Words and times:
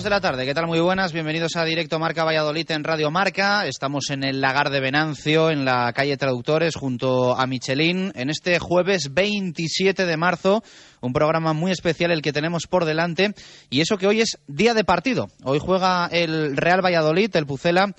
14 0.00 0.02
minutos 0.02 0.04
de 0.04 0.10
la 0.10 0.20
tarde. 0.20 0.46
¿Qué 0.46 0.54
tal? 0.54 0.66
Muy 0.66 0.80
buenas. 0.80 1.12
Bienvenidos 1.12 1.56
a 1.56 1.64
Directo 1.64 1.98
Marca 1.98 2.24
Valladolid 2.24 2.70
en 2.70 2.84
Radio 2.84 3.10
Marca. 3.10 3.66
Estamos 3.66 4.10
en 4.10 4.24
el 4.24 4.40
Lagar 4.40 4.70
de 4.70 4.80
Venancio, 4.80 5.50
en 5.50 5.64
la 5.64 5.92
calle 5.92 6.16
Traductores, 6.16 6.74
junto 6.74 7.38
a 7.38 7.46
Michelin, 7.46 8.12
en 8.14 8.30
este 8.30 8.58
jueves 8.58 9.12
27 9.12 10.06
de 10.06 10.16
marzo. 10.16 10.62
Un 11.00 11.12
programa 11.12 11.52
muy 11.52 11.70
especial 11.70 12.12
el 12.12 12.22
que 12.22 12.32
tenemos 12.32 12.66
por 12.66 12.84
delante. 12.84 13.34
Y 13.68 13.80
eso 13.80 13.98
que 13.98 14.06
hoy 14.06 14.20
es 14.20 14.38
día 14.46 14.74
de 14.74 14.84
partido. 14.84 15.28
Hoy 15.44 15.58
juega 15.60 16.06
el 16.06 16.56
Real 16.56 16.84
Valladolid, 16.84 17.34
el 17.36 17.46
Pucela 17.46 17.94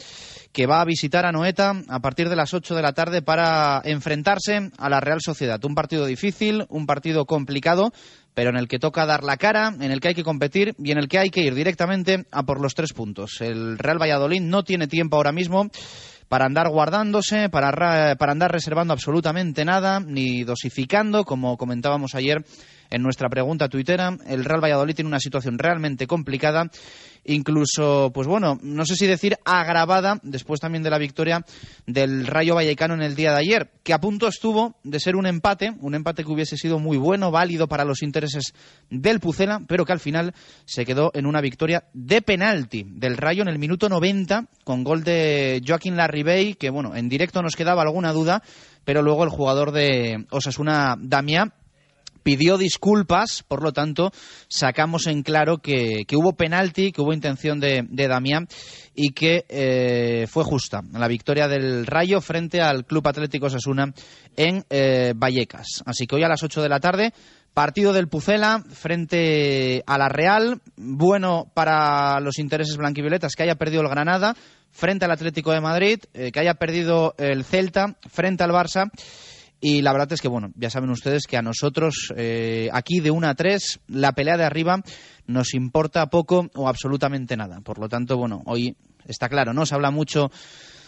que 0.52 0.66
va 0.66 0.82
a 0.82 0.86
visitar 0.86 1.26
a 1.26 1.32
Noeta 1.32 1.74
a 1.88 2.00
partir 2.00 2.30
de 2.30 2.36
las 2.36 2.54
8 2.54 2.76
de 2.76 2.82
la 2.82 2.94
tarde 2.94 3.22
para 3.22 3.82
enfrentarse 3.86 4.72
a 4.78 4.90
la 4.90 5.00
Real 5.00 5.20
Sociedad. 5.22 5.64
Un 5.64 5.76
partido 5.76 6.06
difícil, 6.06 6.66
un 6.70 6.86
partido 6.86 7.26
complicado, 7.26 7.94
pero 8.34 8.50
en 8.50 8.58
el 8.58 8.68
que 8.68 8.80
toca 8.80 9.06
dar 9.06 9.24
la 9.24 9.38
cara, 9.38 9.74
en 9.80 9.92
el 9.92 10.00
que 10.00 10.10
hay 10.10 10.16
que 10.16 10.24
competir 10.24 10.74
y 10.78 10.92
en 10.92 10.98
el 10.98 11.08
que 11.08 11.20
hay 11.20 11.30
que 11.30 11.42
ir 11.42 11.56
directamente 11.56 12.26
a 12.32 12.44
por 12.44 12.62
los 12.62 12.74
tres 12.74 12.94
puntos. 12.94 13.42
El 13.42 13.78
Real 13.78 14.02
Valladolid 14.02 14.42
no 14.42 14.64
tiene 14.64 14.88
tiempo 14.88 15.18
ahora 15.18 15.32
mismo 15.32 15.70
para 16.30 16.46
andar 16.46 16.70
guardándose, 16.70 17.50
para, 17.50 18.16
para 18.16 18.32
andar 18.32 18.52
reservando 18.52 18.94
absolutamente 18.94 19.66
nada, 19.66 20.00
ni 20.00 20.44
dosificando, 20.44 21.26
como 21.26 21.58
comentábamos 21.58 22.16
ayer 22.16 22.46
en 22.90 23.02
nuestra 23.02 23.30
pregunta 23.30 23.68
tuitera. 23.68 24.16
El 24.28 24.46
Real 24.46 24.64
Valladolid 24.64 24.96
tiene 24.96 25.10
una 25.10 25.20
situación 25.20 25.58
realmente 25.58 26.08
complicada 26.08 26.70
incluso, 27.26 28.12
pues 28.14 28.28
bueno, 28.28 28.58
no 28.62 28.86
sé 28.86 28.96
si 28.96 29.08
decir 29.08 29.38
agravada 29.46 30.20
después 30.24 30.60
también 30.60 30.84
de 30.84 30.90
la 30.90 30.98
victoria 30.98 31.46
del 31.86 32.26
Rayo 32.28 32.56
Vallecano 32.56 32.94
en 32.94 33.02
el 33.02 33.16
día 33.16 33.32
de 33.32 33.40
ayer, 33.40 33.72
que 33.84 33.94
a 33.94 34.00
punto 34.00 34.28
estuvo 34.28 34.76
de 34.84 35.00
ser 35.00 35.16
un 35.16 35.26
empate, 35.26 35.74
un 35.80 35.96
empate 35.96 36.24
que 36.24 36.32
hubiese 36.32 36.58
sido 36.58 36.80
muy 36.80 36.98
bueno, 36.98 37.32
válido 37.32 37.68
para 37.68 37.86
los 37.86 38.02
intereses 38.02 38.54
del 38.90 39.20
Pucela, 39.20 39.62
pero 39.68 39.86
que 39.86 39.94
al 39.94 40.00
final 40.00 40.34
se 40.66 40.86
quedó 40.86 41.12
en 41.14 41.26
una 41.26 41.42
victoria 41.42 41.86
de 41.94 42.22
penalti 42.22 42.86
del 42.88 43.18
Rayo 43.18 43.44
en 43.44 43.50
el 43.50 43.60
minuto 43.60 43.90
90 43.90 44.48
con 44.64 44.84
gol 44.84 45.04
de 45.04 45.62
Joaquín 45.66 45.98
Larribey, 45.98 46.56
que 46.56 46.70
bueno, 46.70 46.96
en 46.96 47.10
directo 47.10 47.42
nos 47.42 47.56
quedaba 47.56 47.82
alguna 47.82 48.14
duda, 48.14 48.42
pero 48.84 49.02
luego 49.02 49.24
el 49.24 49.30
jugador 49.30 49.72
de 49.72 50.26
Osasuna, 50.32 50.96
Damián, 51.00 51.54
pidió 52.24 52.58
disculpas, 52.58 53.44
por 53.48 53.64
lo 53.64 53.72
tanto, 53.72 54.12
sacamos 54.48 55.08
en 55.08 55.24
claro 55.24 55.58
que, 55.58 56.04
que 56.08 56.16
hubo 56.16 56.34
penalti, 56.34 56.92
que 56.92 57.02
hubo 57.02 57.14
intención 57.14 57.60
de, 57.60 57.86
de 57.90 58.08
Damián 58.08 58.48
y 58.96 59.12
que 59.14 59.46
eh, 59.50 60.28
fue 60.28 60.44
justa 60.44 60.82
la 60.94 61.08
victoria 61.08 61.48
del 61.48 61.86
Rayo 61.86 62.22
frente 62.22 62.62
al 62.62 62.86
Club 62.86 63.08
Atlético 63.08 63.50
Sasuna 63.50 63.94
en 64.36 64.66
eh, 64.70 65.14
Vallecas. 65.16 65.84
Así 65.86 66.08
que 66.08 66.16
hoy 66.16 66.24
a 66.24 66.30
las 66.30 66.44
8 66.44 66.62
de 66.62 66.70
la 66.70 66.80
tarde, 66.80 67.14
partido 67.54 67.94
del 67.94 68.08
Pucela 68.08 68.64
frente 68.70 69.84
a 69.86 69.98
la 69.98 70.10
Real, 70.10 70.62
bueno 70.76 71.52
para 71.54 72.20
los 72.20 72.40
intereses 72.40 72.78
blanquivioletas 72.78 73.34
que 73.36 73.44
haya 73.44 73.56
perdido 73.56 73.82
el 73.82 73.90
Granada 73.90 74.36
frente 74.72 75.06
al 75.06 75.12
Atlético 75.12 75.52
de 75.52 75.62
Madrid, 75.62 76.00
eh, 76.14 76.32
que 76.32 76.40
haya 76.40 76.54
perdido 76.56 77.14
el 77.18 77.44
Celta 77.44 77.96
frente 78.10 78.44
al 78.44 78.52
Barça 78.52 78.90
y 79.62 79.84
la 79.84 79.94
verdad 79.94 80.12
es 80.12 80.22
que, 80.22 80.28
bueno, 80.28 80.52
ya 80.56 80.72
saben 80.72 80.90
ustedes 80.90 81.28
que 81.28 81.38
a 81.38 81.44
nosotros, 81.44 82.12
eh, 82.18 82.68
aquí 82.74 83.00
de 83.00 83.12
1 83.12 83.28
a 83.28 83.36
3, 83.36 83.82
la 83.88 84.12
pelea 84.14 84.36
de 84.36 84.44
arriba 84.44 84.82
nos 85.28 85.54
importa 85.54 86.08
poco 86.08 86.50
o 86.56 86.68
absolutamente 86.68 87.38
nada. 87.38 87.62
Por 87.62 87.78
lo 87.78 87.88
tanto, 87.88 88.18
bueno, 88.18 88.42
hoy 88.48 88.76
está 89.06 89.30
claro, 89.30 89.54
¿no? 89.54 89.68
Se 89.68 89.76
habla 89.76 89.92
mucho 89.92 90.32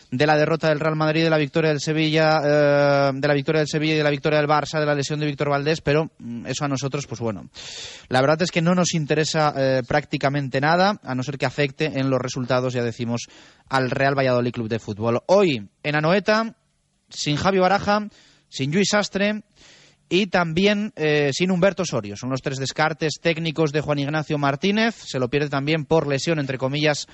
de 0.09 0.27
la 0.27 0.37
derrota 0.37 0.69
del 0.69 0.79
Real 0.79 0.95
Madrid, 0.95 1.23
de 1.23 1.29
la 1.29 1.37
victoria 1.37 1.69
del 1.69 1.81
Sevilla, 1.81 2.41
eh, 2.43 3.11
de 3.13 3.27
la 3.27 3.33
victoria 3.35 3.59
del 3.59 3.67
Sevilla 3.67 3.93
y 3.93 3.97
de 3.97 4.03
la 4.03 4.09
victoria 4.09 4.39
del 4.39 4.47
Barça, 4.47 4.79
de 4.79 4.85
la 4.85 4.95
lesión 4.95 5.19
de 5.19 5.27
Víctor 5.27 5.49
Valdés, 5.49 5.81
pero 5.81 6.11
mm, 6.17 6.47
eso 6.47 6.65
a 6.65 6.67
nosotros, 6.67 7.05
pues 7.05 7.19
bueno, 7.21 7.49
la 8.09 8.21
verdad 8.21 8.41
es 8.41 8.51
que 8.51 8.61
no 8.61 8.73
nos 8.73 8.93
interesa 8.95 9.53
eh, 9.55 9.81
prácticamente 9.87 10.61
nada, 10.61 10.99
a 11.03 11.15
no 11.15 11.23
ser 11.23 11.37
que 11.37 11.45
afecte 11.45 11.99
en 11.99 12.09
los 12.09 12.19
resultados, 12.19 12.73
ya 12.73 12.83
decimos, 12.83 13.27
al 13.69 13.89
Real 13.91 14.17
Valladolid 14.17 14.51
Club 14.51 14.69
de 14.69 14.79
Fútbol. 14.79 15.21
Hoy, 15.27 15.69
en 15.81 15.95
Anoeta, 15.95 16.55
sin 17.09 17.35
Javi 17.35 17.57
Baraja, 17.57 18.07
sin 18.53 18.71
Luis 18.71 18.89
Sastre 18.91 19.41
y 20.09 20.27
también 20.27 20.93
eh, 20.95 21.31
sin 21.33 21.49
Humberto 21.49 21.81
Osorio. 21.81 22.15
Son 22.15 22.29
los 22.29 22.43
tres 22.43 22.59
descartes 22.59 23.13
técnicos 23.19 23.71
de 23.71 23.81
Juan 23.81 23.97
Ignacio 23.97 24.37
Martínez. 24.37 24.93
Se 24.95 25.17
lo 25.17 25.27
pierde 25.27 25.49
también 25.49 25.85
por 25.85 26.05
lesión, 26.05 26.39
entre 26.39 26.59
comillas, 26.59 27.07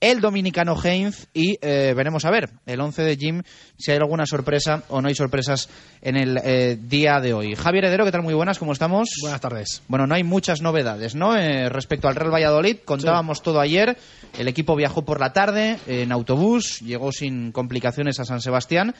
el 0.00 0.20
dominicano 0.20 0.76
Heinz 0.80 1.26
y 1.32 1.58
eh, 1.60 1.92
veremos 1.96 2.24
a 2.24 2.30
ver 2.30 2.50
el 2.66 2.80
11 2.80 3.02
de 3.02 3.16
Jim 3.16 3.42
si 3.78 3.90
hay 3.90 3.96
alguna 3.96 4.26
sorpresa 4.26 4.84
o 4.88 5.00
no 5.00 5.08
hay 5.08 5.14
sorpresas 5.14 5.68
en 6.02 6.16
el 6.16 6.38
eh, 6.44 6.78
día 6.80 7.18
de 7.18 7.32
hoy. 7.32 7.56
Javier 7.56 7.86
Heredero, 7.86 8.04
¿qué 8.04 8.12
tal? 8.12 8.22
Muy 8.22 8.34
buenas, 8.34 8.58
¿cómo 8.58 8.72
estamos? 8.72 9.08
Buenas 9.22 9.40
tardes. 9.40 9.82
Bueno, 9.88 10.06
no 10.06 10.14
hay 10.14 10.22
muchas 10.22 10.60
novedades, 10.60 11.14
¿no? 11.14 11.36
Eh, 11.36 11.68
respecto 11.68 12.06
al 12.06 12.14
Real 12.14 12.32
Valladolid, 12.32 12.76
contábamos 12.84 13.42
todo 13.42 13.58
ayer. 13.58 13.96
El 14.38 14.48
equipo 14.48 14.76
viajó 14.76 15.02
por 15.02 15.18
la 15.18 15.32
tarde 15.32 15.78
en 15.86 16.12
autobús, 16.12 16.80
llegó 16.80 17.10
sin 17.10 17.50
complicaciones 17.50 18.20
a 18.20 18.24
San 18.24 18.40
Sebastián 18.40 18.94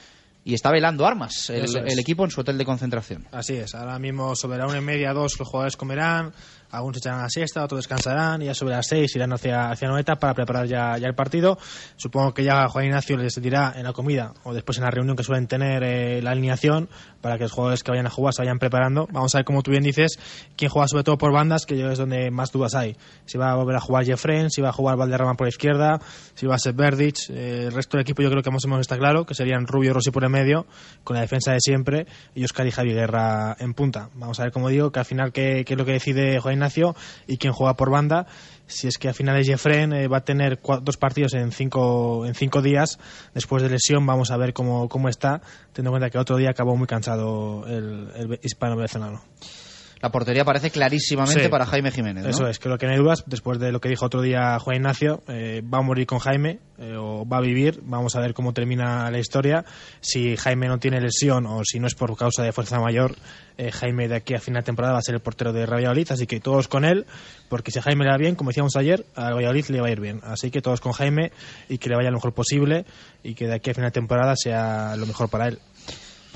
y 0.47 0.53
está 0.53 0.71
velando 0.71 1.05
armas 1.05 1.49
el, 1.49 1.99
equipo 1.99 2.23
en 2.23 2.31
su 2.31 2.39
hotel 2.39 2.57
de 2.57 2.63
concentración. 2.63 3.27
Así 3.33 3.57
es, 3.57 3.75
ahora 3.75 3.99
mismo 3.99 4.33
sobre 4.33 4.57
la 4.57 4.65
una 4.65 4.77
y 4.77 4.81
media, 4.81 5.11
dos, 5.11 5.37
los 5.37 5.45
jugadores 5.45 5.75
comerán, 5.75 6.31
algunos 6.71 6.97
echarán 6.97 7.21
la 7.21 7.29
siesta, 7.29 7.63
otros 7.63 7.79
descansarán 7.79 8.41
y 8.41 8.45
ya 8.45 8.53
sobre 8.53 8.75
las 8.75 8.87
seis 8.87 9.15
irán 9.15 9.33
hacia, 9.33 9.69
hacia 9.69 9.87
Noeta 9.87 10.15
para 10.17 10.33
preparar 10.33 10.67
ya, 10.67 10.97
ya 10.97 11.07
el 11.07 11.15
partido. 11.15 11.57
Supongo 11.95 12.33
que 12.33 12.43
ya 12.43 12.67
Juan 12.67 12.85
Ignacio 12.85 13.17
les 13.17 13.41
dirá 13.41 13.73
en 13.75 13.83
la 13.83 13.93
comida 13.93 14.33
o 14.43 14.53
después 14.53 14.77
en 14.77 14.83
la 14.83 14.91
reunión 14.91 15.15
que 15.15 15.23
suelen 15.23 15.47
tener 15.47 15.83
eh, 15.83 16.21
la 16.21 16.31
alineación 16.31 16.89
para 17.21 17.37
que 17.37 17.43
los 17.43 17.51
jugadores 17.51 17.83
que 17.83 17.91
vayan 17.91 18.07
a 18.07 18.09
jugar 18.09 18.33
se 18.33 18.41
vayan 18.41 18.59
preparando. 18.59 19.07
Vamos 19.11 19.33
a 19.35 19.39
ver, 19.39 19.45
como 19.45 19.63
tú 19.63 19.71
bien 19.71 19.83
dices, 19.83 20.19
quién 20.55 20.69
juega 20.69 20.87
sobre 20.87 21.03
todo 21.03 21.17
por 21.17 21.31
bandas, 21.31 21.65
que 21.65 21.77
yo 21.77 21.89
es 21.89 21.97
donde 21.97 22.31
más 22.31 22.51
dudas 22.51 22.75
hay. 22.75 22.95
Si 23.25 23.37
va 23.37 23.51
a 23.51 23.55
volver 23.55 23.75
a 23.75 23.79
jugar 23.79 24.05
Jeffren, 24.05 24.49
si 24.49 24.61
va 24.61 24.69
a 24.69 24.73
jugar 24.73 24.97
Valderrama 24.97 25.35
por 25.35 25.47
la 25.47 25.49
izquierda, 25.49 25.99
si 26.35 26.45
va 26.45 26.55
a 26.55 26.59
ser 26.59 26.73
Verdic. 26.73 27.29
eh, 27.29 27.65
el 27.67 27.71
resto 27.71 27.97
del 27.97 28.01
equipo 28.01 28.21
yo 28.21 28.29
creo 28.29 28.43
que 28.43 28.51
más 28.51 28.63
o 28.65 28.67
menos 28.67 28.81
está 28.81 28.97
claro, 28.97 29.25
que 29.25 29.33
serían 29.33 29.67
Rubio 29.67 29.91
y 29.91 29.93
Rossi 29.93 30.11
por 30.11 30.23
el 30.23 30.29
medio, 30.29 30.65
con 31.03 31.15
la 31.15 31.21
defensa 31.21 31.51
de 31.51 31.59
siempre, 31.59 32.07
y 32.35 32.43
Oscar 32.43 32.67
y 32.67 32.71
Javi 32.71 32.93
Guerra 32.93 33.55
en 33.59 33.73
punta. 33.73 34.09
Vamos 34.15 34.39
a 34.39 34.43
ver, 34.43 34.51
como 34.51 34.69
digo, 34.69 34.91
que 34.91 34.99
al 34.99 35.05
final 35.05 35.31
qué, 35.31 35.63
qué 35.65 35.73
es 35.73 35.77
lo 35.77 35.85
que 35.85 35.93
decide 35.93 36.39
Juan 36.39 36.56
Ignacio 36.57 36.95
y 37.27 37.37
quién 37.37 37.53
juega 37.53 37.75
por 37.75 37.89
banda. 37.89 38.27
Si 38.67 38.87
es 38.87 38.97
que 38.97 39.07
al 39.07 39.13
final 39.13 39.37
es 39.39 39.47
Jeffren, 39.47 39.93
eh, 39.93 40.07
va 40.09 40.17
a 40.17 40.25
tener 40.25 40.61
cua- 40.61 40.81
dos 40.81 40.97
partidos 40.97 41.33
en 41.35 41.51
cinco, 41.53 42.25
en 42.25 42.35
cinco 42.35 42.61
días 42.61 42.99
después 43.33 43.63
de 43.63 43.69
lesión. 43.69 44.05
Vamos 44.05 44.29
a 44.31 44.37
ver 44.37 44.53
cómo, 44.53 44.89
cómo 44.89 45.07
está, 45.07 45.41
teniendo 45.71 45.89
en 45.89 46.01
cuenta 46.01 46.09
que 46.09 46.17
otro 46.17 46.35
día 46.35 46.49
acabó 46.49 46.75
muy 46.75 46.87
cansado 46.87 47.65
el, 47.67 48.09
el 48.15 48.39
hispano-venezolano. 48.43 49.21
La 50.01 50.11
portería 50.11 50.45
parece 50.45 50.69
clarísimamente 50.69 51.43
Sí. 51.43 51.49
para 51.49 51.65
Jaime 51.65 51.91
Jiménez. 51.91 52.23
¿no? 52.23 52.29
Eso 52.29 52.47
es, 52.47 52.59
creo 52.59 52.77
que 52.77 52.85
no 52.85 52.93
hay 52.93 52.99
dudas. 52.99 53.23
Después 53.25 53.59
de 53.59 53.71
lo 53.71 53.79
que 53.81 53.89
dijo 53.89 54.05
otro 54.05 54.21
día 54.21 54.57
Juan 54.59 54.77
Ignacio, 54.77 55.23
eh, 55.27 55.61
va 55.61 55.79
a 55.79 55.81
morir 55.81 56.05
con 56.05 56.19
Jaime 56.19 56.59
eh, 56.77 56.95
o 56.97 57.27
va 57.27 57.37
a 57.37 57.41
vivir. 57.41 57.79
Vamos 57.83 58.15
a 58.15 58.19
ver 58.19 58.33
cómo 58.33 58.53
termina 58.53 59.09
la 59.09 59.17
historia. 59.19 59.65
Si 59.99 60.37
Jaime 60.37 60.67
no 60.67 60.77
tiene 60.77 61.01
lesión 61.01 61.45
o 61.47 61.61
si 61.63 61.79
no 61.79 61.87
es 61.87 61.95
por 61.95 62.15
causa 62.15 62.43
de 62.43 62.51
fuerza 62.51 62.79
mayor, 62.79 63.15
eh, 63.57 63.71
Jaime 63.71 64.07
de 64.07 64.15
aquí 64.15 64.35
a 64.35 64.39
final 64.39 64.61
de 64.61 64.65
temporada 64.67 64.93
va 64.93 64.99
a 64.99 65.01
ser 65.01 65.15
el 65.15 65.21
portero 65.21 65.51
de 65.51 65.65
Real 65.65 65.77
Valladolid. 65.79 66.11
Así 66.11 66.27
que 66.27 66.39
todos 66.39 66.67
con 66.67 66.85
él, 66.85 67.05
porque 67.49 67.71
si 67.71 67.79
a 67.79 67.81
Jaime 67.81 68.03
le 68.05 68.11
va 68.11 68.17
bien, 68.17 68.35
como 68.35 68.51
decíamos 68.51 68.75
ayer, 68.75 69.05
a 69.15 69.33
Valladolid 69.33 69.65
le 69.69 69.81
va 69.81 69.87
a 69.87 69.91
ir 69.91 69.99
bien. 69.99 70.19
Así 70.23 70.51
que 70.51 70.61
todos 70.61 70.79
con 70.79 70.91
Jaime 70.91 71.31
y 71.69 71.79
que 71.79 71.89
le 71.89 71.95
vaya 71.95 72.11
lo 72.11 72.17
mejor 72.17 72.33
posible 72.33 72.85
y 73.23 73.33
que 73.33 73.47
de 73.47 73.55
aquí 73.55 73.71
a 73.71 73.73
final 73.73 73.89
de 73.89 73.93
temporada 73.93 74.35
sea 74.35 74.95
lo 74.95 75.07
mejor 75.07 75.29
para 75.29 75.47
él. 75.47 75.59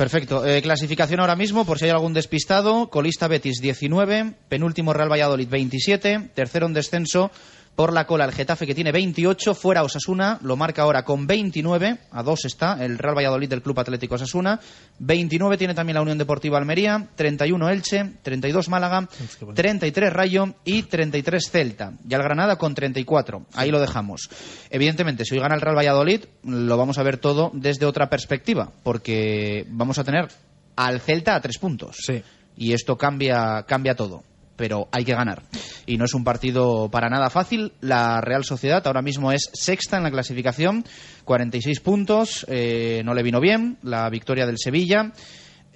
Perfecto. 0.01 0.43
Eh, 0.43 0.63
clasificación 0.63 1.19
ahora 1.19 1.35
mismo, 1.35 1.63
por 1.63 1.77
si 1.77 1.85
hay 1.85 1.91
algún 1.91 2.15
despistado. 2.15 2.89
Colista 2.89 3.27
Betis 3.27 3.61
19, 3.61 4.33
penúltimo 4.49 4.93
Real 4.93 5.11
Valladolid 5.11 5.47
27, 5.47 6.31
tercero 6.33 6.65
en 6.65 6.73
descenso 6.73 7.29
por 7.75 7.93
la 7.93 8.05
cola 8.05 8.25
el 8.25 8.31
Getafe 8.31 8.67
que 8.67 8.75
tiene 8.75 8.91
28, 8.91 9.55
fuera 9.55 9.83
Osasuna, 9.83 10.39
lo 10.43 10.55
marca 10.55 10.83
ahora 10.83 11.03
con 11.03 11.25
29, 11.25 11.97
a 12.11 12.23
dos 12.23 12.45
está 12.45 12.83
el 12.83 12.97
Real 12.97 13.15
Valladolid 13.15 13.49
del 13.49 13.61
Club 13.61 13.79
Atlético 13.79 14.15
Osasuna, 14.15 14.59
29 14.99 15.57
tiene 15.57 15.73
también 15.73 15.95
la 15.95 16.01
Unión 16.01 16.17
Deportiva 16.17 16.57
Almería, 16.57 17.07
31 17.15 17.69
Elche, 17.69 18.11
32 18.21 18.69
Málaga, 18.69 19.07
33 19.55 20.13
Rayo 20.13 20.55
y 20.65 20.83
33 20.83 21.49
Celta. 21.49 21.93
Y 22.07 22.13
al 22.13 22.23
Granada 22.23 22.57
con 22.57 22.75
34, 22.75 23.45
ahí 23.53 23.71
lo 23.71 23.79
dejamos. 23.79 24.29
Evidentemente, 24.69 25.25
si 25.25 25.35
hoy 25.35 25.41
gana 25.41 25.55
el 25.55 25.61
Real 25.61 25.77
Valladolid, 25.77 26.25
lo 26.43 26.77
vamos 26.77 26.97
a 26.97 27.03
ver 27.03 27.17
todo 27.17 27.51
desde 27.53 27.85
otra 27.85 28.09
perspectiva, 28.09 28.71
porque 28.83 29.65
vamos 29.69 29.97
a 29.97 30.03
tener 30.03 30.27
al 30.75 30.99
Celta 30.99 31.35
a 31.35 31.41
tres 31.41 31.57
puntos. 31.57 31.97
Sí. 32.05 32.21
Y 32.57 32.73
esto 32.73 32.97
cambia, 32.97 33.63
cambia 33.67 33.95
todo 33.95 34.23
pero 34.61 34.87
hay 34.91 35.03
que 35.03 35.15
ganar. 35.15 35.41
Y 35.87 35.97
no 35.97 36.05
es 36.05 36.13
un 36.13 36.23
partido 36.23 36.87
para 36.91 37.09
nada 37.09 37.31
fácil. 37.31 37.73
La 37.81 38.21
Real 38.21 38.43
Sociedad 38.43 38.85
ahora 38.85 39.01
mismo 39.01 39.31
es 39.31 39.49
sexta 39.53 39.97
en 39.97 40.03
la 40.03 40.11
clasificación, 40.11 40.85
46 41.25 41.79
puntos, 41.79 42.45
eh, 42.47 43.01
no 43.03 43.15
le 43.15 43.23
vino 43.23 43.39
bien 43.39 43.79
la 43.81 44.07
victoria 44.11 44.45
del 44.45 44.59
Sevilla. 44.59 45.13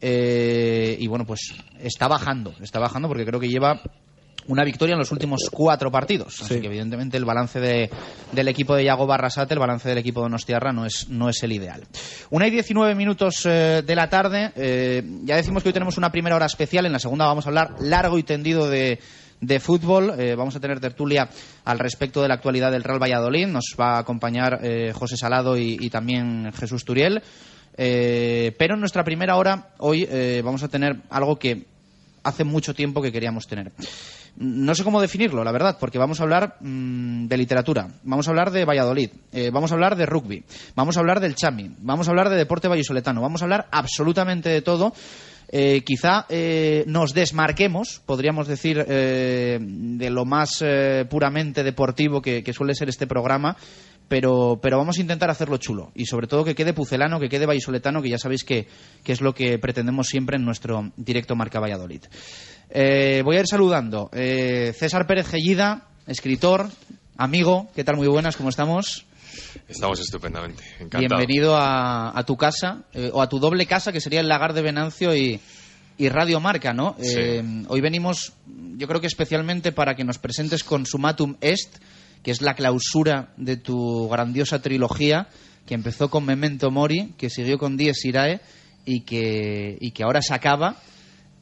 eh, 0.01 0.97
y 0.99 1.07
bueno, 1.07 1.25
pues 1.25 1.55
está 1.79 2.07
bajando, 2.07 2.53
está 2.61 2.77
bajando 2.79 3.07
porque 3.07 3.25
creo 3.25 3.39
que 3.39 3.49
lleva 3.49 3.81
una 4.47 4.63
victoria 4.63 4.93
en 4.93 4.99
los 4.99 5.11
últimos 5.11 5.41
cuatro 5.51 5.89
partidos. 5.91 6.41
Así 6.41 6.55
Sí. 6.55 6.61
que 6.61 6.67
evidentemente 6.67 7.17
el 7.17 7.25
balance 7.25 7.59
de- 7.59 7.89
del 8.31 8.47
equipo 8.47 8.75
de 8.75 8.83
Iago 8.83 9.07
Barrasate, 9.07 9.53
el 9.53 9.59
balance 9.59 9.89
del 9.89 9.97
equipo 9.97 10.19
de 10.21 10.25
Donostiarra 10.25 10.71
no 10.71 10.85
es, 10.85 11.09
no 11.09 11.29
es 11.29 11.41
el 11.43 11.51
ideal. 11.51 11.83
Una 12.29 12.47
y 12.47 12.51
19 12.51 12.95
minutos 12.95 13.45
eh, 13.45 13.83
de 13.85 13.95
la 13.95 14.09
tarde. 14.09 14.51
eh, 14.55 15.03
ya 15.23 15.35
decimos 15.35 15.63
que 15.63 15.69
hoy 15.69 15.73
tenemos 15.73 15.97
una 15.97 16.11
primera 16.11 16.35
hora 16.35 16.45
especial. 16.45 16.85
En 16.85 16.91
la 16.93 16.99
segunda 16.99 17.25
vamos 17.25 17.45
a 17.45 17.49
hablar 17.49 17.75
largo 17.79 18.17
y 18.17 18.23
tendido 18.23 18.69
de 18.69 18.99
de 19.41 19.59
fútbol. 19.59 20.13
Eh, 20.17 20.33
vamos 20.33 20.55
a 20.55 20.61
tener 20.61 20.79
tertulia 20.79 21.29
al 21.65 21.77
respecto 21.77 22.21
de 22.21 22.29
la 22.29 22.35
actualidad 22.35 22.71
del 22.71 22.83
Real 22.85 23.01
Valladolid. 23.03 23.47
Nos 23.47 23.75
va 23.79 23.95
a 23.97 23.99
acompañar 23.99 24.59
eh, 24.63 24.93
José 24.93 25.17
Salado 25.17 25.57
y, 25.57 25.77
y 25.79 25.89
también 25.89 26.51
Jesús 26.57 26.85
Turiel. 26.85 27.21
Eh, 27.77 28.55
pero 28.57 28.75
en 28.75 28.79
nuestra 28.79 29.03
primera 29.03 29.35
hora 29.35 29.71
hoy 29.79 30.07
eh, 30.09 30.41
vamos 30.43 30.63
a 30.63 30.69
tener 30.69 31.01
algo 31.09 31.37
que 31.37 31.65
hace 32.23 32.43
mucho 32.45 32.73
tiempo 32.73 33.01
que 33.01 33.11
queríamos 33.11 33.45
tener. 33.45 33.71
No 34.37 34.75
sé 34.75 34.83
cómo 34.83 34.99
definirlo, 34.99 35.43
la 35.43 35.51
verdad, 35.51 35.77
porque 35.79 35.97
vamos 35.97 36.19
a 36.19 36.23
hablar 36.23 36.57
mm, 36.59 37.27
de 37.27 37.37
literatura, 37.37 37.87
vamos 38.03 38.27
a 38.27 38.31
hablar 38.31 38.51
de 38.51 38.65
Valladolid, 38.65 39.09
eh, 39.31 39.49
vamos 39.51 39.71
a 39.71 39.75
hablar 39.75 39.95
de 39.95 40.05
rugby, 40.05 40.43
vamos 40.75 40.97
a 40.97 40.99
hablar 40.99 41.21
del 41.21 41.35
chami, 41.35 41.71
vamos 41.79 42.07
a 42.07 42.11
hablar 42.11 42.29
de 42.29 42.35
deporte 42.35 42.67
vallisoletano, 42.67 43.21
vamos 43.21 43.41
a 43.41 43.45
hablar 43.45 43.67
absolutamente 43.71 44.49
de 44.49 44.61
todo. 44.61 44.93
Eh, 45.47 45.83
quizá 45.85 46.25
eh, 46.27 46.83
nos 46.87 47.13
desmarquemos, 47.13 48.01
podríamos 48.05 48.47
decir, 48.47 48.83
eh, 48.87 49.59
de 49.61 50.09
lo 50.09 50.25
más 50.25 50.63
puramente 51.09 51.63
deportivo 51.63 52.21
que 52.21 52.53
suele 52.53 52.73
ser 52.73 52.89
este 52.89 53.07
programa, 53.07 53.55
pero, 54.07 54.59
pero 54.61 54.77
vamos 54.77 54.97
a 54.97 55.01
intentar 55.01 55.29
hacerlo 55.29 55.57
chulo 55.57 55.91
y 55.95 56.05
sobre 56.05 56.27
todo 56.27 56.43
que 56.43 56.55
quede 56.55 56.73
pucelano, 56.73 57.19
que 57.19 57.29
quede 57.29 57.45
vallisoletano, 57.45 58.01
que 58.01 58.09
ya 58.09 58.17
sabéis 58.17 58.43
que, 58.43 58.67
que 59.03 59.11
es 59.11 59.21
lo 59.21 59.33
que 59.33 59.57
pretendemos 59.59 60.07
siempre 60.07 60.37
en 60.37 60.45
nuestro 60.45 60.91
directo 60.97 61.35
Marca 61.35 61.59
Valladolid. 61.59 62.03
Eh, 62.69 63.21
voy 63.23 63.37
a 63.37 63.39
ir 63.41 63.47
saludando. 63.47 64.09
Eh, 64.13 64.73
César 64.77 65.07
Pérez 65.07 65.27
Gellida, 65.27 65.87
escritor, 66.07 66.69
amigo, 67.17 67.69
¿qué 67.75 67.83
tal? 67.83 67.97
Muy 67.97 68.07
buenas, 68.07 68.37
¿cómo 68.37 68.49
estamos? 68.49 69.05
Estamos 69.67 69.99
estupendamente. 69.99 70.63
Encantado. 70.79 70.99
Bienvenido 70.99 71.57
a, 71.57 72.17
a 72.17 72.23
tu 72.23 72.37
casa, 72.37 72.83
eh, 72.93 73.09
o 73.11 73.21
a 73.21 73.29
tu 73.29 73.39
doble 73.39 73.65
casa, 73.65 73.91
que 73.91 73.99
sería 74.01 74.21
el 74.21 74.27
Lagar 74.27 74.53
de 74.53 74.61
Venancio 74.61 75.15
y, 75.15 75.39
y 75.97 76.09
Radio 76.09 76.39
Marca, 76.39 76.73
¿no? 76.73 76.95
Sí. 77.01 77.65
Hoy 77.67 77.81
venimos, 77.81 78.33
yo 78.77 78.87
creo 78.87 79.01
que 79.01 79.07
especialmente 79.07 79.71
para 79.71 79.95
que 79.95 80.03
nos 80.03 80.19
presentes 80.19 80.63
Consumatum 80.63 81.35
Est, 81.41 81.77
que 82.25 82.31
es 82.31 82.41
la 82.41 82.55
clausura 82.55 83.29
de 83.37 83.55
tu 83.55 84.09
grandiosa 84.09 84.59
trilogía, 84.59 85.27
que 85.67 85.75
empezó 85.75 86.09
con 86.09 86.25
Memento 86.25 86.71
Mori, 86.71 87.13
que 87.19 87.29
siguió 87.29 87.59
con 87.59 87.77
Dies 87.77 88.03
Irae 88.03 88.41
y 88.83 89.01
que, 89.01 89.77
y 89.79 89.91
que 89.91 90.03
ahora 90.03 90.23
se 90.23 90.33
acaba. 90.33 90.77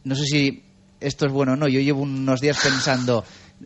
No 0.03 0.13
sé 0.13 0.25
si 0.25 0.63
esto 0.99 1.25
es 1.25 1.31
bueno 1.31 1.53
o 1.53 1.55
no. 1.55 1.69
Yo 1.69 1.79
llevo 1.79 2.01
unos 2.01 2.41
días 2.41 2.59
pensando, 2.61 3.23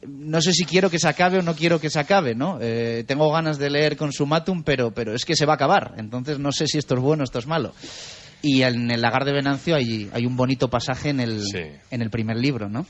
no 0.08 0.42
sé 0.42 0.54
si 0.54 0.64
quiero 0.66 0.92
que 0.92 1.00
se 1.00 1.08
acabe 1.08 1.40
o 1.40 1.42
no 1.42 1.56
quiero 1.56 1.81
que 1.81 1.90
se 1.90 2.00
acabe, 2.00 2.36
¿no? 2.36 2.60
Eh, 2.62 3.04
tengo 3.08 3.31
ganas 3.31 3.58
de 3.58 3.72
leer 3.72 3.98
Consumatum, 3.98 4.62
pero, 4.62 4.92
pero 4.92 5.16
es 5.16 5.25
que 5.25 5.36
se 5.36 5.48
va 5.48 5.54
a 5.54 5.56
acabar. 5.56 5.96
Entonces 5.98 6.38
no 6.38 6.52
sé 6.52 6.68
si 6.68 6.78
esto 6.78 6.94
es 6.94 7.02
bueno 7.02 7.24
o 7.24 7.25
esto 7.25 7.40
es 7.40 7.48
malo. 7.48 7.74
Y 8.44 8.62
en 8.62 8.92
el 8.92 9.02
lagar 9.02 9.25
de 9.25 9.31
Venancio 9.34 9.75
hay, 9.75 10.08
hay 10.13 10.28
un 10.28 10.36
bonito 10.38 10.70
pasaje 10.70 11.10
en 11.10 11.20
el, 11.20 11.42
Sí. 11.44 11.62
en 11.90 12.04
el 12.04 12.12
primer 12.12 12.38
libro, 12.38 12.70
¿no? 12.70 12.86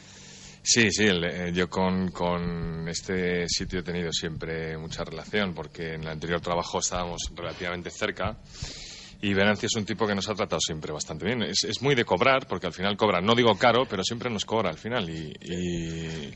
Sí, 0.69 0.91
sí, 0.91 1.05
el- 1.05 1.23
eh, 1.23 1.51
yo 1.53 1.69
con, 1.69 2.11
con 2.11 2.85
este 2.89 3.47
sitio 3.47 3.79
he 3.79 3.83
tenido 3.83 4.11
siempre 4.11 4.77
mucha 4.77 5.05
relación 5.05 5.53
porque 5.53 5.93
en 5.93 6.01
el 6.01 6.09
anterior 6.09 6.41
trabajo 6.41 6.79
estábamos 6.79 7.21
relativamente 7.33 7.89
cerca 7.89 8.37
y 9.21 9.33
Venancio 9.33 9.67
es 9.67 9.75
un 9.77 9.85
tipo 9.85 10.05
que 10.05 10.13
nos 10.13 10.27
ha 10.27 10.35
tratado 10.35 10.59
siempre 10.59 10.91
bastante 10.91 11.25
bien. 11.25 11.41
Es, 11.43 11.63
es 11.63 11.81
muy 11.81 11.95
de 11.95 12.03
cobrar 12.03 12.47
porque 12.47 12.67
al 12.67 12.73
final 12.73 12.97
cobra, 12.97 13.21
no 13.21 13.33
digo 13.33 13.57
caro, 13.57 13.85
pero 13.89 14.03
siempre 14.03 14.29
nos 14.29 14.43
cobra 14.43 14.69
al 14.69 14.77
final 14.77 15.09
y, 15.09 15.33
y, 15.41 16.33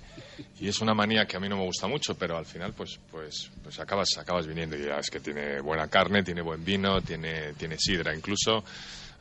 y 0.61 0.67
es 0.69 0.79
una 0.79 0.93
manía 0.93 1.25
que 1.25 1.35
a 1.35 1.39
mí 1.41 1.49
no 1.49 1.57
me 1.57 1.65
gusta 1.65 1.87
mucho, 1.87 2.15
pero 2.15 2.37
al 2.37 2.45
final 2.45 2.71
pues, 2.73 3.01
pues, 3.11 3.51
pues 3.61 3.79
acabas, 3.81 4.17
acabas 4.17 4.47
viniendo 4.47 4.77
y 4.77 4.85
ya 4.85 4.95
es 4.95 5.09
que 5.09 5.19
tiene 5.19 5.59
buena 5.59 5.89
carne, 5.89 6.23
tiene 6.23 6.41
buen 6.41 6.63
vino, 6.63 7.01
tiene, 7.01 7.51
tiene 7.55 7.75
sidra 7.77 8.15
incluso. 8.15 8.63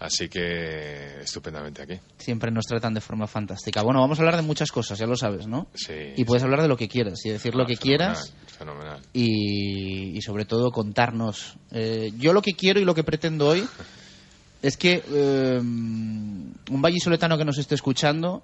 Así 0.00 0.28
que 0.30 1.20
estupendamente 1.20 1.82
aquí. 1.82 1.94
Siempre 2.16 2.50
nos 2.50 2.64
tratan 2.64 2.94
de 2.94 3.02
forma 3.02 3.26
fantástica. 3.26 3.82
Bueno, 3.82 4.00
vamos 4.00 4.18
a 4.18 4.22
hablar 4.22 4.36
de 4.36 4.42
muchas 4.42 4.72
cosas, 4.72 4.98
ya 4.98 5.06
lo 5.06 5.14
sabes, 5.14 5.46
¿no? 5.46 5.66
Sí, 5.74 5.92
Y 6.16 6.24
puedes 6.24 6.40
sí. 6.40 6.44
hablar 6.46 6.62
de 6.62 6.68
lo 6.68 6.76
que 6.78 6.88
quieras 6.88 7.20
y 7.26 7.28
decir 7.30 7.54
lo 7.54 7.64
Ah, 7.64 7.66
que 7.66 7.76
fenomenal, 7.76 8.14
quieras 8.14 8.34
Fenomenal. 8.58 9.00
y, 9.12 10.16
y 10.16 10.22
sobre 10.22 10.46
todo 10.46 10.70
contarnos. 10.70 11.56
Eh, 11.70 12.12
yo 12.18 12.32
lo 12.32 12.40
que 12.40 12.52
quiero 12.54 12.80
y 12.80 12.84
lo 12.86 12.94
que 12.94 13.04
pretendo 13.04 13.46
hoy 13.48 13.62
es 14.62 14.78
que 14.78 15.02
eh, 15.06 15.58
un 15.60 16.54
vallisoletano 16.82 17.36
que 17.36 17.44
nos 17.44 17.58
esté 17.58 17.74
escuchando 17.74 18.42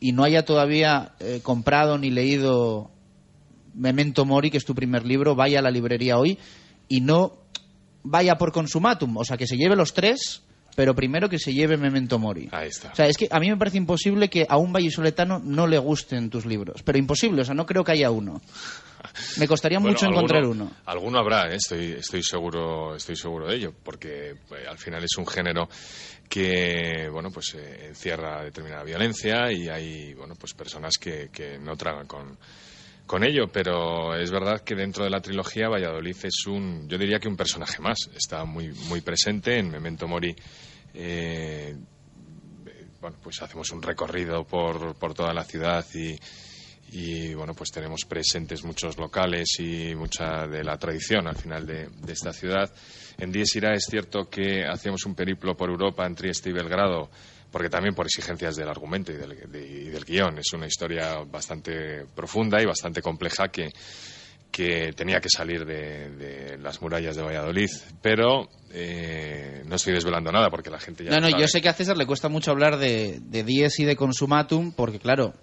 y 0.00 0.12
no 0.12 0.24
haya 0.24 0.46
todavía 0.46 1.12
eh, 1.20 1.40
comprado 1.42 1.98
ni 1.98 2.10
leído 2.10 2.90
Memento 3.74 4.24
Mori, 4.24 4.50
que 4.50 4.56
es 4.56 4.64
tu 4.64 4.74
primer 4.74 5.04
libro, 5.04 5.34
vaya 5.34 5.58
a 5.58 5.62
la 5.62 5.70
librería 5.70 6.16
hoy 6.16 6.38
y 6.88 7.02
no 7.02 7.34
vaya 8.02 8.36
por 8.36 8.50
consumatum, 8.52 9.14
o 9.18 9.24
sea, 9.24 9.36
que 9.36 9.46
se 9.46 9.56
lleve 9.56 9.76
los 9.76 9.92
tres, 9.92 10.42
pero 10.76 10.94
primero 10.94 11.28
que 11.28 11.38
se 11.40 11.52
lleve 11.52 11.76
Memento 11.76 12.18
Mori. 12.20 12.48
Ahí 12.52 12.68
está. 12.68 12.92
O 12.92 12.94
sea, 12.94 13.06
es 13.06 13.16
que 13.16 13.26
a 13.30 13.40
mí 13.40 13.50
me 13.50 13.56
parece 13.56 13.78
imposible 13.78 14.28
que 14.30 14.46
a 14.48 14.56
un 14.58 14.72
vallisoletano 14.72 15.40
no 15.42 15.66
le 15.66 15.78
gusten 15.78 16.30
tus 16.30 16.46
libros, 16.46 16.82
pero 16.84 16.98
imposible, 16.98 17.42
o 17.42 17.44
sea, 17.44 17.54
no 17.54 17.66
creo 17.66 17.82
que 17.82 17.90
haya 17.92 18.10
uno. 18.12 18.40
Me 19.38 19.46
costaría 19.48 19.78
Bueno, 19.78 19.92
mucho 19.92 20.06
alguno- 20.06 20.20
encontrar 20.20 20.44
uno. 20.46 20.70
Alguno 20.84 21.18
habrá, 21.18 21.52
¿eh? 21.52 21.56
estoy, 21.56 21.92
estoy 21.92 22.22
seguro, 22.22 22.94
estoy 22.96 23.16
seguro 23.16 23.46
de 23.48 23.56
ello, 23.56 23.72
porque 23.82 24.30
eh, 24.30 24.36
al 24.68 24.78
final 24.78 25.02
es 25.02 25.16
un 25.16 25.26
género 25.26 25.68
que, 26.28 27.08
bueno, 27.10 27.30
pues 27.30 27.54
eh, 27.54 27.86
encierra 27.88 28.42
determinada 28.44 28.82
violencia 28.84 29.50
y 29.52 29.68
hay, 29.68 30.14
bueno, 30.14 30.34
pues 30.38 30.54
personas 30.54 30.94
que, 31.00 31.28
que 31.32 31.58
no 31.58 31.76
tragan 31.76 32.06
con, 32.06 32.36
con 33.06 33.22
ello, 33.24 33.46
pero 33.52 34.14
es 34.16 34.30
verdad 34.30 34.60
que 34.62 34.74
dentro 34.74 35.04
de 35.04 35.10
la 35.10 35.20
trilogía 35.20 35.68
Valladolid 35.68 36.16
es 36.24 36.46
un, 36.46 36.88
yo 36.88 36.98
diría 36.98 37.20
que 37.20 37.28
un 37.28 37.36
personaje 37.36 37.80
más, 37.80 37.96
está 38.14 38.44
muy, 38.44 38.68
muy 38.88 39.00
presente 39.02 39.58
en 39.58 39.70
Memento 39.70 40.08
Mori. 40.08 40.34
Eh, 40.96 41.76
bueno, 43.00 43.16
pues 43.22 43.40
hacemos 43.42 43.70
un 43.70 43.82
recorrido 43.82 44.44
por, 44.44 44.94
por 44.96 45.14
toda 45.14 45.32
la 45.34 45.44
ciudad 45.44 45.84
y, 46.88 47.34
bueno, 47.34 47.52
pues 47.54 47.70
tenemos 47.70 48.00
presentes 48.08 48.64
muchos 48.64 48.96
locales 48.96 49.46
y 49.58 49.94
mucha 49.94 50.46
de 50.46 50.64
la 50.64 50.78
tradición 50.78 51.26
al 51.28 51.36
final 51.36 51.66
de, 51.66 51.88
esta 52.08 52.32
ciudad. 52.32 52.72
En 53.18 53.30
Dies 53.30 53.54
Irae 53.56 53.74
es 53.76 53.84
cierto 53.90 54.28
que 54.30 54.64
hacíamos 54.64 55.04
un 55.04 55.14
periplo 55.14 55.56
por 55.56 55.68
Europa 55.68 56.06
en 56.06 56.14
Trieste 56.14 56.50
y 56.50 56.52
Belgrado, 56.52 57.10
porque 57.50 57.68
también 57.68 57.94
por 57.94 58.06
exigencias 58.06 58.56
del 58.56 58.68
argumento 58.68 59.12
y 59.12 59.16
del, 59.16 59.50
de- 59.50 59.66
y 59.66 59.88
del 59.88 60.04
guion. 60.04 60.38
Es 60.38 60.52
una 60.54 60.66
historia 60.66 61.18
bastante 61.24 62.06
profunda 62.14 62.60
y 62.62 62.66
bastante 62.66 63.02
compleja 63.02 63.48
que, 63.48 63.70
que 64.50 64.92
tenía 64.96 65.20
que 65.20 65.28
salir 65.28 65.64
de, 65.66 66.10
de 66.10 66.58
las 66.58 66.80
murallas 66.80 67.16
de 67.16 67.22
Valladolid. 67.22 67.68
Pero 68.00 68.48
eh, 68.72 69.62
no 69.66 69.76
estoy 69.76 69.92
desvelando 69.92 70.32
nada 70.32 70.48
porque 70.50 70.70
la 70.70 70.78
gente 70.78 71.04
ya 71.04 71.10
No, 71.10 71.20
no, 71.20 71.28
sabe. 71.30 71.42
yo 71.42 71.48
sé 71.48 71.60
que 71.60 71.68
a 71.68 71.74
César 71.74 71.96
le 71.96 72.06
cuesta 72.06 72.28
mucho 72.28 72.50
hablar 72.50 72.78
de, 72.78 73.18
de 73.20 73.42
Dies 73.44 73.78
y 73.80 73.84
de 73.84 73.96
Consumatum, 73.96 74.72
porque 74.72 74.98
claro, 74.98 75.34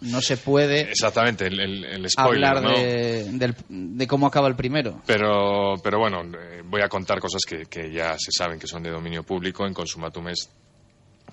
no 0.00 0.20
se 0.20 0.36
puede 0.36 0.90
Exactamente, 0.90 1.46
el, 1.46 1.58
el- 1.60 1.84
el 1.84 2.10
spoiler, 2.10 2.44
hablar 2.46 2.62
¿no? 2.62 2.78
de, 2.78 3.30
del- 3.32 3.54
de 3.68 4.06
cómo 4.06 4.26
acaba 4.26 4.48
el 4.48 4.56
primero. 4.56 5.02
Pero, 5.06 5.74
pero 5.82 5.98
bueno, 5.98 6.22
eh, 6.22 6.62
voy 6.64 6.80
a 6.82 6.88
contar 6.88 7.18
cosas 7.20 7.42
que, 7.46 7.64
que 7.66 7.92
ya 7.92 8.14
se 8.18 8.30
saben 8.30 8.58
que 8.58 8.66
son 8.66 8.82
de 8.82 8.90
dominio 8.90 9.22
público. 9.22 9.66
En 9.66 9.72
Consumatum 9.74 10.28
es, 10.28 10.50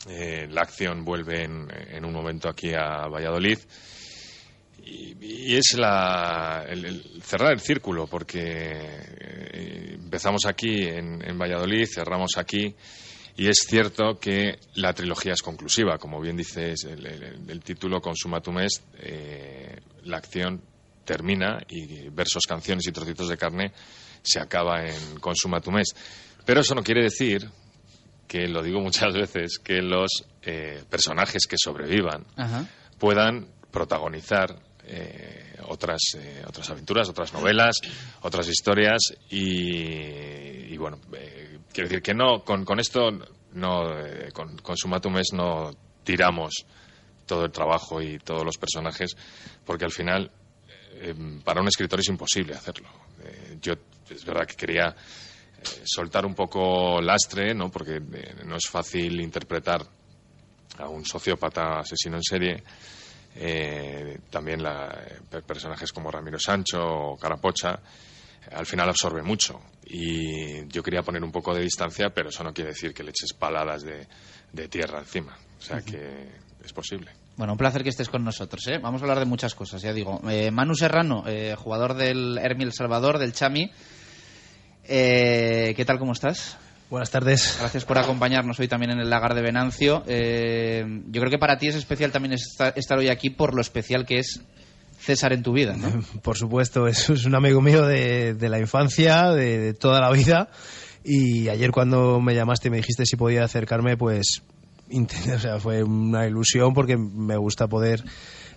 eh, 0.10 0.48
la 0.50 0.62
acción 0.62 1.04
vuelve 1.06 1.44
en, 1.44 1.68
en 1.90 2.04
un 2.06 2.12
momento 2.14 2.50
aquí 2.50 2.74
a 2.74 3.08
Valladolid. 3.08 3.60
Y, 4.86 5.16
y 5.26 5.56
es 5.56 5.76
la, 5.78 6.66
el, 6.68 6.86
el 6.86 7.22
cerrar 7.24 7.54
el 7.54 7.60
círculo, 7.60 8.08
porque 8.08 8.40
eh, 8.42 9.94
empezamos 9.96 10.46
aquí 10.46 10.84
en, 10.84 11.22
en 11.28 11.38
Valladolid, 11.38 11.86
cerramos 11.86 12.38
aquí 12.38 12.76
Y 13.36 13.48
es 13.48 13.66
cierto 13.68 14.20
que 14.20 14.60
la 14.76 14.94
trilogía 14.94 15.34
es 15.34 15.42
conclusiva, 15.42 15.98
como 15.98 16.22
bien 16.22 16.38
dices 16.38 16.84
el, 16.84 17.06
el, 17.48 17.64
título, 17.64 18.00
Consumatum 18.00 18.60
est, 18.60 18.84
eh, 19.00 19.80
la 20.04 20.18
acción 20.18 20.62
termina 21.04 21.60
y 21.68 22.10
versos, 22.10 22.44
canciones 22.48 22.86
y 22.88 22.92
trocitos 22.92 23.30
de 23.30 23.38
carne 23.38 23.72
se 24.22 24.40
acaba 24.40 24.86
en 24.86 25.20
Consumatum 25.20 25.80
est. 25.80 25.98
Pero 26.46 26.62
eso 26.62 26.76
no 26.76 26.84
quiere 26.84 27.02
decir 27.02 27.50
que, 28.28 28.48
lo 28.48 28.62
digo 28.62 28.80
muchas 28.82 29.14
veces, 29.14 29.58
que 29.58 29.82
los 29.82 30.26
eh, 30.44 30.84
personajes 30.88 31.48
que 31.48 31.58
sobrevivan 31.58 32.26
puedan 33.00 33.48
protagonizar 33.72 34.60
eh, 34.86 35.56
otras, 35.68 36.02
eh, 36.18 36.44
otras 36.46 36.70
aventuras, 36.70 37.08
otras 37.10 37.34
novelas, 37.34 37.78
otras 38.22 38.48
historias 38.50 39.00
y, 39.30 40.76
bueno, 40.78 41.00
eh, 41.14 41.60
quiero 41.72 41.88
decir 41.88 42.02
que 42.02 42.14
no, 42.14 42.44
con, 42.44 42.66
con 42.66 42.80
esto, 42.80 43.12
no, 43.54 43.84
con, 44.34 44.58
con 44.58 44.76
Sumatum 44.76 45.16
no 45.34 45.72
tiramos 46.04 46.66
todo 47.26 47.46
el 47.46 47.52
trabajo 47.52 48.02
y 48.02 48.20
todos 48.20 48.44
los 48.44 48.58
personajes 48.58 49.16
porque 49.66 49.86
al 49.86 49.92
final 49.92 50.32
para 51.44 51.62
un 51.62 51.68
escritor 51.68 52.00
es 52.00 52.10
imposible 52.10 52.54
hacerlo. 52.54 52.90
yo 53.62 53.74
es 54.10 54.26
verdad 54.26 54.46
que 54.46 54.56
quería 54.56 54.96
soltar 55.86 56.26
un 56.26 56.36
poco 56.36 57.02
lastre, 57.02 57.54
¿no? 57.54 57.72
porque 57.72 58.00
no 58.46 58.58
es 58.58 58.70
fácil 58.70 59.22
interpretar 59.22 59.82
a 60.78 60.88
un 60.90 61.06
sociópata 61.06 61.80
asesino 61.80 62.18
en 62.18 62.24
serie 62.24 62.64
eh, 63.36 64.20
también 64.30 64.62
la, 64.62 65.06
eh, 65.06 65.42
personajes 65.46 65.92
como 65.92 66.12
Ramiro 66.12 66.40
Sancho 66.40 66.80
o 66.82 67.18
Carapocha, 67.18 67.80
al 68.52 68.66
final 68.66 68.90
absorbe 68.90 69.24
mucho. 69.24 69.60
Y 69.86 70.68
yo 70.68 70.84
quería 70.84 71.02
poner 71.02 71.24
un 71.24 71.32
poco 71.32 71.54
de 71.54 71.62
distancia, 71.62 72.10
pero 72.14 72.30
eso 72.30 72.44
no 72.44 72.54
quiere 72.54 72.72
decir 72.72 72.94
que 72.94 73.04
le 73.04 73.10
eches 73.10 73.34
paladas 73.34 73.84
de, 73.84 74.68
tierra 74.68 75.00
encima. 75.00 75.38
O 75.60 75.62
sea 75.62 75.82
que 75.82 76.30
es 76.64 76.74
posible. 76.74 77.12
Bueno, 77.36 77.54
un 77.54 77.58
placer 77.58 77.84
que 77.84 77.90
estés 77.90 78.10
con 78.10 78.24
nosotros. 78.24 78.66
¿eh? 78.68 78.78
Vamos 78.78 79.02
a 79.02 79.06
hablar 79.06 79.20
de 79.20 79.26
muchas 79.26 79.56
cosas, 79.56 79.82
ya 79.82 79.92
digo. 79.94 80.22
Manu 80.52 80.76
Serrano, 80.76 81.24
jugador 81.58 81.96
del 81.96 82.38
Hermil 82.38 82.72
Salvador, 82.72 83.18
del 83.18 83.34
Chami. 83.34 83.72
¿Qué 84.84 85.84
tal, 85.86 86.00
cómo 86.00 86.12
estás? 86.14 86.58
Buenas 86.94 87.10
tardes. 87.10 87.58
Gracias 87.60 87.86
por 87.86 87.98
acompañarnos 87.98 88.60
hoy 88.60 88.68
también 88.68 88.92
en 88.92 89.00
el 89.00 89.10
lagar 89.10 89.34
de 89.34 89.42
Venancio. 89.42 90.04
Eh, 90.06 90.86
yo 91.08 91.22
creo 91.22 91.32
que 91.32 91.40
para 91.40 91.58
ti 91.58 91.68
es 91.68 91.74
especial 91.74 92.12
también 92.12 92.34
estar, 92.34 93.00
hoy 93.00 93.10
aquí 93.10 93.32
por 93.32 93.56
lo 93.56 93.62
especial 93.62 94.06
que 94.06 94.20
es 94.20 94.44
César 95.00 95.34
en 95.34 95.42
tu 95.42 95.54
vida, 95.54 95.76
¿no? 95.76 95.90
Por 96.22 96.38
supuesto, 96.38 96.86
es, 96.86 97.10
es 97.10 97.26
un 97.26 97.34
amigo 97.34 97.62
mío 97.62 97.88
de, 97.88 98.38
la 98.48 98.60
infancia, 98.60 99.32
de, 99.32 99.74
toda 99.74 100.02
la 100.02 100.12
vida. 100.12 100.52
Y 101.04 101.50
ayer 101.50 101.72
cuando 101.72 102.22
me 102.22 102.36
llamaste 102.36 102.68
y 102.68 102.72
me 102.72 102.78
dijiste 102.78 103.08
si 103.08 103.16
podía 103.16 103.44
acercarme, 103.44 103.98
pues 103.98 104.44
o 105.36 105.40
sea, 105.40 105.60
fue 105.60 105.82
una 105.82 106.28
ilusión 106.28 106.76
porque 106.76 106.96
me 106.96 107.38
gusta 107.38 107.68
poder 107.68 108.04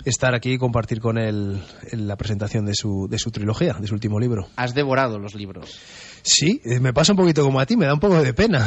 estar 0.04 0.34
aquí 0.34 0.52
y 0.52 0.58
compartir 0.58 1.00
con 1.00 1.16
él 1.16 1.62
la 1.90 2.16
presentación 2.16 2.66
de 2.66 2.74
su, 2.74 3.08
de 3.08 3.18
su 3.18 3.30
trilogía, 3.30 3.78
de 3.80 3.86
su 3.86 3.94
último 3.94 4.20
libro. 4.20 4.46
Has 4.56 4.74
devorado 4.74 5.18
los 5.18 5.34
libros. 5.34 5.80
Sí, 6.26 6.60
eh, 6.64 6.80
me 6.80 6.92
pasa 6.92 7.12
un 7.12 7.18
poquito 7.18 7.44
como 7.44 7.60
a 7.60 7.66
ti, 7.66 7.76
me 7.76 7.86
da 7.86 7.94
un 7.94 8.00
poco 8.00 8.20
de 8.20 8.34
pena. 8.34 8.66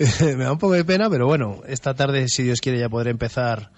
me 0.20 0.44
da 0.44 0.50
un 0.50 0.58
poco 0.58 0.72
de 0.72 0.84
pena, 0.84 1.08
pero 1.08 1.28
bueno, 1.28 1.60
esta 1.68 1.94
tarde, 1.94 2.26
si 2.26 2.42
Dios 2.42 2.60
quiere, 2.60 2.80
ya 2.80 2.88
podré 2.88 3.12
empezar 3.12 3.70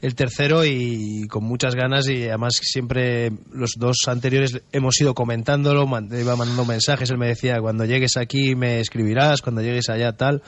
el 0.00 0.14
tercero 0.14 0.64
y 0.64 1.26
con 1.28 1.42
muchas 1.42 1.74
ganas 1.74 2.08
y 2.08 2.28
además 2.28 2.54
siempre 2.62 3.32
los 3.52 3.72
dos 3.76 3.96
anteriores 4.06 4.60
hemos 4.70 5.00
ido 5.00 5.14
comentándolo, 5.14 5.82
iba 5.82 6.36
mandando 6.36 6.64
mensajes, 6.64 7.10
él 7.10 7.18
me 7.18 7.26
decía, 7.26 7.58
cuando 7.60 7.86
llegues 7.86 8.16
aquí 8.16 8.54
me 8.54 8.78
escribirás, 8.78 9.42
cuando 9.42 9.60
llegues 9.60 9.88
allá 9.88 10.12
tal. 10.12 10.40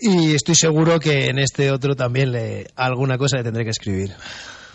Y 0.00 0.34
estoy 0.34 0.56
seguro 0.56 0.98
que 0.98 1.26
en 1.26 1.38
este 1.38 1.70
otro 1.70 1.94
también 1.94 2.32
le, 2.32 2.66
alguna 2.74 3.16
cosa 3.16 3.36
le 3.36 3.44
tendré 3.44 3.62
que 3.62 3.70
escribir. 3.70 4.12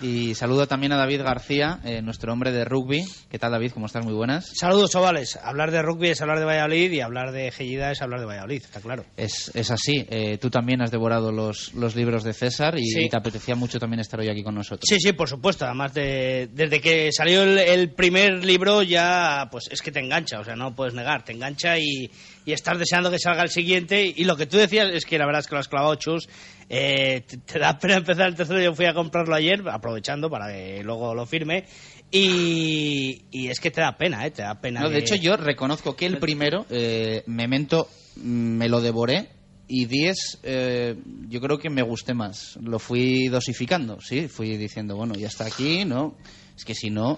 Y 0.03 0.35
saludo 0.35 0.67
también 0.67 0.91
a 0.91 0.97
David 0.97 1.21
García, 1.21 1.79
eh, 1.85 2.01
nuestro 2.01 2.33
hombre 2.33 2.51
de 2.51 2.65
rugby. 2.65 3.05
¿Qué 3.31 3.39
tal, 3.39 3.53
David? 3.53 3.71
¿Cómo 3.71 3.85
estás? 3.85 4.03
Muy 4.03 4.13
buenas. 4.13 4.51
Saludos, 4.53 4.91
chavales. 4.91 5.39
Hablar 5.41 5.71
de 5.71 5.81
rugby 5.81 6.09
es 6.09 6.21
hablar 6.21 6.39
de 6.39 6.45
Valladolid 6.45 6.91
y 6.91 6.99
hablar 6.99 7.31
de 7.31 7.49
Gellida 7.51 7.89
es 7.89 8.01
hablar 8.01 8.19
de 8.19 8.25
Valladolid, 8.25 8.61
está 8.65 8.81
claro. 8.81 9.05
Es, 9.15 9.49
es 9.55 9.71
así. 9.71 10.05
Eh, 10.09 10.37
tú 10.39 10.49
también 10.49 10.81
has 10.81 10.91
devorado 10.91 11.31
los, 11.31 11.73
los 11.75 11.95
libros 11.95 12.25
de 12.25 12.33
César 12.33 12.75
y, 12.77 13.07
te 13.07 13.15
apetecía 13.15 13.55
mucho 13.55 13.79
también 13.79 14.01
estar 14.01 14.19
hoy 14.19 14.27
aquí 14.27 14.43
con 14.43 14.55
nosotros. 14.55 14.83
Sí, 14.83 14.97
sí, 14.99 15.13
por 15.13 15.29
supuesto. 15.29 15.63
Además, 15.63 15.93
de, 15.93 16.49
desde 16.51 16.81
que 16.81 17.09
salió 17.13 17.43
el, 17.43 17.91
primer 17.91 18.43
libro 18.43 18.81
ya, 18.83 19.47
pues 19.49 19.69
es 19.71 19.81
que 19.81 19.93
te 19.93 20.01
engancha, 20.01 20.41
o 20.41 20.43
sea, 20.43 20.57
no 20.57 20.75
puedes 20.75 20.93
negar, 20.93 21.23
te 21.23 21.31
engancha 21.31 21.77
y, 21.77 22.11
y 22.45 22.53
estás 22.53 22.77
deseando 22.77 23.09
que 23.09 23.19
salga 23.19 23.43
el 23.43 23.49
siguiente. 23.49 24.03
Y 24.03 24.23
lo 24.25 24.35
que 24.35 24.45
tú 24.45 24.57
decías 24.57 24.89
es 24.91 25.05
que 25.05 25.17
la 25.17 25.25
verdad 25.25 25.39
es 25.39 25.47
que 25.47 25.55
lo 25.55 25.59
has 25.59 25.67
clavado, 25.67 25.95
Chus. 25.95 26.27
Eh, 26.69 27.21
te, 27.45 27.59
da 27.59 27.77
pena 27.77 27.95
empezar 27.95 28.27
el 28.27 28.35
tercero. 28.35 28.61
Yo 28.61 28.73
fui 28.73 28.85
a 28.85 28.93
comprarlo 28.93 29.35
ayer, 29.35 29.61
aprovechando 29.69 30.29
para 30.29 30.47
que 30.47 30.83
luego 30.83 31.13
lo 31.13 31.25
firme. 31.25 31.65
Y, 32.11 33.23
es 33.31 33.59
que 33.59 33.71
te 33.71 33.81
da 33.81 33.97
pena, 33.97 34.25
¿eh? 34.25 34.31
Te 34.31 34.43
da 34.43 34.59
pena. 34.59 34.81
No, 34.81 34.89
de 34.89 34.99
hecho, 34.99 35.15
yo 35.15 35.35
reconozco 35.35 35.95
que 35.95 36.05
el 36.05 36.19
primero, 36.19 36.65
eh, 36.69 37.23
Memento, 37.27 37.87
mm, 38.17 38.57
me 38.57 38.69
lo 38.69 38.81
devoré. 38.81 39.29
Y 39.67 39.85
10, 39.85 40.39
eh, 40.43 40.95
yo 41.29 41.39
creo 41.39 41.57
que 41.57 41.69
me 41.69 41.81
gusté 41.81 42.13
más. 42.13 42.57
Lo 42.61 42.79
fui 42.79 43.29
dosificando, 43.29 43.99
sí. 44.01 44.27
Fui 44.27 44.57
diciendo, 44.57 44.95
bueno, 44.95 45.15
ya 45.15 45.27
está 45.27 45.45
aquí, 45.45 45.85
¿no? 45.85 46.15
Es 46.55 46.65
que 46.65 46.75
si 46.75 46.89
no, 46.89 47.17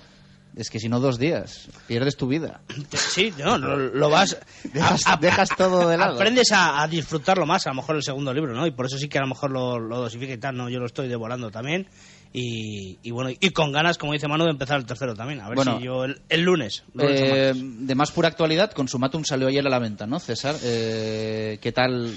es 0.55 0.69
que 0.69 0.79
si 0.79 0.89
no, 0.89 0.99
dos 0.99 1.19
días. 1.19 1.67
Pierdes 1.87 2.15
tu 2.15 2.27
vida. 2.27 2.61
Sí, 2.91 3.33
no, 3.37 3.57
lo, 3.57 4.09
vas. 4.09 4.37
Dejas, 5.19 5.49
todo 5.57 5.89
de 5.89 5.97
lado. 5.97 6.15
Aprendes 6.15 6.49
a, 6.51 6.87
disfrutarlo 6.87 7.45
más, 7.45 7.65
a 7.67 7.69
lo 7.69 7.75
mejor 7.75 7.95
el 7.95 8.03
segundo 8.03 8.33
libro, 8.33 8.53
¿no? 8.53 8.65
Y 8.65 8.71
por 8.71 8.85
eso 8.85 8.97
sí 8.97 9.09
que 9.09 9.17
a 9.17 9.21
lo 9.21 9.27
mejor 9.27 9.51
lo, 9.51 9.79
lo 9.79 9.99
dosifica 9.99 10.33
y 10.33 10.37
tal, 10.37 10.55
¿no? 10.55 10.69
Yo 10.69 10.79
lo 10.79 10.85
estoy 10.85 11.07
devorando 11.07 11.51
también. 11.51 11.87
Y, 12.37 13.11
bueno, 13.11 13.29
y 13.39 13.49
con 13.51 13.71
ganas, 13.71 13.97
como 13.97 14.11
dice 14.11 14.27
Manu, 14.27 14.43
de 14.43 14.51
empezar 14.51 14.77
el 14.77 14.85
tercero 14.85 15.15
también. 15.15 15.39
A 15.39 15.47
ver 15.47 15.57
si 15.57 15.83
yo 15.85 16.03
el, 16.03 16.41
lunes. 16.41 16.83
Eh, 16.99 17.53
de 17.55 17.95
más 17.95 18.11
pura 18.11 18.27
actualidad, 18.27 18.71
Consumatum 18.71 19.23
salió 19.23 19.47
ayer 19.47 19.65
a 19.65 19.69
la 19.69 19.79
venta, 19.79 20.05
¿no, 20.05 20.19
César? 20.19 20.53
Eh, 20.61 21.59
¿Qué 21.61 21.71
tal 21.71 22.13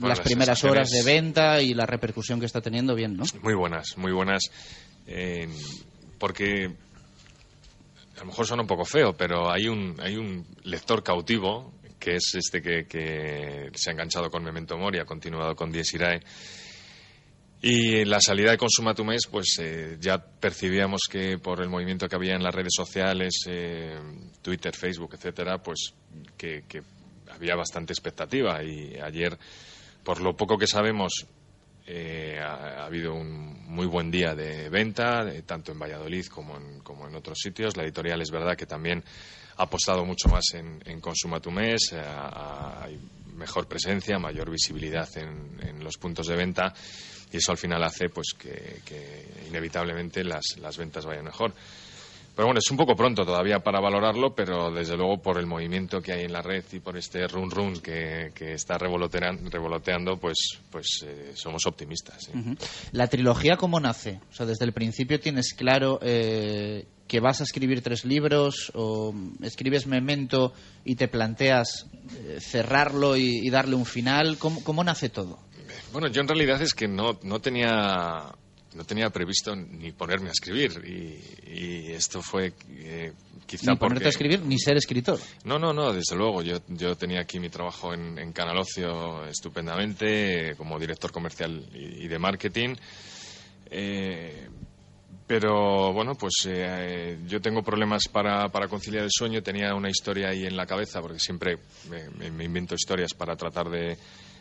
las 0.00 0.20
primeras 0.20 0.62
horas 0.62 0.90
de 0.90 1.02
venta 1.02 1.60
y 1.60 1.74
la 1.74 1.86
repercusión 1.86 2.38
que 2.38 2.46
está 2.46 2.60
teniendo? 2.60 2.94
Bien, 2.94 3.16
¿no? 3.16 3.24
Muy 3.42 3.54
buenas, 3.54 3.96
muy 3.96 4.12
buenas. 4.12 4.44
Eh, 5.08 5.48
porque 6.20 6.76
a 8.18 8.22
lo 8.22 8.26
mejor 8.26 8.46
suena 8.46 8.62
un 8.62 8.66
poco 8.66 8.84
feo, 8.84 9.16
pero 9.16 9.50
hay 9.50 9.68
un, 9.68 9.94
hay 10.00 10.16
un 10.16 10.44
lector 10.64 11.04
cautivo, 11.04 11.72
que 12.00 12.16
es 12.16 12.34
este 12.34 12.60
que, 12.60 13.70
se 13.74 13.90
ha 13.90 13.92
enganchado 13.92 14.28
con 14.28 14.42
Memento 14.42 14.76
Mori, 14.76 14.98
ha 14.98 15.04
continuado 15.04 15.54
con 15.54 15.70
Dies 15.70 15.94
Irae. 15.94 16.20
Y 17.62 18.04
la 18.04 18.20
salida 18.20 18.50
de 18.50 18.58
Consumatumés, 18.58 19.28
pues 19.30 19.56
eh, 19.60 19.98
ya 20.00 20.18
percibíamos 20.18 21.02
que 21.08 21.38
por 21.38 21.60
el 21.60 21.68
movimiento 21.68 22.08
que 22.08 22.16
había 22.16 22.34
en 22.34 22.42
las 22.42 22.54
redes 22.54 22.72
sociales, 22.74 23.34
eh, 23.46 23.96
Twitter, 24.42 24.74
Facebook, 24.74 25.14
etcétera, 25.14 25.58
pues 25.62 25.94
que, 26.36 26.64
que 26.68 26.82
había 27.30 27.54
bastante 27.54 27.92
expectativa. 27.92 28.62
Y 28.64 28.96
ayer, 28.96 29.38
por 30.02 30.20
lo 30.20 30.36
poco 30.36 30.58
que 30.58 30.66
sabemos, 30.66 31.26
eh, 31.90 32.38
ha, 32.38 32.84
habido 32.84 33.14
un 33.14 33.64
muy 33.66 33.86
buen 33.86 34.10
día 34.10 34.34
de 34.34 34.68
venta, 34.68 35.24
tanto 35.46 35.72
en 35.72 35.78
Valladolid 35.78 36.26
como 36.26 36.56
en, 36.58 36.80
como 36.80 37.08
en, 37.08 37.14
otros 37.14 37.38
sitios. 37.38 37.78
La 37.78 37.84
editorial 37.84 38.20
es 38.20 38.30
verdad 38.30 38.56
que 38.56 38.66
también 38.66 39.02
ha 39.56 39.62
apostado 39.62 40.04
mucho 40.04 40.28
más 40.28 40.44
en, 40.52 40.82
en 40.84 41.00
Consumatumés, 41.00 41.92
eh, 41.92 42.02
hay 42.04 42.98
mejor 43.34 43.66
presencia, 43.66 44.18
mayor 44.18 44.50
visibilidad 44.50 45.08
en, 45.16 45.82
los 45.82 45.96
puntos 45.96 46.26
de 46.26 46.36
venta 46.36 46.74
y 47.32 47.38
eso 47.38 47.52
al 47.52 47.56
final 47.56 47.82
hace 47.82 48.10
pues 48.10 48.34
que, 48.36 48.82
inevitablemente 49.48 50.22
las 50.24 50.76
ventas 50.76 51.06
vayan 51.06 51.24
mejor. 51.24 51.54
Pero 52.38 52.46
bueno, 52.46 52.60
es 52.60 52.70
un 52.70 52.76
poco 52.76 52.94
pronto 52.94 53.24
todavía 53.24 53.58
para 53.58 53.80
valorarlo, 53.80 54.32
pero 54.32 54.70
desde 54.70 54.96
luego 54.96 55.20
por 55.20 55.40
el 55.40 55.46
movimiento 55.46 56.00
que 56.00 56.12
hay 56.12 56.22
en 56.22 56.32
la 56.32 56.40
red 56.40 56.62
y 56.70 56.78
por 56.78 56.96
este 56.96 57.26
run 57.26 57.50
run 57.50 57.80
que, 57.80 58.30
está 58.38 58.78
revoloteando, 58.78 60.18
pues, 60.18 60.36
pues 60.70 61.04
eh, 61.04 61.32
somos 61.34 61.66
optimistas. 61.66 62.30
¿La 62.92 63.08
trilogía 63.08 63.56
cómo 63.56 63.80
nace? 63.80 64.20
O 64.30 64.32
sea, 64.32 64.46
desde 64.46 64.66
el 64.66 64.72
principio 64.72 65.18
tienes 65.18 65.52
claro 65.52 65.98
eh, 66.00 66.86
que 67.08 67.18
vas 67.18 67.40
a 67.40 67.42
escribir 67.42 67.82
tres 67.82 68.04
libros 68.04 68.70
o 68.72 69.12
escribes 69.42 69.88
Memento 69.88 70.52
y 70.84 70.94
te 70.94 71.08
planteas 71.08 71.88
eh, 72.14 72.38
cerrarlo 72.40 73.16
y, 73.16 73.50
darle 73.50 73.74
un 73.74 73.84
final. 73.84 74.38
¿Cómo, 74.38 74.62
¿Cómo 74.62 74.84
nace 74.84 75.08
todo? 75.08 75.40
Bueno, 75.92 76.06
yo 76.06 76.20
en 76.20 76.28
realidad 76.28 76.62
es 76.62 76.72
que 76.72 76.86
no, 76.86 77.18
no 77.24 77.40
tenía 77.40 78.32
no 78.74 78.84
tenía 78.84 79.10
previsto 79.10 79.54
ni 79.54 79.92
ponerme 79.92 80.28
a 80.28 80.32
escribir. 80.32 80.82
Y, 80.84 81.92
esto 81.92 82.22
fue 82.22 82.52
eh, 82.70 83.12
quizá 83.46 83.72
ni 83.72 83.76
ponerte 83.76 84.06
a 84.06 84.08
escribir 84.10 84.40
ni 84.42 84.58
ser 84.58 84.76
escritor. 84.76 85.18
No 85.44 85.58
no 85.58 85.72
no 85.72 85.92
desde 85.92 86.14
luego. 86.14 86.42
Yo, 86.42 86.58
yo 86.68 86.96
tenía 86.96 87.20
aquí 87.20 87.40
mi 87.40 87.48
trabajo 87.48 87.92
en, 87.92 88.18
en 88.18 88.32
Canal 88.32 88.58
Ocio 88.58 89.24
estupendamente 89.26 90.54
como 90.56 90.78
director 90.78 91.10
comercial 91.10 91.68
y, 91.72 92.06
de 92.06 92.18
marketing. 92.18 92.76
Eh, 93.70 94.48
pero 95.26 95.92
bueno, 95.92 96.14
pues 96.14 96.46
eh, 96.46 97.18
yo 97.26 97.40
tengo 97.40 97.62
problemas 97.62 98.04
para, 98.10 98.48
para, 98.48 98.68
conciliar 98.68 99.04
el 99.04 99.10
sueño. 99.10 99.42
Tenía 99.42 99.74
una 99.74 99.90
historia 99.90 100.28
ahí 100.28 100.46
en 100.46 100.56
la 100.56 100.66
cabeza, 100.66 101.00
porque 101.00 101.18
siempre 101.18 101.58
me 102.18 102.44
invento 102.44 102.74
historias 102.74 103.12
para 103.12 103.36
tratar 103.36 103.68
de, 103.68 103.98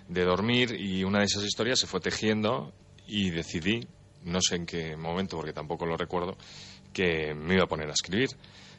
de 0.08 0.24
dormir 0.24 0.76
y 0.80 1.04
una 1.04 1.20
de 1.20 1.26
esas 1.26 1.44
historias 1.44 1.80
se 1.80 1.88
fue 1.88 2.00
tejiendo 2.00 2.74
y 3.06 3.30
decidí, 3.30 3.88
no 4.28 4.40
sé 4.42 4.56
en 4.58 4.66
qué 4.66 4.96
momento 4.96 5.38
porque 5.38 5.54
tampoco 5.54 5.86
lo 5.86 5.98
recuerdo, 5.98 6.38
que 6.94 7.34
me 7.34 7.56
iba 7.56 7.64
a 7.64 7.68
poner 7.68 7.88
a 7.90 7.94
escribir. 7.94 8.30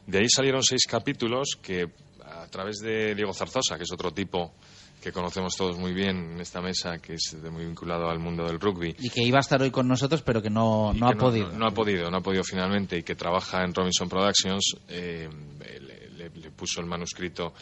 De 0.07 0.19
ahí 0.19 0.29
salieron 0.29 0.63
seis 0.63 0.85
capítulos 0.87 1.57
que 1.61 1.87
a 2.25 2.47
través 2.47 2.77
de 2.79 3.13
Diego 3.15 3.33
Zarzosa, 3.33 3.77
que 3.77 3.83
es 3.83 3.91
otro 3.91 4.11
tipo 4.11 4.53
que 5.01 5.11
conocemos 5.13 5.55
todos 5.55 5.77
muy 5.77 5.93
bien 5.93 6.33
en 6.33 6.41
esta 6.41 6.61
mesa, 6.61 6.97
que 6.99 7.13
es 7.13 7.37
de 7.41 7.49
muy 7.49 7.63
vinculado 7.65 8.09
al 8.09 8.19
mundo 8.19 8.43
del 8.45 8.59
rugby. 8.59 8.95
Y 8.99 9.09
que 9.09 9.23
iba 9.23 9.37
a 9.37 9.41
estar 9.41 9.61
hoy 9.61 9.71
con 9.71 9.87
nosotros, 9.87 10.21
pero 10.23 10.41
que 10.41 10.49
no, 10.49 10.91
no 10.93 11.07
que 11.07 11.13
ha 11.13 11.17
podido. 11.17 11.51
No, 11.53 11.67
ha 11.67 11.71
podido, 11.71 12.11
no 12.11 12.17
ha 12.17 12.21
podido 12.21 12.43
finalmente, 12.43 12.97
y 12.97 13.03
que 13.03 13.15
trabaja 13.15 13.63
en 13.63 13.73
Robinson 13.73 14.09
Productions, 14.09 14.75
eh, 14.89 15.29
le, 15.59 15.79
le- 15.79 16.29
le 16.29 16.51
puso 16.51 16.81
el 16.81 16.87
manuscrito 16.87 17.53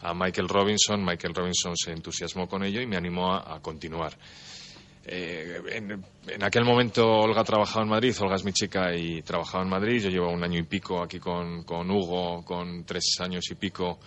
a 0.00 0.12
Michael 0.14 0.48
Robinson. 0.48 1.04
Michael 1.04 1.32
Robinson 1.34 1.76
se 1.76 1.92
entusiasmó 1.92 2.48
con 2.48 2.64
ello 2.64 2.80
y 2.80 2.86
me 2.86 2.96
animó 2.96 3.32
a, 3.34 3.54
a 3.54 3.60
continuar. 3.60 4.16
Eh, 5.04 5.60
en, 5.72 6.42
aquel 6.42 6.64
momento 6.64 7.06
Olga 7.06 7.42
trabajaba 7.42 7.82
en 7.82 7.90
Madrid, 7.90 8.14
Olga 8.20 8.36
es 8.36 8.44
mi 8.44 8.52
chica 8.52 8.94
y 8.94 9.22
trabajaba 9.22 9.64
en 9.64 9.70
Madrid. 9.70 10.02
Yo 10.02 10.10
llevo 10.10 10.30
un 10.30 10.44
año 10.44 10.58
y 10.58 10.64
pico 10.64 11.02
aquí 11.02 11.18
con, 11.18 11.64
con 11.64 11.90
Hugo, 11.90 12.44
con 12.44 12.84
tres 12.84 13.16
años 13.20 13.44
y 13.50 13.54
pico. 13.54 13.98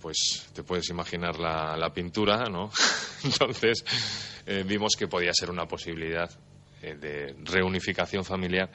Pues 0.00 0.50
te 0.52 0.62
puedes 0.62 0.88
imaginar 0.90 1.38
la, 1.38 1.76
la 1.78 1.92
pintura, 1.92 2.44
¿no? 2.50 2.70
Entonces 3.24 3.84
eh, 4.46 4.62
vimos 4.66 4.92
que 4.98 5.08
podía 5.08 5.32
ser 5.32 5.50
una 5.50 5.66
posibilidad 5.66 6.30
eh, 6.82 6.94
de 6.96 7.34
reunificación 7.42 8.24
familiar 8.24 8.70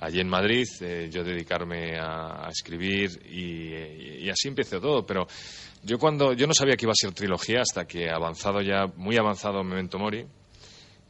allí 0.00 0.20
en 0.20 0.28
Madrid, 0.28 0.66
eh, 0.80 1.08
yo 1.12 1.22
dedicarme 1.22 1.98
a, 1.98 2.48
escribir 2.50 3.10
y, 3.30 4.24
y 4.24 4.30
así 4.30 4.48
empezó 4.48 4.80
todo. 4.80 5.04
Pero 5.04 5.26
yo 5.82 5.98
cuando 5.98 6.32
yo 6.32 6.46
no 6.46 6.54
sabía 6.54 6.76
que 6.76 6.86
iba 6.86 6.92
a 6.92 6.94
ser 6.94 7.12
trilogía 7.12 7.60
hasta 7.60 7.86
que 7.86 8.10
avanzado 8.10 8.60
ya, 8.62 8.86
muy 8.96 9.16
avanzado 9.16 9.62
Memento 9.62 9.98
Mori, 9.98 10.26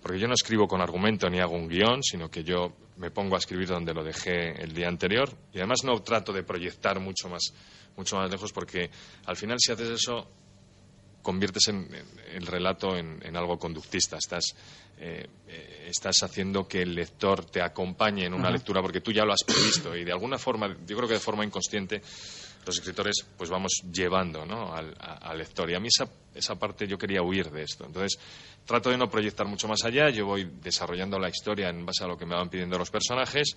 porque 0.03 0.19
yo 0.19 0.27
no 0.29 0.35
escribo 0.35 0.67
con 0.67 0.81
argumento 0.81 1.29
ni 1.29 1.41
hago 1.41 1.55
un 1.57 1.69
guion, 1.69 2.03
sino 2.03 2.31
que 2.31 2.43
yo 2.45 2.73
me 2.97 3.11
pongo 3.11 3.35
a 3.35 3.39
escribir 3.39 3.69
donde 3.69 3.95
lo 3.95 4.03
dejé 4.05 4.63
el 4.63 4.73
día 4.73 4.89
anterior. 4.89 5.31
Y 5.53 5.59
además 5.59 5.85
no 5.85 6.01
trato 6.03 6.33
de 6.33 6.43
proyectar 6.43 7.01
mucho 7.01 7.29
más, 7.29 7.53
mucho 7.97 8.17
más 8.17 8.31
lejos 8.31 8.53
porque 8.53 8.91
al 9.27 9.37
final 9.37 9.59
si 9.61 9.73
haces 9.73 9.89
eso 9.91 10.31
conviertes 11.23 11.69
en, 11.69 11.95
en- 11.95 12.07
el 12.35 12.47
relato 12.47 12.97
en, 12.97 13.21
en 13.25 13.37
algo 13.37 13.59
conductista. 13.59 14.17
Estás, 14.17 14.45
eh, 14.99 15.27
eh, 15.49 15.87
estás 15.89 16.23
haciendo 16.23 16.67
que 16.67 16.81
el 16.83 16.95
lector 16.95 17.45
te 17.45 17.61
acompañe 17.61 18.25
en 18.25 18.33
una 18.35 18.51
lectura 18.51 18.81
porque 18.81 19.01
tú 19.01 19.13
ya 19.13 19.25
lo 19.25 19.33
has 19.33 19.45
previsto. 19.45 19.95
Y 19.97 20.05
de 20.05 20.13
alguna 20.13 20.39
forma, 20.39 20.69
yo 20.87 20.97
creo 20.97 21.09
que 21.09 21.15
de 21.15 21.21
forma 21.21 21.45
inconsciente, 21.45 22.01
los 22.67 22.77
escritores 22.79 23.25
pues 23.37 23.51
vamos 23.51 23.73
llevando 23.93 24.45
¿no? 24.45 24.75
al, 24.75 25.39
lector. 25.39 25.71
Y 25.71 25.75
a 25.75 25.81
mí 25.81 25.89
esa, 25.89 26.09
esa 26.35 26.57
parte 26.57 26.87
yo 26.87 26.99
quería 26.99 27.23
huir 27.23 27.51
de 27.51 27.63
esto. 27.63 27.85
Entonces 27.87 28.19
trato 28.65 28.91
de 28.91 28.99
no 28.99 29.11
proyectar 29.11 29.47
mucho 29.47 29.67
más 29.69 29.85
allá. 29.85 30.11
Yo 30.11 30.27
voy 30.27 30.45
desarrollando 30.63 31.19
la 31.19 31.29
historia 31.29 31.69
en 31.69 31.85
base 31.85 32.05
a 32.05 32.07
lo 32.07 32.17
que 32.17 32.27
me 32.27 32.35
van 32.35 32.49
pidiendo 32.49 32.79
los 32.79 32.91
personajes. 32.91 33.57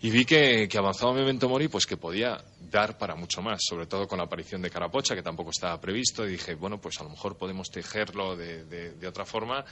Y 0.00 0.10
vi 0.10 0.24
que, 0.24 0.66
que 0.68 0.78
avanzado 0.78 1.12
Memento 1.12 1.48
Mori, 1.48 1.68
pues 1.68 1.86
que 1.86 1.96
podía 1.96 2.36
dar 2.72 2.98
para 2.98 3.14
mucho 3.14 3.40
más, 3.40 3.60
sobre 3.62 3.86
todo 3.86 4.08
con 4.08 4.18
la 4.18 4.24
aparición 4.24 4.60
de 4.60 4.68
Carapocha, 4.68 5.14
que 5.14 5.22
tampoco 5.22 5.50
estaba 5.50 5.80
previsto. 5.80 6.26
Y 6.26 6.32
dije, 6.32 6.56
bueno, 6.56 6.80
pues 6.80 7.00
a 7.00 7.04
lo 7.04 7.10
mejor 7.10 7.36
podemos 7.36 7.70
tejerlo 7.70 8.34
de 8.36 9.06
otra 9.06 9.24
forma. 9.24 9.64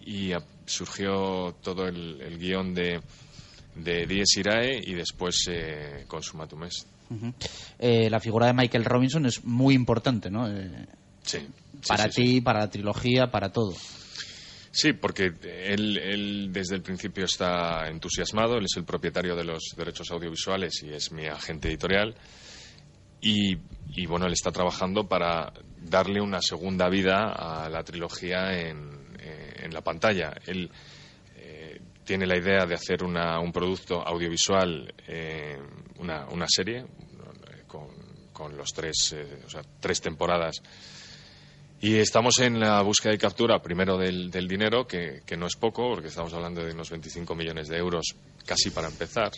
Y 0.00 0.32
a- 0.32 0.42
surgió 0.64 1.56
todo 1.62 1.86
el, 1.86 2.20
el 2.22 2.38
guion 2.38 2.72
de, 2.72 3.02
de 3.74 4.06
Dies 4.06 4.36
Irae 4.38 4.80
y 4.82 4.94
después 4.94 5.44
eh, 5.50 6.04
Consumatum 6.08 6.64
Est. 6.64 6.86
Eh, 7.78 8.08
la 8.10 8.20
figura 8.20 8.46
de 8.46 8.52
Michael 8.52 8.84
Robinson 8.84 9.26
es 9.26 9.44
muy 9.44 9.74
importante, 9.74 10.30
¿no? 10.30 10.48
Eh, 10.48 10.86
Sí. 11.22 11.38
sí, 11.38 11.88
para 11.88 12.04
sí, 12.04 12.10
sí. 12.12 12.22
ti, 12.22 12.40
para 12.40 12.60
la 12.60 12.70
trilogía, 12.70 13.30
para 13.30 13.50
todo. 13.50 13.74
Sí, 14.70 14.92
porque 14.92 15.32
él, 15.64 15.96
él 15.98 16.48
desde 16.52 16.76
el 16.76 16.82
principio 16.82 17.24
está 17.24 17.88
entusiasmado, 17.88 18.58
él 18.58 18.64
es 18.66 18.76
el 18.76 18.84
propietario 18.84 19.34
de 19.34 19.44
los 19.44 19.74
derechos 19.76 20.10
audiovisuales 20.10 20.82
y 20.82 20.90
es 20.92 21.10
mi 21.12 21.26
agente 21.26 21.68
editorial. 21.68 22.14
Y, 23.20 23.56
y, 23.94 24.06
bueno, 24.06 24.26
él 24.26 24.34
está 24.34 24.52
trabajando 24.52 25.08
para 25.08 25.52
darle 25.82 26.20
una 26.20 26.40
segunda 26.42 26.88
vida 26.88 27.32
a 27.32 27.68
la 27.70 27.82
trilogía 27.82 28.52
en, 28.68 28.90
eh, 29.18 29.62
en 29.64 29.72
la 29.72 29.80
pantalla. 29.80 30.34
Él 30.46 30.70
tiene 32.06 32.26
la 32.26 32.38
idea 32.38 32.64
de 32.64 32.74
hacer 32.74 33.02
una- 33.04 33.38
un 33.40 33.52
producto 33.52 34.00
audiovisual, 34.00 34.94
eh, 35.08 35.58
una, 35.98 36.24
serie, 36.48 36.86
con, 37.66 37.88
con 38.32 38.56
los 38.56 38.72
tres, 38.72 39.12
eh, 39.14 39.42
o 39.44 39.50
sea, 39.50 39.62
tres 39.80 40.00
temporadas 40.00 40.62
y 41.80 41.96
estamos 41.96 42.38
en 42.38 42.58
la 42.58 42.80
búsqueda 42.82 43.12
y 43.12 43.18
captura, 43.18 43.60
primero 43.60 43.98
del, 43.98 44.30
dinero, 44.48 44.86
que, 44.86 45.20
que 45.26 45.36
no 45.36 45.46
es 45.46 45.56
poco, 45.56 45.90
porque 45.90 46.08
estamos 46.08 46.32
hablando 46.32 46.64
de 46.64 46.72
unos 46.72 46.88
25 46.88 47.34
millones 47.34 47.68
de 47.68 47.76
euros 47.76 48.06
casi 48.46 48.70
para 48.70 48.88
empezar. 48.88 49.30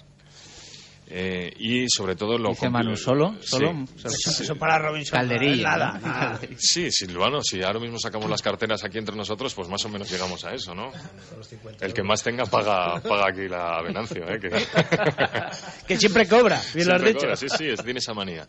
Eh, 1.11 1.51
y 1.59 1.87
sobre 1.88 2.16
todo 2.16 2.37
lo 2.37 2.51
Dice 2.51 2.68
Manu, 2.68 2.94
¿solo? 2.94 3.35
Sí. 3.40 3.49
¿Solo? 3.49 3.85
Eso, 4.05 4.42
eso 4.42 4.57
para 4.57 4.79
Robinson. 4.79 5.18
Calderilla. 5.18 5.62
Nada, 5.77 5.92
¿no? 5.99 6.07
nada. 6.07 6.40
Sí, 6.59 6.90
Silvano, 6.92 7.40
si 7.40 7.62
ahora 7.62 7.81
mismo 7.81 7.99
sacamos 7.99 8.29
las 8.29 8.42
carteras 8.42 8.85
aquí 8.85 8.99
entre 8.99 9.16
nosotros, 9.16 9.55
pues 9.55 9.68
más 9.68 9.83
o 9.87 9.88
menos 9.88 10.11
llegamos 10.11 10.44
a 10.44 10.53
eso, 10.53 10.75
¿no? 10.75 10.92
El 11.81 11.94
que 11.94 12.03
más 12.03 12.23
tenga 12.23 12.44
paga, 12.44 13.01
paga 13.01 13.31
aquí 13.31 13.49
la 13.49 13.81
Venancio, 13.83 14.23
¿eh? 14.29 14.38
Que... 14.38 14.49
Que 15.87 15.97
siempre 15.97 16.29
cobra, 16.29 16.61
bien 16.75 16.87
lo 16.88 16.94
has 16.97 17.01
Siempre 17.01 17.09
dicho. 17.09 17.21
cobra, 17.21 17.37
sí, 17.37 17.47
sí, 17.57 17.68
es- 17.68 17.83
tiene 17.83 18.01
esa 18.01 18.12
manía. 18.12 18.47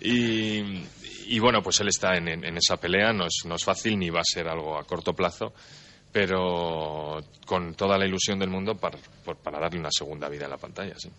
Y, 0.00 0.84
y 1.26 1.38
bueno, 1.40 1.60
pues 1.62 1.80
él 1.80 1.88
está 1.88 2.14
en, 2.16 2.28
en- 2.28 2.44
en 2.44 2.56
esa 2.56 2.76
pelea, 2.76 3.12
no 3.12 3.26
es, 3.26 3.42
no 3.46 3.56
es 3.56 3.64
fácil 3.64 3.98
ni 3.98 4.10
va 4.10 4.20
a 4.20 4.24
ser 4.24 4.46
algo 4.48 4.78
a 4.78 4.84
corto 4.84 5.12
plazo, 5.12 5.52
pero 6.12 7.22
con 7.46 7.74
toda 7.74 7.96
la 7.98 8.06
ilusión 8.06 8.38
del 8.38 8.50
mundo 8.50 8.76
para, 8.76 8.98
por- 9.24 9.36
para 9.36 9.58
darle 9.58 9.80
una 9.80 9.90
segunda 9.92 10.28
vida 10.28 10.44
en 10.44 10.50
la 10.50 10.56
pantalla, 10.58 10.94
sí. 10.98 11.10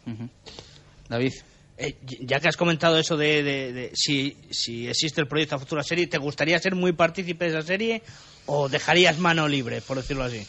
David. 1.09 1.33
Eh, 1.77 1.95
ya 2.21 2.39
que 2.39 2.47
has 2.47 2.57
comentado 2.57 2.97
eso 2.99 3.17
de, 3.17 3.41
de- 3.43 3.73
de 3.73 3.91
si, 3.95 4.37
si 4.51 4.87
existe 4.87 5.19
el 5.21 5.27
proyecto 5.27 5.55
a 5.55 5.59
futura 5.59 5.83
serie, 5.83 6.07
¿te 6.07 6.17
gustaría 6.17 6.59
ser 6.59 6.75
muy 6.75 6.91
partícipe 6.93 7.45
de 7.45 7.51
esa 7.57 7.61
serie 7.65 8.03
o 8.45 8.69
dejarías 8.69 9.17
mano 9.17 9.47
libre, 9.47 9.81
por 9.81 9.97
decirlo 9.97 10.23
así? 10.23 10.45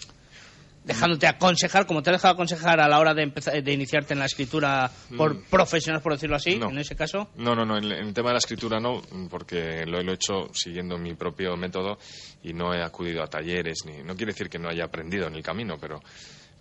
Dejándote 0.85 1.29
aconsejar, 1.29 1.87
como 1.87 2.03
te 2.03 2.11
he 2.11 2.13
dejado 2.13 2.35
aconsejar 2.35 2.81
a 2.81 2.89
la 2.89 2.99
hora 2.99 3.15
de 3.15 3.23
empezar, 3.23 3.63
de 3.63 3.73
iniciarte 3.73 4.15
en 4.15 4.19
la 4.19 4.25
escritura 4.27 4.91
por 5.17 5.35
Mm. 5.35 5.43
profesionales, 5.45 6.03
por 6.03 6.13
decirlo 6.13 6.35
así, 6.37 6.57
No. 6.59 6.71
en 6.71 6.79
ese 6.79 6.97
caso. 6.97 7.31
No, 7.37 7.55
no, 7.55 7.65
no, 7.65 7.79
en, 7.79 7.85
en 7.85 8.07
el 8.09 8.13
tema 8.15 8.31
de 8.31 8.35
la 8.35 8.39
escritura 8.39 8.81
no, 8.81 9.01
porque 9.31 9.85
lo, 9.87 10.03
lo 10.03 10.11
he 10.11 10.15
hecho 10.17 10.49
siguiendo 10.53 10.99
mi 10.99 11.15
propio 11.15 11.57
método 11.57 11.99
y 12.43 12.53
no 12.53 12.75
he 12.75 12.83
acudido 12.83 13.23
a 13.23 13.29
talleres, 13.29 13.79
ni 13.87 14.03
no 14.03 14.17
quiere 14.17 14.33
decir 14.33 14.49
que 14.51 14.59
no 14.59 14.69
haya 14.69 14.85
aprendido 14.87 15.29
en 15.29 15.35
el 15.37 15.43
camino, 15.43 15.77
pero, 15.81 16.01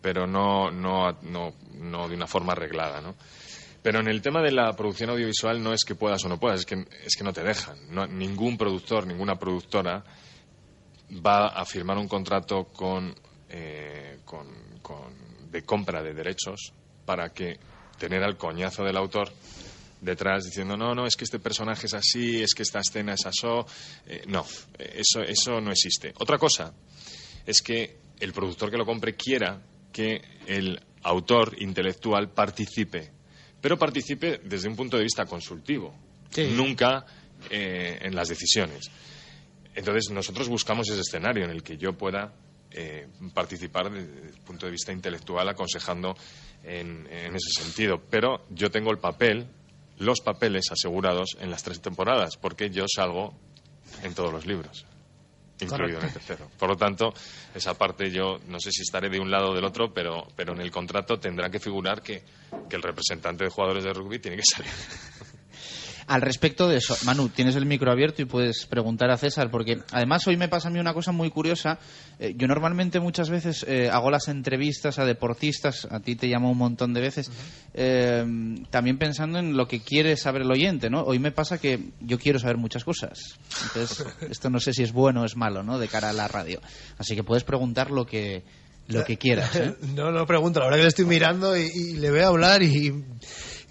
pero 0.01 0.27
no, 0.27 0.69
no, 0.69 1.11
no, 1.23 1.53
no 1.73 2.07
de 2.07 2.15
una 2.15 2.27
forma 2.27 2.53
arreglada, 2.53 3.01
¿no? 3.01 3.15
Pero 3.81 3.99
en 4.01 4.07
el 4.07 4.21
tema 4.21 4.43
de 4.43 4.51
la 4.51 4.71
producción 4.75 5.09
audiovisual 5.09 5.63
no 5.63 5.73
es 5.73 5.83
que 5.83 5.95
puedas 5.95 6.23
o 6.25 6.29
no 6.29 6.39
puedas, 6.39 6.59
es 6.59 6.65
que, 6.67 6.85
es 7.03 7.15
que 7.17 7.23
no 7.23 7.33
te 7.33 7.41
dejan. 7.41 7.75
No- 7.89 8.05
ningún 8.05 8.55
productor, 8.55 9.07
ninguna 9.07 9.37
productora 9.39 10.03
va 11.25 11.47
a 11.47 11.65
firmar 11.65 11.97
un 11.97 12.07
contrato 12.07 12.65
con, 12.65 13.13
eh, 13.51 14.19
con, 14.25 14.47
con- 14.81 15.51
de 15.51 15.63
compra 15.63 16.01
de 16.01 16.13
derechos 16.13 16.71
para 17.05 17.33
que 17.33 17.59
tener 17.97 18.23
al 18.23 18.37
coñazo 18.37 18.83
del 18.83 18.95
autor 18.97 19.29
detrás 19.99 20.45
diciendo 20.45 20.75
no, 20.77 20.95
no, 20.95 21.05
es 21.05 21.15
que 21.15 21.25
este 21.25 21.39
personaje 21.39 21.85
es 21.87 21.93
así, 21.93 22.41
es 22.41 22.53
que 22.55 22.63
esta 22.63 22.79
escena 22.79 23.13
es 23.13 23.25
asó. 23.25 23.65
Eh, 24.07 24.23
no, 24.27 24.45
eso, 24.79 25.21
eso 25.21 25.59
no 25.61 25.71
existe. 25.71 26.13
Otra 26.19 26.37
cosa 26.37 26.73
es 27.45 27.61
que 27.61 27.97
el 28.19 28.33
productor 28.33 28.71
que 28.71 28.77
lo 28.77 28.85
compre 28.85 29.15
quiera 29.15 29.61
que 29.91 30.21
el 30.47 30.79
autor 31.03 31.55
intelectual 31.61 32.29
participe, 32.29 33.11
pero 33.59 33.77
participe 33.77 34.39
desde 34.43 34.69
un 34.69 34.75
punto 34.75 34.97
de 34.97 35.03
vista 35.03 35.25
consultivo, 35.25 35.93
nunca 36.55 37.05
eh, 37.49 37.99
en 38.01 38.15
las 38.15 38.29
decisiones. 38.29 38.89
Entonces 39.75 40.09
nosotros 40.11 40.47
buscamos 40.49 40.89
ese 40.89 41.01
escenario 41.01 41.43
en 41.45 41.51
el 41.51 41.61
que 41.63 41.77
yo 41.77 41.93
pueda 41.97 42.33
eh, 42.73 43.07
participar 43.33 43.91
desde 43.91 44.29
el 44.29 44.39
punto 44.45 44.65
de 44.65 44.71
vista 44.71 44.91
intelectual 44.91 45.47
aconsejando 45.49 46.15
en, 46.63 47.07
en 47.11 47.35
ese 47.35 47.63
sentido. 47.63 48.01
Pero 48.09 48.45
yo 48.49 48.69
tengo 48.71 48.91
el 48.91 48.99
papel, 48.99 49.47
los 49.97 50.21
papeles 50.21 50.71
asegurados 50.71 51.37
en 51.39 51.51
las 51.51 51.63
tres 51.63 51.81
temporadas, 51.81 52.37
porque 52.37 52.69
yo 52.69 52.85
salgo 52.93 53.33
en 54.03 54.13
todos 54.13 54.31
los 54.31 54.45
libros, 54.45 54.85
incluido 55.59 55.99
en 55.99 56.05
el 56.05 56.13
tercero. 56.13 56.49
Por 56.57 56.69
lo 56.69 56.77
tanto, 56.77 57.13
esa 57.53 57.73
parte 57.73 58.09
yo 58.09 58.39
no 58.47 58.59
sé 58.59 58.71
si 58.71 58.81
estaré 58.81 59.09
de 59.09 59.19
un 59.19 59.29
lado 59.29 59.51
o 59.51 59.55
del 59.55 59.65
otro, 59.65 59.93
pero, 59.93 60.27
pero 60.35 60.53
en 60.53 60.61
el 60.61 60.71
contrato 60.71 61.19
tendrá 61.19 61.49
que 61.49 61.59
figurar 61.59 62.01
que, 62.01 62.23
que 62.69 62.75
el 62.75 62.81
representante 62.81 63.43
de 63.43 63.49
jugadores 63.49 63.83
de 63.83 63.93
rugby 63.93 64.19
tiene 64.19 64.37
que 64.37 64.43
salir. 64.43 64.71
Al 66.07 66.21
respecto 66.21 66.67
de 66.67 66.77
eso, 66.77 66.95
Manu, 67.05 67.29
tienes 67.29 67.55
el 67.55 67.65
micro 67.65 67.91
abierto 67.91 68.21
y 68.21 68.25
puedes 68.25 68.65
preguntar 68.65 69.09
a 69.11 69.17
César, 69.17 69.49
porque 69.51 69.79
además 69.91 70.27
hoy 70.27 70.37
me 70.37 70.47
pasa 70.47 70.67
a 70.67 70.71
mí 70.71 70.79
una 70.79 70.93
cosa 70.93 71.11
muy 71.11 71.29
curiosa. 71.29 71.79
Eh, 72.19 72.33
yo 72.37 72.47
normalmente 72.47 72.99
muchas 72.99 73.29
veces 73.29 73.65
eh, 73.67 73.89
hago 73.89 74.11
las 74.11 74.27
entrevistas 74.27 74.99
a 74.99 75.05
deportistas, 75.05 75.87
a 75.89 75.99
ti 75.99 76.15
te 76.15 76.27
llamo 76.27 76.51
un 76.51 76.57
montón 76.57 76.93
de 76.93 77.01
veces, 77.01 77.31
eh, 77.73 78.25
también 78.69 78.97
pensando 78.97 79.39
en 79.39 79.55
lo 79.55 79.67
que 79.67 79.81
quiere 79.81 80.17
saber 80.17 80.43
el 80.43 80.51
oyente, 80.51 80.89
¿no? 80.89 81.03
Hoy 81.03 81.19
me 81.19 81.31
pasa 81.31 81.59
que 81.59 81.91
yo 81.99 82.19
quiero 82.19 82.39
saber 82.39 82.57
muchas 82.57 82.83
cosas. 82.83 83.37
Entonces, 83.63 84.05
esto 84.29 84.49
no 84.49 84.59
sé 84.59 84.73
si 84.73 84.83
es 84.83 84.91
bueno 84.91 85.21
o 85.21 85.25
es 85.25 85.35
malo, 85.35 85.63
¿no? 85.63 85.79
De 85.79 85.87
cara 85.87 86.09
a 86.09 86.13
la 86.13 86.27
radio. 86.27 86.61
Así 86.97 87.15
que 87.15 87.23
puedes 87.23 87.43
preguntar 87.43 87.91
lo 87.91 88.05
que 88.05 88.43
lo 88.87 89.03
que 89.03 89.17
quieras. 89.17 89.55
¿eh? 89.55 89.75
No, 89.95 90.11
no 90.11 90.25
pregunto, 90.25 90.59
la 90.59 90.65
verdad 90.65 90.79
que 90.79 90.83
le 90.83 90.89
estoy 90.89 91.05
mirando 91.05 91.55
y, 91.57 91.61
y 91.61 91.93
le 91.93 92.11
veo 92.11 92.27
hablar 92.27 92.61
y, 92.61 93.03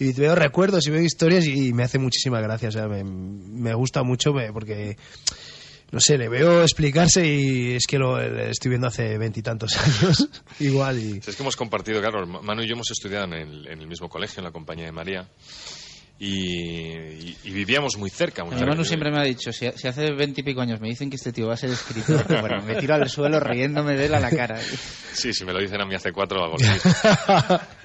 y 0.01 0.13
veo 0.13 0.35
recuerdos 0.35 0.87
y 0.87 0.91
veo 0.91 1.03
historias 1.03 1.47
y, 1.47 1.73
me 1.73 1.85
hace 1.85 1.99
muchísima 1.99 2.41
gracia, 2.41 2.71
o 2.71 2.73
sea, 2.73 2.89
me, 2.89 3.05
me 3.05 3.73
gusta 3.75 4.03
mucho 4.03 4.33
me- 4.33 4.53
porque, 4.53 4.97
no 5.93 6.01
sé, 6.01 6.19
le 6.19 6.29
veo 6.29 6.63
explicarse 6.63 7.27
y 7.27 7.75
es 7.75 7.87
que 7.87 7.99
lo 7.99 8.19
estoy 8.21 8.71
viendo 8.71 8.87
hace 8.89 9.17
veintitantos 9.19 9.77
años, 9.77 10.29
igual 10.59 10.99
y... 10.99 11.19
Es 11.25 11.37
que 11.37 11.43
hemos 11.43 11.55
compartido, 11.57 12.01
claro, 12.01 12.27
Manu 12.27 12.63
y 12.63 12.67
yo 12.67 12.75
hemos 12.75 12.91
estudiado 12.91 13.27
en 13.27 13.35
el, 13.35 13.67
en 13.69 13.81
el 13.81 13.87
mismo 13.87 14.09
colegio, 14.09 14.39
en 14.41 14.45
la 14.45 14.53
compañía 14.53 14.87
de 14.87 14.93
María, 14.93 15.29
y, 16.19 16.29
y- 16.29 17.37
y 17.45 17.51
vivíamos 17.51 17.97
muy 17.97 18.11
cerca. 18.11 18.45
Muy 18.45 18.55
Mi. 18.55 18.61
Manu 18.63 18.85
siempre 18.85 19.11
me 19.11 19.21
ha 19.21 19.25
dicho, 19.25 19.53
si, 19.53 19.67
si 19.75 19.89
hace 19.89 20.13
veintipico 20.13 20.61
años 20.61 20.79
me 20.81 20.89
dicen 20.89 21.09
que 21.09 21.17
este 21.17 21.33
tío 21.33 21.47
va 21.49 21.55
a 21.55 21.57
ser 21.57 21.71
escritor, 21.71 22.27
bueno, 22.41 22.63
me 22.63 22.77
tiro 22.77 22.95
al 22.95 23.09
suelo 23.09 23.41
riéndome 23.41 23.95
de 23.97 24.05
él 24.07 24.15
a 24.15 24.21
la 24.21 24.31
cara. 24.31 24.61
Sí, 25.15 25.33
si 25.33 25.45
me 25.47 25.53
lo 25.55 25.61
dicen 25.61 25.81
a 25.81 25.87
mí 25.87 25.95
hace 25.95 26.13
cuatro, 26.13 26.45
hago 26.45 26.57
así. 26.57 26.67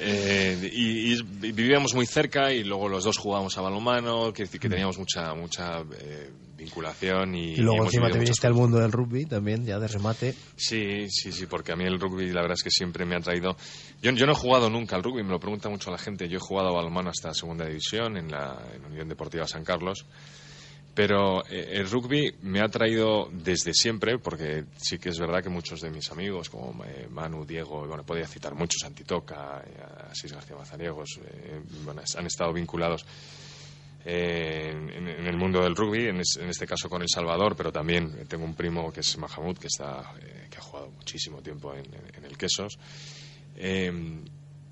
Eh, 0.00 0.70
y, 0.72 1.14
y 1.14 1.52
vivíamos 1.52 1.94
muy 1.94 2.06
cerca 2.06 2.52
y 2.52 2.62
luego 2.62 2.88
los 2.88 3.04
dos 3.04 3.16
jugábamos 3.18 3.58
a 3.58 3.62
balonmano, 3.62 4.32
que, 4.32 4.46
que 4.46 4.68
teníamos 4.68 4.98
mucha 4.98 5.34
mucha 5.34 5.80
eh, 5.80 6.30
vinculación 6.56 7.34
y, 7.34 7.54
Y 7.54 7.56
luego 7.56 7.84
encima 7.84 8.10
te 8.10 8.18
viniste 8.18 8.46
al 8.46 8.54
mundo 8.54 8.78
del 8.78 8.92
rugby 8.92 9.26
también, 9.26 9.64
ya 9.64 9.78
de 9.78 9.88
remate. 9.88 10.34
Sí, 10.56 11.08
sí, 11.08 11.32
sí, 11.32 11.46
porque 11.46 11.72
a 11.72 11.76
mí 11.76 11.84
el 11.84 11.98
rugby 11.98 12.26
la 12.32 12.42
verdad 12.42 12.56
es 12.56 12.62
que 12.62 12.70
siempre 12.70 13.04
me 13.04 13.16
ha 13.16 13.20
traído... 13.20 13.56
Yo, 14.02 14.12
yo 14.12 14.26
no 14.26 14.32
he 14.32 14.36
jugado 14.36 14.70
nunca 14.70 14.96
al 14.96 15.02
rugby, 15.02 15.22
me 15.22 15.30
lo 15.30 15.40
pregunta 15.40 15.68
mucho 15.68 15.90
la 15.90 15.98
gente. 15.98 16.28
Yo 16.28 16.36
he 16.36 16.40
jugado 16.40 16.68
a 16.68 16.72
balonmano 16.72 17.10
hasta 17.10 17.34
segunda 17.34 17.66
división 17.66 18.16
en 18.16 18.30
la 18.30 18.56
en 18.74 18.84
Unión 18.84 19.08
Deportiva 19.08 19.46
San 19.46 19.64
Carlos. 19.64 20.06
Pero 20.98 21.46
eh, 21.48 21.74
el 21.74 21.88
rugby 21.88 22.34
me 22.42 22.60
ha 22.60 22.66
traído 22.68 23.28
desde 23.30 23.72
siempre, 23.72 24.18
porque 24.18 24.64
sí 24.78 24.98
que 24.98 25.10
es 25.10 25.18
verdad 25.20 25.40
que 25.44 25.48
muchos 25.48 25.80
de 25.80 25.90
mis 25.90 26.10
amigos, 26.10 26.50
como 26.50 26.84
eh, 26.84 27.06
Manu, 27.08 27.46
Diego, 27.46 27.86
bueno, 27.86 28.02
podía 28.02 28.26
citar 28.26 28.56
muchos, 28.56 28.82
Antitoca, 28.82 29.62
eh, 29.64 29.80
Asís 30.10 30.32
García 30.32 30.56
Mazariegos, 30.56 31.20
bueno, 31.84 32.02
han 32.16 32.26
estado 32.26 32.52
vinculados 32.52 33.06
en, 34.04 34.90
el 35.24 35.36
mundo 35.36 35.62
del 35.62 35.76
rugby, 35.76 36.08
en, 36.08 36.18
es- 36.18 36.36
en 36.40 36.48
este 36.48 36.66
caso 36.66 36.88
con 36.88 37.00
El 37.00 37.08
Salvador, 37.08 37.54
pero 37.54 37.70
también 37.70 38.26
tengo 38.26 38.44
un 38.44 38.56
primo 38.56 38.92
que 38.92 38.98
es 38.98 39.16
Mahamud, 39.18 39.56
que, 39.56 39.68
está, 39.68 40.02
eh, 40.20 40.48
que 40.50 40.56
ha 40.58 40.62
jugado 40.62 40.90
muchísimo 40.90 41.40
tiempo 41.40 41.74
en, 41.74 41.84
el 42.24 42.36
Quesos. 42.36 42.76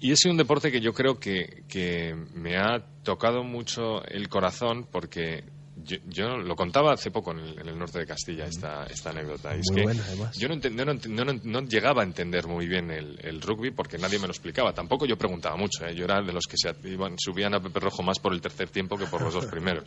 Y 0.01 0.11
es 0.11 0.25
un 0.25 0.37
deporte 0.37 0.73
que 0.73 0.81
yo 0.81 0.93
creo 0.93 1.21
que 1.21 2.17
me 2.35 2.57
ha 2.57 2.85
tocado 3.05 3.45
mucho 3.45 4.05
el 4.07 4.29
corazón 4.29 4.89
porque 4.91 5.45
yo, 5.87 5.97
yo 6.07 6.37
lo 6.39 6.55
contaba 6.57 6.93
hace 6.93 7.11
poco 7.11 7.33
en 7.33 7.39
el, 7.39 7.59
en 7.61 7.69
el 7.69 7.79
norte 7.79 7.99
de 8.01 8.07
Castilla 8.07 8.47
esta, 8.47 8.85
esta 8.87 9.11
anécdota. 9.11 9.57
y 9.57 9.61
es 9.61 9.67
Muy 9.71 9.77
que 9.77 9.83
buena, 9.85 10.03
yo 10.37 10.49
no, 10.49 11.25
no, 11.25 11.41
no 11.45 11.61
llegaba 11.63 12.03
a 12.03 12.05
entender 12.05 12.47
muy 12.47 12.67
bien 12.67 12.91
el, 12.91 13.19
el 13.23 13.41
rugby 13.41 13.71
porque 13.71 13.97
nadie 13.99 14.19
me 14.19 14.27
lo 14.27 14.33
explicaba. 14.33 14.73
Tampoco 14.73 15.07
yo 15.07 15.17
preguntaba 15.17 15.57
mucho. 15.57 15.87
¿eh? 15.87 15.95
Yo 15.95 16.05
era 16.05 16.21
de 16.23 16.33
los 16.33 16.45
que 16.47 16.57
se 16.57 16.75
iban, 16.89 17.15
subían 17.19 17.55
a 17.55 17.61
Pepe 17.61 17.81
Rojo 17.81 18.03
más 18.03 18.19
por 18.19 18.33
el 18.33 18.41
tercer 18.41 18.69
tiempo 18.71 18.97
que 18.97 19.07
por 19.07 19.23
los 19.23 19.33
dos 19.35 19.47
primeros. 19.51 19.85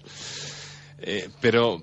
Eh, 1.02 1.30
pero 1.42 1.82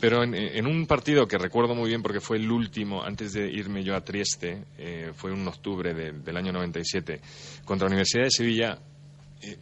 pero 0.00 0.22
en, 0.24 0.34
en 0.34 0.66
un 0.66 0.86
partido 0.86 1.26
que 1.26 1.38
recuerdo 1.38 1.74
muy 1.74 1.88
bien 1.88 2.02
porque 2.02 2.20
fue 2.20 2.36
el 2.36 2.50
último, 2.50 3.02
antes 3.02 3.32
de 3.32 3.48
irme 3.50 3.82
yo 3.84 3.94
a 3.94 4.02
Trieste, 4.04 4.64
eh, 4.76 5.12
fue 5.14 5.32
un 5.32 5.46
octubre 5.48 5.94
de- 5.94 6.12
del 6.12 6.36
año 6.36 6.52
97, 6.52 7.20
contra 7.64 7.86
la 7.86 7.92
Universidad 7.92 8.24
de 8.24 8.30
Sevilla, 8.30 8.78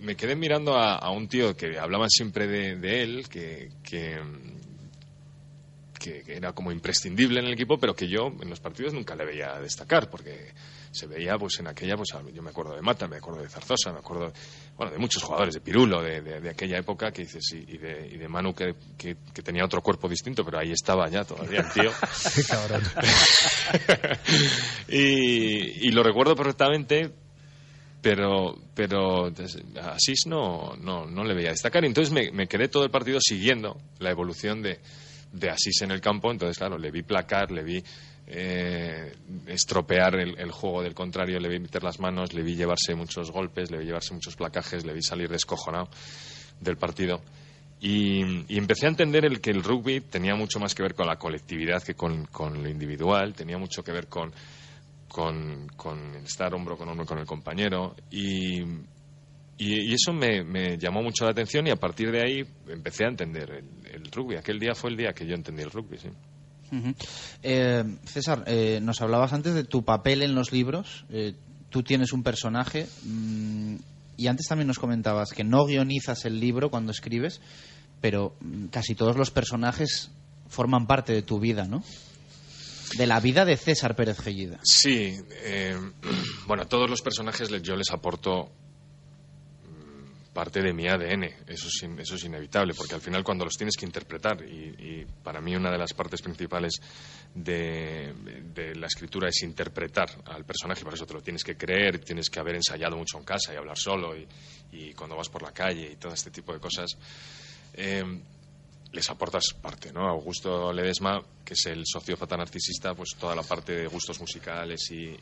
me 0.00 0.16
quedé 0.16 0.36
mirando 0.36 0.76
a, 0.76 0.96
a 0.96 1.10
un 1.10 1.28
tío 1.28 1.56
que 1.56 1.78
hablaban 1.78 2.10
siempre 2.10 2.46
de, 2.46 2.76
de 2.76 3.02
él, 3.02 3.28
que, 3.28 3.70
que, 3.82 4.20
era 6.26 6.52
como 6.52 6.72
imprescindible 6.72 7.38
en 7.38 7.46
el 7.46 7.52
equipo, 7.52 7.78
pero 7.78 7.94
que 7.94 8.08
yo 8.08 8.26
en 8.40 8.50
los 8.50 8.58
partidos 8.58 8.92
nunca 8.92 9.14
le 9.14 9.24
veía 9.24 9.60
destacar, 9.60 10.10
porque 10.10 10.52
se 10.90 11.06
veía 11.06 11.38
pues 11.38 11.60
en 11.60 11.68
aquella, 11.68 11.96
pues 11.96 12.08
yo 12.34 12.42
me 12.42 12.50
acuerdo 12.50 12.74
de 12.74 12.82
Mata, 12.82 13.06
me 13.06 13.18
acuerdo 13.18 13.40
de 13.40 13.48
Zarzosa, 13.48 13.92
me 13.92 14.00
acuerdo 14.00 14.32
bueno, 14.76 14.90
de 14.90 14.98
muchos 14.98 15.22
jugadores, 15.22 15.54
de 15.54 15.60
Pirulo, 15.60 16.02
de, 16.02 16.20
de- 16.20 16.40
de 16.40 16.50
aquella 16.50 16.76
época, 16.78 17.12
que 17.12 17.22
dices, 17.22 17.44
y, 17.52 17.74
y 17.74 17.78
de, 17.78 18.08
y 18.14 18.16
de 18.16 18.28
Manu, 18.28 18.52
que, 18.52 18.74
que- 18.98 19.16
que 19.32 19.42
tenía 19.42 19.64
otro 19.64 19.80
cuerpo 19.80 20.08
distinto, 20.08 20.44
pero 20.44 20.58
ahí 20.58 20.72
estaba 20.72 21.08
ya 21.08 21.22
todavía 21.24 21.60
el 21.60 21.72
tío. 21.72 21.92
Y, 24.88 25.88
y 25.88 25.90
lo 25.92 26.02
recuerdo 26.02 26.34
perfectamente, 26.34 27.12
pero 28.02 28.58
pero 28.74 29.32
Asís 29.80 30.26
no, 30.26 30.74
no, 30.76 31.06
no 31.06 31.24
le 31.24 31.34
veía 31.34 31.50
destacar. 31.50 31.84
Entonces 31.84 32.12
me, 32.12 32.46
quedé 32.48 32.68
todo 32.68 32.84
el 32.84 32.90
partido 32.90 33.18
siguiendo 33.20 33.80
la 34.00 34.10
evolución 34.10 34.60
de, 34.60 34.80
de 35.32 35.48
Asís 35.48 35.80
en 35.82 35.92
el 35.92 36.00
campo. 36.00 36.30
Entonces, 36.30 36.58
claro, 36.58 36.76
le 36.76 36.90
vi 36.90 37.02
placar, 37.02 37.52
le 37.52 37.62
vi 37.62 37.82
eh, 38.26 39.14
estropear 39.46 40.16
el, 40.16 40.38
el 40.38 40.50
juego 40.50 40.82
del 40.82 40.94
contrario, 40.94 41.38
le 41.38 41.48
vi 41.48 41.60
meter 41.60 41.84
las 41.84 42.00
manos, 42.00 42.34
le 42.34 42.42
vi 42.42 42.56
llevarse 42.56 42.94
muchos 42.94 43.30
golpes, 43.30 43.70
le 43.70 43.78
vi 43.78 43.86
llevarse 43.86 44.12
muchos 44.12 44.34
placajes, 44.34 44.84
le 44.84 44.92
vi 44.92 45.02
salir 45.02 45.28
descojonado 45.28 45.88
del 46.60 46.76
partido. 46.76 47.22
Y, 47.80 48.44
y 48.52 48.58
empecé 48.58 48.86
a 48.86 48.90
entender 48.90 49.24
el 49.24 49.40
que 49.40 49.50
el 49.50 49.62
rugby 49.62 50.00
tenía 50.00 50.34
mucho 50.34 50.60
más 50.60 50.74
que 50.74 50.82
ver 50.82 50.94
con 50.94 51.06
la 51.06 51.16
colectividad 51.16 51.82
que 51.82 51.94
con, 51.94 52.26
con 52.26 52.62
lo 52.62 52.68
individual, 52.68 53.34
tenía 53.34 53.58
mucho 53.58 53.82
que 53.82 53.90
ver 53.90 54.06
con, 54.06 54.32
con, 55.12 55.68
con 55.76 56.16
estar 56.16 56.54
hombro 56.54 56.76
con 56.76 56.88
hombro 56.88 57.04
con 57.04 57.18
el 57.18 57.26
compañero 57.26 57.94
y, 58.10 58.62
y, 59.58 59.92
eso 59.92 60.12
me, 60.12 60.42
me 60.42 60.78
llamó 60.78 61.02
mucho 61.02 61.24
la 61.24 61.32
atención 61.32 61.66
y 61.66 61.70
a 61.70 61.76
partir 61.76 62.10
de 62.10 62.22
ahí 62.22 62.44
empecé 62.68 63.04
a 63.04 63.08
entender 63.08 63.62
el, 63.92 64.10
rugby. 64.10 64.36
Aquel 64.36 64.58
día 64.58 64.74
fue 64.74 64.90
el 64.90 64.96
día 64.96 65.12
que 65.12 65.26
yo 65.26 65.34
entendí 65.34 65.62
el 65.62 65.70
rugby, 65.70 65.98
sí. 65.98 66.08
Eh, 67.42 67.84
César, 68.04 68.44
eh, 68.46 68.80
nos 68.82 69.02
hablabas 69.02 69.34
antes 69.34 69.52
de 69.52 69.64
tu 69.64 69.84
papel 69.84 70.22
en 70.22 70.34
los 70.34 70.52
libros. 70.52 71.04
Eh, 71.10 71.34
tú 71.68 71.82
tienes 71.82 72.14
un 72.14 72.22
personaje 72.22 72.86
mm, 73.04 73.76
y 74.16 74.26
antes 74.26 74.46
también 74.48 74.68
nos 74.68 74.78
comentabas 74.78 75.32
que 75.32 75.44
no 75.44 75.66
guionizas 75.66 76.24
el 76.24 76.40
libro 76.40 76.70
cuando 76.70 76.90
escribes, 76.90 77.42
pero 78.00 78.34
mm, 78.40 78.68
casi 78.68 78.94
todos 78.94 79.16
los 79.16 79.30
personajes 79.30 80.10
forman 80.48 80.86
parte 80.86 81.12
de 81.12 81.22
tu 81.22 81.38
vida, 81.38 81.66
¿no? 81.66 81.82
De 82.96 83.06
la 83.06 83.20
vida 83.20 83.44
de 83.44 83.56
César 83.56 83.96
Pérez 83.96 84.18
Gellida. 84.20 84.60
Sí, 84.62 85.16
eh, 85.42 85.76
bueno, 86.46 86.64
a 86.64 86.66
todos 86.66 86.88
los 86.88 87.00
personajes 87.02 87.48
yo 87.62 87.74
les 87.76 87.90
aporto 87.90 88.50
mm, 89.64 90.32
parte 90.32 90.60
de 90.60 90.72
mi 90.72 90.88
ADN, 90.88 91.24
eso 91.46 91.68
es, 91.68 91.82
eso 91.98 92.14
es 92.16 92.24
inevitable, 92.24 92.74
porque 92.74 92.94
al 92.94 93.00
final 93.00 93.24
cuando 93.24 93.44
los 93.44 93.54
tienes 93.56 93.76
que 93.76 93.86
interpretar, 93.86 94.42
y, 94.44 95.06
para 95.22 95.40
mí 95.40 95.54
una 95.56 95.70
de 95.70 95.78
las 95.78 95.92
partes 95.94 96.20
principales 96.20 96.80
de, 97.34 98.12
la 98.74 98.86
escritura 98.86 99.28
es 99.28 99.42
interpretar 99.42 100.10
al 100.26 100.44
personaje, 100.44 100.84
por 100.84 100.94
eso 100.94 101.06
te 101.06 101.14
lo 101.14 101.22
tienes 101.22 101.44
que 101.44 101.56
creer, 101.56 101.98
tienes 101.98 102.28
que 102.28 102.40
haber 102.40 102.56
ensayado 102.56 102.96
mucho 102.96 103.18
en 103.18 103.24
casa 103.24 103.54
y 103.54 103.56
hablar 103.56 103.78
solo, 103.78 104.16
y, 104.16 104.26
y 104.72 104.92
cuando 104.92 105.16
vas 105.16 105.28
por 105.28 105.42
la 105.42 105.52
calle 105.52 105.92
y 105.92 105.96
todo 105.96 106.12
este 106.12 106.30
tipo 106.30 106.52
de 106.52 106.60
cosas. 106.60 106.90
eh, 107.74 108.04
les 108.92 109.08
aportas 109.10 109.44
parte, 109.60 109.92
¿no? 109.92 110.06
Augusto 110.08 110.72
Ledesma, 110.72 111.22
que 111.44 111.54
es 111.54 111.66
el 111.66 111.82
sociópata 111.86 112.36
narcisista, 112.36 112.94
pues 112.94 113.10
toda 113.18 113.34
la 113.34 113.42
parte 113.42 113.72
de 113.72 113.86
gustos 113.86 114.20
musicales 114.20 114.90
y, 114.90 115.16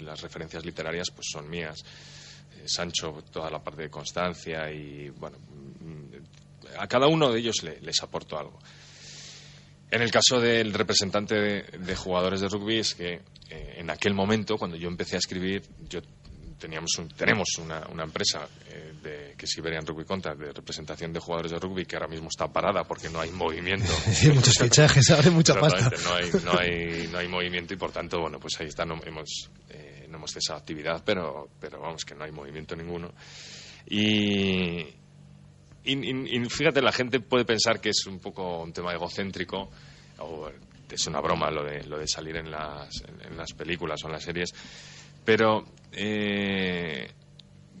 las 0.00 0.20
referencias 0.20 0.64
literarias 0.64 1.10
pues 1.14 1.28
son 1.32 1.48
mías. 1.48 1.82
Eh, 2.56 2.64
Sancho, 2.66 3.22
toda 3.30 3.50
la 3.50 3.62
parte 3.62 3.82
de 3.82 3.90
constancia 3.90 4.70
y, 4.70 5.08
bueno, 5.10 5.38
mm, 5.38 6.78
a 6.78 6.86
cada 6.86 7.06
uno 7.06 7.30
de 7.32 7.38
ellos 7.40 7.62
le- 7.62 7.80
les 7.80 8.02
aporto 8.02 8.38
algo. 8.38 8.58
En 9.90 10.02
el 10.02 10.10
caso 10.10 10.40
del 10.40 10.72
representante 10.72 11.34
de, 11.34 11.62
de 11.78 11.96
jugadores 11.96 12.40
de 12.40 12.48
rugby 12.48 12.78
es 12.78 12.94
que 12.94 13.20
eh, 13.50 13.74
en 13.78 13.90
aquel 13.90 14.14
momento, 14.14 14.56
cuando 14.56 14.76
yo 14.76 14.88
empecé 14.88 15.16
a 15.16 15.18
escribir, 15.18 15.62
yo 15.88 16.00
teníamos 16.60 16.92
un- 16.98 17.08
tenemos 17.08 17.48
una, 17.58 17.86
una 17.88 18.04
empresa 18.04 18.46
eh, 18.68 18.92
de, 19.02 19.34
que 19.36 19.46
es 19.46 19.56
Iberian 19.58 19.84
Rugby 19.86 20.04
Contact 20.04 20.38
de 20.38 20.52
representación 20.52 21.12
de 21.12 21.18
jugadores 21.18 21.50
de 21.52 21.58
rugby 21.58 21.86
que 21.86 21.96
ahora 21.96 22.06
mismo 22.08 22.28
está 22.28 22.46
parada 22.46 22.84
porque 22.84 23.08
no 23.08 23.20
hay 23.20 23.30
movimiento. 23.30 23.90
Sí, 24.12 24.30
muchos 24.30 24.54
fichajes, 24.60 25.10
ahora 25.10 25.30
mucha 25.30 25.54
pasta. 25.58 25.88
Exactamente, 25.88 26.40
No 26.44 26.52
hay, 26.52 26.54
no, 26.54 26.60
hay, 26.60 27.08
no 27.08 27.18
hay 27.18 27.28
movimiento 27.28 27.74
y 27.74 27.76
por 27.76 27.90
tanto, 27.90 28.20
bueno, 28.20 28.38
pues 28.38 28.60
ahí 28.60 28.66
está, 28.68 28.84
no 28.84 29.00
hemos, 29.04 29.50
eh, 29.70 30.06
no 30.08 30.18
hemos 30.18 30.30
cesado 30.32 30.58
actividad, 30.60 31.02
pero, 31.04 31.48
pero 31.58 31.80
vamos, 31.80 32.04
que 32.04 32.14
no 32.14 32.24
hay 32.24 32.30
movimiento 32.32 32.76
ninguno. 32.76 33.12
Y, 33.88 34.80
y, 35.84 35.92
y- 35.94 36.36
y 36.36 36.44
fíjate, 36.50 36.82
la 36.82 36.92
gente 36.92 37.20
puede 37.20 37.44
pensar 37.44 37.80
que 37.80 37.88
es 37.90 38.06
un 38.06 38.18
poco 38.20 38.62
un 38.62 38.72
tema 38.72 38.92
egocéntrico 38.92 39.70
o 40.18 40.50
es 40.90 41.06
una 41.06 41.20
broma 41.20 41.50
lo 41.50 41.64
de, 41.64 41.84
lo 41.84 41.98
de 41.98 42.06
salir 42.06 42.36
en 42.36 42.50
las, 42.50 42.90
en, 43.08 43.32
en 43.32 43.36
las 43.36 43.52
películas 43.52 44.02
o 44.04 44.08
en 44.08 44.12
las 44.12 44.22
series, 44.24 44.50
pero 45.24 45.64
eh, 45.92 47.10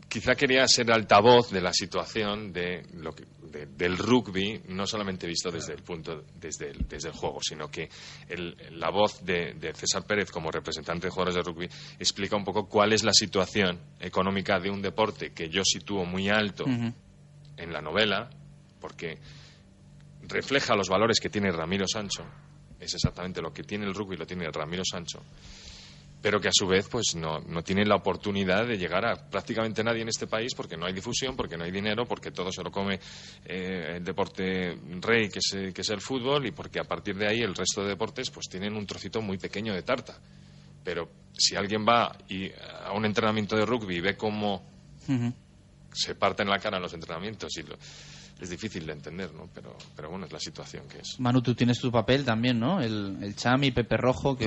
quizá 0.08 0.34
quería 0.34 0.66
ser 0.66 0.90
altavoz 0.90 1.50
de 1.50 1.60
la 1.60 1.72
situación 1.72 2.52
de 2.52 2.82
lo 2.94 3.12
que 3.14 3.24
de- 3.50 3.66
del 3.66 3.98
rugby, 3.98 4.60
no 4.68 4.86
solamente 4.86 5.26
visto 5.26 5.50
desde 5.50 5.72
el 5.72 5.82
punto, 5.82 6.22
desde 6.40 6.70
el, 6.70 6.86
desde 6.88 7.08
el 7.08 7.14
juego, 7.14 7.40
sino 7.42 7.68
que 7.68 7.88
el- 8.28 8.56
la 8.78 8.90
voz 8.90 9.24
de, 9.24 9.54
de 9.54 9.74
César 9.74 10.04
Pérez 10.06 10.30
como 10.30 10.52
representante 10.52 11.08
de 11.08 11.10
jugadores 11.10 11.34
de 11.34 11.42
rugby 11.42 11.68
explica 11.98 12.36
un 12.36 12.44
poco 12.44 12.68
cuál 12.68 12.92
es 12.92 13.02
la 13.02 13.12
situación 13.12 13.80
económica 13.98 14.60
de 14.60 14.70
un 14.70 14.80
deporte 14.80 15.32
que 15.32 15.48
yo 15.48 15.62
sitúo 15.64 16.04
muy 16.04 16.28
alto 16.28 16.64
en 17.56 17.72
la 17.72 17.80
novela, 17.80 18.30
porque 18.80 19.18
refleja 20.28 20.74
los 20.76 20.88
valores 20.88 21.18
que 21.20 21.28
tiene 21.30 21.50
Ramiro 21.50 21.86
Sancho, 21.88 22.24
es 22.78 22.94
exactamente 22.94 23.42
lo 23.42 23.52
que 23.52 23.64
tiene 23.64 23.84
el 23.84 23.94
rugby, 23.94 24.16
lo 24.16 24.26
tiene 24.26 24.48
Ramiro 24.50 24.84
Sancho, 24.84 25.20
pero 26.22 26.40
que 26.40 26.48
a 26.48 26.52
su 26.52 26.66
vez 26.66 26.86
pues 26.90 27.14
no, 27.16 27.40
no 27.40 27.62
tiene 27.62 27.84
la 27.86 27.96
oportunidad 27.96 28.66
de 28.66 28.76
llegar 28.76 29.06
a 29.06 29.16
prácticamente 29.16 29.82
nadie 29.82 30.02
en 30.02 30.08
este 30.08 30.26
país 30.26 30.54
porque 30.54 30.76
no 30.76 30.84
hay 30.86 30.92
difusión, 30.92 31.34
porque 31.36 31.56
no 31.56 31.64
hay 31.64 31.70
dinero, 31.70 32.04
porque 32.06 32.30
todo 32.30 32.52
se 32.52 32.62
lo 32.62 32.70
come 32.70 33.00
eh, 33.46 33.94
el 33.96 34.04
deporte 34.04 34.76
rey 35.00 35.28
que 35.30 35.38
es, 35.38 35.52
eh, 35.54 35.72
que 35.72 35.80
es 35.80 35.88
el 35.90 36.00
fútbol 36.00 36.46
y 36.46 36.50
porque 36.52 36.78
a 36.78 36.84
partir 36.84 37.16
de 37.16 37.26
ahí 37.26 37.40
el 37.40 37.54
resto 37.54 37.82
de 37.82 37.88
deportes 37.88 38.30
pues 38.30 38.46
tienen 38.50 38.76
un 38.76 38.86
trocito 38.86 39.22
muy 39.22 39.38
pequeño 39.38 39.72
de 39.74 39.82
tarta. 39.82 40.18
Pero 40.84 41.10
si 41.36 41.56
alguien 41.56 41.86
va 41.86 42.16
y, 42.28 42.50
a 42.84 42.92
un 42.92 43.04
entrenamiento 43.04 43.56
de 43.56 43.64
rugby 43.66 43.96
y 43.96 44.00
ve 44.00 44.16
cómo 44.16 44.62
Ujú. 45.08 45.32
se 45.92 46.14
parten 46.14 46.48
la 46.48 46.58
cara 46.58 46.76
en 46.76 46.82
los 46.82 46.92
entrenamientos 46.94 47.56
y 47.56 47.62
lo- 47.62 47.76
es 48.40 48.48
difícil 48.48 48.86
de 48.86 48.92
entender, 48.94 49.30
¿no? 49.34 49.50
Pero, 49.54 49.76
pero 49.94 50.08
bueno, 50.08 50.24
es 50.24 50.32
la 50.32 50.40
situación 50.40 50.88
que 50.88 51.00
es. 51.00 51.16
Manu, 51.20 51.42
tú 51.42 51.54
tienes 51.54 51.78
tu 51.78 51.92
papel 51.92 52.24
también, 52.24 52.58
¿no? 52.58 52.80
El, 52.80 53.18
el 53.22 53.36
Chami, 53.36 53.70
Pepe 53.70 53.98
Rojo, 53.98 54.34
que, 54.34 54.46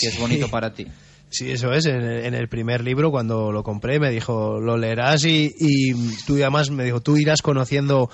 que 0.00 0.06
es 0.06 0.16
bonito 0.20 0.48
para 0.48 0.72
ti. 0.72 0.86
Sí, 1.32 1.50
eso 1.50 1.72
es. 1.72 1.86
En 1.86 2.02
el, 2.02 2.26
en 2.26 2.34
el 2.34 2.48
primer 2.48 2.84
libro, 2.84 3.10
cuando 3.10 3.50
lo 3.50 3.62
compré, 3.62 3.98
me 3.98 4.10
dijo, 4.10 4.60
lo 4.60 4.76
leerás 4.76 5.24
y, 5.24 5.54
y 5.58 5.92
tú 6.26 6.34
además 6.34 6.70
me 6.70 6.84
dijo, 6.84 7.00
tú 7.00 7.16
irás 7.16 7.40
conociendo 7.40 8.10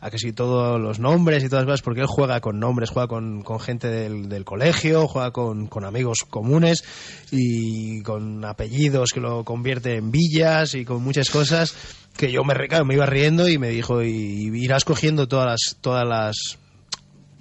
a 0.00 0.10
que 0.10 0.18
si 0.18 0.32
todos 0.32 0.80
los 0.80 0.98
nombres 0.98 1.44
y 1.44 1.48
todas 1.48 1.64
las 1.64 1.74
cosas, 1.74 1.82
porque 1.82 2.00
él 2.00 2.06
juega 2.08 2.40
con 2.40 2.58
nombres, 2.58 2.90
juega 2.90 3.06
con, 3.06 3.42
con 3.42 3.60
gente 3.60 3.88
del, 3.88 4.28
del 4.28 4.44
colegio, 4.44 5.06
juega 5.06 5.30
con, 5.30 5.68
con 5.68 5.84
amigos 5.84 6.20
comunes 6.28 6.82
y 7.30 8.02
con 8.02 8.44
apellidos 8.44 9.10
que 9.12 9.20
lo 9.20 9.44
convierte 9.44 9.96
en 9.96 10.10
villas 10.10 10.74
y 10.74 10.84
con 10.84 11.04
muchas 11.04 11.30
cosas 11.30 11.76
que 12.16 12.32
yo 12.32 12.42
me, 12.42 12.54
me 12.84 12.94
iba 12.94 13.06
riendo 13.06 13.48
y 13.48 13.58
me 13.58 13.68
dijo, 13.68 14.02
y, 14.02 14.50
irás 14.54 14.84
cogiendo 14.84 15.28
todas 15.28 15.46
las, 15.46 15.76
todas 15.80 16.08
las 16.08 16.58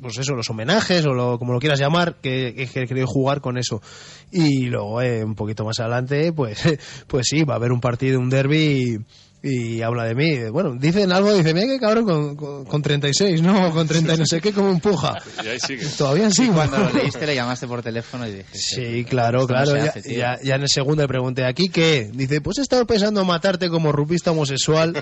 pues 0.01 0.17
eso, 0.17 0.33
los 0.33 0.49
homenajes 0.49 1.05
o 1.05 1.13
lo, 1.13 1.37
como 1.37 1.53
lo 1.53 1.59
quieras 1.59 1.79
llamar, 1.79 2.15
que, 2.21 2.67
que, 2.73 2.87
que 2.87 3.03
jugar 3.05 3.41
con 3.41 3.57
eso. 3.57 3.81
Y 4.31 4.65
luego, 4.65 5.01
eh, 5.01 5.23
un 5.23 5.35
poquito 5.35 5.63
más 5.63 5.79
adelante, 5.79 6.33
pues, 6.33 6.61
pues 7.07 7.27
sí, 7.29 7.43
va 7.43 7.53
a 7.53 7.57
haber 7.57 7.71
un 7.71 7.81
partido, 7.81 8.19
un 8.19 8.29
derby 8.29 8.57
y, 8.57 8.97
y 9.43 9.81
habla 9.81 10.03
de 10.05 10.13
mí. 10.15 10.49
Bueno, 10.51 10.75
dicen 10.77 11.11
algo, 11.11 11.33
dice, 11.33 11.53
mira 11.53 11.65
que 11.67 11.79
cabrón 11.79 12.05
con, 12.05 12.35
con, 12.35 12.65
con 12.65 12.81
36, 12.81 13.41
¿no? 13.41 13.71
Con 13.73 13.87
30 13.87 14.13
y 14.13 14.17
no 14.17 14.25
sé 14.25 14.39
qué, 14.41 14.53
como 14.53 14.69
empuja. 14.69 15.17
Y 15.43 15.47
ahí 15.47 15.59
sigue. 15.59 15.85
Todavía 15.97 16.29
sí, 16.29 16.47
Cuando 16.49 16.77
lo 16.77 16.89
leíste 16.91 17.25
le 17.25 17.33
llamaste 17.35 17.67
por 17.67 17.81
teléfono 17.81 18.27
y 18.27 18.31
dije... 18.33 18.45
Sí, 18.53 19.03
claro, 19.05 19.39
no 19.41 19.47
claro. 19.47 19.75
ya, 19.77 19.93
ya- 20.03 20.37
ya 20.43 20.55
en 20.55 20.61
el 20.61 20.69
segundo 20.69 21.01
le 21.03 21.07
pregunté, 21.07 21.45
¿aquí 21.45 21.69
qué? 21.69 22.09
Dice, 22.13 22.41
pues 22.41 22.59
he 22.59 22.61
estado 22.61 22.85
pensando 22.85 23.23
matarte 23.25 23.69
como 23.69 23.91
rupista 23.91 24.31
homosexual, 24.31 24.93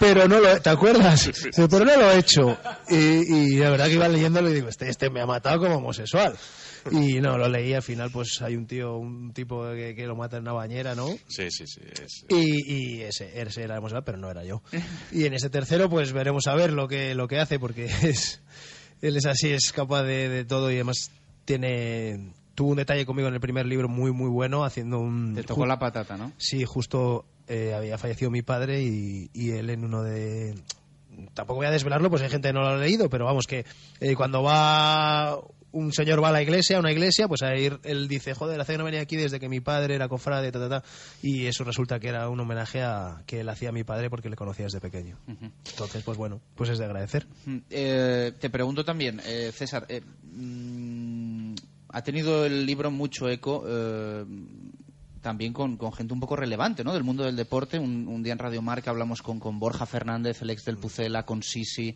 pero 0.00 0.28
no 0.28 0.38
lo 0.40 0.60
¿te 0.60 0.70
acuerdas? 0.70 1.26
Dice, 1.26 1.66
pero 1.68 1.84
no 1.84 1.96
lo 1.96 2.10
he 2.12 2.18
hecho. 2.18 2.56
Y, 2.88 2.96
y 2.96 3.56
la 3.56 3.70
verdad 3.70 3.86
que 3.86 3.94
iba 3.94 4.08
leyéndolo 4.08 4.50
y 4.50 4.54
digo, 4.54 4.68
este, 4.68 4.88
este 4.88 5.10
me 5.10 5.20
ha 5.20 5.26
matado 5.26 5.58
como 5.58 5.76
homosexual. 5.76 6.34
Y 6.90 7.20
no, 7.20 7.36
lo 7.38 7.48
leí 7.48 7.74
al 7.74 7.82
final, 7.82 8.10
pues 8.10 8.40
hay 8.42 8.56
un 8.56 8.66
tío, 8.66 8.96
un 8.96 9.32
tipo 9.32 9.64
que, 9.72 9.94
que 9.94 10.06
lo 10.06 10.16
mata 10.16 10.36
en 10.36 10.42
una 10.42 10.52
bañera, 10.52 10.94
¿no? 10.94 11.08
Sí, 11.28 11.50
sí, 11.50 11.66
sí. 11.66 11.80
es- 12.02 12.24
Y, 12.28 12.72
y 12.98 13.02
ese, 13.02 13.40
ese 13.40 13.62
era 13.62 13.78
homosexual, 13.78 14.04
pero 14.04 14.18
no 14.18 14.30
era 14.30 14.44
yo. 14.44 14.62
Y 15.12 15.24
en 15.24 15.34
ese 15.34 15.50
tercero, 15.50 15.88
pues 15.90 16.12
veremos 16.12 16.46
a 16.46 16.54
ver 16.54 16.72
lo 16.72 16.88
que, 16.88 17.14
lo 17.14 17.28
que 17.28 17.38
hace, 17.38 17.58
porque 17.58 17.84
es, 18.02 18.40
él 19.02 19.16
es 19.16 19.26
así, 19.26 19.50
es 19.50 19.72
capaz 19.72 20.02
de, 20.04 20.28
de 20.28 20.44
todo 20.44 20.70
y 20.70 20.74
además 20.76 21.10
tiene 21.44 22.32
tuvo 22.54 22.70
un 22.70 22.76
detalle 22.76 23.06
conmigo 23.06 23.28
en 23.28 23.34
el 23.34 23.40
primer 23.40 23.66
libro 23.66 23.88
muy, 23.88 24.10
muy 24.12 24.28
bueno, 24.28 24.64
haciendo 24.64 24.98
un... 24.98 25.34
Te 25.36 25.44
tocó 25.44 25.64
la 25.64 25.78
patata, 25.78 26.16
¿no? 26.16 26.32
Sí, 26.38 26.64
justo 26.64 27.24
eh, 27.46 27.72
había 27.72 27.96
fallecido 27.98 28.32
mi 28.32 28.42
padre 28.42 28.82
y, 28.82 29.30
y 29.32 29.50
él 29.52 29.70
en 29.70 29.84
uno 29.84 30.02
de... 30.02 30.56
Tampoco 31.34 31.58
voy 31.58 31.66
a 31.66 31.70
desvelarlo, 31.70 32.10
pues 32.10 32.22
hay 32.22 32.30
gente 32.30 32.48
que 32.48 32.52
no 32.52 32.60
lo 32.62 32.68
ha 32.70 32.76
leído, 32.76 33.08
pero 33.08 33.24
vamos, 33.26 33.46
que 33.46 33.64
eh, 34.00 34.14
cuando 34.16 34.42
va 34.42 35.38
un 35.72 35.92
señor 35.92 36.22
va 36.22 36.28
a 36.28 36.32
la 36.32 36.42
iglesia, 36.42 36.76
a 36.76 36.80
una 36.80 36.92
iglesia, 36.92 37.28
pues 37.28 37.42
ahí 37.42 37.70
él 37.82 38.08
dice, 38.08 38.34
joder, 38.34 38.60
hace 38.60 38.72
que 38.72 38.78
no 38.78 38.84
venía 38.84 39.00
aquí 39.00 39.16
desde 39.16 39.38
que 39.38 39.48
mi 39.48 39.60
padre 39.60 39.94
era 39.94 40.08
cofrade, 40.08 40.50
ta, 40.52 40.58
ta, 40.58 40.68
ta. 40.68 40.82
Y 41.22 41.46
eso 41.46 41.64
resulta 41.64 42.00
que 42.00 42.08
era 42.08 42.28
un 42.28 42.40
homenaje 42.40 42.82
a 42.82 43.22
que 43.26 43.40
él 43.40 43.48
hacía 43.48 43.70
a 43.70 43.72
mi 43.72 43.84
padre 43.84 44.10
porque 44.10 44.30
le 44.30 44.36
conocía 44.36 44.64
desde 44.64 44.80
pequeño. 44.80 45.18
Entonces, 45.70 46.02
pues 46.02 46.16
bueno, 46.16 46.40
pues 46.54 46.70
es 46.70 46.78
de 46.78 46.84
agradecer. 46.84 47.26
Mm, 47.44 47.56
eh, 47.70 48.32
te 48.38 48.50
pregunto 48.50 48.84
también, 48.84 49.20
eh, 49.24 49.50
César, 49.52 49.86
eh, 49.88 50.00
mm, 50.32 51.54
ha 51.90 52.02
tenido 52.02 52.44
el 52.44 52.66
libro 52.66 52.90
mucho 52.90 53.28
eco 53.28 53.64
eh, 53.66 54.24
también 55.28 55.52
con, 55.52 55.76
con 55.76 55.92
gente 55.92 56.14
un 56.14 56.20
poco 56.20 56.36
relevante 56.36 56.82
¿no? 56.82 56.94
del 56.94 57.04
mundo 57.04 57.22
del 57.22 57.36
deporte. 57.36 57.78
Un, 57.78 58.08
un 58.08 58.22
día 58.22 58.32
en 58.32 58.38
Radio 58.38 58.62
Marca 58.62 58.90
hablamos 58.90 59.20
con, 59.20 59.38
con 59.38 59.58
Borja 59.58 59.84
Fernández, 59.84 60.40
el 60.40 60.48
ex 60.48 60.64
del 60.64 60.78
Pucela, 60.78 61.24
con 61.26 61.42
Sisi. 61.42 61.94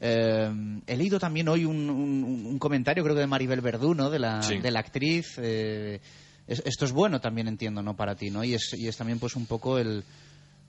Eh, 0.00 0.80
he 0.84 0.96
leído 0.96 1.20
también 1.20 1.46
hoy 1.48 1.64
un, 1.64 1.88
un- 1.88 2.46
un 2.46 2.58
comentario, 2.58 3.04
creo 3.04 3.14
que 3.14 3.20
de 3.20 3.28
Maribel 3.28 3.60
Verdú, 3.60 3.94
¿no? 3.94 4.10
de, 4.10 4.18
la, 4.18 4.42
Sí. 4.42 4.58
de 4.58 4.70
la 4.72 4.80
actriz. 4.80 5.34
eh, 5.38 6.00
es- 6.48 6.62
esto 6.66 6.84
es 6.84 6.90
bueno 6.90 7.20
también, 7.20 7.46
entiendo, 7.46 7.80
¿no? 7.80 7.94
para 7.94 8.16
ti, 8.16 8.30
¿no? 8.30 8.42
Y 8.42 8.54
es, 8.54 8.74
y 8.76 8.88
es 8.88 8.96
también 8.96 9.20
pues 9.20 9.36
un 9.36 9.46
poco 9.46 9.78
el... 9.78 10.02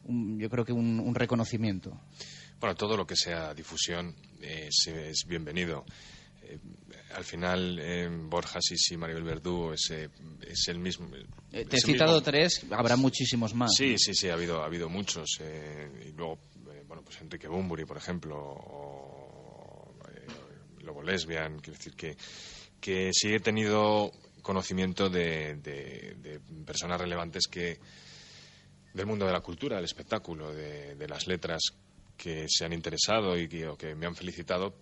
un- 0.04 0.38
yo 0.40 0.48
creo 0.48 0.64
que 0.64 0.74
un, 0.74 1.00
un 1.00 1.16
reconocimiento. 1.16 2.00
Bueno, 2.60 2.76
todo 2.76 2.96
lo 2.96 3.08
que 3.08 3.16
sea 3.16 3.52
difusión 3.56 4.14
es, 4.42 4.86
es 4.88 5.26
bienvenido. 5.28 5.84
Eh, 6.44 6.60
al 7.16 7.24
final, 7.24 7.80
eh, 7.82 8.10
Borja 8.12 8.60
Sisi, 8.62 8.98
Maribel 8.98 9.24
Verdú 9.24 9.72
es, 9.74 9.90
eh, 9.92 10.10
es 10.46 10.68
el 10.68 10.80
mismo. 10.80 11.08
Eh, 11.52 11.66
te 11.66 11.78
he 11.78 11.80
citado 11.80 12.14
mismo- 12.20 12.24
tres, 12.24 12.66
habrá 12.72 12.96
muchísimos 12.98 13.54
más. 13.54 13.72
Sí, 13.76 13.96
sí, 13.98 14.14
sí, 14.14 14.30
ha 14.30 14.34
habido, 14.34 14.62
ha 14.62 14.66
habido 14.66 14.90
muchos. 14.90 15.38
eh, 15.40 16.08
y 16.08 16.12
luego, 16.12 16.40
bueno, 16.88 17.02
pues 17.04 17.20
Enrique 17.22 17.48
Bumburi, 17.48 17.86
por 17.86 17.98
ejemplo, 17.98 18.36
o 18.38 19.96
eh, 20.10 20.28
Lobo 20.84 21.02
Lesbian, 21.02 21.60
quiero 21.60 21.78
decir 21.78 21.94
que, 21.96 22.16
que 22.80 23.10
sí 23.14 23.34
he 23.34 23.40
tenido 23.40 24.12
conocimiento 24.42 25.10
de, 25.10 25.56
de- 25.56 26.16
de 26.22 26.40
personas 26.66 27.00
relevantes 27.02 27.48
que 27.48 27.80
del 28.94 29.06
mundo 29.08 29.26
de 29.26 29.34
la 29.34 29.42
cultura, 29.42 29.76
del 29.78 29.86
espectáculo, 29.86 30.54
de, 30.54 30.96
de 30.96 31.08
las 31.08 31.28
letras 31.28 31.62
que 32.16 32.46
se 32.48 32.64
han 32.66 32.72
interesado 32.74 33.38
y 33.38 33.48
que, 33.50 33.68
o 33.68 33.78
que 33.78 33.94
me 33.96 34.06
han 34.06 34.16
felicitado. 34.16 34.74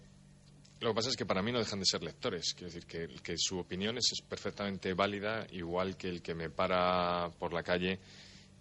Lo 0.84 0.89
que 0.89 0.96
pasa 0.96 1.10
es 1.10 1.15
que 1.15 1.26
para 1.26 1.41
mí 1.41 1.50
no 1.50 1.60
dejan 1.60 1.80
de 1.80 1.86
ser 1.86 2.04
lectores. 2.04 2.54
Quiero 2.54 2.74
decir 2.74 2.86
que, 2.86 3.38
su 3.38 3.58
opinión 3.58 3.98
es, 3.98 4.22
perfectamente 4.28 4.93
válida, 4.93 5.48
igual 5.52 5.96
que 5.96 6.10
el 6.10 6.22
que 6.22 6.36
me 6.36 6.50
para 6.50 7.30
por 7.39 7.54
la 7.54 7.63
calle 7.63 8.02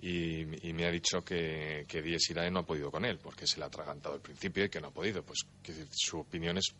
y, 0.00 0.44
me 0.72 0.86
ha 0.86 0.90
dicho 0.92 1.24
que, 1.24 1.84
que 1.88 2.00
Diez 2.00 2.30
Irae 2.30 2.48
no 2.48 2.60
ha 2.60 2.64
podido 2.64 2.92
con 2.92 3.04
él, 3.04 3.18
porque 3.18 3.44
se 3.44 3.58
le 3.58 3.64
ha 3.64 3.66
atragantado 3.66 4.14
al 4.14 4.20
principio 4.20 4.64
y 4.64 4.68
que 4.68 4.80
no 4.80 4.88
ha 4.88 4.90
podido. 4.92 5.24
Pues 5.24 5.40
decir, 5.66 5.88
su 5.90 6.20
opinión 6.20 6.58
es 6.58 6.72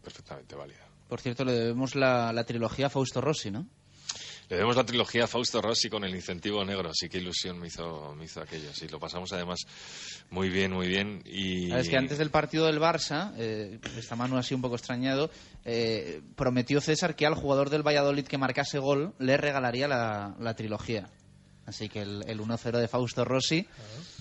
perfectamente 0.00 0.54
válida. 0.54 0.86
Por 1.08 1.20
cierto, 1.20 1.44
le 1.44 1.52
debemos 1.52 1.96
la, 1.96 2.32
la 2.32 2.44
trilogía 2.44 2.86
a 2.86 2.90
Fausto 2.90 3.20
Rossi, 3.20 3.50
¿no? 3.50 3.66
Le 4.48 4.56
demos 4.56 4.76
la 4.76 4.84
trilogía 4.84 5.24
a 5.24 5.26
Fausto 5.26 5.60
Rossi 5.60 5.88
con 5.90 6.04
el 6.04 6.14
incentivo 6.14 6.64
negro. 6.64 6.92
Sí, 6.94 7.08
qué 7.08 7.18
ilusión 7.18 7.58
me 7.58 7.66
hizo, 7.66 8.14
me 8.14 8.26
hizo 8.26 8.40
aquello. 8.40 8.72
Sí, 8.72 8.86
lo 8.86 9.00
pasamos 9.00 9.32
además 9.32 9.60
muy 10.30 10.50
bien, 10.50 10.72
muy 10.72 10.86
bien. 10.86 11.22
Y... 11.24 11.72
Es 11.72 11.88
que 11.88 11.96
antes 11.96 12.18
del 12.18 12.30
partido 12.30 12.66
del 12.66 12.78
Barça, 12.78 13.32
eh, 13.36 13.80
esta 13.98 14.14
mano 14.14 14.38
así 14.38 14.54
un 14.54 14.62
poco 14.62 14.76
extrañado, 14.76 15.30
eh, 15.64 16.22
prometió 16.36 16.80
César 16.80 17.16
que 17.16 17.26
al 17.26 17.34
jugador 17.34 17.70
del 17.70 17.84
Valladolid 17.84 18.26
que 18.26 18.38
marcase 18.38 18.78
gol 18.78 19.14
le 19.18 19.36
regalaría 19.36 19.88
la, 19.88 20.36
la 20.38 20.54
trilogía. 20.54 21.08
Así 21.66 21.88
que 21.88 22.02
el, 22.02 22.22
el 22.28 22.38
1-0 22.38 22.78
de 22.78 22.86
Fausto 22.86 23.24
Rossi 23.24 23.66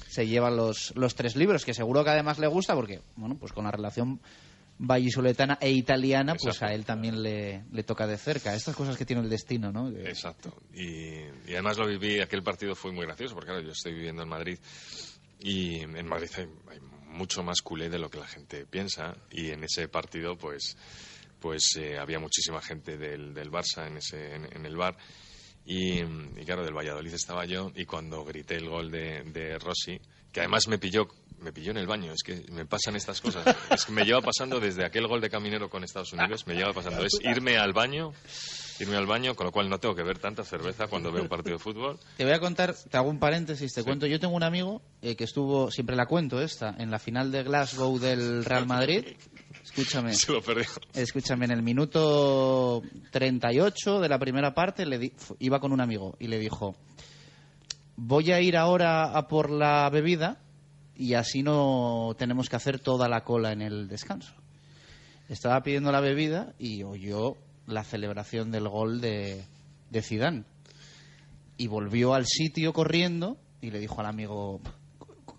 se 0.07 0.25
lleva 0.25 0.49
los, 0.49 0.91
los 0.95 1.13
tres 1.13 1.35
libros, 1.35 1.63
que 1.63 1.75
seguro 1.75 2.03
que 2.03 2.09
además 2.09 2.39
le 2.39 2.47
gusta 2.47 2.73
porque, 2.73 3.01
bueno, 3.15 3.37
pues 3.39 3.53
con 3.53 3.65
la 3.65 3.71
relación 3.71 4.19
vallisoletana 4.77 5.57
e 5.61 5.71
italiana, 5.71 6.35
pues 6.35 6.61
a 6.61 6.73
él 6.73 6.85
también 6.85 7.21
le, 7.23 7.63
le 7.71 7.83
toca 7.83 8.07
de 8.07 8.17
cerca. 8.17 8.53
Estas 8.53 8.75
cosas 8.75 8.97
que 8.97 9.05
tiene 9.05 9.21
el 9.21 9.29
destino, 9.29 9.71
¿no? 9.71 9.89
Exacto. 9.89 10.53
Y, 10.73 11.21
y 11.47 11.53
además 11.53 11.77
lo 11.77 11.87
viví, 11.87 12.19
aquel 12.19 12.43
partido 12.43 12.75
fue 12.75 12.91
muy 12.91 13.05
gracioso, 13.05 13.35
porque 13.35 13.51
claro, 13.51 13.63
yo 13.63 13.71
estoy 13.71 13.93
viviendo 13.93 14.23
en 14.23 14.29
Madrid 14.29 14.59
y 15.39 15.79
en 15.79 16.07
Madrid 16.07 16.29
hay, 16.37 16.45
hay 16.71 16.79
mucho 17.07 17.43
más 17.43 17.61
culé 17.61 17.89
de 17.89 17.99
lo 17.99 18.09
que 18.09 18.19
la 18.19 18.27
gente 18.27 18.65
piensa 18.65 19.15
y 19.31 19.51
en 19.51 19.63
ese 19.63 19.87
partido 19.87 20.37
pues 20.37 20.75
pues 21.39 21.75
eh, 21.77 21.97
había 21.99 22.19
muchísima 22.19 22.61
gente 22.61 22.97
del, 22.97 23.33
del 23.33 23.51
Barça 23.51 23.85
en, 23.87 23.97
ese, 23.97 24.33
en, 24.33 24.45
en 24.51 24.65
el 24.65 24.75
bar 24.75 24.97
y, 25.65 25.99
y 25.99 26.45
claro, 26.45 26.63
del 26.63 26.73
Valladolid 26.73 27.13
estaba 27.13 27.45
yo 27.45 27.71
y 27.75 27.85
cuando 27.85 28.23
grité 28.23 28.55
el 28.55 28.69
gol 28.69 28.89
de, 28.91 29.23
de 29.23 29.57
Rossi, 29.59 29.99
que 30.31 30.39
además 30.41 30.67
me 30.67 30.77
pilló 30.79 31.07
me 31.39 31.51
pilló 31.53 31.71
en 31.71 31.77
el 31.77 31.87
baño, 31.87 32.11
es 32.13 32.23
que 32.23 32.45
me 32.51 32.65
pasan 32.65 32.95
estas 32.95 33.21
cosas. 33.21 33.45
Es 33.71 33.85
que 33.85 33.91
me 33.91 34.03
lleva 34.05 34.21
pasando 34.21 34.59
desde 34.59 34.85
aquel 34.85 35.07
gol 35.07 35.21
de 35.21 35.29
Caminero 35.29 35.69
con 35.69 35.83
Estados 35.83 36.13
Unidos, 36.13 36.45
me 36.47 36.55
lleva 36.55 36.73
pasando. 36.73 37.03
Es 37.05 37.13
irme 37.23 37.57
al 37.57 37.73
baño 37.73 38.13
irme 38.77 38.97
al 38.97 39.05
baño, 39.05 39.35
con 39.35 39.45
lo 39.45 39.53
cual 39.53 39.69
no 39.69 39.79
tengo 39.79 39.95
que 39.95 40.03
ver 40.03 40.19
tanta 40.19 40.43
cerveza 40.43 40.87
cuando 40.87 41.09
veo 41.09 41.23
un 41.23 41.29
partido 41.29 41.55
de 41.55 41.63
fútbol. 41.63 41.97
Te 42.17 42.25
voy 42.25 42.33
a 42.33 42.41
contar, 42.41 42.75
te 42.75 42.97
hago 42.97 43.09
un 43.09 43.19
paréntesis, 43.19 43.71
te 43.71 43.85
cuento. 43.85 44.05
Yo 44.05 44.19
tengo 44.19 44.35
un 44.35 44.43
amigo 44.43 44.81
eh, 45.01 45.15
que 45.15 45.23
estuvo, 45.23 45.71
siempre 45.71 45.95
la 45.95 46.07
cuento 46.07 46.41
esta, 46.41 46.75
en 46.77 46.91
la 46.91 46.99
final 46.99 47.31
de 47.31 47.43
Glasgow 47.43 47.97
del 47.99 48.43
Real 48.43 48.67
Madrid. 48.67 49.05
Escúchame. 49.63 50.13
Se 50.13 50.29
lo 50.29 50.41
perdió. 50.41 50.65
Escúchame, 50.93 51.45
en 51.45 51.51
el 51.51 51.63
minuto 51.63 52.81
38 53.11 54.01
de 54.01 54.09
la 54.09 54.19
primera 54.19 54.53
parte 54.53 54.85
le 54.85 54.99
di- 54.99 55.13
iba 55.39 55.61
con 55.61 55.71
un 55.71 55.79
amigo 55.79 56.17
y 56.19 56.27
le 56.27 56.37
dijo, 56.37 56.75
voy 57.95 58.33
a 58.33 58.41
ir 58.41 58.57
ahora 58.57 59.17
a 59.17 59.27
por 59.29 59.49
la 59.49 59.89
bebida 59.89 60.41
y 60.97 61.13
así 61.13 61.43
no 61.43 62.15
tenemos 62.17 62.49
que 62.49 62.55
hacer 62.55 62.79
toda 62.79 63.07
la 63.09 63.23
cola 63.23 63.51
en 63.51 63.61
el 63.61 63.87
descanso. 63.87 64.33
Estaba 65.29 65.61
pidiendo 65.63 65.91
la 65.91 66.01
bebida 66.01 66.53
y 66.59 66.83
oyó 66.83 67.35
la 67.67 67.83
celebración 67.83 68.51
del 68.51 68.67
gol 68.69 69.01
de, 69.01 69.45
de 69.89 70.01
Zidane. 70.01 70.43
Y 71.57 71.67
volvió 71.67 72.13
al 72.13 72.25
sitio 72.25 72.73
corriendo 72.73 73.37
y 73.61 73.71
le 73.71 73.79
dijo 73.79 73.99
al 74.01 74.07
amigo, 74.07 74.61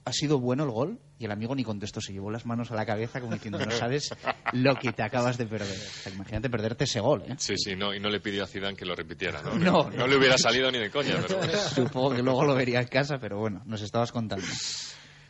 ¿ha 0.05 0.12
sido 0.12 0.40
bueno 0.40 0.64
el 0.64 0.71
gol? 0.71 0.99
Y 1.19 1.25
el 1.25 1.31
amigo 1.31 1.55
ni 1.55 1.64
contestó, 1.64 2.01
se 2.01 2.12
llevó 2.12 2.31
las 2.31 2.45
manos 2.45 2.71
a 2.71 2.75
la 2.75 2.85
cabeza 2.85 3.21
como 3.21 3.35
diciendo, 3.35 3.59
no 3.59 3.71
sabes 3.71 4.14
lo 4.53 4.75
que 4.77 4.92
te 4.92 5.03
acabas 5.03 5.38
de 5.38 5.47
perder. 5.47 5.79
O 5.79 6.03
sea, 6.03 6.12
imagínate 6.12 6.51
perderte 6.51 6.85
ese 6.85 7.01
gol, 7.01 7.23
¿eh? 7.27 7.35
Sí, 7.38 7.55
sí, 7.57 7.75
no, 7.75 7.95
y 7.95 8.01
no 8.01 8.11
le 8.11 8.21
pidió 8.21 8.45
a 8.45 8.47
Zidane 8.47 8.77
que 8.77 8.85
lo 8.85 8.95
repitiera, 8.95 9.40
¿no? 9.40 9.55
No, 9.55 9.71
no, 9.85 9.90
no. 9.90 10.07
le 10.07 10.16
hubiera 10.16 10.37
salido 10.37 10.71
ni 10.71 10.79
de 10.79 10.90
coña, 10.90 11.14
pero 11.27 11.38
bueno. 11.38 11.53
Supongo 11.75 12.16
que 12.16 12.23
luego 12.23 12.45
lo 12.45 12.55
vería 12.55 12.81
en 12.81 12.88
casa, 12.88 13.19
pero 13.19 13.38
bueno, 13.38 13.62
nos 13.64 13.81
estabas 13.81 14.12
contando. 14.12 14.45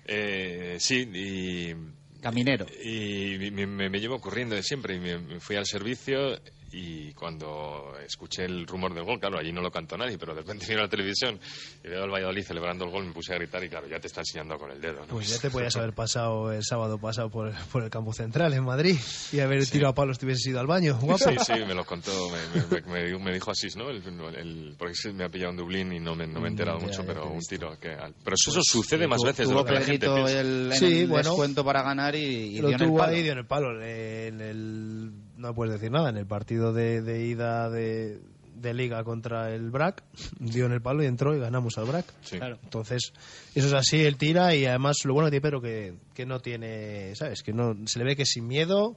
Eh, 0.08 0.76
sí, 0.80 1.08
y, 1.12 1.74
Caminero. 2.20 2.66
y 2.84 3.50
me, 3.52 3.66
me- 3.66 3.90
me 3.90 3.98
llevo 4.00 4.20
corriendo 4.20 4.54
de 4.54 4.62
siempre 4.62 4.94
y 4.96 5.00
me, 5.00 5.18
me 5.18 5.40
fui 5.40 5.56
al 5.56 5.66
servicio 5.66 6.40
y 6.78 7.12
cuando 7.14 7.94
escuché 8.06 8.44
el 8.44 8.66
rumor 8.66 8.92
del 8.94 9.04
gol, 9.04 9.18
claro, 9.18 9.38
allí 9.38 9.50
no 9.52 9.62
lo 9.62 9.70
cantó 9.70 9.96
nadie, 9.96 10.18
pero 10.18 10.34
de 10.34 10.42
repente 10.42 10.66
vino 10.66 10.80
a 10.80 10.82
la 10.84 10.88
televisión 10.90 11.40
y 11.82 11.88
veo 11.88 12.04
al 12.04 12.10
Valladolid 12.10 12.44
celebrando 12.44 12.84
el 12.84 12.90
gol, 12.90 13.06
me 13.06 13.12
puse 13.12 13.32
a 13.32 13.36
gritar 13.36 13.64
y 13.64 13.68
claro, 13.68 13.88
ya 13.88 13.98
te 13.98 14.08
está 14.08 14.20
enseñando 14.20 14.58
con 14.58 14.70
el 14.70 14.80
dedo, 14.80 15.00
¿no? 15.00 15.06
Pues 15.06 15.28
ya 15.28 15.38
te 15.38 15.50
podías 15.50 15.74
haber 15.76 15.94
pasado 15.94 16.52
el 16.52 16.62
sábado 16.64 16.98
pasado 16.98 17.30
por, 17.30 17.52
por 17.72 17.82
el 17.82 17.90
campo 17.90 18.12
central 18.12 18.52
en 18.52 18.64
Madrid 18.64 18.96
y 19.32 19.40
haber 19.40 19.64
tirado 19.66 19.92
a 19.92 19.94
palos 19.94 20.18
te 20.18 20.26
hubieses 20.26 20.46
ido 20.46 20.60
al 20.60 20.66
baño. 20.66 20.98
Guapo. 21.00 21.18
Sí, 21.30 21.36
sí, 21.46 21.52
me 21.66 21.74
lo 21.74 21.84
contó, 21.84 22.12
me, 22.30 22.80
me- 22.80 23.10
me- 23.10 23.18
me 23.18 23.32
dijo- 23.32 23.50
así, 23.50 23.68
¿no? 23.76 23.88
El, 23.90 24.02
el- 24.36 24.74
porque 24.78 24.94
sí 24.94 25.12
me 25.12 25.24
ha 25.24 25.28
pillado 25.28 25.52
en 25.52 25.56
Dublín 25.56 25.92
y 25.92 26.00
no 26.00 26.14
me, 26.14 26.26
no 26.26 26.40
me 26.40 26.48
he 26.48 26.50
enterado 26.50 26.76
Mm, 26.78 26.80
ya, 26.82 26.86
mucho, 26.88 27.02
ya 27.02 27.06
pero 27.08 27.26
un 27.30 27.38
visto. 27.38 27.56
tiro 27.56 27.78
que... 27.80 27.88
al- 27.90 28.14
Pero 28.22 28.34
eso, 28.34 28.60
sucede 28.62 29.06
más 29.08 29.22
veces 29.22 29.38
de 29.48 29.52
Tuvo 29.54 29.60
lo 29.60 29.64
que 29.64 29.72
la 29.72 29.80
gente 29.80 30.06
piensa. 30.08 30.40
el, 30.40 30.72
en 30.72 30.78
Sí, 30.78 30.98
el 31.00 31.06
bueno. 31.08 31.30
descuento 31.30 31.64
para 31.64 31.82
ganar 31.82 32.14
y, 32.14 32.18
y 32.18 32.60
lo 32.60 32.68
dio 32.68 32.76
en 32.76 32.82
el 32.82 32.88
tuvo 32.88 32.98
palo. 32.98 33.12
ahí, 33.14 33.22
dio 33.22 33.32
en 33.32 33.38
el 33.38 33.46
palo. 33.46 33.82
En 33.82 34.40
el, 34.40 35.12
no 35.36 35.54
puedes 35.54 35.74
decir 35.74 35.90
nada. 35.90 36.10
En 36.10 36.16
el 36.16 36.26
partido 36.26 36.72
de, 36.72 37.02
de 37.02 37.26
ida 37.26 37.70
de, 37.70 38.20
de 38.54 38.74
Liga 38.74 39.04
contra 39.04 39.54
el 39.54 39.70
BRAC, 39.70 40.02
dio 40.40 40.66
en 40.66 40.72
el 40.72 40.82
palo 40.82 41.02
y 41.02 41.06
entró 41.06 41.34
y 41.34 41.40
ganamos 41.40 41.78
al 41.78 41.86
BRAC. 41.86 42.06
Sí. 42.22 42.38
Claro. 42.38 42.58
Entonces, 42.62 43.12
eso 43.54 43.66
es 43.66 43.72
así, 43.72 44.04
él 44.04 44.16
tira 44.16 44.54
y 44.54 44.66
además 44.66 44.96
lo 45.04 45.14
bueno 45.14 45.28
que 45.28 45.32
tiene 45.32 45.42
Pedro 45.42 45.60
que, 45.60 45.94
que 46.14 46.26
no 46.26 46.40
tiene, 46.40 47.14
¿sabes? 47.14 47.42
Que 47.42 47.52
no 47.52 47.74
se 47.86 47.98
le 47.98 48.04
ve 48.04 48.16
que 48.16 48.26
sin 48.26 48.46
miedo 48.46 48.96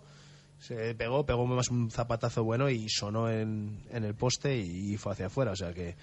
se 0.60 0.94
pegó, 0.96 1.26
pegó 1.26 1.46
más 1.46 1.70
un 1.70 1.90
zapatazo 1.90 2.44
bueno 2.44 2.70
y 2.70 2.90
sonó 2.90 3.30
en, 3.30 3.82
en 3.92 4.04
el 4.04 4.14
poste 4.14 4.58
y, 4.58 4.98
fue 4.98 5.14
hacia 5.14 5.28
afuera, 5.28 5.52
o 5.52 5.56
sea 5.56 5.74
que 5.74 5.96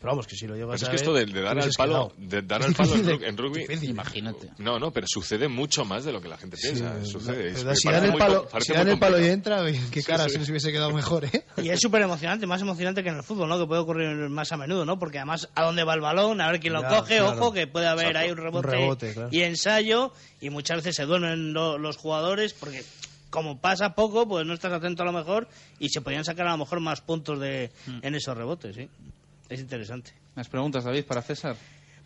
pero 0.00 0.12
vamos, 0.12 0.26
que 0.26 0.34
si 0.34 0.46
lo 0.46 0.54
Pero 0.54 0.64
llevas 0.66 0.80
es 0.82 0.88
a 0.88 0.90
que 0.90 0.96
esto 0.96 1.12
de, 1.12 1.26
dar 1.26 1.58
al 1.58 1.70
palo, 1.76 2.12
de 2.16 2.42
dar 2.42 2.62
Es 2.62 2.68
al 2.68 2.74
palo 2.74 2.94
en, 2.94 3.36
rugby... 3.36 3.60
difícil. 3.60 3.90
Imagínate. 3.90 4.48
No, 4.58 4.78
no, 4.78 4.90
pero 4.92 5.06
sucede 5.06 5.46
mucho 5.46 5.84
más 5.84 6.04
de 6.04 6.12
lo 6.12 6.20
que 6.22 6.28
la 6.28 6.38
gente 6.38 6.56
piensa. 6.56 6.96
Sí, 7.04 7.10
sucede. 7.10 7.52
pero 7.54 7.72
es- 7.72 7.78
si 7.80 7.88
dan 7.90 8.04
el 8.06 8.14
palo, 8.14 8.44
co- 8.44 8.48
parece 8.48 8.72
si 8.72 8.78
muy 8.78 8.78
dan 8.84 8.88
el 8.94 8.98
palo 8.98 9.20
y 9.20 9.26
entra, 9.28 9.62
qué 9.90 10.00
Sí, 10.00 10.06
cara 10.06 10.24
sí. 10.24 10.30
si 10.30 10.38
nos 10.38 10.48
hubiese 10.48 10.72
quedado 10.72 10.90
mejor, 10.92 11.26
¿eh? 11.26 11.44
Y 11.62 11.68
es 11.68 11.78
súper 11.80 12.02
emocionante, 12.02 12.46
más 12.46 12.62
emocionante 12.62 13.02
que 13.02 13.10
en 13.10 13.16
el 13.16 13.22
fútbol, 13.22 13.48
¿no? 13.48 13.58
Que 13.58 13.66
puede 13.66 13.82
ocurrir 13.82 14.28
más 14.30 14.50
a 14.52 14.56
menudo, 14.56 14.84
¿no? 14.86 14.98
Porque 14.98 15.18
además, 15.18 15.48
a 15.54 15.64
dónde 15.64 15.84
va 15.84 15.94
el 15.94 16.00
balón, 16.00 16.40
a 16.40 16.50
ver 16.50 16.60
quién 16.60 16.72
lo 16.72 16.80
Ya, 16.82 16.88
coge, 16.88 17.18
claro. 17.18 17.32
ojo, 17.32 17.52
que 17.52 17.66
puede 17.66 17.86
haber 17.86 18.06
Exacto. 18.06 18.18
ahí 18.24 18.30
un 18.30 18.36
rebote, 18.38 18.66
Un 18.66 18.72
rebote, 18.72 19.12
claro. 19.12 19.28
y 19.30 19.42
ensayo, 19.42 20.12
y 20.40 20.48
muchas 20.50 20.78
veces 20.78 20.96
se 20.96 21.04
duermen 21.04 21.52
lo- 21.52 21.76
los 21.78 21.96
jugadores 21.98 22.54
porque 22.54 22.84
como 23.28 23.60
pasa 23.60 23.94
poco, 23.94 24.26
pues 24.26 24.44
no 24.44 24.54
estás 24.54 24.72
atento 24.72 25.02
a 25.02 25.06
lo 25.06 25.12
mejor 25.12 25.46
y 25.78 25.90
se 25.90 26.00
podrían 26.00 26.24
sacar 26.24 26.48
a 26.48 26.50
lo 26.52 26.58
mejor 26.58 26.80
más 26.80 27.00
puntos 27.00 27.38
de, 27.38 27.70
en 28.02 28.14
esos 28.16 28.36
rebotes, 28.36 28.74
¿sí? 28.74 28.88
Es 29.50 29.60
interesante. 29.60 30.12
Las 30.36 30.48
preguntas, 30.48 30.84
David, 30.84 31.04
para 31.04 31.22
César. 31.22 31.56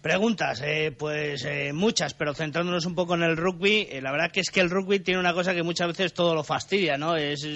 Preguntas, 0.01 0.63
eh, 0.65 0.93
pues 0.99 1.45
eh, 1.45 1.73
muchas, 1.73 2.15
pero 2.15 2.35
centrándonos 2.35 2.85
un 2.85 2.95
poco 2.95 3.15
en 3.15 3.23
el 3.23 3.37
rugby, 3.37 3.87
eh, 3.91 4.01
la 4.03 4.13
verdad 4.13 4.31
que 4.31 4.41
es 4.41 4.51
que 4.51 4.61
el 4.61 4.69
rugby 4.69 5.01
tiene 5.01 5.21
una 5.21 5.33
cosa 5.33 5.55
que 5.55 5.63
muchas 5.63 5.89
veces 5.89 6.13
todo 6.13 6.35
lo 6.35 6.43
fastidia, 6.43 6.99
¿no? 6.99 7.17
Es, 7.17 7.47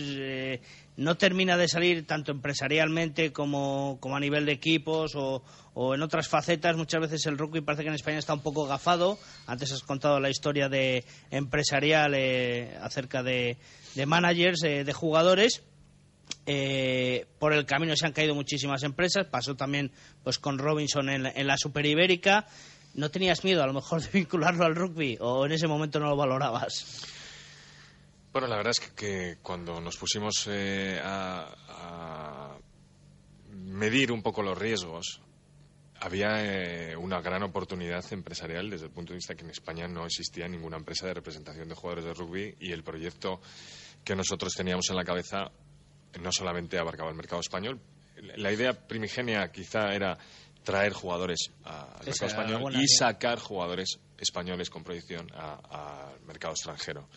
no 0.96 1.16
termina 1.16 1.57
de 1.57 1.68
salir 1.68 2.07
tanto 2.07 2.33
empresarialmente 2.33 3.33
como, 3.33 3.98
como 4.01 4.16
a 4.16 4.20
nivel 4.20 4.46
de 4.46 4.53
equipos 4.53 5.14
o, 5.14 5.42
o 5.74 5.94
en 5.94 6.03
otras 6.03 6.29
facetas. 6.29 6.77
Muchas 6.77 7.01
veces 7.03 7.27
el 7.27 7.38
rugby 7.38 7.61
parece 7.61 7.83
que 7.83 7.88
en 7.88 7.94
España 7.94 8.18
está 8.18 8.35
un 8.35 8.42
poco 8.42 8.66
gafado. 8.66 9.18
Antes 9.46 9.72
has 9.72 9.83
contado 9.83 10.20
la 10.20 10.31
historia 10.31 10.68
de 10.68 11.05
empresarial 11.31 12.14
eh, 12.14 12.77
acerca 12.81 13.22
de, 13.22 13.59
de 13.94 14.07
managers, 14.07 14.61
de 14.61 14.92
jugadores. 14.92 15.62
Eh, 16.47 17.27
por 17.38 17.53
el 17.53 17.67
camino 17.67 17.95
se 17.97 18.07
han 18.07 18.12
caído 18.12 18.35
muchísimas 18.35 18.83
empresas. 18.83 19.27
Pasó 19.27 19.55
también 19.57 19.93
pues 20.23 20.38
con 20.38 20.59
Robinson 20.59 21.09
en, 21.11 21.27
en 21.27 21.47
la 21.47 21.57
Super 21.57 21.85
Ibérica. 21.87 22.47
¿No 22.95 23.11
tenías 23.11 23.45
miedo 23.45 23.62
a 23.62 23.67
lo 23.67 23.75
mejor 23.75 24.03
de 24.03 24.11
vincularlo 24.11 24.64
al 24.64 24.75
rugby 24.75 25.19
o 25.21 25.47
en 25.47 25.53
ese 25.53 25.67
momento 25.67 26.01
no 26.01 26.09
lo 26.09 26.17
valorabas? 26.17 27.05
Bueno, 28.33 28.49
la 28.49 28.57
verdad 28.57 28.73
es 28.79 28.91
que, 28.91 29.38
cuando 29.43 29.81
nos 29.81 29.97
pusimos 29.97 30.49
eh, 30.51 31.01
a, 31.03 31.49
a 31.69 32.59
medir 33.53 34.12
un 34.12 34.23
poco 34.23 34.43
los 34.43 34.57
riesgos, 34.57 35.21
había 36.01 36.91
eh, 36.93 36.97
una 36.97 37.21
gran 37.21 37.43
oportunidad 37.43 38.05
empresarial 38.12 38.71
desde 38.71 38.87
el 38.87 38.93
punto 38.93 39.12
de 39.12 39.17
vista 39.17 39.35
que 39.35 39.45
en 39.45 39.51
España 39.51 39.88
no 39.88 40.07
existía 40.07 40.47
ninguna 40.47 40.77
empresa 40.77 41.07
de 41.07 41.14
representación 41.14 41.69
de 41.69 41.75
jugadores 41.75 42.05
de 42.05 42.14
rugby 42.14 42.57
y 42.61 42.73
el 42.73 42.85
proyecto 42.85 43.41
que 44.05 44.14
nosotros 44.14 44.55
teníamos 44.55 44.88
en 44.91 44.97
la 44.97 45.05
cabeza 45.05 45.51
no 46.21 46.33
solamente 46.33 46.79
abarcaba 46.79 47.11
el 47.11 47.16
mercado 47.16 47.40
español. 47.40 47.81
La 48.37 48.53
idea 48.53 48.73
primigenia 48.73 49.51
quizá 49.53 49.94
era 49.94 50.18
traer 50.64 50.92
jugadores 50.92 51.51
al 51.64 52.05
mercado 52.05 52.27
español 52.27 52.77
y 52.77 52.88
sacar 52.88 53.38
jugadores 53.38 53.99
españoles 54.18 54.68
con 54.71 54.83
proyección 54.83 55.31
al 55.35 56.21
mercado 56.27 56.53
extranjero. 56.53 57.09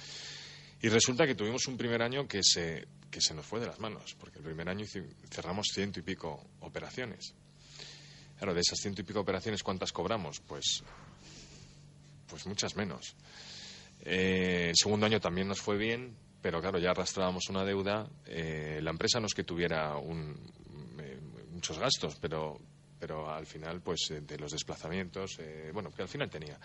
Y 0.82 0.89
resulta 0.89 1.25
que 1.27 1.36
tuvimos 1.36 1.67
un 1.67 1.77
primer 1.77 2.01
año 2.01 2.27
que 2.27 2.41
se, 2.43 2.88
que 3.10 3.21
se 3.21 3.34
nos 3.34 3.45
fue 3.45 3.60
de 3.60 3.67
las 3.67 3.80
manos, 3.80 4.15
porque 4.19 4.39
el 4.39 4.43
primer 4.43 4.67
año 4.69 4.86
cerramos 5.30 5.67
ciento 5.73 5.99
y 5.99 6.04
pico 6.04 6.43
operaciones. 6.62 7.36
Claro, 8.38 8.56
de 8.56 8.62
esas 8.62 8.80
ciento 8.80 9.01
y 9.01 9.04
pico 9.04 9.19
operaciones, 9.19 9.62
¿cuántas 9.62 9.91
cobramos? 9.91 10.39
Pues, 10.39 10.84
pues 12.27 12.47
muchas 12.47 12.75
menos. 12.75 13.15
Eh, 14.04 14.69
el 14.69 14.75
segundo 14.75 15.06
año 15.06 15.19
también 15.19 15.47
nos 15.47 15.62
fue 15.62 15.77
bien, 15.77 16.15
pero 16.41 16.60
claro, 16.62 16.80
ya 16.80 16.91
arrastrábamos 16.91 17.49
una 17.49 17.63
deuda. 17.63 18.08
Eh, 18.25 18.80
la 18.82 18.89
empresa 18.91 19.19
no 19.19 19.27
es 19.27 19.34
que 19.34 19.43
tuviera 19.43 19.95
un- 19.97 20.36
eh, 20.99 21.19
muchos 21.51 21.77
gastos, 21.80 22.17
pero, 22.19 22.60
pero 22.99 23.30
al 23.32 23.45
final, 23.45 23.82
pues 23.82 24.10
eh, 24.12 24.21
de 24.21 24.38
los 24.38 24.51
desplazamientos, 24.51 25.38
eh, 25.39 25.69
bueno, 25.73 25.91
que 25.91 26.01
al 26.01 26.08
final 26.08 26.30
tenía. 26.30 26.60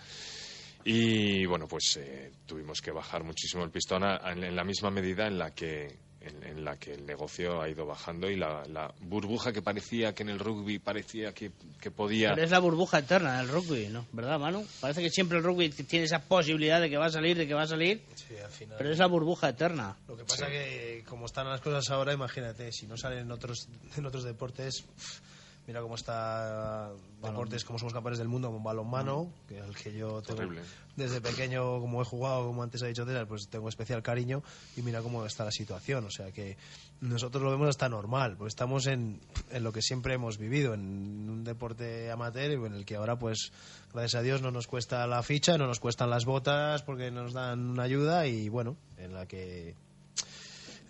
Y 0.83 1.45
bueno, 1.45 1.67
pues 1.67 1.97
eh, 1.99 2.31
tuvimos 2.45 2.79
que 2.81 2.91
bajar 2.91 3.23
muchísimo 3.23 3.63
el 3.63 3.71
pistón 3.71 4.03
a- 4.03 4.17
en, 4.31 4.43
en 4.43 4.55
la 4.55 4.63
misma 4.63 4.89
medida 4.89 5.27
en 5.27 5.37
la 5.37 5.53
que 5.53 5.99
en, 6.27 6.43
en 6.43 6.63
la 6.65 6.77
que 6.77 6.93
el 6.93 7.05
negocio 7.05 7.61
ha 7.61 7.69
ido 7.69 7.85
bajando 7.85 8.29
y 8.29 8.35
la, 8.35 8.63
la 8.67 8.93
burbuja 9.01 9.51
que 9.51 9.61
parecía 9.61 10.13
que 10.13 10.23
en 10.23 10.29
el 10.29 10.39
rugby 10.39 10.79
parecía 10.79 11.33
que, 11.33 11.51
que 11.81 11.91
podía 11.91 12.33
Pero 12.33 12.43
es 12.45 12.51
la 12.51 12.59
burbuja 12.59 12.99
eterna 12.99 13.37
del 13.39 13.47
rugby, 13.49 13.87
¿no? 13.87 14.05
¿Verdad, 14.11 14.39
Manu? 14.39 14.65
Parece 14.79 15.01
que 15.01 15.09
siempre 15.09 15.37
el 15.37 15.43
rugby 15.43 15.69
tiene 15.69 16.05
esa 16.05 16.19
posibilidad 16.19 16.79
de 16.81 16.89
que 16.89 16.97
va 16.97 17.05
a 17.07 17.11
salir, 17.11 17.37
de 17.37 17.47
que 17.47 17.53
va 17.53 17.63
a 17.63 17.67
salir, 17.67 18.01
Sí, 18.15 18.35
al 18.43 18.51
final. 18.51 18.75
pero 18.77 18.91
es 18.91 18.99
la 18.99 19.07
burbuja 19.07 19.49
eterna. 19.49 19.97
Lo 20.07 20.15
que 20.17 20.23
pasa 20.25 20.47
que 20.47 21.03
como 21.07 21.25
están 21.25 21.47
las 21.47 21.61
cosas 21.61 21.89
ahora, 21.89 22.13
imagínate, 22.13 22.71
si 22.71 22.85
no 22.87 22.97
salen 22.97 23.19
en 23.19 23.31
otros 23.31 23.67
en 23.95 24.05
otros 24.05 24.23
deportes, 24.23 24.81
pf, 24.81 25.21
mira 25.67 25.81
cómo 25.81 25.95
está 25.95 26.89
deportes 27.21 27.65
como 27.65 27.77
somos 27.77 27.93
campeones 27.93 28.19
del 28.19 28.29
mundo 28.29 28.47
como 28.47 28.63
balonmano, 28.63 29.29
que 29.49 29.59
al 29.59 29.75
que 29.75 29.93
yo 29.93 30.21
tengo 30.21 30.39
Horrible. 30.39 30.61
desde 30.95 31.19
pequeño 31.19 31.81
como 31.81 32.01
he 32.01 32.05
jugado, 32.05 32.47
como 32.47 32.63
antes 32.63 32.81
ha 32.83 32.87
dicho 32.87 33.05
César, 33.05 33.27
pues 33.27 33.49
tengo 33.49 33.67
especial 33.67 34.01
cariño 34.01 34.41
y 34.77 34.81
mira 34.81 35.01
cómo 35.01 35.25
está 35.25 35.43
la 35.43 35.51
situación, 35.51 36.05
o 36.05 36.09
sea 36.09 36.31
que 36.31 36.57
nosotros 37.01 37.43
lo 37.43 37.51
vemos 37.51 37.67
hasta 37.67 37.89
normal, 37.89 38.37
pues 38.37 38.51
estamos 38.51 38.87
en, 38.87 39.19
en 39.51 39.63
lo 39.63 39.73
que 39.73 39.81
siempre 39.81 40.13
hemos 40.13 40.37
vivido, 40.37 40.73
en 40.73 41.29
un 41.29 41.43
deporte 41.43 42.09
amateur 42.11 42.65
en 42.65 42.73
el 42.73 42.85
que 42.85 42.95
ahora 42.95 43.19
pues 43.19 43.51
gracias 43.93 44.15
a 44.15 44.23
Dios 44.23 44.41
no 44.41 44.51
nos 44.51 44.67
cuesta 44.67 45.05
la 45.05 45.21
ficha, 45.21 45.57
no 45.57 45.67
nos 45.67 45.81
cuestan 45.81 46.09
las 46.09 46.23
botas 46.23 46.81
porque 46.83 47.11
nos 47.11 47.33
dan 47.33 47.69
una 47.69 47.83
ayuda 47.83 48.25
y 48.25 48.47
bueno, 48.47 48.77
en 48.97 49.13
la 49.13 49.25
que 49.25 49.75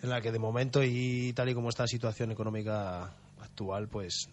en 0.02 0.10
la 0.10 0.20
que 0.20 0.30
de 0.30 0.38
momento 0.38 0.84
y 0.84 1.32
tal 1.32 1.48
y 1.48 1.54
como 1.54 1.70
está 1.70 1.82
la 1.82 1.88
situación 1.88 2.30
económica 2.30 3.12
actual, 3.40 3.88
pues 3.88 4.28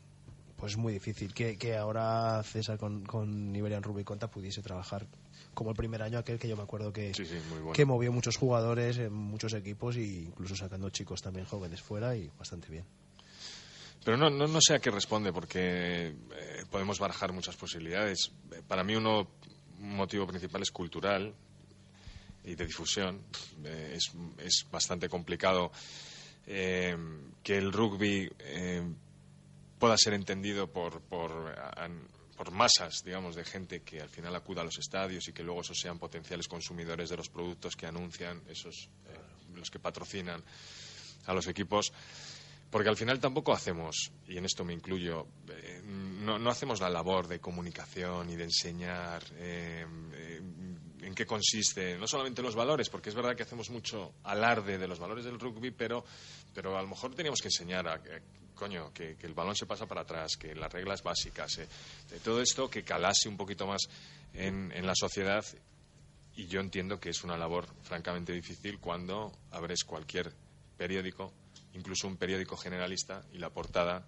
pues 0.65 0.73
es 0.73 0.77
muy 0.79 0.93
difícil 0.93 1.31
que, 1.31 1.59
que 1.59 1.77
ahora 1.77 2.41
César 2.41 2.79
con, 2.79 3.05
con 3.05 3.55
Iberian 3.55 3.83
Rugby 3.83 4.03
Conta 4.03 4.31
pudiese 4.31 4.63
trabajar 4.63 5.05
como 5.53 5.69
el 5.69 5.75
primer 5.75 6.01
año 6.01 6.17
aquel 6.17 6.39
que 6.39 6.47
yo 6.47 6.57
me 6.57 6.63
acuerdo 6.63 6.91
que, 6.91 7.13
Sí, 7.13 7.23
sí, 7.23 7.35
muy 7.49 7.59
bueno. 7.59 7.73
que 7.73 7.85
movió 7.85 8.11
muchos 8.11 8.35
jugadores 8.35 8.97
en 8.97 9.13
muchos 9.13 9.53
equipos 9.53 9.95
e 9.95 10.01
incluso 10.01 10.55
sacando 10.55 10.89
chicos 10.89 11.21
también 11.21 11.45
jóvenes 11.45 11.83
fuera 11.83 12.17
y 12.17 12.31
bastante 12.39 12.69
bien. 12.71 12.83
Pero 14.03 14.17
no, 14.17 14.31
no, 14.31 14.47
no 14.47 14.59
sé 14.59 14.73
a 14.73 14.79
qué 14.79 14.89
responde, 14.89 15.31
porque 15.31 16.07
eh, 16.07 16.63
podemos 16.71 16.97
barajar 16.97 17.31
muchas 17.31 17.55
posibilidades. 17.55 18.31
Para 18.67 18.83
mí 18.83 18.95
uno, 18.95 19.27
un 19.79 19.95
motivo 19.95 20.25
principal 20.25 20.63
es 20.63 20.71
cultural 20.71 21.31
y 22.43 22.55
de 22.55 22.65
difusión. 22.65 23.21
Eh, 23.63 23.97
es, 23.97 24.11
es 24.39 24.65
bastante 24.71 25.09
complicado 25.09 25.71
eh, 26.47 26.97
que 27.43 27.55
el 27.55 27.71
rugby 27.71 28.27
eh, 28.39 28.81
pueda 29.79 29.97
ser 29.97 30.13
entendido 30.13 30.71
por, 30.71 31.01
por, 31.01 31.55
por 32.35 32.51
masas, 32.51 33.03
digamos, 33.03 33.35
de 33.35 33.45
gente 33.45 33.81
que 33.81 34.01
al 34.01 34.09
final 34.09 34.35
acuda 34.35 34.61
a 34.61 34.65
los 34.65 34.77
estadios 34.77 35.27
y 35.27 35.33
que 35.33 35.43
luego 35.43 35.61
esos 35.61 35.79
sean 35.79 35.99
potenciales 35.99 36.47
consumidores 36.47 37.09
de 37.09 37.17
los 37.17 37.29
productos 37.29 37.75
que 37.75 37.87
anuncian, 37.87 38.41
esos 38.49 38.89
eh, 39.07 39.17
los 39.55 39.69
que 39.69 39.79
patrocinan 39.79 40.43
a 41.25 41.33
los 41.33 41.47
equipos. 41.47 41.91
Porque 42.69 42.89
al 42.89 42.97
final 42.97 43.19
tampoco 43.19 43.53
hacemos, 43.53 44.11
y 44.27 44.37
en 44.37 44.45
esto 44.45 44.65
me 44.65 44.73
incluyo, 44.73 45.27
eh, 45.49 45.81
no, 45.85 46.37
no 46.39 46.49
hacemos 46.49 46.81
la 46.81 46.89
labor 46.89 47.27
de 47.27 47.39
comunicación 47.39 48.29
y 48.29 48.35
de 48.35 48.43
enseñar 48.43 49.23
eh, 49.35 49.85
en 51.01 51.13
qué 51.13 51.25
consiste, 51.25 51.97
no 51.97 52.07
solamente 52.07 52.41
los 52.41 52.55
valores, 52.55 52.89
porque 52.89 53.09
es 53.09 53.15
verdad 53.15 53.35
que 53.35 53.43
hacemos 53.43 53.69
mucho 53.69 54.15
alarde 54.23 54.77
de 54.77 54.87
los 54.87 54.99
valores 54.99 55.23
del 55.23 55.39
rugby, 55.39 55.71
pero, 55.71 56.03
pero 56.53 56.77
a 56.77 56.81
lo 56.81 56.87
mejor 56.87 57.13
teníamos 57.13 57.41
que 57.41 57.47
enseñar 57.47 57.87
a, 57.87 58.01
coño, 58.55 58.91
que, 58.93 59.15
que 59.17 59.27
el 59.27 59.33
balón 59.33 59.55
se 59.55 59.65
pasa 59.65 59.85
para 59.85 60.01
atrás, 60.01 60.37
que 60.37 60.55
las 60.55 60.71
reglas 60.71 61.03
básicas, 61.03 61.57
eh, 61.59 61.67
de 62.09 62.19
todo 62.19 62.41
esto 62.41 62.69
que 62.69 62.83
calase 62.83 63.29
un 63.29 63.37
poquito 63.37 63.67
más 63.67 63.81
en, 64.33 64.71
en 64.71 64.85
la 64.87 64.93
sociedad 64.95 65.45
y 66.35 66.47
yo 66.47 66.59
entiendo 66.59 66.99
que 66.99 67.09
es 67.09 67.23
una 67.23 67.37
labor 67.37 67.67
francamente 67.83 68.33
difícil 68.33 68.79
cuando 68.79 69.31
abres 69.51 69.83
cualquier 69.83 70.33
periódico, 70.77 71.31
incluso 71.73 72.07
un 72.07 72.17
periódico 72.17 72.57
generalista, 72.57 73.23
y 73.31 73.37
la 73.37 73.49
portada 73.49 74.05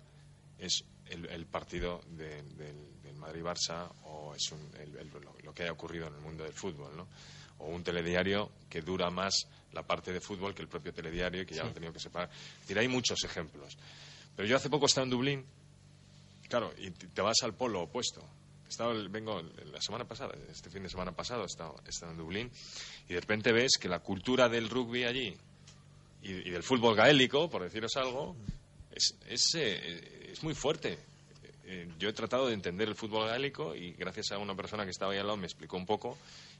es 0.58 0.84
el, 1.06 1.26
el 1.28 1.46
partido 1.46 2.02
de- 2.10 2.44
del, 2.44 3.02
del 3.02 3.16
Madrid-Barça 3.16 3.90
o 4.04 4.36
es 4.36 4.52
un- 4.52 4.72
el- 4.82 4.98
el- 4.98 5.10
lo, 5.44 5.54
que 5.54 5.64
haya 5.64 5.72
ocurrido 5.72 6.08
en 6.08 6.16
el 6.16 6.20
mundo 6.20 6.44
del 6.44 6.54
fútbol, 6.54 6.96
¿no? 6.98 7.08
O 7.60 7.68
un 7.70 7.84
telediario 7.84 8.52
que 8.70 8.82
dura 8.82 9.10
más 9.10 9.34
la 9.72 9.82
parte 9.84 10.12
de 10.14 10.20
fútbol 10.22 10.54
que 10.54 10.62
el 10.62 10.68
propio 10.68 10.94
telediario 10.94 11.42
y 11.42 11.46
que 11.46 11.56
ya 11.56 11.62
lo 11.64 11.70
han 11.70 11.74
tenido 11.74 11.94
que 11.94 12.00
separar. 12.00 12.30
Es 12.30 12.62
decir, 12.62 12.78
hay 12.78 12.88
muchos 12.88 13.24
ejemplos. 13.24 13.78
Pero 14.38 14.48
yo 14.48 14.56
hace 14.56 14.70
poco 14.70 14.86
estaba 14.86 15.04
en 15.04 15.12
Dublín 15.12 15.46
Claro, 16.48 16.74
y 16.78 16.92
te 16.92 17.22
vas 17.22 17.38
al 17.44 17.54
polo 17.54 17.84
opuesto. 17.84 18.24
Estaba, 18.68 18.94
vengo 19.10 19.42
la 19.42 19.82
semana 19.82 20.06
pasada, 20.06 20.34
este 20.52 20.70
fin 20.70 20.84
de 20.84 20.90
semana 20.90 21.12
pasado, 21.12 21.46
estaba, 21.46 21.76
estaba 21.88 22.12
en 22.12 22.18
Dublín, 22.18 22.52
y 23.08 23.14
de 23.14 23.20
repente 23.20 23.52
ves 23.52 23.78
que 23.80 23.88
la 23.88 24.00
cultura 24.00 24.50
del 24.50 24.70
rugby 24.70 25.06
allí 25.06 25.36
y, 26.22 26.32
y 26.32 26.50
del 26.50 26.64
fútbol 26.64 26.96
gaélico, 26.96 27.50
por 27.50 27.64
deciros 27.64 27.96
algo, 27.96 28.36
es, 28.92 29.16
es, 29.28 29.56
eh, 29.56 30.32
es 30.32 30.44
muy 30.44 30.54
fuerte. 30.54 30.98
Eh, 31.66 31.90
yo 32.00 32.10
he 32.10 32.14
tratado 32.14 32.48
de 32.48 32.54
entender 32.54 32.88
el 32.88 32.96
fútbol 32.96 33.28
gaélico 33.28 33.76
y 33.76 33.92
gracias 33.94 34.32
a 34.32 34.38
una 34.38 34.56
persona 34.56 34.84
que 34.84 34.92
estaba 34.92 35.14
ahí 35.14 35.20
al 35.20 35.28
lado 35.28 35.38
me 35.38 35.48
explicó 35.48 35.78
un 35.78 35.86
poco, 35.86 36.18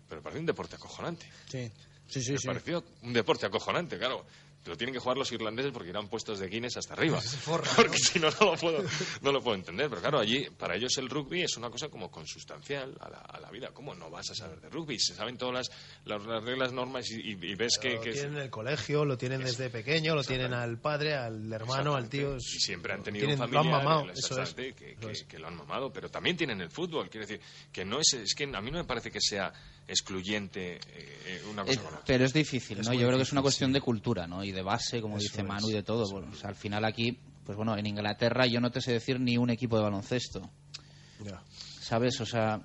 pero 0.08 0.22
me 0.22 0.24
pareció 0.24 0.42
un 0.42 0.46
deporte 0.46 0.76
acojonante. 0.76 1.30
Sí, 1.50 1.70
sí, 2.08 2.22
sí. 2.22 2.32
me 2.34 2.40
sí. 2.40 2.48
pareció 2.48 2.84
un 3.04 3.14
deporte 3.14 3.46
acojonante, 3.46 3.98
claro. 3.98 4.26
Lo 4.66 4.76
tienen 4.76 4.94
que 4.94 5.00
jugar 5.00 5.18
los 5.18 5.32
irlandeses 5.32 5.72
porque 5.72 5.90
irán 5.92 6.10
puestos 6.10 6.40
de 6.40 6.50
Guinness 6.50 6.76
hasta 6.76 6.94
arriba. 6.94 7.22
porque 7.78 7.98
si 7.98 8.20
no, 8.20 8.30
no 8.32 8.52
lo, 8.52 8.58
puedo, 8.58 8.84
no 9.22 9.32
lo 9.32 9.42
puedo 9.42 9.56
entender. 9.56 9.88
Pero 9.90 10.02
claro, 10.02 10.20
allí, 10.20 10.50
para 10.58 10.76
ellos 10.76 10.98
el 10.98 11.10
rugby 11.10 11.44
es 11.44 11.56
una 11.56 11.70
cosa 11.70 11.88
como 11.88 12.12
consustancial 12.12 12.98
a 13.00 13.10
la, 13.10 13.18
a 13.20 13.40
la 13.40 13.50
vida. 13.50 13.70
¿Cómo 13.74 13.96
no 13.96 14.10
vas 14.10 14.30
a 14.32 14.36
saber 14.36 14.60
de 14.60 14.68
rugby? 14.70 15.00
Se 15.00 15.16
saben 15.16 15.38
todas 15.38 15.54
las, 15.56 15.70
las, 16.04 16.26
las 16.26 16.44
reglas, 16.44 16.74
normas 16.74 17.10
y, 17.12 17.16
y- 17.16 17.40
y 17.52 17.56
ves 17.56 17.78
que... 17.82 17.94
lo 17.96 18.02
que 18.02 18.10
es- 18.10 18.16
tienen 18.16 18.36
en 18.38 18.44
el 18.44 18.50
colegio, 18.50 19.06
lo 19.06 19.18
tienen 19.18 19.42
desde 19.42 19.70
pequeño, 19.70 20.16
lo 20.16 20.24
tienen 20.26 20.54
al 20.54 20.80
padre, 20.82 21.14
al 21.16 21.52
hermano, 21.54 21.96
al 21.96 22.10
tío. 22.10 22.36
Y 22.36 22.42
siempre 22.42 22.92
han 22.92 23.04
tenido 23.04 23.26
tienen- 23.26 23.42
un 23.42 23.50
lo 23.52 23.60
han 23.60 23.64
familiar 23.66 23.84
mamado, 23.86 24.12
eso 24.12 24.42
es. 24.42 24.54
que, 24.54 24.68
Eso 24.70 24.76
que- 25.00 25.12
es. 25.14 25.24
que 25.24 25.40
lo 25.40 25.48
han 25.48 25.56
mamado, 25.56 25.94
pero 25.94 26.10
también 26.10 26.36
tienen 26.36 26.60
el 26.60 26.70
fútbol. 26.72 27.10
Quiero 27.10 27.26
decir, 27.26 27.40
que 27.72 27.86
no 27.86 28.00
es, 28.02 28.14
es 28.16 28.34
que 28.36 28.44
a 28.44 28.60
mí 28.62 28.70
no 28.70 28.80
me 28.80 28.84
parece 28.86 29.10
que 29.12 29.22
sea 29.22 29.54
excluyente 29.90 30.76
eh, 30.76 30.80
eh, 31.26 31.42
una 31.50 31.64
cosa 31.64 31.74
Eh, 31.80 31.84
con 31.84 31.88
otra. 31.94 32.04
pero 32.06 32.26
es 32.26 32.34
difícil, 32.34 32.80
Es 32.80 32.88
¿no? 32.88 32.94
Yo 32.94 33.08
creo 33.08 33.18
que 33.18 33.24
es 33.24 33.32
una 33.32 33.42
cuestión 33.42 33.70
sí. 33.70 33.74
de 33.76 33.82
cultura, 33.82 34.28
¿no? 34.28 34.44
Y 34.48 34.52
de 34.52 34.62
base, 34.62 35.02
como 35.02 35.18
Eso 35.18 35.24
dice 35.24 35.42
es, 35.42 35.48
Manu, 35.48 35.70
y 35.70 35.74
de 35.74 35.84
todo. 35.84 36.04
Bueno, 36.12 36.30
o 36.32 36.36
sea, 36.36 36.50
al 36.50 36.56
final 36.56 36.86
aquí, 36.86 37.18
pues 37.46 37.58
bueno, 37.58 37.78
en 37.78 37.86
Inglaterra 37.86 38.46
yo 38.46 38.60
no 38.60 38.72
te 38.72 38.82
sé 38.82 38.92
decir 38.94 39.20
ni 39.20 39.38
un 39.38 39.50
equipo 39.50 39.78
de 39.78 39.84
baloncesto, 39.84 40.50
Ya. 41.24 41.42
¿sabes? 41.80 42.20
O 42.22 42.26
sea, 42.26 42.62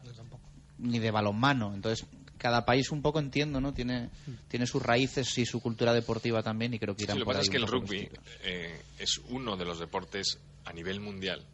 ni 0.78 0.99
de 0.99 1.11
balonmano. 1.11 1.74
Entonces, 1.74 2.07
cada 2.39 2.64
país 2.64 2.91
un 2.91 3.03
poco 3.03 3.20
entiendo, 3.20 3.61
¿no? 3.61 3.72
Tiene, 3.72 4.11
tiene 4.49 4.66
sus 4.66 4.83
raíces 4.83 5.39
y 5.39 5.47
su 5.47 5.61
cultura 5.61 5.93
deportiva 5.95 6.43
también 6.43 6.74
y 6.74 6.78
creo 6.78 6.97
que 6.97 7.05
irán 7.05 7.14
Sí, 7.16 7.20
lo 7.20 7.24
que 7.26 7.28
pasa 7.30 7.41
es 7.43 7.51
que 7.51 7.57
el 7.57 7.66
rugby 7.68 8.09
eh, 8.43 8.80
es 8.99 9.18
uno 9.30 9.57
de 9.57 9.64
los 9.64 9.78
deportes 9.78 10.39
a 10.64 10.72
nivel 10.72 11.01
mundial 11.01 11.45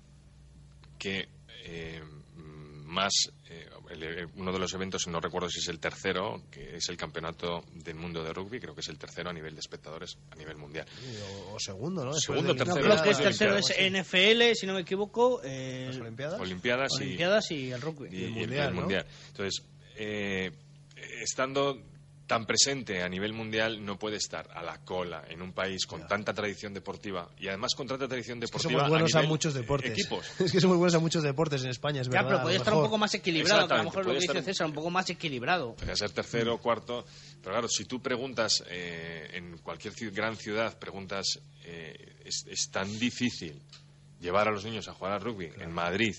que 0.99 1.29
eh, 1.65 2.03
más 2.89 3.13
eh, 3.51 3.69
el- 3.91 4.03
el- 4.03 4.27
uno 4.37 4.51
de 4.53 4.59
los 4.59 4.73
eventos, 4.75 5.07
no 5.09 5.21
recuerdo 5.21 5.49
si 5.51 5.59
es 5.61 5.69
el 5.69 5.79
tercero, 5.79 6.43
que 6.51 6.77
es 6.77 6.89
el 6.89 6.97
campeonato 6.97 7.63
del 7.75 7.95
mundo 7.97 8.25
de 8.25 8.33
rugby, 8.33 8.59
creo 8.61 8.75
que 8.75 8.81
es 8.81 8.89
el 8.89 8.99
tercero 8.99 9.31
a 9.31 9.33
nivel 9.33 9.55
de 9.55 9.61
espectadores 9.61 10.17
a 10.31 10.35
nivel 10.37 10.57
mundial. 10.57 10.87
O, 11.51 11.55
o 11.55 11.59
segundo, 11.61 12.05
¿no? 12.05 12.15
Después 12.15 12.39
Segundo, 12.41 12.55
de 12.55 12.59
No, 12.59 12.65
tercero, 12.75 12.91
creo 12.91 13.03
que 13.05 13.11
es 13.11 13.19
tercero 13.19 13.57
es. 13.57 13.71
NFL, 13.93 14.55
si 14.55 14.67
no 14.67 14.75
me 14.75 14.81
equivoco, 14.81 15.41
eh, 15.45 15.85
las 15.89 15.97
Olimpiadas. 15.99 16.41
Olimpiadas, 16.41 16.93
y- 16.93 17.03
Olimpiadas 17.03 17.51
y 17.51 17.71
el 17.73 17.81
rugby. 17.81 18.09
y, 18.11 18.17
Y 18.21 18.25
el 18.25 18.31
y 18.31 18.35
mundial, 18.41 18.75
¿no? 18.75 18.81
mundial. 18.81 19.07
Entonces, 19.29 19.63
eh, 19.97 20.51
estando 21.21 21.81
tan 22.29 22.47
presente 22.47 23.03
a 23.03 23.09
nivel 23.09 23.33
mundial, 23.33 23.85
no 23.85 23.99
puede 23.99 24.17
estar 24.19 24.49
a 24.55 24.63
la 24.63 24.79
cola 24.85 25.25
en 25.29 25.43
un 25.43 25.53
país 25.53 25.85
con 25.87 26.07
tanta 26.07 26.33
tradición 26.33 26.73
deportiva 26.75 27.29
y 27.41 27.49
además 27.49 27.75
con 27.75 27.89
tanta 27.89 28.07
tradición 28.07 28.39
Es 28.41 28.51
que 28.51 28.59
deportiva 28.59 28.81
somos 28.83 28.91
buenos 28.91 29.15
a, 29.15 29.19
nivel, 29.19 29.29
muchos 29.31 29.55
deportes. 29.55 29.91
equipos. 29.91 30.27
Es 30.41 30.53
que 30.53 30.61
somos 30.61 30.77
buenos 30.77 30.95
a 30.95 30.99
muchos 31.01 31.23
deportes 31.25 31.65
en 31.65 31.71
España, 31.71 32.03
es 32.03 32.07
Ya, 32.09 32.13
verdad. 32.23 32.29
pero 32.29 32.39
a 32.39 32.43
podría 32.43 32.59
estar 32.59 32.75
un 32.75 32.83
poco 32.83 32.99
más 32.99 33.15
equilibrado, 33.15 33.67
que 33.67 33.75
a 33.75 33.77
lo 33.79 33.85
mejor 33.85 34.05
lo 34.07 34.13
que 34.13 34.19
dice 34.21 34.27
estar- 34.33 34.45
César, 34.45 34.67
un 34.69 34.75
poco 34.75 34.91
más 34.91 35.09
equilibrado. 35.11 35.75
Podría 35.75 35.97
ser 35.97 36.11
tercero 36.11 36.59
cuarto. 36.59 37.05
Pero 37.41 37.53
claro, 37.53 37.67
si 37.69 37.87
tú 37.87 38.01
preguntas 38.01 38.63
eh, 38.69 39.31
en 39.33 39.59
cualquier 39.59 39.95
gran 40.13 40.37
ciudad, 40.37 40.79
preguntas, 40.79 41.41
eh, 41.65 42.17
es, 42.25 42.45
es 42.47 42.71
tan 42.71 42.99
difícil 42.99 43.61
llevar 44.21 44.49
a 44.49 44.51
los 44.53 44.65
niños 44.65 44.87
a 44.89 44.93
jugar 44.93 45.15
al 45.15 45.21
rugby 45.23 45.51
en 45.59 45.73
Madrid. 45.73 46.15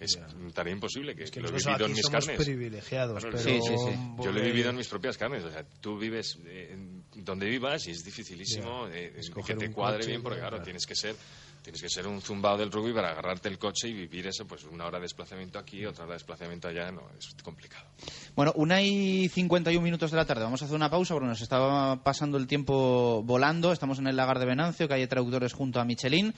Es 0.00 0.18
tarea 0.52 0.72
imposible 0.72 1.14
que, 1.14 1.24
Es 1.24 1.30
que 1.30 1.40
lo 1.40 1.48
he 1.48 1.52
vivido 1.52 1.86
en 1.86 1.92
mis 1.92 2.02
somos 2.02 2.26
carnes. 2.26 2.44
privilegiados, 2.44 3.22
Claro, 3.22 3.36
pero... 3.36 3.50
Sí, 3.50 3.60
sí, 3.62 3.74
sí. 3.78 3.98
Yo 4.22 4.32
lo 4.32 4.40
he 4.40 4.44
vivido 4.44 4.70
en 4.70 4.76
mis 4.76 4.88
propias 4.88 5.16
carnes. 5.16 5.44
O 5.44 5.50
sea, 5.50 5.64
tú 5.80 5.98
vives 5.98 6.38
eh, 6.44 6.70
en 6.72 7.04
donde 7.24 7.48
vivas 7.48 7.86
y 7.86 7.92
es 7.92 8.04
dificilísimo 8.04 8.88
Ya. 8.88 8.96
eh, 8.96 9.20
que 9.46 9.54
te 9.54 9.70
cuadre 9.70 9.98
coche, 9.98 10.10
bien, 10.10 10.22
porque 10.22 10.38
claro, 10.40 10.56
claro. 10.56 10.64
tienes 10.64 10.84
que 10.86 10.94
ser 10.94 11.14
tienes 11.62 11.80
que 11.80 11.88
ser 11.88 12.06
un 12.06 12.20
zumbado 12.20 12.58
del 12.58 12.70
rugby 12.70 12.92
para 12.92 13.12
agarrarte 13.12 13.48
el 13.48 13.58
coche 13.58 13.88
y 13.88 13.94
vivir 13.94 14.26
eso, 14.26 14.46
pues 14.46 14.64
una 14.64 14.84
hora 14.84 14.98
de 14.98 15.04
desplazamiento 15.04 15.58
aquí, 15.58 15.86
otra 15.86 16.04
hora 16.04 16.12
de 16.12 16.16
desplazamiento 16.16 16.68
allá, 16.68 16.92
no, 16.92 17.00
es 17.18 17.34
complicado. 17.42 17.86
Bueno, 18.36 18.52
una 18.56 18.82
y 18.82 19.30
51 19.30 19.82
minutos 19.82 20.10
de 20.10 20.18
la 20.18 20.26
tarde. 20.26 20.44
Vamos 20.44 20.60
a 20.60 20.66
hacer 20.66 20.76
una 20.76 20.90
pausa 20.90 21.14
porque 21.14 21.28
nos 21.28 21.40
estaba 21.40 22.02
pasando 22.02 22.36
el 22.36 22.46
tiempo 22.46 23.22
volando. 23.24 23.72
Estamos 23.72 23.98
en 23.98 24.08
el 24.08 24.16
lagar 24.16 24.40
de 24.40 24.44
Venancio, 24.44 24.86
calle 24.88 25.06
Traductores 25.06 25.54
junto 25.54 25.80
a 25.80 25.86
Michelin. 25.86 26.34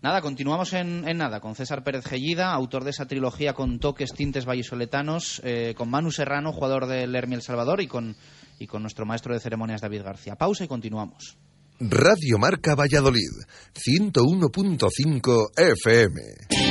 Nada, 0.00 0.20
continuamos 0.20 0.74
en, 0.74 1.08
en 1.08 1.18
nada 1.18 1.40
con 1.40 1.56
César 1.56 1.82
Pérez 1.82 2.04
Gellida, 2.06 2.52
autor 2.52 2.84
de 2.84 2.90
esa 2.90 3.06
trilogía 3.06 3.52
con 3.52 3.80
toques, 3.80 4.12
tintes 4.12 4.44
vallisoletanos, 4.44 5.40
eh, 5.44 5.74
con 5.76 5.90
Manu 5.90 6.12
Serrano, 6.12 6.52
jugador 6.52 6.86
del 6.86 7.16
Hermi 7.16 7.34
El 7.34 7.42
Salvador, 7.42 7.80
y 7.80 7.88
con, 7.88 8.14
y 8.60 8.68
con 8.68 8.82
nuestro 8.82 9.06
maestro 9.06 9.34
de 9.34 9.40
ceremonias 9.40 9.80
David 9.80 10.02
García. 10.04 10.36
Pausa 10.36 10.62
y 10.64 10.68
continuamos. 10.68 11.36
Radio 11.80 12.38
Marca 12.38 12.76
Valladolid, 12.76 13.30
101.5 13.74 15.50
FM. 15.56 16.67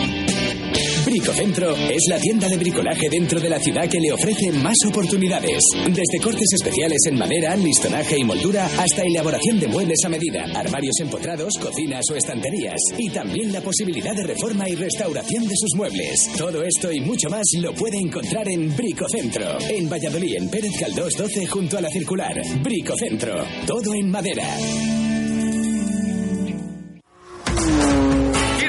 Bricocentro 1.08 1.74
es 1.74 2.04
la 2.10 2.20
tienda 2.20 2.50
de 2.50 2.58
bricolaje 2.58 3.10
dentro 3.10 3.40
de 3.40 3.50
la 3.50 3.60
ciudad 3.60 3.88
que 3.88 3.98
le 3.98 4.12
ofrece 4.12 4.52
más 4.52 4.76
oportunidades. 4.90 5.64
Desde 5.86 6.22
cortes 6.22 6.50
especiales 6.54 6.98
en 7.08 7.18
madera, 7.18 7.56
listonaje 7.56 8.18
y 8.20 8.26
moldura 8.26 8.66
hasta 8.66 9.04
elaboración 9.04 9.58
de 9.58 9.70
muebles 9.70 10.00
a 10.04 10.10
medida, 10.10 10.44
armarios 10.54 11.00
empotrados, 11.00 11.54
cocinas 11.62 12.04
o 12.12 12.16
estanterías. 12.18 12.76
Y 12.98 13.10
también 13.10 13.54
la 13.54 13.62
posibilidad 13.62 14.14
de 14.14 14.24
reforma 14.24 14.68
y 14.68 14.76
restauración 14.76 15.48
de 15.48 15.56
sus 15.56 15.76
muebles. 15.78 16.30
Todo 16.38 16.62
esto 16.62 16.92
y 16.92 17.00
mucho 17.00 17.30
más 17.30 17.46
lo 17.62 17.74
puede 17.74 18.00
encontrar 18.00 18.50
en 18.50 18.76
Bricocentro. 18.76 19.60
En 19.70 19.90
Valladolid, 19.90 20.36
en 20.36 20.50
Pérez 20.50 20.74
Caldós 20.78 21.14
12 21.16 21.48
junto 21.48 21.78
a 21.78 21.82
la 21.82 21.90
circular. 21.90 22.36
Bricocentro. 22.62 23.46
Todo 23.66 23.94
en 23.94 24.12
madera. 24.12 25.17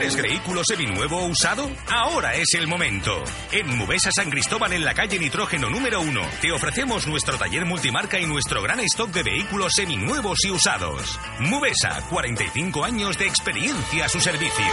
¿Quieres 0.08 0.30
vehículo 0.30 0.62
seminuevo 0.64 1.18
o 1.18 1.26
usado? 1.26 1.70
Ahora 1.90 2.34
es 2.34 2.54
el 2.54 2.66
momento. 2.66 3.22
En 3.52 3.76
Mubesa 3.76 4.10
San 4.10 4.30
Cristóbal, 4.30 4.72
en 4.72 4.82
la 4.82 4.94
calle 4.94 5.18
Nitrógeno 5.18 5.68
número 5.68 6.00
1, 6.00 6.22
te 6.40 6.50
ofrecemos 6.50 7.06
nuestro 7.06 7.36
taller 7.36 7.66
multimarca 7.66 8.18
y 8.18 8.24
nuestro 8.24 8.62
gran 8.62 8.80
stock 8.80 9.10
de 9.10 9.22
vehículos 9.22 9.72
seminuevos 9.76 10.38
y 10.46 10.50
usados. 10.50 11.20
Mubesa, 11.40 12.00
45 12.08 12.84
años 12.84 13.18
de 13.18 13.26
experiencia 13.26 14.06
a 14.06 14.08
su 14.08 14.18
servicio. 14.20 14.64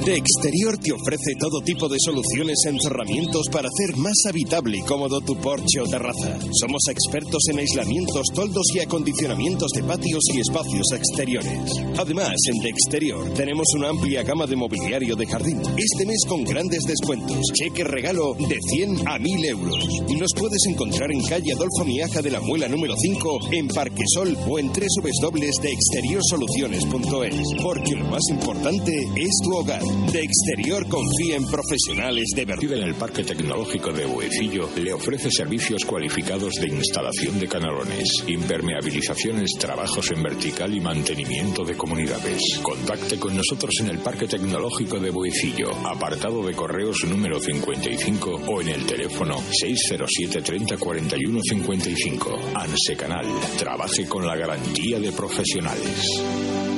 De 0.00 0.16
Exterior 0.16 0.78
te 0.78 0.90
ofrece 0.90 1.34
todo 1.38 1.60
tipo 1.60 1.86
de 1.86 1.98
soluciones 2.00 2.64
en 2.66 2.80
cerramientos 2.80 3.46
para 3.52 3.68
hacer 3.68 3.94
más 3.98 4.16
habitable 4.26 4.78
y 4.78 4.82
cómodo 4.82 5.20
tu 5.20 5.36
porche 5.36 5.80
o 5.80 5.86
terraza. 5.86 6.38
Somos 6.58 6.80
expertos 6.88 7.42
en 7.50 7.58
aislamientos, 7.58 8.28
toldos 8.34 8.64
y 8.74 8.78
acondicionamientos 8.80 9.70
de 9.72 9.82
patios 9.82 10.22
y 10.32 10.40
espacios 10.40 10.86
exteriores. 10.94 11.60
Además, 11.98 12.36
en 12.50 12.60
De 12.60 12.70
Exterior 12.70 13.34
tenemos 13.34 13.66
una 13.76 13.90
amplia 13.90 14.22
gama 14.22 14.46
de 14.46 14.56
mobiliario 14.56 15.14
de 15.14 15.26
jardín. 15.26 15.60
Este 15.76 16.06
mes 16.06 16.24
con 16.26 16.42
grandes 16.42 16.84
descuentos. 16.84 17.42
Cheque 17.52 17.84
regalo 17.84 18.32
de 18.34 18.58
100 18.60 19.06
a 19.06 19.18
1000 19.18 19.44
euros. 19.44 19.86
Nos 20.18 20.32
puedes 20.34 20.64
encontrar 20.70 21.12
en 21.12 21.22
calle 21.24 21.52
Adolfo 21.52 21.84
Miaja 21.84 22.22
de 22.22 22.30
la 22.30 22.40
Muela 22.40 22.66
número 22.66 22.94
5 22.96 23.40
en 23.52 23.68
Parquesol 23.68 24.38
o 24.48 24.58
en 24.58 24.68
www.deexteriorsoluciones.es. 24.68 27.62
Porque 27.62 27.94
lo 27.94 28.06
más 28.06 28.22
importante 28.30 28.96
es 29.16 29.36
tu 29.44 29.54
hogar. 29.54 29.81
De 30.12 30.20
Exterior 30.20 30.86
confía 30.88 31.36
en 31.36 31.46
profesionales 31.46 32.26
de 32.34 32.44
verdad. 32.44 32.72
en 32.72 32.84
el 32.84 32.94
Parque 32.94 33.24
Tecnológico 33.24 33.92
de 33.92 34.06
Buecillo 34.06 34.68
le 34.76 34.92
ofrece 34.92 35.30
servicios 35.30 35.84
cualificados 35.84 36.54
de 36.60 36.68
instalación 36.68 37.40
de 37.40 37.48
canalones, 37.48 38.08
impermeabilizaciones, 38.26 39.50
trabajos 39.58 40.10
en 40.12 40.22
vertical 40.22 40.74
y 40.74 40.80
mantenimiento 40.80 41.64
de 41.64 41.76
comunidades. 41.76 42.40
Contacte 42.62 43.18
con 43.18 43.36
nosotros 43.36 43.72
en 43.80 43.88
el 43.88 43.98
Parque 43.98 44.26
Tecnológico 44.26 45.00
de 45.00 45.10
Buecillo, 45.10 45.74
apartado 45.86 46.44
de 46.44 46.54
correos 46.54 46.98
número 47.08 47.40
55 47.40 48.40
o 48.46 48.60
en 48.60 48.68
el 48.68 48.86
teléfono 48.86 49.36
607 49.50 50.42
30 50.42 50.76
41 50.76 51.40
55. 51.42 52.38
ANSE 52.54 52.96
Canal. 52.96 53.26
Trabaje 53.58 54.06
con 54.06 54.26
la 54.26 54.36
garantía 54.36 55.00
de 55.00 55.12
profesionales. 55.12 56.71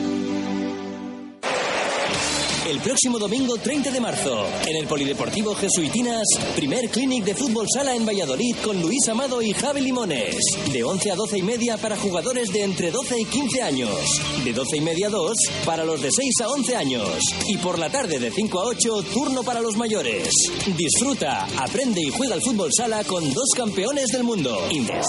El 2.66 2.80
próximo 2.80 3.18
domingo 3.18 3.58
30 3.58 3.90
de 3.90 4.00
marzo, 4.00 4.46
en 4.66 4.76
el 4.76 4.86
Polideportivo 4.86 5.54
Jesuitinas, 5.54 6.22
primer 6.56 6.88
clinic 6.88 7.22
de 7.22 7.34
fútbol 7.34 7.66
sala 7.68 7.94
en 7.94 8.06
Valladolid 8.06 8.56
con 8.64 8.80
Luis 8.80 9.06
Amado 9.06 9.42
y 9.42 9.52
Javi 9.52 9.82
Limones. 9.82 10.36
De 10.72 10.82
11 10.82 11.10
a 11.10 11.14
12 11.14 11.38
y 11.38 11.42
media 11.42 11.76
para 11.76 11.98
jugadores 11.98 12.48
de 12.48 12.62
entre 12.62 12.90
12 12.90 13.20
y 13.20 13.24
15 13.26 13.62
años. 13.62 13.90
De 14.44 14.54
12 14.54 14.78
y 14.78 14.80
media 14.80 15.08
a 15.08 15.10
2 15.10 15.36
para 15.66 15.84
los 15.84 16.00
de 16.00 16.08
6 16.10 16.32
a 16.42 16.48
11 16.48 16.76
años. 16.76 17.18
Y 17.48 17.58
por 17.58 17.78
la 17.78 17.90
tarde 17.90 18.18
de 18.18 18.30
5 18.30 18.58
a 18.58 18.64
8, 18.64 19.02
turno 19.12 19.42
para 19.42 19.60
los 19.60 19.76
mayores. 19.76 20.30
Disfruta, 20.74 21.46
aprende 21.58 22.00
y 22.00 22.08
juega 22.08 22.34
al 22.34 22.42
fútbol 22.42 22.70
sala 22.74 23.04
con 23.04 23.30
dos 23.34 23.50
campeones 23.54 24.06
del 24.06 24.24
mundo. 24.24 24.58
Indes. 24.70 25.04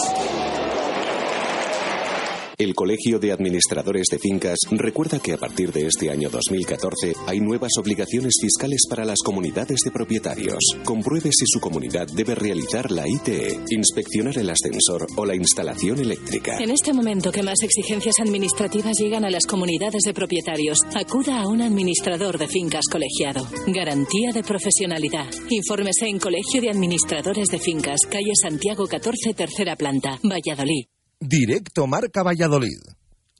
El 2.57 2.73
Colegio 2.73 3.19
de 3.19 3.33
Administradores 3.33 4.05
de 4.09 4.17
Fincas 4.17 4.57
recuerda 4.71 5.19
que 5.19 5.33
a 5.33 5.37
partir 5.37 5.73
de 5.73 5.87
este 5.87 6.09
año 6.09 6.29
2014 6.29 7.13
hay 7.27 7.41
nuevas 7.41 7.71
obligaciones 7.77 8.35
fiscales 8.41 8.83
para 8.89 9.03
las 9.03 9.19
comunidades 9.25 9.81
de 9.83 9.91
propietarios. 9.91 10.59
Compruebe 10.85 11.31
si 11.33 11.45
su 11.47 11.59
comunidad 11.59 12.07
debe 12.07 12.33
realizar 12.33 12.91
la 12.91 13.09
ITE, 13.09 13.59
inspeccionar 13.69 14.37
el 14.37 14.49
ascensor 14.49 15.05
o 15.17 15.25
la 15.25 15.35
instalación 15.35 15.99
eléctrica. 15.99 16.57
En 16.59 16.71
este 16.71 16.93
momento 16.93 17.29
que 17.29 17.43
más 17.43 17.61
exigencias 17.61 18.15
administrativas 18.19 18.97
llegan 18.97 19.25
a 19.25 19.29
las 19.29 19.45
comunidades 19.45 20.03
de 20.03 20.13
propietarios, 20.13 20.79
acuda 20.95 21.41
a 21.41 21.49
un 21.49 21.61
administrador 21.61 22.37
de 22.37 22.47
fincas 22.47 22.85
colegiado. 22.89 23.45
Garantía 23.67 24.31
de 24.31 24.43
profesionalidad. 24.43 25.27
Infórmese 25.49 26.07
en 26.07 26.19
Colegio 26.19 26.61
de 26.61 26.69
Administradores 26.69 27.49
de 27.49 27.59
Fincas, 27.59 27.99
calle 28.09 28.31
Santiago 28.41 28.87
14, 28.87 29.33
tercera 29.33 29.75
planta, 29.75 30.19
Valladolid. 30.23 30.94
Directo 31.19 31.87
Marca 31.87 32.23
Valladolid. 32.23 32.79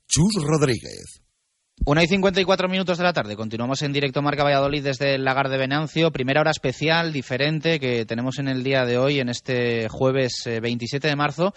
Chus 0.08 0.44
Rodríguez. 0.44 1.22
Una 1.86 2.04
y 2.04 2.08
54 2.08 2.70
minutos 2.70 2.98
de 2.98 3.04
la 3.04 3.12
tarde. 3.12 3.36
Continuamos 3.36 3.82
en 3.82 3.92
directo 3.92 4.22
Marca 4.22 4.44
Valladolid 4.44 4.84
desde 4.84 5.16
el 5.16 5.26
Lagar 5.26 5.50
de 5.50 5.58
Venancio. 5.58 6.10
Primera 6.12 6.40
hora 6.40 6.52
especial, 6.52 7.12
diferente, 7.12 7.80
que 7.80 8.06
tenemos 8.06 8.40
en 8.40 8.48
el 8.48 8.64
día 8.64 8.86
de 8.86 8.98
hoy, 8.98 9.20
en 9.20 9.30
este 9.30 9.90
jueves 9.90 10.44
27 10.46 11.08
de 11.08 11.16
marzo. 11.16 11.54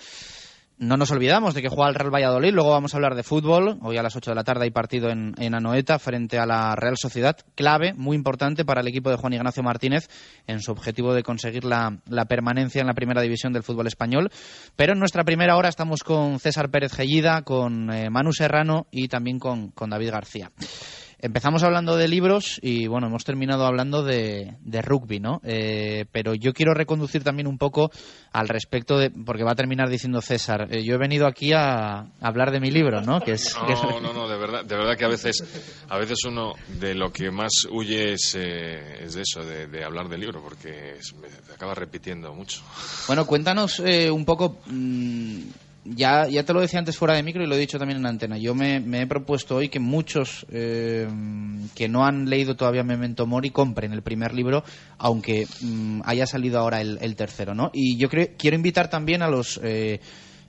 No 0.79 0.97
nos 0.97 1.11
olvidamos 1.11 1.55
de 1.55 1.62
que 1.62 1.68
juega 1.68 1.89
el 1.89 1.97
Real 1.97 2.14
Valladolid, 2.14 2.53
luego 2.53 2.70
vamos 2.70 2.95
a 2.95 2.99
hablar 2.99 3.16
de 3.16 3.24
fútbol. 3.24 3.81
Hoy 3.83 3.97
a 3.97 4.03
las 4.03 4.14
8 4.14 4.31
de 4.31 4.35
la 4.37 4.45
tarde 4.45 4.62
hay 4.62 4.70
partido 4.70 5.11
en, 5.11 5.35
Anoeta 5.53 5.99
frente 5.99 6.39
a 6.39 6.47
la 6.47 6.76
Real 6.76 6.97
Sociedad. 6.97 7.37
Clave, 7.57 7.95
muy 7.95 8.16
importante 8.16 8.64
para 8.64 8.81
el 8.81 8.87
equipo 8.87 9.11
de 9.11 9.16
Juan 9.16 9.33
Ignacio 9.33 9.64
Martínez 9.64 10.09
en 10.47 10.61
su 10.61 10.70
objetivo 10.70 11.14
de 11.14 11.24
conseguir 11.24 11.64
la, 11.64 11.99
permanencia 12.29 12.81
en 12.81 12.87
la 12.87 12.95
primera 12.95 13.20
división 13.20 13.53
del 13.53 13.64
fútbol 13.64 13.89
español. 13.89 14.31
Pero 14.76 14.93
en 14.93 15.01
nuestra 15.01 15.24
primera 15.24 15.57
hora 15.57 15.68
estamos 15.68 16.05
con 16.05 16.39
César 16.39 16.70
Pérez 16.70 16.93
Gellida, 16.93 17.43
con 17.43 17.93
eh, 17.93 18.09
Manu 18.09 18.33
Serrano 18.33 18.87
y 18.93 19.09
también 19.09 19.41
con 19.41 19.91
David 19.91 20.12
García. 20.12 20.53
Empezamos 21.21 21.64
hablando 21.64 21.97
de 21.97 22.07
libros 22.07 22.61
y 22.62 22.87
bueno, 22.87 23.09
hemos 23.09 23.25
terminado 23.25 23.66
hablando 23.66 24.05
de, 24.05 24.55
de 24.61 24.83
rugby, 24.83 25.19
¿no? 25.19 25.41
Eh, 25.43 26.05
pero 26.12 26.33
yo 26.35 26.53
quiero 26.53 26.75
reconducir 26.75 27.25
también 27.25 27.49
un 27.49 27.59
poco 27.59 27.91
al 28.31 28.47
respecto 28.47 28.97
de, 28.97 29.11
porque 29.11 29.43
va 29.43 29.53
a 29.53 29.57
terminar 29.57 29.89
diciendo 29.89 30.21
César, 30.21 30.69
eh, 30.71 30.85
yo 30.85 30.95
he 30.95 30.99
venido 30.99 31.27
aquí 31.27 31.53
a, 31.53 31.99
a, 31.99 32.09
hablar 32.21 32.53
de 32.53 32.61
mi 32.61 32.71
libro, 32.71 33.01
¿no? 33.01 33.21
Que 33.21 33.33
es, 33.33 33.57
no, 33.57 33.66
que 33.66 33.73
es... 33.73 33.83
no, 33.83 34.12
no, 34.12 34.29
de 34.29 34.37
verdad, 34.37 34.64
de 34.64 34.77
verdad 34.77 34.97
que 34.97 35.05
a 35.07 35.09
veces, 35.09 35.43
a 35.89 35.99
veces 35.99 36.19
uno 36.25 36.53
de 36.79 36.95
lo 36.95 37.12
que 37.12 37.33
más 37.33 37.66
huye 37.69 38.12
es, 38.12 38.37
eh, 38.39 39.05
es 39.05 39.14
de 39.14 39.23
eso, 39.23 39.45
de, 39.45 39.66
de, 39.66 39.85
hablar 39.85 40.09
del 40.09 40.21
libro, 40.21 40.41
porque 40.41 40.95
es, 40.99 41.14
me, 41.14 41.27
acaba 41.53 41.75
repitiendo 41.75 42.33
mucho. 42.33 42.62
Bueno, 43.09 43.27
cuéntanos 43.27 43.81
eh, 43.81 44.09
un 44.09 44.25
poco. 44.25 44.59
Mmm, 44.66 45.43
ya, 45.95 46.28
ya 46.28 46.45
te 46.45 46.53
lo 46.53 46.61
decía 46.61 46.78
antes 46.78 46.97
fuera 46.97 47.14
de 47.14 47.22
micro 47.22 47.43
y 47.43 47.47
lo 47.47 47.55
he 47.55 47.59
dicho 47.59 47.78
también 47.78 47.99
en 47.99 48.07
antena. 48.07 48.39
Yo 48.39 48.55
me, 48.55 48.80
me 48.80 49.03
he 49.03 49.07
propuesto 49.07 49.57
hoy 49.57 49.68
que 49.68 49.80
muchos 49.80 50.47
eh, 50.51 51.09
que 51.74 51.89
no 51.89 52.05
han 52.05 52.28
leído 52.28 52.57
todavía 52.57 52.82
Memento 52.82 53.26
Mori 53.26 53.51
compren 53.51 53.93
el 53.93 54.03
primer 54.03 54.34
libro, 54.34 54.64
aunque 54.99 55.47
mm, 55.61 56.01
haya 56.05 56.26
salido 56.26 56.59
ahora 56.59 56.80
el, 56.80 56.99
el, 57.01 57.16
tercero, 57.16 57.55
¿no? 57.55 57.70
Y 57.72 57.97
yo 57.97 58.09
creo, 58.09 58.28
quiero 58.36 58.57
invitar 58.57 58.89
también 58.91 59.22
a 59.22 59.28
los 59.28 59.61
eh, 59.62 60.01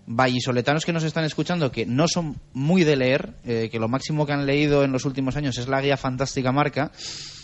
vallisoletanos 0.07 0.85
que 0.85 0.93
nos 0.93 1.03
están 1.03 1.23
escuchando, 1.23 1.71
que 1.71 1.85
no 1.85 2.07
son 2.07 2.35
muy 2.53 2.83
de 2.83 2.95
leer, 2.95 3.33
eh, 3.45 3.69
que 3.71 3.79
lo 3.79 3.87
máximo 3.87 4.25
que 4.25 4.33
han 4.33 4.45
leído 4.45 4.83
en 4.83 4.91
los 4.91 5.05
últimos 5.05 5.35
años 5.35 5.57
es 5.57 5.67
la 5.67 5.81
guía 5.81 5.97
Fantástica 5.97 6.51
Marca, 6.51 6.91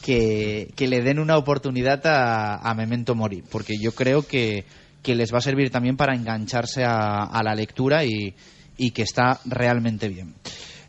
que, 0.01 0.71
que 0.75 0.87
le 0.87 1.01
den 1.01 1.19
una 1.19 1.37
oportunidad 1.37 2.05
a, 2.07 2.55
a 2.55 2.73
Memento 2.73 3.13
Mori, 3.15 3.43
porque 3.49 3.75
yo 3.79 3.93
creo 3.93 4.23
que 4.23 4.65
que 5.05 5.13
les 5.13 5.31
va 5.31 5.37
a 5.37 5.41
servir 5.41 5.69
también 5.69 5.95
para 5.95 6.15
engancharse 6.15 6.83
a, 6.83 7.25
a 7.25 7.43
la 7.43 7.53
lectura 7.53 8.03
y, 8.03 8.33
y, 8.75 8.89
que 8.89 9.03
está 9.03 9.39
realmente 9.45 10.09
bien. 10.09 10.33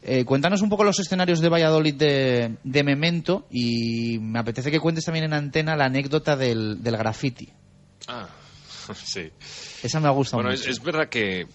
Eh, 0.02 0.24
cuéntanos 0.24 0.62
un 0.62 0.70
poco 0.70 0.84
los 0.84 0.98
escenarios 0.98 1.40
de 1.40 1.50
Valladolid 1.50 1.94
de, 1.96 2.56
de, 2.64 2.82
Memento 2.82 3.46
y 3.50 4.18
me 4.18 4.38
apetece 4.38 4.70
que 4.70 4.80
cuentes 4.80 5.04
también 5.04 5.26
en 5.26 5.34
antena 5.34 5.76
la 5.76 5.84
anécdota 5.84 6.34
del, 6.34 6.82
del 6.82 6.96
graffiti. 6.96 7.50
Ah, 8.08 8.26
sí. 8.94 9.28
Esa 9.82 10.00
me 10.00 10.08
ha 10.08 10.12
gustado 10.12 10.42
bueno, 10.42 10.56
mucho. 10.56 10.70
Es, 10.70 10.78
es 10.78 10.82
verdad 10.82 11.10
que 11.10 11.46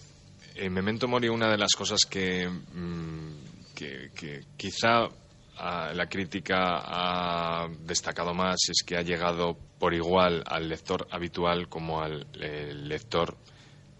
en 0.54 0.72
Memento 0.72 1.08
Mori 1.08 1.28
una 1.28 1.50
de 1.50 1.58
las 1.58 1.72
cosas 1.72 2.02
que, 2.08 2.48
mmm, 2.48 3.74
que, 3.74 4.10
que 4.14 4.42
quizá 4.56 5.08
la 5.58 6.08
crítica 6.08 6.80
ha 6.82 7.68
destacado 7.84 8.34
más 8.34 8.56
es 8.68 8.82
que 8.84 8.96
ha 8.96 9.02
llegado 9.02 9.56
por 9.78 9.94
igual 9.94 10.42
al 10.46 10.68
lector 10.68 11.06
habitual 11.10 11.68
como 11.68 12.00
al 12.00 12.26
eh, 12.40 12.72
lector 12.74 13.36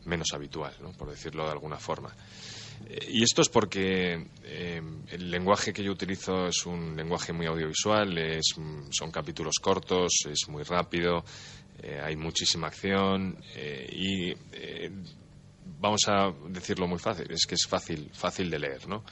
menos 0.04 0.28
habitual, 0.32 0.74
¿no? 0.80 0.92
por 0.92 1.10
decirlo 1.10 1.44
de 1.44 1.52
alguna 1.52 1.76
forma. 1.76 2.14
Eh, 2.86 3.08
y 3.10 3.22
esto 3.22 3.42
es 3.42 3.48
porque 3.48 4.26
eh, 4.44 4.82
el 5.08 5.30
lenguaje 5.30 5.72
que 5.72 5.84
yo 5.84 5.92
utilizo 5.92 6.46
es 6.46 6.66
un 6.66 6.96
lenguaje 6.96 7.32
muy 7.32 7.46
audiovisual, 7.46 8.16
es, 8.18 8.54
son 8.90 9.10
capítulos 9.10 9.56
cortos, 9.60 10.10
es 10.28 10.48
muy 10.48 10.62
rápido, 10.62 11.24
hay 12.04 12.14
muchísima 12.14 12.68
acción 12.68 13.36
y 13.90 14.32
vamos 15.80 16.02
a 16.06 16.32
decirlo 16.48 16.86
muy 16.86 17.00
fácil, 17.00 17.26
es 17.30 17.44
que 17.44 17.56
es 17.56 17.66
fácil, 17.66 18.08
fácil 18.12 18.48
de 18.48 18.58
leer, 18.60 18.86
¿no? 18.86 19.02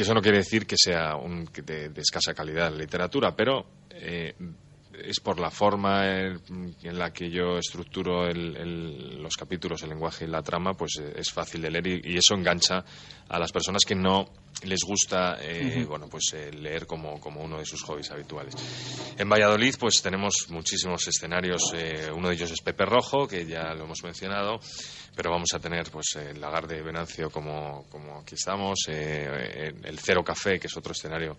Que 0.00 0.04
eso 0.04 0.14
no 0.14 0.22
quiere 0.22 0.38
decir 0.38 0.66
que 0.66 0.76
sea 0.78 1.14
un, 1.14 1.44
de, 1.62 1.92
escasa 1.96 2.32
calidad 2.32 2.70
la 2.70 2.78
literatura, 2.78 3.36
pero 3.36 3.66
eh, 3.90 4.34
es 5.04 5.20
por 5.20 5.38
la 5.40 5.50
forma 5.50 6.06
en, 6.06 6.40
en, 6.82 6.98
la 6.98 7.12
que 7.12 7.30
yo 7.30 7.58
estructuro 7.58 8.26
el, 8.26 8.56
el, 8.56 9.22
los 9.22 9.36
capítulos, 9.36 9.82
el 9.82 9.90
lenguaje 9.90 10.24
y 10.24 10.28
la 10.28 10.42
trama, 10.42 10.74
pues 10.74 10.98
eh, 11.00 11.12
es 11.16 11.30
fácil 11.30 11.62
de 11.62 11.70
leer 11.70 11.86
y, 11.86 12.00
y, 12.12 12.16
eso 12.16 12.34
engancha 12.34 12.84
a 13.28 13.38
las 13.38 13.52
personas 13.52 13.82
que 13.86 13.94
no 13.94 14.28
les 14.64 14.80
gusta 14.84 15.38
eh, 15.40 15.62
uh 15.64 15.80
-huh. 15.80 15.86
bueno, 15.86 16.08
pues, 16.08 16.32
eh, 16.34 16.50
leer 16.52 16.86
como, 16.86 17.18
como, 17.20 17.42
uno 17.42 17.58
de 17.58 17.64
sus 17.64 17.82
hobbies 17.82 18.10
habituales. 18.10 18.54
En 19.16 19.28
Valladolid 19.28 19.74
pues 19.78 20.02
tenemos 20.02 20.46
muchísimos 20.50 21.06
escenarios, 21.08 21.72
eh, 21.74 22.10
uno 22.14 22.28
de 22.28 22.34
ellos 22.34 22.50
es 22.50 22.60
Pepe 22.60 22.84
Rojo, 22.84 23.26
que 23.26 23.46
ya 23.46 23.72
lo 23.74 23.84
hemos 23.84 24.02
mencionado, 24.02 24.60
pero 25.16 25.30
vamos 25.30 25.48
a 25.54 25.58
tener 25.58 25.90
pues 25.90 26.16
el 26.16 26.40
lagar 26.40 26.66
de 26.66 26.82
Venancio 26.82 27.30
como, 27.30 27.86
como 27.88 28.18
aquí 28.20 28.34
estamos, 28.34 28.78
el 28.88 29.98
Cero 29.98 30.22
Café, 30.22 30.58
que 30.58 30.66
es 30.66 30.76
otro 30.76 30.92
escenario 30.92 31.36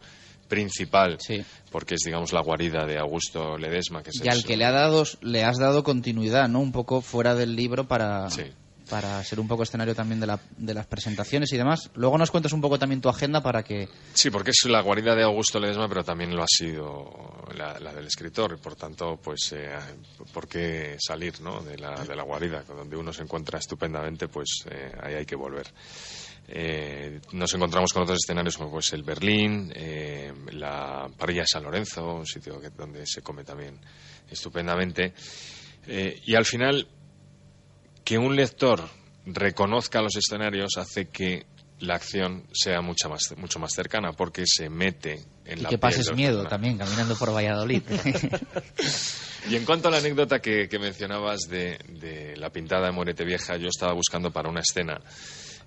principal, 0.52 1.18
sí. 1.20 1.41
porque 1.72 1.95
es, 1.95 2.02
digamos, 2.06 2.34
la 2.34 2.41
guarida 2.41 2.86
de 2.86 2.99
Augusto 2.99 3.58
Ledesma. 3.58 4.04
Que 4.04 4.10
es 4.10 4.22
y 4.24 4.28
al 4.28 4.43
que 4.43 4.58
le, 4.58 4.66
ha 4.66 4.72
dado, 4.72 5.04
le 5.22 5.45
has 5.45 5.58
dado 5.58 5.84
continuidad, 5.84 6.49
¿no? 6.49 6.60
Un 6.60 6.74
poco 6.74 6.99
fuera 7.02 7.34
del 7.36 7.56
libro 7.56 7.88
para... 7.88 8.30
Sí. 8.30 8.43
para 8.89 9.24
ser 9.24 9.39
un 9.39 9.47
poco 9.47 9.64
escenario 9.64 9.95
también 9.95 10.20
de, 10.20 10.28
la- 10.28 10.39
de 10.58 10.74
las 10.74 10.86
presentaciones 10.86 11.54
y 11.54 11.58
demás. 11.58 11.89
Luego 11.95 12.18
nos 12.18 12.30
cuentas 12.30 12.52
un 12.52 12.60
poco 12.60 12.78
también 12.78 12.99
tu 12.99 13.08
agenda 13.08 13.41
para 13.41 13.64
que... 13.64 13.88
Sí, 14.14 14.30
porque 14.30 14.52
es 14.52 14.66
la 14.66 14.82
guarida 14.82 15.16
de 15.16 15.24
Augusto 15.24 15.58
Ledesma, 15.62 15.88
pero 15.88 16.04
también 16.04 16.36
lo 16.36 16.43
ha 16.43 16.47
sido 16.49 17.10
la, 17.56 17.80
la 17.80 17.93
del 17.93 18.08
escritor. 18.08 18.54
Y 18.58 18.62
por 18.62 18.76
tanto, 18.76 19.18
pues, 19.24 19.54
eh, 19.56 19.70
¿por 20.34 20.45
qué 20.49 20.97
salir 20.99 21.39
¿no? 21.39 21.62
de, 21.62 21.78
la, 21.78 22.04
de 22.04 22.16
la 22.18 22.24
guarida? 22.24 22.64
Donde 22.68 22.97
uno 22.97 23.14
se 23.14 23.24
encuentra 23.24 23.60
estupendamente, 23.60 24.28
pues 24.28 24.66
eh, 24.70 24.91
ahí 25.02 25.14
hay 25.14 25.26
que 25.26 25.38
volver. 25.38 25.68
Eh, 26.54 27.22
nos 27.32 27.54
encontramos 27.54 27.93
con 27.93 28.04
otros 28.04 28.20
escenarios 28.22 28.58
como 28.58 28.72
pues 28.72 28.91
el 28.91 29.04
Berlín, 29.04 29.72
eh, 29.74 30.34
la 30.52 31.10
parrilla 31.18 31.41
de 31.41 31.47
San 31.47 31.64
Lorenzo, 31.64 32.06
un 32.16 32.26
sitio 32.26 32.60
que- 32.60 32.72
donde 32.72 33.06
se 33.06 33.22
come 33.22 33.45
también 33.45 33.80
estupendamente. 34.30 35.14
Eh, 35.88 36.20
y 36.26 36.36
al 36.36 36.43
final, 36.45 36.88
que 38.04 38.18
un 38.18 38.36
lector 38.36 38.82
reconozca 39.26 40.02
los 40.02 40.16
escenarios 40.18 40.72
hace 40.78 41.08
que 41.08 41.45
la 41.80 41.95
acción 41.95 42.45
sea 42.52 42.82
mucho 42.82 43.10
más, 43.10 43.34
mucho 43.38 43.58
más 43.60 43.72
cercana 43.74 44.12
porque 44.12 44.43
se 44.45 44.70
mete 44.70 45.24
en 45.45 45.60
Y 45.60 45.62
la 45.62 45.70
que 45.70 45.78
pases 45.78 46.14
miedo 46.14 46.45
también 46.47 46.78
caminando 46.78 47.16
por 47.16 47.34
Valladolid. 47.34 47.82
Y 49.49 49.56
en 49.56 49.66
cuanto 49.66 49.88
a 49.88 49.91
la 49.91 49.97
anécdota 49.97 50.39
que, 50.39 50.70
que 50.70 50.78
mencionabas 50.78 51.41
de, 51.49 51.80
de 51.99 52.36
la 52.38 52.52
pintada 52.52 52.86
de 52.86 52.91
Morete 52.91 53.26
Vieja, 53.26 53.58
yo 53.58 53.70
estaba 53.70 53.91
buscando 53.93 54.30
para 54.32 54.47
una 54.49 54.60
escena. 54.60 55.02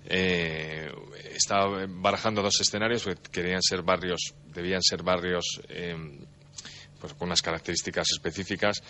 Eh, 0.07 0.91
estaba 1.33 1.85
barajando 1.87 2.41
dos 2.41 2.59
escenarios 2.61 3.03
que 3.05 3.15
querían 3.31 3.61
ser 3.61 3.81
barrios, 3.81 4.33
debían 4.53 4.81
ser 4.81 5.03
barrios 5.03 5.61
eh, 5.69 5.95
pues 6.99 7.13
con 7.13 7.27
unas 7.27 7.41
características 7.41 8.07
específicas 8.11 8.81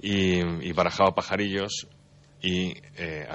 y, 0.00 0.72
barajaba 0.72 1.14
Pajarillos 1.14 1.86
y 2.42 2.74
eh. 2.96 3.26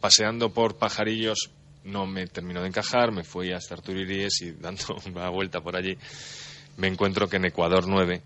Paseando 0.00 0.52
por 0.52 0.76
Pajarillos 0.76 1.50
no 1.84 2.06
me 2.06 2.26
terminó 2.26 2.62
de 2.62 2.68
encajar, 2.68 3.10
me 3.10 3.24
fui 3.24 3.52
hasta 3.52 3.74
Arturo 3.74 4.00
Iríes 4.00 4.40
y 4.42 4.52
dando 4.52 4.96
una 5.06 5.28
vuelta 5.30 5.60
por 5.60 5.76
allí 5.76 5.96
me 6.76 6.88
encuentro 6.88 7.28
que 7.28 7.36
en 7.36 7.46
Ecuador 7.46 7.86
9 7.86 8.22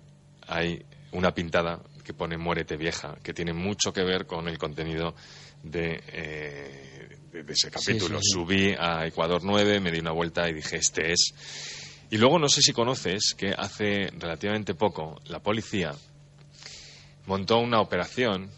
hay 0.49 0.85
una 1.13 1.33
pintada 1.33 1.81
que 2.05 2.15
pone 2.15 2.37
Muérete 2.37 2.77
Vieja, 2.77 3.17
que 3.23 3.35
tiene 3.35 3.53
mucho 3.53 3.93
que 3.93 4.05
ver 4.05 4.27
con 4.27 4.49
el 4.49 4.59
contenido 4.59 5.15
de, 5.63 6.01
eh, 6.09 6.96
de- 7.37 7.43
de 7.45 7.53
ese 7.53 7.71
capítulo. 7.71 8.19
sí, 8.21 8.25
sí. 8.25 8.33
Subí 8.33 8.75
a 8.79 9.07
Ecuador 9.07 9.41
9, 9.45 9.81
me 9.81 9.91
di 9.91 9.99
una 10.01 10.13
vuelta 10.13 10.49
y 10.49 10.55
dije, 10.55 10.77
este 10.77 11.13
es. 11.13 11.35
Y 12.11 12.19
luego 12.19 12.39
no 12.39 12.49
sé 12.49 12.61
si 12.63 12.73
conoces 12.73 13.35
que 13.37 13.53
hace 13.57 14.11
relativamente 14.19 14.75
poco 14.75 15.21
la 15.27 15.41
policía 15.41 15.93
montó 17.27 17.59
una 17.59 17.81
operación 17.81 18.49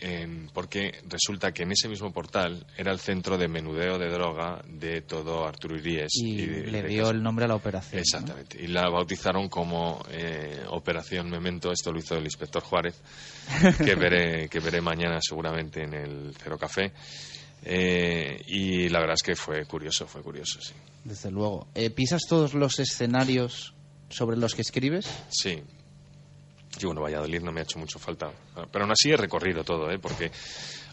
en- 0.00 0.48
porque 0.54 0.92
resulta 1.08 1.50
que 1.52 1.64
en 1.64 1.72
ese 1.72 1.88
mismo 1.88 2.12
portal 2.12 2.64
era 2.76 2.92
el 2.92 3.00
centro 3.00 3.36
de 3.36 3.48
menudeo 3.48 3.98
de 3.98 4.08
droga 4.08 4.62
de 4.68 5.02
todo 5.02 5.44
Arturo 5.46 5.76
Iríes. 5.76 6.10
y 6.14 6.46
de- 6.46 6.66
le 6.70 6.82
dio 6.84 7.10
el 7.10 7.20
nombre 7.22 7.46
a 7.46 7.48
la 7.48 7.56
operación. 7.56 7.94
¿no? 7.96 8.00
Exactamente. 8.00 8.62
Y 8.62 8.68
la 8.68 8.88
bautizaron 8.90 9.48
como 9.48 10.00
eh, 10.10 10.62
Operación 10.68 11.28
Memento. 11.30 11.72
Esto 11.72 11.90
lo 11.92 11.98
hizo 11.98 12.16
el 12.16 12.24
inspector 12.24 12.62
Juárez, 12.62 12.94
que 13.84 13.94
veré, 13.96 14.48
que 14.48 14.60
veré 14.60 14.80
mañana 14.80 15.18
seguramente 15.20 15.82
en 15.82 15.94
el 15.94 16.32
Cero 16.40 16.56
Café. 16.58 16.92
Eh, 17.64 18.42
y 18.46 18.88
la 18.88 19.00
verdad 19.00 19.14
es 19.14 19.22
que 19.22 19.34
fue 19.34 19.64
curioso, 19.66 20.06
fue 20.06 20.22
curioso, 20.22 20.60
sí. 20.60 20.74
Desde 21.04 21.30
luego. 21.30 21.68
Eh, 21.74 21.90
¿Pisas 21.90 22.22
todos 22.28 22.54
los 22.54 22.78
escenarios 22.78 23.74
sobre 24.08 24.36
los 24.36 24.54
que 24.54 24.62
escribes? 24.62 25.06
Sí. 25.28 25.62
Y 26.80 26.86
bueno, 26.86 27.00
Valladolid 27.00 27.42
no 27.42 27.52
me 27.52 27.60
ha 27.60 27.64
hecho 27.64 27.78
mucho 27.78 27.98
falta. 27.98 28.30
Pero 28.70 28.84
aún 28.84 28.92
así 28.92 29.10
he 29.10 29.16
recorrido 29.16 29.64
todo, 29.64 29.90
¿eh? 29.90 29.98
porque 29.98 30.30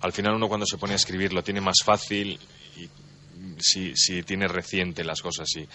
al 0.02 0.12
final 0.12 0.36
uno 0.36 0.48
cuando 0.48 0.66
se 0.66 0.78
pone 0.78 0.94
a 0.94 0.96
escribir 0.96 1.34
lo 1.34 1.44
tiene 1.44 1.62
más 1.62 1.78
fácil 1.84 2.40
y 2.78 2.90
si, 3.60 3.96
si 3.96 4.24
tiene 4.24 4.48
reciente 4.48 5.04
las 5.04 5.22
cosas. 5.22 5.48
Y, 5.56 5.68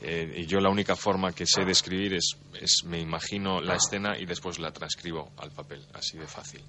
eh, 0.00 0.34
y 0.38 0.46
yo 0.46 0.60
la 0.60 0.70
única 0.70 0.96
forma 0.96 1.32
que 1.32 1.46
sé 1.46 1.64
de 1.64 1.72
escribir 1.72 2.14
es, 2.14 2.36
es 2.60 2.84
me 2.84 3.00
imagino 3.00 3.60
la 3.60 3.76
escena 3.76 4.18
y 4.18 4.26
después 4.26 4.58
la 4.58 4.72
transcribo 4.72 5.30
al 5.38 5.50
papel, 5.50 5.84
así 5.94 6.18
de 6.18 6.26
fácil. 6.26 6.60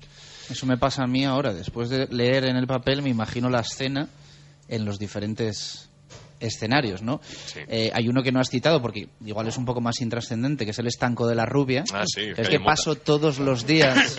Eso 0.50 0.66
me 0.66 0.78
pasa 0.78 1.04
a 1.04 1.08
mí 1.08 1.26
ahora. 1.26 1.54
Después 1.54 1.90
de 1.90 2.08
leer 2.08 2.46
en 2.46 2.56
el 2.56 2.68
papel, 2.68 3.02
me 3.02 3.10
imagino 3.10 3.50
la 3.50 3.62
escena 3.62 4.10
en 4.68 4.86
los 4.86 5.00
diferentes 5.00 5.89
escenarios, 6.40 7.02
¿no? 7.02 7.22
Eh, 7.68 7.92
hay 7.94 8.08
uno 8.08 8.22
que 8.24 8.32
no 8.32 8.40
has 8.40 8.50
citado 8.50 8.82
porque 8.82 9.08
igual 9.26 9.48
es 9.48 9.58
un 9.58 9.66
poco 9.66 9.82
más 9.82 10.00
intrascendente, 10.02 10.66
que 10.66 10.72
es 10.72 10.80
el 10.80 10.88
estanco 10.88 11.28
de 11.28 11.36
la 11.36 11.46
rubia. 11.46 11.84
Ah, 11.94 12.04
sí, 12.06 12.22
es 12.22 12.36
calle 12.36 12.50
que 12.50 12.60
paso 12.60 12.96
todos 12.96 13.40
los 13.40 13.66
días 13.66 14.16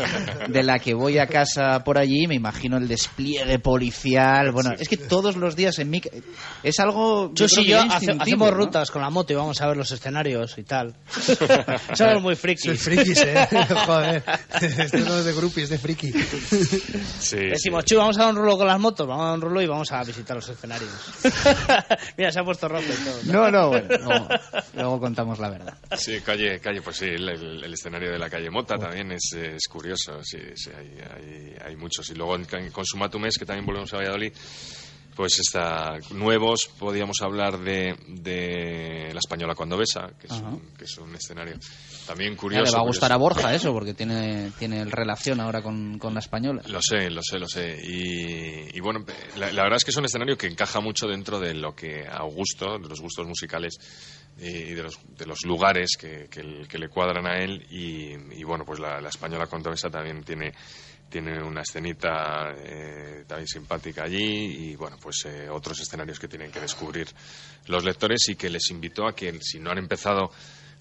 de 0.48 0.62
la 0.62 0.78
que 0.78 0.94
voy 0.94 1.18
a 1.18 1.26
casa 1.26 1.82
por 1.84 1.98
allí, 1.98 2.26
me 2.26 2.34
imagino 2.34 2.76
el 2.76 2.88
despliegue 2.88 3.58
policial. 3.58 4.52
Bueno, 4.52 4.70
es 4.78 4.88
que 4.88 4.96
todos 4.96 5.36
los 5.36 5.56
días 5.56 5.78
en 5.78 5.90
mi... 5.90 6.00
Es 6.62 6.78
algo... 6.80 7.32
Que 7.34 7.46
yo 7.46 7.62
ya 7.62 7.82
hace- 7.82 7.94
instintivo, 8.06 8.22
hacemos 8.22 8.50
¿no? 8.50 8.56
rutas 8.56 8.90
con 8.90 9.02
la 9.02 9.10
moto 9.10 9.32
y 9.32 9.36
vamos 9.36 9.60
a 9.60 9.66
ver 9.66 9.76
los 9.76 9.90
escenarios 9.90 10.56
y 10.58 10.62
tal. 10.64 10.94
Somos 11.94 12.22
muy 12.22 12.36
frikis. 12.36 12.64
Sois 12.64 12.82
frikis, 12.82 13.22
¿eh? 13.22 13.48
Joder. 13.86 14.22
Esto 14.60 14.98
no 14.98 15.18
es 15.18 15.24
de 15.24 15.32
grupi, 15.34 15.62
es 15.62 15.68
de 15.70 15.78
friki. 15.78 16.12
Decimos, 17.50 17.84
Chu, 17.84 17.96
vamos 17.96 18.18
a 18.18 18.22
dar 18.24 18.30
un 18.30 18.36
rulo 18.36 18.56
con 18.56 18.66
las 18.66 18.78
motos, 18.78 19.06
vamos 19.06 19.24
a 19.24 19.28
dar 19.28 19.34
un 19.36 19.40
rulo 19.42 19.62
y 19.62 19.66
vamos 19.66 19.90
a 19.92 20.02
visitar 20.04 20.36
los 20.36 20.48
escenarios. 20.48 20.90
Mira, 22.16 22.30
se 22.32 22.40
ha 22.40 22.44
puesto 22.44 22.68
rojo 22.68 22.84
y 22.88 23.04
todo. 23.04 23.20
No, 23.32 23.50
no, 23.50 23.68
bueno, 23.70 23.88
luego, 23.98 24.28
luego 24.74 25.00
contamos 25.00 25.38
la 25.38 25.50
verdad. 25.50 25.74
Sí, 25.96 26.20
calle, 26.20 26.60
calle 26.60 26.82
pues 26.82 26.96
sí, 26.96 27.06
el, 27.06 27.28
el- 27.28 27.64
el 27.64 27.72
escenario 27.74 28.10
de 28.10 28.18
la 28.18 28.28
calle 28.30 28.50
Mota 28.50 28.76
también 28.78 29.12
es, 29.12 29.32
es 29.32 29.66
curioso, 29.68 30.22
sí, 30.22 30.38
sí, 30.54 30.70
hay, 30.76 30.98
hay, 31.14 31.54
hay 31.64 31.76
muchos. 31.76 32.08
Y 32.10 32.14
luego 32.14 32.36
en, 32.36 32.46
en 32.52 32.70
Consumatumes, 32.70 33.36
que 33.38 33.44
también 33.46 33.66
volvemos 33.66 33.92
a 33.94 33.96
Valladolid, 33.98 34.32
pues 35.16 35.38
está 35.40 35.98
nuevos, 36.12 36.70
podíamos 36.78 37.20
hablar 37.20 37.58
de, 37.58 37.94
de 38.06 39.10
La 39.12 39.18
Española 39.18 39.54
cuando 39.54 39.76
besa, 39.76 40.10
que 40.18 40.28
es, 40.28 40.32
un, 40.32 40.60
que 40.78 40.84
es 40.84 40.96
un 40.98 41.14
escenario 41.14 41.56
también 42.10 42.34
Ya 42.34 42.40
curioso. 42.40 42.64
le 42.64 42.70
va 42.72 42.82
a 42.82 42.86
gustar 42.86 43.12
a. 43.12 43.16
Borja 43.16 43.54
eso, 43.54 43.72
porque 43.72 43.94
tiene, 43.94 44.50
tiene 44.58 44.84
relación 44.84 45.40
ahora 45.40 45.62
con, 45.62 45.98
con 45.98 46.12
la 46.14 46.20
española. 46.20 46.62
Lo 46.68 46.80
sé, 46.82 47.08
lo 47.10 47.22
sé, 47.22 47.38
lo 47.38 47.46
sé. 47.46 47.80
Y, 47.84 48.76
y 48.76 48.80
bueno, 48.80 49.04
la, 49.36 49.52
la 49.52 49.62
verdad 49.62 49.76
es 49.76 49.84
que 49.84 49.90
es 49.90 49.96
un 49.96 50.04
escenario 50.04 50.36
que 50.36 50.46
encaja 50.46 50.80
mucho 50.80 51.06
dentro 51.06 51.38
de 51.38 51.54
lo 51.54 51.74
que 51.74 52.06
a 52.08 52.18
Augusto, 52.18 52.78
de 52.78 52.88
los 52.88 53.00
gustos 53.00 53.26
musicales 53.26 53.74
y 54.38 54.72
de 54.74 54.82
los, 54.82 54.98
de 55.16 55.26
los 55.26 55.44
lugares 55.44 55.90
que, 55.98 56.28
que 56.30 56.42
le- 56.42 56.66
que 56.66 56.78
le 56.78 56.88
cuadran 56.88 57.26
a 57.26 57.36
él. 57.38 57.64
Y, 57.70 58.14
y 58.38 58.44
bueno, 58.44 58.64
pues 58.64 58.80
la, 58.80 59.00
la 59.00 59.08
española 59.08 59.46
controversa 59.46 59.88
también 59.90 60.22
tiene, 60.24 60.52
tiene 61.08 61.42
una 61.42 61.60
escenita 61.62 62.54
eh, 62.56 63.24
también 63.26 63.46
simpática 63.46 64.04
allí. 64.04 64.70
Y 64.70 64.76
bueno, 64.76 64.96
pues 65.00 65.24
eh, 65.26 65.48
otros 65.50 65.78
escenarios 65.80 66.18
que 66.18 66.28
tienen 66.28 66.50
que 66.50 66.60
descubrir 66.60 67.08
los 67.66 67.84
lectores 67.84 68.28
y 68.28 68.36
que 68.36 68.48
les 68.50 68.70
invito 68.70 69.06
a 69.06 69.14
que 69.14 69.38
si 69.42 69.58
no 69.60 69.70
han 69.70 69.78
empezado 69.78 70.30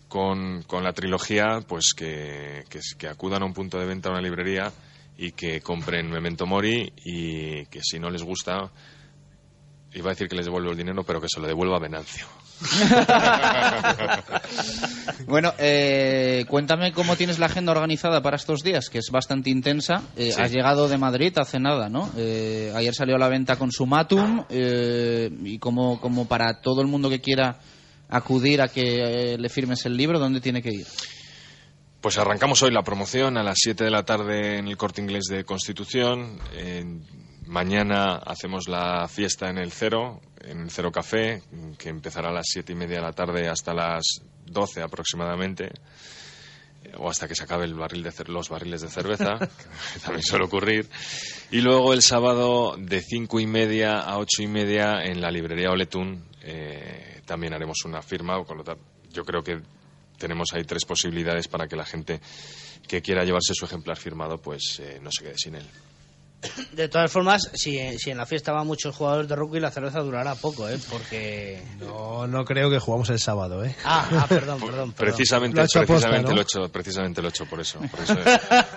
con, 0.10 0.64
con 0.64 0.84
la 0.84 0.92
trilogía, 0.92 1.62
pues 1.66 1.94
que, 1.96 2.66
que, 2.70 2.80
que 2.98 3.08
acudan 3.08 3.44
a 3.44 3.46
un 3.46 3.54
punto 3.54 3.80
de 3.80 3.86
venta 3.86 4.10
a 4.10 4.12
una 4.12 4.22
librería 4.22 4.74
y 5.18 5.32
que 5.32 5.62
compren 5.62 6.10
Memento 6.10 6.46
Mori 6.46 6.92
y 7.06 7.66
que 7.68 7.80
si 7.82 8.00
no 8.00 8.10
les 8.10 8.24
gusta, 8.24 8.72
iba 9.94 10.10
a 10.10 10.14
decir 10.14 10.28
que 10.28 10.36
les 10.36 10.46
devuelvo 10.46 10.72
el 10.72 10.78
dinero, 10.78 11.04
pero 11.04 11.22
que 11.22 11.28
se 11.34 11.40
lo 11.40 11.48
devuelva 11.48 11.78
a 11.78 11.80
Venancio. 11.80 12.26
Bueno, 15.28 15.54
eh, 15.58 16.46
cuéntame 16.50 16.92
cómo 16.92 17.16
tienes 17.16 17.40
la 17.40 17.46
agenda 17.48 17.72
organizada 17.72 18.22
para 18.22 18.36
estos 18.36 18.64
días, 18.64 18.90
que 18.90 18.98
es 19.00 19.10
bastante 19.12 19.50
intensa. 19.50 20.02
Eh, 20.16 20.32
Sí. 20.32 20.42
Has 20.42 20.52
llegado 20.52 20.88
de 20.88 20.98
Madrid 20.98 21.34
hace 21.38 21.60
nada, 21.60 21.90
¿no? 21.90 22.10
Eh, 22.18 22.72
ayer 22.76 22.94
salió 22.94 23.16
a 23.16 23.20
la 23.20 23.28
venta 23.30 23.56
con 23.58 23.72
Sumatum 23.72 24.44
eh, 24.50 25.30
y 25.44 25.60
como, 25.60 26.00
como 26.00 26.28
para 26.28 26.62
todo 26.62 26.82
el 26.82 26.88
mundo 26.88 27.10
que 27.10 27.22
quiera 27.22 27.60
acudir 28.10 28.62
a 28.62 28.68
que 28.68 29.34
eh, 29.34 29.38
le 29.38 29.50
firmes 29.50 29.86
el 29.86 29.96
libro, 29.96 30.20
¿dónde 30.20 30.42
tiene 30.42 30.62
que 30.62 30.74
ir? 30.74 30.88
Pues 32.02 32.18
arrancamos 32.18 32.64
hoy 32.64 32.72
la 32.72 32.82
promoción 32.82 33.38
a 33.38 33.44
las 33.44 33.58
7 33.62 33.84
de 33.84 33.92
la 33.92 34.04
tarde 34.04 34.58
en 34.58 34.68
el 34.68 34.78
corte 34.78 35.02
inglés 35.02 35.26
de 35.30 35.44
Constitución. 35.44 36.40
Eh, 36.54 36.84
mañana 37.46 38.16
hacemos 38.26 38.68
la 38.68 39.08
fiesta 39.08 39.50
en 39.50 39.58
el 39.58 39.72
Cero, 39.72 40.22
en 40.42 40.62
el 40.62 40.72
Cero 40.72 40.92
Café, 40.92 41.44
que 41.78 41.90
empezará 41.90 42.30
a 42.30 42.34
las 42.34 42.48
7 42.50 42.72
y 42.72 42.76
media 42.76 42.98
de 42.98 43.04
la 43.04 43.12
tarde 43.12 43.50
hasta 43.50 43.74
las 43.74 44.22
12 44.46 44.82
aproximadamente. 44.82 45.72
O 46.98 47.10
hasta 47.10 47.28
que 47.28 47.36
se 47.36 47.44
acabe 47.44 47.66
el 47.66 47.74
barril 47.74 48.02
de 48.02 48.12
los 48.28 48.48
barriles 48.48 48.82
de 48.82 48.90
cerveza, 48.90 49.38
que 49.94 50.00
también 50.04 50.24
suele 50.24 50.46
ocurrir. 50.46 50.90
Y 51.52 51.60
luego 51.60 51.94
el 51.94 52.02
sábado 52.02 52.78
de 52.78 53.02
5 53.02 53.42
y 53.42 53.46
media 53.46 54.00
a 54.00 54.18
8 54.20 54.44
y 54.44 54.48
media 54.48 55.04
en 55.04 55.20
la 55.20 55.30
librería 55.30 55.70
Oletún 55.70 56.29
eh, 56.44 57.22
también 57.26 57.54
haremos 57.54 57.84
una 57.86 58.02
firma. 58.02 58.44
Con 58.44 58.58
lo 58.58 58.64
tal, 58.64 58.78
yo 59.12 59.24
creo 59.26 59.44
que 59.44 59.60
tenemos 60.18 60.54
ahí 60.54 60.64
tres 60.64 60.86
posibilidades 60.86 61.48
para 61.48 61.68
que 61.68 61.76
la 61.76 61.86
gente 61.86 62.20
que 62.88 63.02
quiera 63.02 63.24
llevarse 63.24 63.54
su 63.54 63.66
ejemplar 63.66 63.98
firmado 63.98 64.40
pues 64.40 64.80
eh, 64.80 65.00
no 65.02 65.12
se 65.12 65.24
quede 65.24 65.38
sin 65.38 65.56
él. 65.56 65.66
De 66.72 66.88
todas 66.88 67.12
formas, 67.12 67.50
si, 67.54 67.78
si 67.98 68.12
en 68.12 68.18
la 68.18 68.26
fiesta 68.26 68.54
van 68.54 68.66
muchos 68.66 68.96
jugadores 68.96 69.28
de 69.28 69.36
rugby, 69.36 69.60
la 69.60 69.72
cerveza 69.72 70.00
durará 70.00 70.36
poco, 70.36 70.70
¿eh? 70.70 70.80
Porque... 70.90 71.62
No, 71.80 72.28
no 72.28 72.46
creo 72.46 72.70
que 72.70 72.80
jugamos 72.80 73.10
el 73.10 73.20
sábado, 73.20 73.66
¿eh? 73.66 73.76
Ah, 73.84 74.08
ah, 74.14 74.26
perdón, 74.30 74.58
perdón. 74.60 74.62
perdón. 74.62 74.92
Precisamente, 74.94 75.62
Lo 75.62 75.68
precisamente, 75.68 76.30
¿no? 76.30 76.36
lo 76.36 76.40
he 76.40 76.44
hecho, 76.44 76.72
precisamente 76.72 77.22
lo 77.22 77.28
he 77.28 77.32
hecho 77.32 77.46
por 77.46 77.60
eso. 77.60 77.80
Por 77.92 78.00
eso 78.00 78.16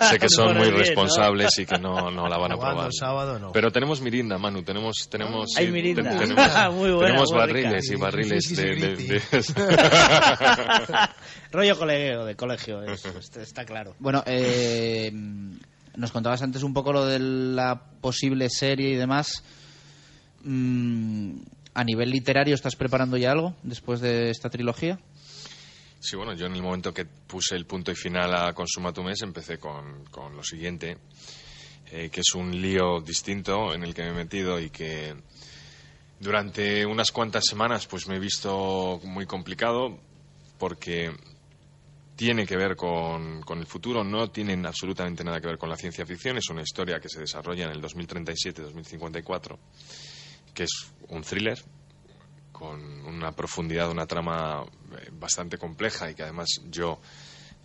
sé 0.09 0.19
que 0.19 0.29
son 0.29 0.57
muy 0.57 0.71
responsables 0.71 1.57
y 1.59 1.67
que 1.67 1.79
no, 1.79 2.11
no 2.11 2.27
la 2.27 2.37
van 2.37 2.53
a 2.53 2.57
probar. 2.57 2.87
el 2.87 2.93
sábado, 2.93 3.39
no. 3.39 3.53
Pero 3.53 3.71
tenemos 3.71 4.01
mirinda, 4.01 4.39
Manu. 4.39 4.65
Tenemos, 4.65 5.07
tenemos, 5.09 5.47
Hay 5.57 5.67
sí, 5.67 5.73
mirinda. 5.73 6.03
ten- 6.03 6.19
tenemos, 6.19 6.53
Muy 6.75 6.91
buena, 6.91 7.07
tenemos 7.11 7.31
muy 7.31 7.39
barriles 7.39 7.83
rica. 7.85 7.95
y 7.95 8.01
barriles 8.01 8.45
Sí, 8.45 8.57
sí, 8.57 8.63
de, 8.63 9.23
Rollo 11.53 11.79
colegio, 11.79 12.25
de 12.25 12.37
colegio, 12.37 12.83
es- 12.83 13.05
es- 13.05 13.37
está 13.37 13.65
claro. 13.65 13.95
Bueno, 13.99 14.23
eh, 14.27 15.13
nos 15.97 16.13
contabas 16.13 16.43
antes 16.43 16.63
un 16.63 16.75
poco 16.75 16.93
lo 16.93 17.07
de 17.07 17.19
la 17.19 17.83
posible 18.01 18.49
serie 18.49 18.91
y 18.91 18.97
demás. 18.97 19.43
Mm, 20.45 21.41
¿A 21.75 21.85
nivel 21.85 22.11
literario 22.11 22.55
estás 22.55 22.77
preparando 22.77 23.17
ya 23.17 23.33
algo 23.33 23.55
después 23.63 24.01
de 24.01 24.31
esta 24.31 24.51
trilogía? 24.51 24.99
Sí, 26.01 26.17
bueno, 26.17 26.35
yo 26.35 26.47
en 26.47 26.55
el 26.55 26.63
momento 26.63 26.93
que 26.93 27.05
puse 27.05 27.55
el 27.55 27.65
punto 27.65 27.93
y 27.93 27.95
final 27.95 28.35
a 28.35 28.53
Consuma 28.53 28.93
tu 28.93 29.03
mes 29.03 29.23
empecé 29.23 29.59
con, 29.59 30.05
con 30.07 30.37
lo 30.37 30.43
siguiente, 30.43 30.99
eh, 31.93 32.11
que 32.11 32.21
es 32.21 32.35
un 32.35 32.61
lío 32.61 33.01
distinto 33.01 33.73
en 33.73 33.85
el 33.85 33.95
que 33.95 34.03
me 34.03 34.09
he 34.09 34.15
metido 34.15 34.59
y 34.61 34.69
que 34.71 35.15
durante 36.19 36.85
unas 36.85 37.11
cuantas 37.13 37.45
semanas 37.49 37.87
pues 37.87 38.09
me 38.09 38.17
he 38.17 38.19
visto 38.19 39.01
muy 39.05 39.27
complicado 39.27 39.99
porque 40.59 41.13
tiene 42.17 42.47
que 42.47 42.57
ver 42.57 42.77
con, 42.77 43.41
con 43.43 43.59
el 43.59 43.67
futuro, 43.67 44.05
no 44.05 44.29
tienen 44.31 44.65
absolutamente 44.67 45.25
nada 45.25 45.41
que 45.41 45.47
ver 45.49 45.59
con 45.59 45.69
la 45.71 45.77
ciencia 45.77 46.05
ficción, 46.07 46.37
es 46.39 46.49
una 46.51 46.63
historia 46.63 47.01
que 47.01 47.09
se 47.09 47.21
desarrolla 47.21 47.65
en 47.65 47.71
el 47.73 47.83
2037-2054, 47.83 49.59
que 50.55 50.65
es 50.65 50.71
un 51.09 51.23
thriller 51.23 51.59
con 52.53 52.81
una 53.07 53.33
profundidad, 53.33 53.91
una 53.91 54.07
trama 54.07 54.63
eh, 54.65 55.09
bastante 55.13 55.59
compleja 55.59 56.11
y 56.11 56.15
que 56.15 56.23
además 56.23 56.49
yo 56.71 57.01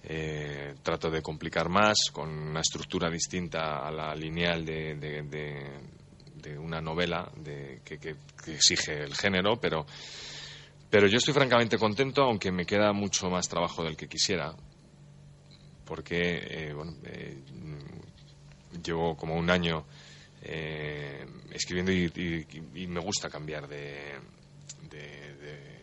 eh, 0.03 0.75
trato 0.81 1.11
de 1.11 1.21
complicar 1.21 1.69
más, 1.69 1.97
con 2.13 2.29
una 2.29 2.61
estructura 2.61 3.09
distinta 3.09 3.85
a 3.85 3.91
la 3.91 4.15
lineal 4.15 4.65
de, 4.65 4.95
de- 4.95 5.23
de- 5.23 5.97
una 6.57 6.79
novela 6.79 7.29
que, 7.83 7.97
que- 7.99 8.15
que 8.43 8.53
exige 8.55 9.03
el 9.03 9.13
género, 9.15 9.59
pero, 9.59 9.85
pero 10.89 11.07
yo 11.07 11.17
estoy 11.17 11.33
francamente 11.33 11.77
contento, 11.77 12.23
aunque 12.23 12.51
me 12.51 12.65
queda 12.65 12.93
mucho 12.93 13.29
más 13.29 13.47
trabajo 13.47 13.83
del 13.83 13.95
que 13.97 14.07
quisiera, 14.07 14.53
porque 15.85 16.67
eh, 16.69 16.73
bueno, 16.73 16.95
eh, 17.05 17.37
llevo 18.83 19.15
como 19.15 19.35
un 19.35 19.49
año 19.49 19.85
eh, 20.43 21.25
escribiendo 21.51 21.91
y, 21.91 22.05
y- 22.15 22.83
y 22.83 22.87
me 22.87 22.99
gusta 23.01 23.29
cambiar 23.29 23.67
de, 23.67 24.15
de- 24.89 25.33
de- 25.35 25.77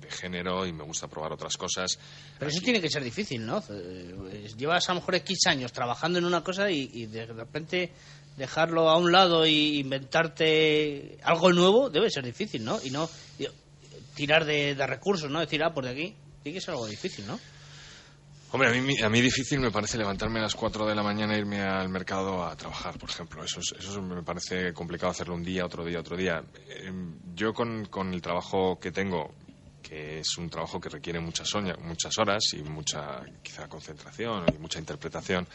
de 0.00 0.10
género 0.10 0.66
y 0.66 0.72
me 0.72 0.82
gusta 0.84 1.06
probar 1.08 1.32
otras 1.32 1.56
cosas. 1.56 1.98
Pero 2.38 2.50
eso 2.50 2.60
tiene 2.60 2.80
que 2.80 2.88
ser 2.90 3.04
difícil, 3.04 3.44
¿no? 3.44 3.62
Eh, 3.70 4.48
Llevas 4.56 4.88
a 4.88 4.94
lo 4.94 5.00
mejor 5.00 5.16
X 5.16 5.46
años 5.46 5.72
trabajando 5.72 6.18
en 6.18 6.24
una 6.24 6.42
cosa 6.42 6.70
y, 6.70 6.90
y 6.92 7.06
de 7.06 7.26
repente 7.26 7.92
dejarlo 8.36 8.88
a 8.88 8.96
un 8.96 9.12
lado 9.12 9.46
y 9.46 9.78
inventarte 9.80 11.18
algo 11.22 11.52
nuevo 11.52 11.90
debe 11.90 12.08
ser 12.10 12.24
difícil, 12.24 12.64
¿no? 12.64 12.78
Y 12.82 12.90
no 12.90 13.08
tirar 14.14 14.44
de, 14.44 14.74
recursos, 14.86 15.30
¿no? 15.30 15.40
Decir, 15.40 15.62
ah, 15.62 15.72
por 15.72 15.84
de 15.84 15.90
aquí. 15.90 16.16
Tiene 16.42 16.58
que 16.58 16.60
ser 16.64 16.72
algo 16.72 16.86
difícil, 16.86 17.26
¿no? 17.26 17.38
Hombre, 18.52 18.68
a 18.68 18.72
mí, 18.82 19.00
a 19.00 19.08
mí 19.08 19.20
difícil 19.20 19.60
me 19.60 19.70
parece 19.70 19.96
levantarme 19.96 20.40
a 20.40 20.42
las 20.42 20.54
4 20.56 20.84
de 20.86 20.94
la 20.94 21.02
mañana 21.04 21.34
e 21.34 21.38
irme 21.38 21.60
al 21.60 21.88
mercado 21.88 22.44
a 22.44 22.56
trabajar, 22.56 22.98
por 22.98 23.08
ejemplo. 23.08 23.44
Eso, 23.44 23.60
es- 23.60 23.74
eso 23.78 24.02
me 24.02 24.22
parece 24.24 24.72
complicado 24.72 25.12
hacerlo 25.12 25.34
un 25.34 25.44
día, 25.44 25.64
otro 25.64 25.84
día, 25.84 26.00
otro 26.00 26.16
día. 26.16 26.42
Eh, 26.68 26.90
Yo 27.34 27.52
con, 27.54 27.84
con 27.86 28.12
el 28.12 28.20
trabajo 28.20 28.78
que 28.80 28.90
tengo, 28.90 29.32
que 29.82 30.18
es 30.20 30.36
un 30.36 30.50
trabajo 30.50 30.80
que 30.80 30.88
requiere 30.88 31.20
muchas, 31.20 31.48
muchas 31.80 32.18
horas 32.18 32.42
y 32.54 32.62
mucha 32.64 33.22
quizá 33.42 33.68
concentración 33.68 34.52
y 34.54 34.58
mucha 34.58 34.78
interpretación, 34.80 35.46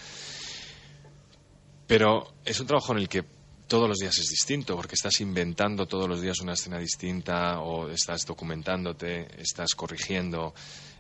pero 1.87 2.33
es 2.43 2.59
un 2.59 2.67
trabajo 2.67 2.93
en 2.93 2.99
el 2.99 3.09
que 3.09 3.23
todos 3.67 3.89
los 3.89 3.97
días 3.97 4.17
es 4.17 4.29
distinto, 4.29 4.75
porque 4.75 4.95
estás 4.95 5.19
inventando 5.21 5.85
todos 5.85 6.07
los 6.07 6.21
días 6.21 6.39
una 6.41 6.53
escena 6.53 6.77
distinta 6.77 7.59
o 7.59 7.89
estás 7.89 8.25
documentándote, 8.25 9.27
estás 9.41 9.73
corrigiendo, 9.75 10.53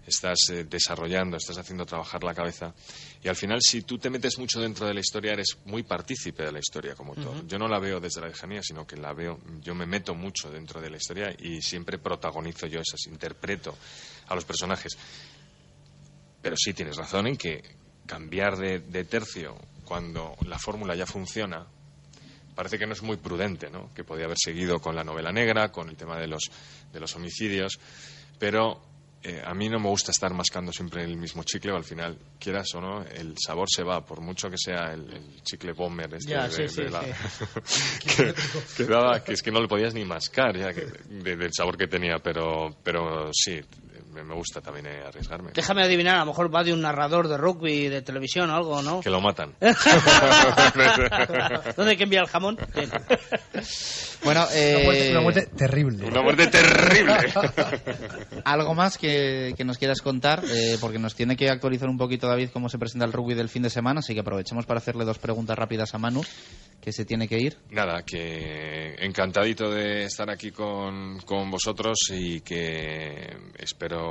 estás 0.07 0.37
eh, 0.49 0.65
desarrollando, 0.65 1.37
estás 1.37 1.57
haciendo 1.57 1.85
trabajar 1.85 2.23
la 2.23 2.33
cabeza. 2.33 2.73
Y 3.23 3.27
al 3.27 3.35
final, 3.35 3.59
si 3.61 3.83
tú 3.83 3.97
te 3.97 4.09
metes 4.09 4.37
mucho 4.37 4.59
dentro 4.59 4.87
de 4.87 4.93
la 4.93 4.99
historia, 4.99 5.33
eres 5.33 5.57
muy 5.65 5.83
partícipe 5.83 6.43
de 6.43 6.51
la 6.51 6.59
historia 6.59 6.95
como 6.95 7.13
todo. 7.13 7.31
Ujú. 7.31 7.47
Yo 7.47 7.59
no 7.59 7.67
la 7.67 7.79
veo 7.79 7.99
desde 7.99 8.21
la 8.21 8.27
lejanía, 8.27 8.61
sino 8.63 8.85
que 8.85 8.97
la 8.97 9.13
veo, 9.13 9.39
yo 9.61 9.75
me 9.75 9.85
meto 9.85 10.15
mucho 10.15 10.49
dentro 10.49 10.81
de 10.81 10.89
la 10.89 10.97
historia 10.97 11.35
y 11.37 11.61
siempre 11.61 11.97
protagonizo 11.97 12.67
yo 12.67 12.79
esas, 12.79 13.05
interpreto 13.07 13.75
a 14.27 14.35
los 14.35 14.45
personajes. 14.45 14.97
Pero 16.41 16.55
sí 16.57 16.73
tienes 16.73 16.97
razón 16.97 17.27
en 17.27 17.37
que 17.37 17.63
cambiar 18.05 18.57
de, 18.57 18.79
de 18.79 19.03
tercio 19.03 19.55
cuando 19.83 20.35
la 20.47 20.59
fórmula 20.59 20.95
ya 20.95 21.05
funciona 21.05 21.65
parece 22.55 22.79
que 22.79 22.87
no 22.87 22.93
es 22.93 23.01
muy 23.03 23.17
prudente, 23.17 23.69
¿no? 23.69 23.93
Que 23.93 24.03
podía 24.03 24.25
haber 24.25 24.37
seguido 24.39 24.79
con 24.79 24.95
la 24.95 25.03
novela 25.03 25.31
negra, 25.31 25.71
con 25.71 25.89
el 25.89 25.95
tema 25.97 26.17
de 26.17 26.27
los, 26.27 26.43
de 26.91 26.99
los 26.99 27.15
homicidios, 27.15 27.77
pero 28.39 28.81
eh, 29.23 29.41
a 29.43 29.53
mí 29.55 29.69
no 29.69 29.79
me 29.79 29.89
gusta 29.89 30.11
estar 30.11 30.31
mascando 30.33 30.71
siempre 30.71 31.03
el 31.03 31.17
mismo 31.17 31.41
chicle, 31.43 31.71
o 31.71 31.75
al 31.77 31.83
final, 31.83 32.15
quieras 32.39 32.67
o 32.75 32.81
no, 32.81 33.01
el 33.03 33.33
sabor 33.43 33.67
se 33.69 33.81
va, 33.83 34.05
por 34.05 34.21
mucho 34.21 34.49
que 34.51 34.57
sea 34.57 34.93
el, 34.93 35.11
el 35.11 35.41
chicle 35.43 35.71
bomber 35.73 36.13
este 36.13 36.29
Ya, 36.31 36.43
de, 36.47 36.51
sí, 36.51 36.61
de 36.61 36.69
sí, 36.69 36.81
la- 36.83 37.01
sí. 37.01 38.05
que, 38.15 38.33
que 38.77 38.83
daba- 38.85 39.23
que 39.23 39.33
es 39.33 39.41
que 39.41 39.51
no 39.51 39.59
lo 39.59 39.67
podías 39.67 39.93
ni 39.95 40.05
mascar 40.05 40.55
ya 40.57 40.71
que- 40.73 40.85
de- 41.09 41.35
del 41.35 41.51
sabor 41.53 41.75
que 41.75 41.87
tenía, 41.87 42.19
pero, 42.19 42.75
pero 42.83 43.31
sí, 43.33 43.59
me, 44.23 44.35
gusta 44.35 44.61
también 44.61 44.87
eh, 44.87 45.03
arriesgarme. 45.05 45.51
Déjame 45.53 45.83
adivinar, 45.83 46.15
a 46.15 46.19
lo 46.19 46.27
mejor 46.27 46.53
va 46.53 46.63
de 46.63 46.73
un 46.73 46.81
narrador 46.81 47.27
de 47.27 47.37
rugby, 47.37 47.89
de 47.89 48.01
televisión 48.01 48.49
o 48.49 48.55
algo, 48.55 48.81
¿no? 48.81 49.01
Que 49.01 49.09
lo 49.09 49.21
matan. 49.21 49.53
¿Dónde 51.75 51.91
hay 51.91 51.97
que 51.97 52.03
enviar 52.03 52.23
el 52.23 52.29
jamón? 52.29 52.57
Bien. 52.73 52.89
Bueno, 54.23 54.41
Una 54.41 54.83
muerte, 54.83 55.07
eh, 55.07 55.11
una 55.11 55.21
muerte 55.21 55.47
terrible. 55.55 56.07
Una 56.07 56.21
muerte 56.23 56.47
terrible. 56.47 57.13
¿Algo 58.43 58.73
más 58.73 58.97
que, 58.97 59.53
que 59.55 59.63
nos 59.63 59.77
quieras 59.77 60.01
contar? 60.01 60.43
Eh, 60.49 60.77
porque 60.81 60.97
nos 60.97 61.13
tiene 61.13 61.35
que 61.35 61.49
actualizar 61.49 61.89
un 61.89 61.97
poquito 61.97 62.27
David 62.27 62.49
cómo 62.51 62.69
se 62.69 62.79
presenta 62.79 63.05
el 63.05 63.13
rugby 63.13 63.35
del 63.35 63.49
fin 63.49 63.61
de 63.61 63.69
semana, 63.69 63.99
así 63.99 64.13
que 64.13 64.21
aprovechemos 64.21 64.65
para 64.65 64.79
hacerle 64.79 65.05
dos 65.05 65.19
preguntas 65.19 65.57
rápidas 65.57 65.93
a 65.93 65.99
Manu, 65.99 66.23
que 66.81 66.91
se 66.91 67.05
tiene 67.05 67.27
que 67.27 67.37
ir. 67.37 67.57
Nada, 67.69 68.01
que 68.03 68.95
encantadito 68.99 69.69
de 69.69 70.05
estar 70.05 70.29
aquí 70.31 70.51
con, 70.51 71.19
con 71.19 71.51
vosotros 71.51 71.97
y 72.11 72.41
que 72.41 73.37
espero 73.59 74.04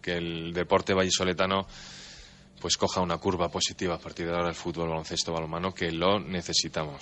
que 0.00 0.16
el 0.16 0.52
deporte 0.52 0.94
vallisoletano 0.94 1.66
pues 2.60 2.76
coja 2.76 3.00
una 3.00 3.18
curva 3.18 3.48
positiva 3.48 3.94
a 3.94 3.98
partir 3.98 4.26
de 4.26 4.32
ahora 4.32 4.48
el 4.48 4.54
fútbol, 4.54 4.88
baloncesto, 4.90 5.32
balonmano, 5.32 5.72
que 5.72 5.90
lo 5.90 6.20
necesitamos 6.20 7.00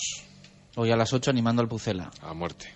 Hoy 0.77 0.93
a 0.93 0.97
las 0.97 1.13
8 1.13 1.31
animando 1.31 1.61
al 1.61 1.69
Pucela. 1.69 2.09
a 2.23 2.33
muerte. 2.35 2.73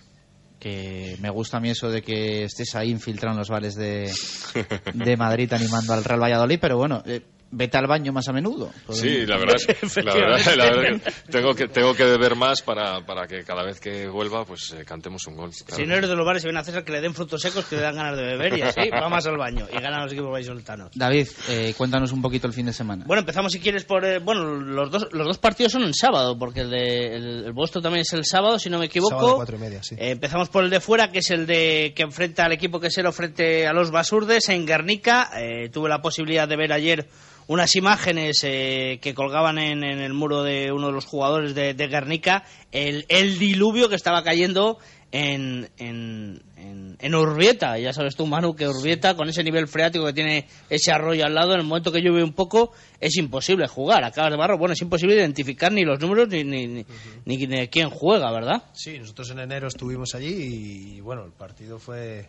Que 0.59 1.15
me 1.21 1.29
gusta 1.29 1.57
a 1.57 1.59
mí 1.61 1.69
eso 1.69 1.89
de 1.89 2.01
que 2.01 2.43
estés 2.43 2.75
ahí 2.75 2.89
infiltrado 2.89 3.33
en 3.33 3.39
los 3.39 3.49
bares 3.49 3.75
de, 3.75 4.11
de 4.93 5.17
Madrid 5.17 5.51
animando 5.53 5.93
al 5.93 6.03
Real 6.03 6.21
Valladolid, 6.21 6.59
pero 6.59 6.75
bueno, 6.77 7.01
eh, 7.05 7.21
vete 7.55 7.77
al 7.77 7.87
baño 7.87 8.11
más 8.11 8.27
a 8.27 8.33
menudo. 8.33 8.71
Sí, 8.89 9.25
la 9.25 9.37
verdad, 9.39 9.55
es- 9.55 9.97
la 10.03 10.13
verdad, 10.13 10.55
la 10.55 10.65
verdad 10.71 11.01
que 11.01 11.31
tengo 11.31 11.53
que 11.55 11.67
tengo 11.67 11.93
que 11.93 12.03
beber 12.03 12.35
más 12.35 12.61
para, 12.61 13.05
para 13.05 13.27
que 13.27 13.43
cada 13.43 13.63
vez 13.63 13.79
que 13.79 14.07
vuelva 14.07 14.43
pues 14.45 14.73
eh, 14.77 14.83
cantemos 14.85 15.25
un 15.27 15.35
gol. 15.35 15.51
claro. 15.65 15.75
Si 15.83 15.87
no 15.87 15.95
eres 15.95 16.09
de 16.09 16.15
los 16.15 16.25
bares 16.25 16.43
y 16.43 16.47
ven 16.47 16.57
a 16.57 16.63
César 16.63 16.83
que 16.83 16.91
le 16.91 17.01
den 17.01 17.13
frutos 17.13 17.41
secos 17.41 17.65
que 17.65 17.75
le 17.75 17.81
dan 17.81 17.95
ganas 17.95 18.17
de 18.17 18.23
beber 18.23 18.57
y 18.57 18.61
así 18.61 18.89
va 18.93 19.07
más 19.09 19.25
al 19.27 19.37
baño 19.37 19.67
y 19.71 19.79
ganan 19.81 20.03
los 20.03 20.11
equipos 20.13 20.31
vallisoletanos. 20.31 20.91
David, 20.95 21.27
eh, 21.49 21.73
cuéntanos 21.77 22.11
un 22.11 22.21
poquito 22.21 22.47
el 22.47 22.53
fin 22.53 22.65
de 22.65 22.73
semana. 22.73 23.05
Bueno, 23.07 23.21
empezamos 23.21 23.51
si 23.51 23.59
quieres 23.59 23.83
por... 23.85 24.03
eh, 24.05 24.19
bueno, 24.19 24.43
los 24.43 24.89
dos, 24.91 25.07
los 25.11 25.27
dos 25.27 25.37
partidos 25.37 25.71
son 25.73 25.83
el 25.83 25.93
sábado, 25.95 26.37
porque 26.37 26.61
el, 26.61 26.69
de, 26.71 27.15
el, 27.15 27.45
el 27.45 27.53
vuestro 27.53 27.81
también 27.81 28.01
es 28.01 28.13
el 28.13 28.25
sábado, 28.25 28.57
si 28.59 28.69
no 28.69 28.79
me 28.79 28.85
equivoco. 28.87 29.11
Sábado 29.17 29.35
cuatro 29.35 29.57
y 29.57 29.59
media, 29.59 29.83
sí. 29.83 29.95
Eh, 29.97 30.11
empezamos 30.11 30.49
por 30.49 30.63
el 30.63 30.69
de 30.69 30.79
fuera, 30.79 31.11
que 31.11 31.19
es 31.19 31.29
el 31.31 31.45
de 31.45 31.93
que 31.95 32.03
enfrenta 32.03 32.45
al 32.45 32.51
equipo 32.53 32.79
quesero 32.79 33.11
frente 33.11 33.67
a 33.67 33.73
los 33.73 33.91
Basurdes 33.91 34.49
en 34.49 34.65
Guernica. 34.65 35.29
Eh, 35.37 35.69
tuve 35.69 35.89
la 35.89 36.01
posibilidad 36.01 36.47
de 36.47 36.55
ver 36.57 36.73
ayer 36.73 37.07
unas 37.47 37.75
imágenes 37.75 38.39
eh, 38.43 38.99
que 39.01 39.13
colgaban 39.13 39.57
en, 39.57 39.83
en 39.83 39.99
el 39.99 40.13
muro 40.13 40.43
de 40.43 40.71
uno 40.71 40.87
de 40.87 40.93
los 40.93 41.05
jugadores 41.05 41.55
de, 41.55 41.73
de 41.73 41.87
Guernica, 41.87 42.43
el, 42.71 43.05
el 43.09 43.37
diluvio 43.39 43.89
que 43.89 43.95
estaba 43.95 44.23
cayendo 44.23 44.79
en, 45.13 45.69
en, 45.77 46.41
en, 46.57 46.97
en 46.99 47.15
Urbieta. 47.15 47.77
Ya 47.77 47.93
sabes 47.93 48.15
tú, 48.15 48.25
Manu, 48.25 48.55
que 48.55 48.67
Urbieta, 48.67 49.15
con 49.15 49.29
ese 49.29 49.43
nivel 49.43 49.67
freático 49.67 50.05
que 50.05 50.13
tiene 50.13 50.47
ese 50.69 50.91
arroyo 50.91 51.23
al 51.25 51.35
lado, 51.35 51.53
en 51.53 51.59
el 51.59 51.65
momento 51.67 51.91
que 51.91 52.01
llueve 52.01 52.23
un 52.23 52.33
poco, 52.33 52.71
es 52.99 53.15
imposible 53.17 53.67
jugar. 53.67 54.03
Acabas 54.03 54.31
de 54.31 54.37
barro, 54.37 54.57
bueno, 54.57 54.73
es 54.73 54.81
imposible 54.81 55.15
identificar 55.15 55.71
ni 55.71 55.83
los 55.83 55.99
números 55.99 56.29
ni, 56.29 56.43
ni, 56.43 56.65
ni, 56.65 56.85
ni, 57.25 57.37
ni 57.37 57.67
quién 57.67 57.91
juega, 57.91 58.31
¿verdad? 58.31 58.63
Sí, 58.73 58.97
nosotros 58.97 59.29
en 59.29 59.39
enero 59.39 59.67
estuvimos 59.67 60.15
allí 60.15 60.95
y 60.95 60.99
bueno, 61.01 61.23
el 61.25 61.31
partido 61.31 61.77
fue 61.77 62.27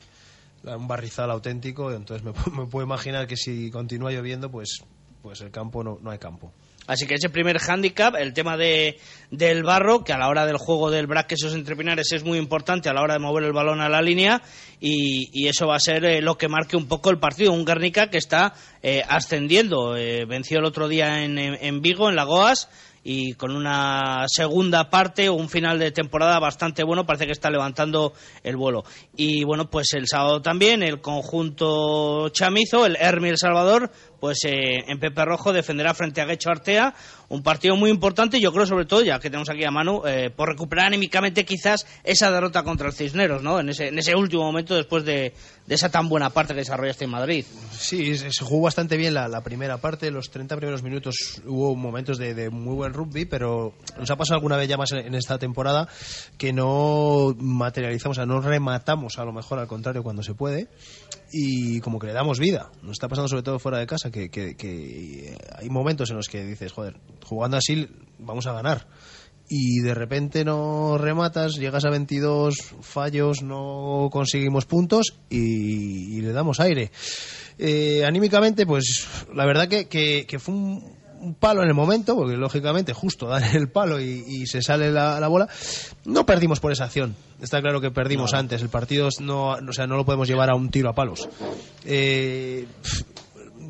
un 0.62 0.87
barrizal 0.87 1.31
auténtico, 1.31 1.91
entonces 1.91 2.23
me, 2.23 2.33
me 2.65 2.67
puedo 2.67 2.85
imaginar 2.85 3.27
que 3.27 3.37
si 3.39 3.71
continúa 3.71 4.12
lloviendo, 4.12 4.51
pues, 4.51 4.85
pues 5.25 5.41
el 5.41 5.51
campo 5.51 5.83
no, 5.83 5.99
no 6.03 6.11
hay 6.11 6.18
campo. 6.18 6.53
Así 6.87 7.07
que 7.07 7.14
ese 7.14 7.31
primer 7.31 7.59
hándicap, 7.59 8.14
el 8.16 8.35
tema 8.35 8.59
de, 8.59 8.99
del 9.31 9.62
barro, 9.62 10.05
que 10.05 10.12
a 10.12 10.18
la 10.18 10.29
hora 10.29 10.45
del 10.45 10.59
juego 10.59 10.91
del 10.91 11.07
braque 11.07 11.35
esos 11.35 11.55
entrepinares 11.55 12.12
es 12.12 12.25
muy 12.25 12.37
importante 12.37 12.91
a 12.91 12.93
la 12.93 13.01
hora 13.01 13.14
de 13.14 13.20
mover 13.20 13.45
el 13.45 13.55
balón 13.55 13.81
a 13.81 13.89
la 13.89 14.03
línea 14.03 14.43
y, 14.81 15.31
y 15.33 15.49
eso 15.49 15.66
va 15.66 15.77
a 15.77 15.81
ser 15.81 16.05
eh, 16.05 16.20
lo 16.20 16.37
que 16.37 16.49
marque 16.49 16.77
un 16.77 16.89
poco 16.89 17.09
el 17.09 17.18
partido. 17.18 17.55
Un 17.55 17.64
Guernica 17.64 18.11
que 18.11 18.18
está 18.18 18.53
eh, 18.83 19.03
ascendiendo, 19.09 19.97
eh, 19.97 20.27
venció 20.27 20.59
el 20.59 20.66
otro 20.66 20.89
día 20.89 21.25
en, 21.25 21.39
en, 21.39 21.57
en 21.59 21.81
Vigo, 21.81 22.11
en 22.11 22.16
Lagoas, 22.16 22.68
y 23.05 23.35
con 23.35 23.55
una 23.55 24.25
segunda 24.27 24.89
parte 24.89 25.29
o 25.29 25.35
un 25.35 25.51
final 25.51 25.79
de 25.79 25.93
temporada 25.93 26.39
bastante 26.39 26.83
bueno, 26.83 27.07
parece 27.07 27.27
que 27.27 27.33
está 27.33 27.51
levantando 27.51 28.15
el 28.43 28.57
vuelo. 28.57 28.85
Y 29.15 29.45
bueno, 29.45 29.71
pues 29.71 29.93
el 29.93 30.09
sábado 30.09 30.41
también 30.41 30.83
el 30.83 31.01
conjunto 31.01 32.31
chamizo, 32.31 32.87
el 32.87 32.97
Hermi 32.97 33.29
El 33.29 33.39
Salvador, 33.39 33.93
pues 34.19 34.39
eh, 34.47 34.85
en 34.89 34.99
Pepe 34.99 35.25
Rojo 35.25 35.53
defenderá 35.53 35.93
frente 35.93 36.23
a 36.23 36.25
Guecho 36.25 36.51
Artea, 36.51 36.95
un 37.35 37.43
partido 37.43 37.76
muy 37.76 37.91
importante, 37.91 38.41
yo 38.41 38.53
creo 38.53 38.66
sobre 38.66 38.87
todo, 38.87 39.03
ya 39.03 39.18
que 39.18 39.28
tenemos 39.30 39.49
aquí 39.51 39.64
a 39.64 39.70
Manu, 39.70 40.03
eh, 40.07 40.30
por 40.35 40.49
recuperar 40.49 40.87
anímicamente 40.87 41.45
quizás 41.45 41.87
esa 42.05 42.30
derrota 42.30 42.62
contra 42.62 42.87
el 42.89 42.93
Cisneros, 42.95 43.43
¿no? 43.43 43.61
En 43.61 43.68
ese, 43.68 43.89
en 43.89 43.99
ese 43.99 44.14
último 44.14 44.43
momento 44.45 44.74
después 44.74 45.05
de, 45.05 45.32
de 45.66 45.74
esa 45.74 45.91
tan 45.91 46.09
buena 46.09 46.30
parte 46.30 46.55
que 46.55 46.61
desarrollaste 46.61 47.05
en 47.05 47.11
Madrid. 47.11 47.45
Sí, 47.72 48.16
se 48.16 48.45
jugó 48.45 48.62
bastante 48.62 48.97
bien 48.97 49.14
la, 49.14 49.28
la 49.28 49.43
primera 49.43 49.78
parte, 49.78 50.11
los 50.11 50.30
30 50.30 50.57
primeros 50.57 50.82
minutos 50.82 51.43
hubo 51.47 51.74
momentos 51.76 52.18
de, 52.18 52.35
de 52.35 52.51
muy 52.51 52.74
buen 52.74 52.93
rugby, 52.93 53.24
pero 53.24 53.74
nos 53.99 54.11
ha 54.11 54.16
pasado 54.16 54.37
alguna 54.37 54.57
vez 54.57 54.68
ya 54.68 54.76
más 54.76 54.93
en, 54.93 54.99
en 54.99 55.14
esta 55.14 55.39
temporada 55.39 55.89
que 56.39 56.53
no 56.53 57.35
materializamos, 57.39 58.16
o 58.16 58.20
sea, 58.20 58.26
no 58.26 58.41
rematamos 58.41 59.18
a 59.18 59.24
lo 59.24 59.32
mejor 59.32 59.59
al 59.59 59.66
contrario 59.66 60.03
cuando 60.03 60.22
se 60.22 60.35
puede 60.35 60.68
y 61.32 61.80
como 61.80 61.99
que 61.99 62.07
le 62.07 62.12
damos 62.12 62.39
vida. 62.39 62.70
Nos 62.82 62.93
está 62.93 63.09
pasando 63.09 63.28
sobre 63.28 63.43
todo 63.43 63.59
fuera 63.59 63.78
de 63.78 63.87
casa 63.87 64.11
que, 64.11 64.28
que- 64.30 64.57
que 64.57 65.37
hay 65.59 65.68
momentos 65.68 66.11
en 66.11 66.16
los 66.16 66.28
que 66.28 66.45
dices, 66.45 66.72
joder, 66.72 66.97
jugando 67.25 67.57
así 67.57 67.89
vamos 68.18 68.47
a 68.47 68.53
ganar. 68.53 68.87
Y 69.49 69.81
de 69.81 69.93
repente 69.95 70.43
no 70.45 70.97
rematas, 70.97 71.57
llegas 71.57 71.85
a 71.85 71.91
22 71.91 72.55
fallos, 72.81 73.43
no 73.43 74.09
conseguimos 74.11 74.64
puntos 74.64 75.14
y, 75.29 76.16
y 76.16 76.20
le 76.22 76.33
damos 76.33 76.61
aire. 76.61 76.91
Eh, 77.59 78.05
anímicamente, 78.07 78.64
pues 78.66 79.07
la 79.35 79.45
verdad 79.45 79.68
que, 79.68 79.87
que- 79.87 80.25
que 80.27 80.39
fue 80.39 80.55
un, 80.55 80.95
un 81.20 81.35
palo 81.35 81.62
en 81.62 81.68
el 81.68 81.75
momento, 81.75 82.16
porque 82.16 82.37
lógicamente 82.39 82.95
justo 82.95 83.27
dan 83.29 83.45
el 83.55 83.68
palo 83.68 84.01
y, 84.01 84.25
y 84.27 84.47
se 84.47 84.62
sale 84.62 84.91
la, 84.91 85.20
la 85.20 85.29
bola. 85.29 85.47
No 86.07 86.25
perdimos 86.25 86.59
por 86.61 86.72
esa 86.72 86.85
acción. 86.85 87.14
Está 87.43 87.61
claro 87.61 87.83
que 87.83 87.91
perdimos 87.91 88.33
antes. 88.33 88.62
El 88.62 88.70
partido 88.70 89.11
no, 89.20 89.51
o 89.51 89.72
sea, 89.75 89.87
no 89.87 89.97
lo 89.97 90.07
podemos 90.07 90.27
llevar 90.27 90.49
a 90.51 90.55
un 90.57 90.70
tiro 90.70 90.89
a 90.89 90.95
palos. 90.95 91.29
Eh, 91.85 92.66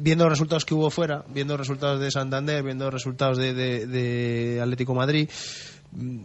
viendo 0.05 0.24
los 0.24 0.32
resultados 0.34 0.64
que 0.66 0.74
hubo 0.74 0.90
fuera, 0.90 1.24
viendo 1.28 1.55
los 1.55 1.66
resultados 1.66 1.98
de 2.00 2.11
Santander, 2.11 2.62
viendo 2.62 2.84
los 2.84 2.94
resultados 2.94 3.38
de, 3.38 3.55
de- 3.55 3.86
de 3.86 4.61
Atlético 4.61 4.94
Madrid, 4.94 5.28
mm, 5.92 6.18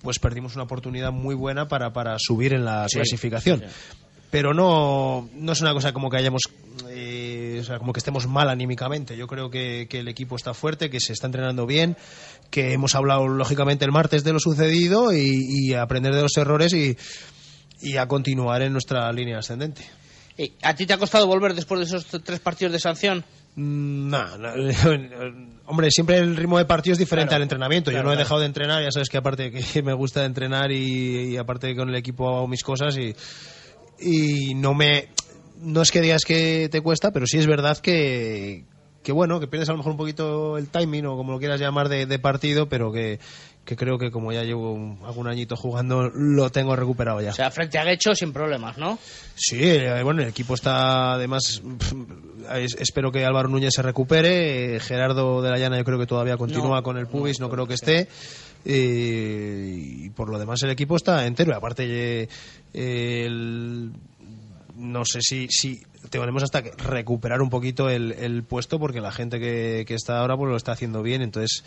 pues 0.00 0.18
perdimos 0.18 0.54
una 0.54 0.64
oportunidad 0.64 1.12
muy 1.12 1.34
buena 1.34 1.68
para, 1.68 1.92
para 1.92 2.16
subir 2.18 2.54
en 2.54 2.64
la 2.64 2.88
Sí, 2.88 2.96
clasificación. 2.96 3.60
sí, 3.60 3.66
sí. 3.66 3.98
Pero 4.30 4.52
no, 4.52 5.28
no 5.34 5.52
es 5.52 5.60
una 5.62 5.72
cosa 5.72 5.92
como 5.94 6.10
que 6.10 6.18
hayamos, 6.18 6.42
eh, 6.90 7.58
o 7.60 7.64
sea, 7.64 7.78
como 7.78 7.94
que 7.94 7.98
estemos 7.98 8.26
mal 8.26 8.50
anímicamente. 8.50 9.16
Yo 9.16 9.26
creo 9.26 9.48
que, 9.50 9.86
que 9.88 10.00
el 10.00 10.08
equipo 10.08 10.36
está 10.36 10.52
fuerte, 10.52 10.90
que 10.90 11.00
se 11.00 11.14
está 11.14 11.26
entrenando 11.26 11.64
bien, 11.66 11.96
que 12.50 12.72
hemos 12.74 12.94
hablado 12.94 13.26
lógicamente 13.26 13.86
el 13.86 13.90
martes 13.92 14.24
de 14.24 14.34
lo 14.34 14.38
sucedido 14.38 15.14
y, 15.14 15.46
y 15.48 15.72
a 15.74 15.80
aprender 15.82 16.14
de 16.14 16.20
los 16.22 16.36
errores 16.36 16.74
y, 16.74 16.96
y 17.80 17.96
a 17.96 18.06
continuar 18.06 18.60
en 18.60 18.72
nuestra 18.72 19.10
línea 19.12 19.38
ascendente. 19.38 19.82
¿Y 20.38 20.52
¿A 20.62 20.74
ti 20.74 20.86
te 20.86 20.92
ha 20.94 20.98
costado 20.98 21.26
volver 21.26 21.52
después 21.54 21.80
de 21.80 21.84
esos 21.86 22.06
tres 22.22 22.40
partidos 22.40 22.72
de 22.72 22.78
sanción? 22.78 23.24
Mm, 23.56 24.08
No, 24.08 24.38
no, 24.38 24.48
hombre, 25.66 25.90
siempre 25.90 26.18
el 26.18 26.36
ritmo 26.36 26.58
de 26.58 26.64
partido 26.64 26.92
es 26.92 26.98
diferente 26.98 27.30
Claro, 27.30 27.36
al 27.38 27.42
entrenamiento. 27.42 27.90
claro, 27.90 28.02
Yo 28.02 28.04
no 28.04 28.12
he 28.12 28.14
claro. 28.14 28.24
dejado 28.24 28.40
de 28.40 28.46
entrenar, 28.46 28.82
ya 28.82 28.90
sabes 28.92 29.08
que 29.08 29.18
aparte 29.18 29.50
que 29.72 29.82
me 29.82 29.92
gusta 29.92 30.24
entrenar 30.24 30.70
y, 30.72 31.32
y 31.32 31.36
aparte 31.36 31.74
con 31.76 31.88
el 31.88 31.96
equipo 31.96 32.28
hago 32.28 32.46
mis 32.48 32.62
cosas 32.62 32.96
y, 32.96 33.14
y 34.00 34.54
no 34.54 34.74
me 34.74 35.08
no 35.60 35.82
es 35.82 35.90
que 35.90 36.00
digas 36.00 36.22
que 36.24 36.68
te 36.70 36.80
cuesta, 36.82 37.10
pero 37.10 37.26
sí 37.26 37.36
es 37.36 37.48
verdad 37.48 37.76
que 37.78 38.64
que 39.02 39.12
bueno, 39.12 39.40
que 39.40 39.46
pierdes 39.46 39.68
a 39.68 39.72
lo 39.72 39.78
mejor 39.78 39.92
un 39.92 39.98
poquito 39.98 40.58
el 40.58 40.68
timing 40.68 41.06
o 41.06 41.16
como 41.16 41.32
lo 41.32 41.38
quieras 41.38 41.60
llamar 41.60 41.88
de, 41.88 42.04
de 42.06 42.18
partido, 42.18 42.68
pero 42.68 42.92
que, 42.92 43.18
que 43.64 43.76
creo 43.76 43.96
que 43.98 44.10
como 44.10 44.32
ya 44.32 44.42
llevo 44.42 44.72
un- 44.72 44.98
algún 45.04 45.28
añito 45.28 45.56
jugando 45.56 46.10
lo 46.10 46.50
tengo 46.50 46.74
recuperado 46.76 47.20
ya. 47.22 47.30
O 47.30 47.34
sea, 47.34 47.50
frente 47.50 47.78
a 47.78 47.84
Guecho 47.84 48.14
sin 48.14 48.32
problemas, 48.32 48.76
¿no? 48.76 48.98
Sí, 49.36 49.58
eh, 49.62 50.02
bueno, 50.02 50.22
el 50.22 50.28
equipo 50.28 50.54
está 50.54 51.14
además. 51.14 51.62
espero 52.78 53.10
que 53.12 53.24
Álvaro 53.24 53.48
Núñez 53.48 53.72
se 53.74 53.82
recupere. 53.82 54.76
eh, 54.76 54.80
Gerardo 54.80 55.40
de 55.42 55.50
la 55.50 55.58
Llana, 55.58 55.78
yo 55.78 55.84
creo 55.84 55.98
que 55.98 56.06
todavía 56.06 56.36
continúa 56.36 56.76
No, 56.78 56.82
con 56.82 56.98
el 56.98 57.06
pubis, 57.06 57.40
no, 57.40 57.48
creo 57.48 57.66
que 57.66 57.74
esté. 57.74 58.08
eh, 58.64 59.74
y 59.78 60.10
por 60.10 60.28
lo 60.28 60.38
demás, 60.38 60.62
el 60.62 60.70
equipo 60.70 60.96
está 60.96 61.24
entero. 61.26 61.52
Y 61.52 61.54
aparte, 61.54 62.28
eh, 62.74 63.24
el- 63.26 63.92
no 64.76 65.04
sé 65.04 65.20
si, 65.22 65.46
si 65.48 65.80
tenemos 66.08 66.42
hasta 66.42 66.62
que 66.62 66.70
recuperar 66.76 67.40
un 67.42 67.50
poquito 67.50 67.88
el, 67.90 68.12
el 68.12 68.42
puesto 68.44 68.78
porque 68.78 69.00
la 69.00 69.12
gente 69.12 69.38
que, 69.38 69.84
que 69.86 69.94
está 69.94 70.18
ahora 70.18 70.36
pues 70.36 70.50
lo 70.50 70.56
está 70.56 70.72
haciendo 70.72 71.02
bien 71.02 71.22
entonces 71.22 71.64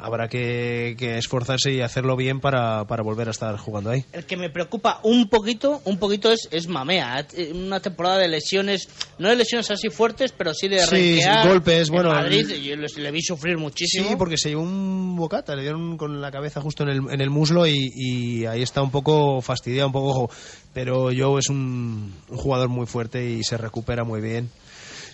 habrá 0.00 0.28
que, 0.28 0.94
que 0.98 1.18
esforzarse 1.18 1.72
y 1.72 1.80
hacerlo 1.80 2.16
bien 2.16 2.40
para, 2.40 2.84
para 2.86 3.02
volver 3.02 3.28
a 3.28 3.30
estar 3.32 3.56
jugando 3.56 3.90
ahí 3.90 4.04
El 4.12 4.24
que 4.24 4.36
me 4.36 4.50
preocupa 4.50 5.00
un 5.02 5.28
poquito, 5.28 5.80
un 5.84 5.98
poquito 5.98 6.30
es, 6.32 6.48
es 6.50 6.68
Mamea. 6.68 7.26
Una 7.54 7.80
temporada 7.80 8.18
de 8.18 8.28
lesiones, 8.28 8.88
no 9.18 9.28
de 9.28 9.36
lesiones 9.36 9.70
así 9.70 9.88
fuertes, 9.90 10.32
pero 10.36 10.52
sí 10.54 10.68
de 10.68 10.80
Sí, 10.80 10.90
renquear. 11.20 11.48
golpes, 11.48 11.88
En 11.88 11.94
bueno, 11.94 12.10
Madrid, 12.10 12.48
yo 12.48 12.76
le, 12.76 12.86
le 12.96 13.10
vi 13.10 13.22
sufrir 13.22 13.56
muchísimo. 13.58 14.08
Sí, 14.08 14.16
porque 14.16 14.36
se 14.36 14.50
llevó 14.50 14.62
un 14.62 15.16
bocata, 15.16 15.54
le 15.56 15.62
dieron 15.62 15.96
con 15.96 16.20
la 16.20 16.30
cabeza 16.30 16.60
justo 16.60 16.82
en 16.84 16.88
el, 16.90 17.00
en 17.10 17.20
el 17.20 17.30
muslo 17.30 17.66
y, 17.66 17.90
y 17.94 18.46
ahí 18.46 18.62
está 18.62 18.82
un 18.82 18.90
poco 18.90 19.40
fastidiado, 19.40 19.88
un 19.88 19.92
poco 19.92 20.08
ojo. 20.10 20.30
Pero 20.74 21.10
Joe 21.16 21.38
es 21.40 21.48
un, 21.50 22.14
un 22.28 22.36
jugador 22.38 22.68
muy 22.68 22.86
fuerte 22.86 23.24
y 23.30 23.42
se 23.44 23.56
recupera 23.56 24.04
muy 24.04 24.20
bien. 24.20 24.50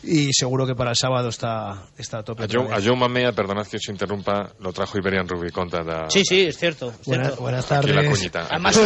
Y 0.04 0.32
seguro 0.32 0.64
que 0.64 0.76
para 0.76 0.90
el 0.90 0.96
sábado 0.96 1.28
está, 1.28 1.86
está 1.98 2.18
a 2.18 2.22
tope. 2.22 2.44
A 2.44 2.46
Joe, 2.48 2.68
vez. 2.68 2.78
a 2.78 2.80
Joe 2.80 2.96
Mamea, 2.96 3.32
perdonad 3.32 3.66
que 3.66 3.78
os 3.78 3.88
interrumpa, 3.88 4.52
lo 4.60 4.72
trajo 4.72 4.96
Iberian 4.96 5.26
Rugby 5.26 5.50
Conta 5.50 5.82
da... 5.82 6.08
Sí, 6.08 6.22
sí, 6.24 6.42
es 6.42 6.56
cierto. 6.56 6.90
es 7.00 7.04
Buena- 7.04 7.24
cierto. 7.24 7.42
buenas 7.42 7.72
Aquí 7.72 7.88
la 7.88 7.94
tardes. 8.02 8.16
cuñita. 8.16 8.46
Además, 8.48 8.80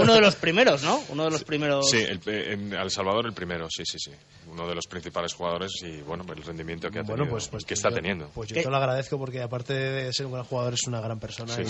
uno 0.00 0.14
de 0.14 0.20
los 0.20 0.34
primeros, 0.34 0.82
¿no? 0.82 1.00
Uno 1.10 1.24
de 1.26 1.30
los 1.30 1.44
primeros. 1.44 1.88
Sí, 1.88 1.98
el, 1.98 2.20
en 2.26 2.72
El 2.72 2.90
Salvador 2.90 3.26
el 3.26 3.34
primero, 3.34 3.68
sí, 3.70 3.84
sí, 3.86 3.98
sí. 4.00 4.10
Uno 4.58 4.66
de 4.68 4.74
los 4.74 4.88
principales 4.88 5.34
jugadores 5.34 5.70
y, 5.84 6.00
bueno, 6.02 6.24
el 6.34 6.42
rendimiento 6.42 6.90
que 6.90 6.98
ha 6.98 7.02
Bueno, 7.02 7.18
tenido, 7.22 7.30
pues, 7.30 7.46
pues 7.46 7.64
que 7.64 7.74
está 7.74 7.90
yo- 7.90 7.94
teniendo. 7.94 8.28
Pues 8.34 8.48
yo 8.48 8.54
¿Qué? 8.54 8.62
te 8.64 8.68
lo 8.70 8.76
agradezco 8.76 9.16
porque 9.16 9.40
aparte 9.40 9.72
de 9.72 10.12
ser 10.12 10.26
un 10.26 10.32
gran 10.32 10.44
jugador 10.44 10.74
es 10.74 10.82
una 10.88 11.00
gran 11.00 11.20
persona 11.20 11.54
Sí, 11.54 11.62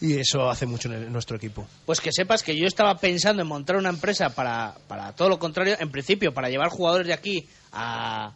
y, 0.00 0.06
sí, 0.14 0.18
eso 0.18 0.50
hace 0.50 0.66
mucho 0.66 0.88
en, 0.88 0.94
el- 0.94 1.02
en 1.04 1.12
nuestro 1.12 1.36
equipo. 1.36 1.68
Pues 1.86 2.00
que 2.00 2.10
sepas 2.12 2.42
que 2.42 2.56
yo 2.56 2.66
estaba 2.66 2.96
pensando 2.96 3.42
en 3.42 3.48
montar 3.48 3.76
una 3.76 3.90
empresa 3.90 4.30
para, 4.30 4.74
para 4.88 5.12
todo 5.12 5.28
lo 5.28 5.38
contrario, 5.38 5.76
en 5.78 5.92
principio, 5.92 6.34
para 6.34 6.48
llevar 6.48 6.68
jugadores 6.68 7.06
de 7.06 7.12
aquí 7.12 7.48
a, 7.70 8.32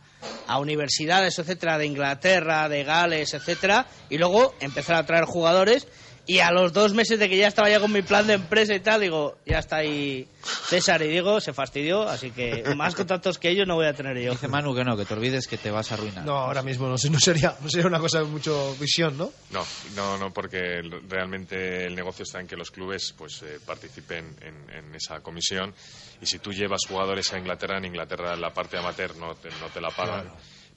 a 0.47 0.59
universidades, 0.61 1.37
etcétera, 1.41 1.77
de 1.77 1.87
Inglaterra, 1.87 2.69
de 2.69 2.85
Gales, 2.85 3.35
etcétera, 3.35 3.87
y 4.09 4.19
luego 4.19 4.55
empezar 4.61 4.95
a 4.95 5.05
traer 5.05 5.25
jugadores. 5.25 5.89
Y 6.31 6.39
a 6.39 6.53
los 6.53 6.73
dos 6.73 6.95
meses 6.95 7.19
de 7.19 7.29
que 7.29 7.37
ya 7.37 7.49
estaba 7.49 7.69
ya 7.69 7.81
con 7.81 7.91
mi 7.91 8.03
plan 8.03 8.25
de 8.25 8.35
empresa 8.35 8.73
y 8.73 8.79
tal, 8.79 9.01
digo, 9.01 9.39
ya 9.45 9.59
está 9.59 9.79
ahí 9.79 10.29
César 10.69 11.03
y 11.03 11.09
Diego, 11.09 11.41
se 11.41 11.53
fastidió, 11.53 12.09
así 12.09 12.31
que 12.31 12.63
más 12.77 12.95
contactos 12.95 13.37
que 13.37 13.49
ellos 13.49 13.67
no 13.67 13.75
voy 13.75 13.87
a 13.87 13.95
tener 13.95 14.17
yo. 14.17 14.31
Dice 14.31 14.47
Manu 14.47 14.73
que 14.73 14.85
no, 14.85 14.97
que 14.97 15.05
te 15.05 15.15
olvides 15.15 15.49
que 15.49 15.59
te 15.59 15.73
vas 15.73 15.91
a 15.91 15.95
arruinar. 15.97 16.25
No, 16.25 16.37
ahora 16.37 16.63
mismo 16.63 16.87
no, 16.87 16.97
sé, 16.99 17.11
no 17.11 17.19
sería, 17.19 17.57
no 17.61 17.69
sería 17.69 17.89
una 17.89 17.99
cosa 17.99 18.21
de 18.21 18.27
mucho 18.27 18.77
visión, 18.79 19.19
¿no? 19.19 19.33
No, 19.51 19.67
no, 19.97 20.19
no, 20.19 20.33
porque 20.33 20.81
realmente 21.09 21.87
el 21.87 21.97
negocio 21.97 22.23
está 22.23 22.39
en 22.39 22.47
que 22.47 22.55
los 22.55 22.71
clubes 22.71 23.13
pues 23.19 23.43
eh, 23.43 23.59
participen 23.67 24.37
en, 24.41 24.71
en 24.73 24.95
esa 24.95 25.19
comisión 25.19 25.75
y 26.23 26.27
si 26.27 26.39
tú 26.39 26.53
llevas 26.53 26.83
jugadores 26.87 27.33
a 27.33 27.39
Inglaterra, 27.39 27.79
en 27.79 27.87
Inglaterra 27.87 28.37
la 28.37 28.53
parte 28.53 28.79
amateur 28.79 29.17
no 29.17 29.35
te, 29.35 29.49
no 29.61 29.67
te 29.75 29.81
la 29.81 29.91
pagan. 29.91 30.31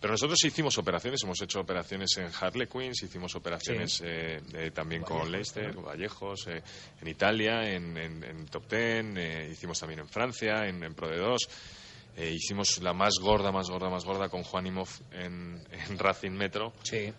Pero 0.04 0.16
nosotros 0.16 0.38
hicimos 0.44 0.78
operaciones, 0.78 1.24
hemos 1.24 1.42
hecho 1.42 1.62
operaciones 1.62 2.18
en 2.18 2.28
Harlequins, 2.38 3.04
hicimos 3.04 3.34
operaciones 3.36 4.02
eh, 4.04 4.42
eh, 4.54 4.72
también 4.72 5.02
con 5.04 5.32
Leicester, 5.32 5.74
Vallejos, 5.82 6.46
eh, 6.48 6.62
en 7.00 7.08
Italia, 7.08 7.70
en, 7.72 7.96
en- 7.98 8.22
en 8.22 8.46
Top 8.48 8.68
Ten, 8.68 9.18
eh, 9.18 9.48
hicimos 9.50 9.80
también 9.80 10.02
en 10.02 10.10
Francia, 10.10 10.68
en, 10.68 10.84
en 10.84 10.94
Pro 10.94 11.08
de 11.08 11.20
2. 11.20 11.42
Eh, 12.18 12.32
hicimos 12.34 12.80
la 12.82 12.92
más 12.94 13.14
gorda, 13.22 13.54
más 13.54 13.70
gorda, 13.70 13.90
más 13.90 14.04
gorda 14.04 14.28
con 14.28 14.44
Juanimov 14.44 14.90
en, 15.14 15.66
en 15.72 15.98
Racing 15.98 16.32
Metro. 16.32 16.74
Sí. 16.84 17.14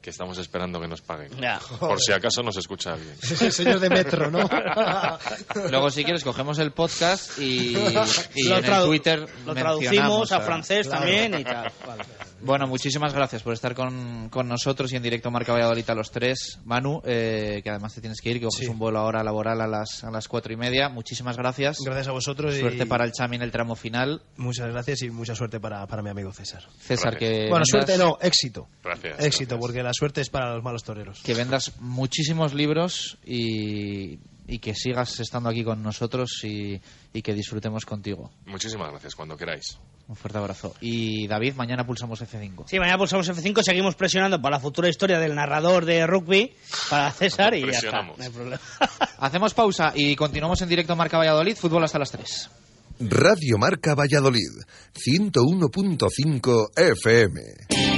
Que 0.00 0.10
estamos 0.10 0.38
esperando 0.38 0.80
que 0.80 0.88
nos 0.88 1.02
paguen. 1.02 1.30
Ya. 1.40 1.60
Por 1.78 2.00
si 2.00 2.10
acaso 2.12 2.42
nos 2.42 2.56
escucha 2.56 2.94
alguien. 2.94 3.14
Es 3.22 3.42
el 3.42 3.52
señor 3.52 3.80
de 3.80 3.90
Metro, 3.90 4.30
¿no? 4.30 4.48
Luego, 5.70 5.90
si 5.90 6.04
quieres, 6.04 6.24
cogemos 6.24 6.58
el 6.58 6.72
podcast 6.72 7.38
y, 7.38 7.74
en 7.76 8.64
el 8.64 8.82
Twitter 8.84 9.26
lo 9.44 9.54
traducimos 9.54 10.32
a 10.32 10.36
a- 10.36 10.40
francés 10.40 10.86
Claro. 10.86 11.02
también 11.04 11.38
y 11.40 11.44
tal. 11.44 11.70
Vale. 11.86 12.04
Bueno, 12.42 12.66
muchísimas 12.66 13.12
gracias 13.12 13.42
por 13.42 13.52
estar 13.52 13.74
con, 13.74 14.28
con 14.30 14.48
nosotros 14.48 14.92
y 14.92 14.96
en 14.96 15.02
directo 15.02 15.30
Marca 15.30 15.52
Valladolid 15.52 15.88
a 15.90 15.94
los 15.94 16.10
tres. 16.10 16.58
Manu, 16.64 17.02
eh, 17.04 17.60
que 17.62 17.70
además 17.70 17.94
te 17.94 18.00
tienes 18.00 18.20
que 18.20 18.30
ir, 18.30 18.38
que 18.40 18.46
coges 18.46 18.66
Sí. 18.66 18.70
un 18.70 18.78
vuelo 18.78 18.98
ahora 18.98 19.22
laboral 19.22 19.60
a 19.60 19.66
las, 19.66 20.04
a 20.04 20.10
las 20.10 20.26
cuatro 20.28 20.52
y 20.52 20.56
media. 20.56 20.88
Muchísimas 20.88 21.36
gracias. 21.36 21.78
Gracias 21.84 22.08
a 22.08 22.12
vosotros. 22.12 22.54
y- 22.56 22.60
Suerte 22.60 22.86
para 22.86 23.04
el 23.04 23.12
Chami 23.12 23.36
en 23.36 23.42
el 23.42 23.50
tramo 23.50 23.76
final. 23.76 24.22
Muchas 24.36 24.68
gracias 24.70 25.02
y 25.02 25.10
mucha 25.10 25.34
suerte 25.34 25.60
para, 25.60 25.86
para 25.86 26.02
mi 26.02 26.10
amigo 26.10 26.32
César. 26.32 26.62
César, 26.78 27.16
que 27.18 27.48
Bueno, 27.48 27.64
vendas- 27.64 27.68
suerte 27.68 27.98
no, 27.98 28.18
éxito. 28.20 28.68
Gracias. 28.82 29.24
Éxito, 29.24 29.58
porque 29.58 29.82
la 29.82 29.92
suerte 29.92 30.20
es 30.22 30.30
para 30.30 30.54
los 30.54 30.62
malos 30.64 30.82
toreros. 30.82 31.20
que 31.22 31.34
vendas 31.34 31.72
muchísimos 31.80 32.54
libros 32.54 33.18
y, 33.24 34.18
y 34.50 34.58
que 34.58 34.74
sigas 34.74 35.20
estando 35.20 35.48
aquí 35.48 35.62
con 35.62 35.82
nosotros 35.82 36.42
y, 36.44 36.80
y 37.12 37.22
que 37.22 37.32
disfrutemos 37.32 37.86
contigo. 37.86 38.30
Muchísimas 38.46 38.90
gracias, 38.90 39.14
cuando 39.14 39.36
queráis. 39.36 39.78
Un 40.08 40.16
fuerte 40.16 40.38
abrazo. 40.38 40.74
Y 40.80 41.28
David, 41.28 41.54
mañana 41.54 41.86
pulsamos 41.86 42.20
F5. 42.20 42.64
Sí, 42.66 42.80
mañana 42.80 42.98
pulsamos 42.98 43.30
F5, 43.30 43.62
seguimos 43.62 43.94
presionando 43.94 44.42
para 44.42 44.56
la 44.56 44.60
futura 44.60 44.88
historia 44.88 45.20
del 45.20 45.36
narrador 45.36 45.84
de 45.84 46.04
rugby, 46.04 46.52
para 46.90 47.12
César, 47.12 47.54
y 47.54 47.60
ya 47.60 47.66
está. 47.66 47.80
Presionamos. 47.80 48.18
No 48.18 48.24
hay 48.24 48.30
problema. 48.30 48.60
Hacemos 49.18 49.54
pausa 49.54 49.92
y 49.94 50.16
continuamos 50.16 50.60
en 50.62 50.68
directo 50.68 50.96
Marca 50.96 51.16
Valladolid, 51.16 51.54
fútbol 51.56 51.84
hasta 51.84 52.00
las 52.00 52.10
3. 52.10 52.50
Radio 52.98 53.56
Marca 53.56 53.94
Valladolid, 53.94 54.50
101.5 54.94 56.70
FM. 56.76 57.89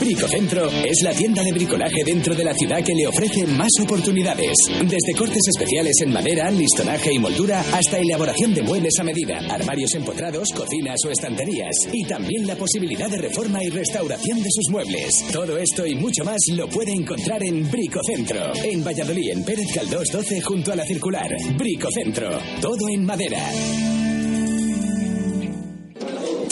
Bricocentro 0.00 0.70
es 0.70 1.02
la 1.02 1.12
tienda 1.12 1.42
de 1.42 1.52
bricolaje 1.52 2.02
dentro 2.04 2.34
de 2.34 2.44
la 2.44 2.54
ciudad 2.54 2.82
que 2.82 2.94
le 2.94 3.06
ofrece 3.06 3.46
más 3.46 3.70
oportunidades. 3.82 4.52
Desde 4.82 5.14
cortes 5.16 5.42
especiales 5.48 5.94
en 6.02 6.12
madera, 6.12 6.50
listonaje 6.50 7.12
y 7.12 7.18
moldura 7.18 7.64
hasta 7.72 7.98
elaboración 7.98 8.54
de 8.54 8.62
muebles 8.62 8.94
a 9.00 9.04
medida, 9.04 9.38
armarios 9.50 9.94
empotrados, 9.94 10.48
cocinas 10.54 10.98
o 11.06 11.10
estanterías. 11.10 11.74
Y 11.92 12.04
también 12.04 12.46
la 12.46 12.56
posibilidad 12.56 13.10
de 13.10 13.18
reforma 13.18 13.62
y 13.62 13.70
restauración 13.70 14.42
de 14.42 14.50
sus 14.50 14.70
muebles. 14.70 15.24
Todo 15.32 15.58
esto 15.58 15.86
y 15.86 15.94
mucho 15.94 16.24
más 16.24 16.40
lo 16.52 16.68
puede 16.68 16.92
encontrar 16.92 17.42
en 17.42 17.70
Bricocentro. 17.70 18.52
En 18.62 18.84
Valladolid, 18.84 19.30
en 19.32 19.44
Pérez 19.44 19.68
Caldós 19.74 20.08
12 20.12 20.40
junto 20.40 20.72
a 20.72 20.76
la 20.76 20.84
circular. 20.84 21.30
Bricocentro. 21.56 22.38
Todo 22.60 22.88
en 22.88 23.04
madera. 23.04 24.03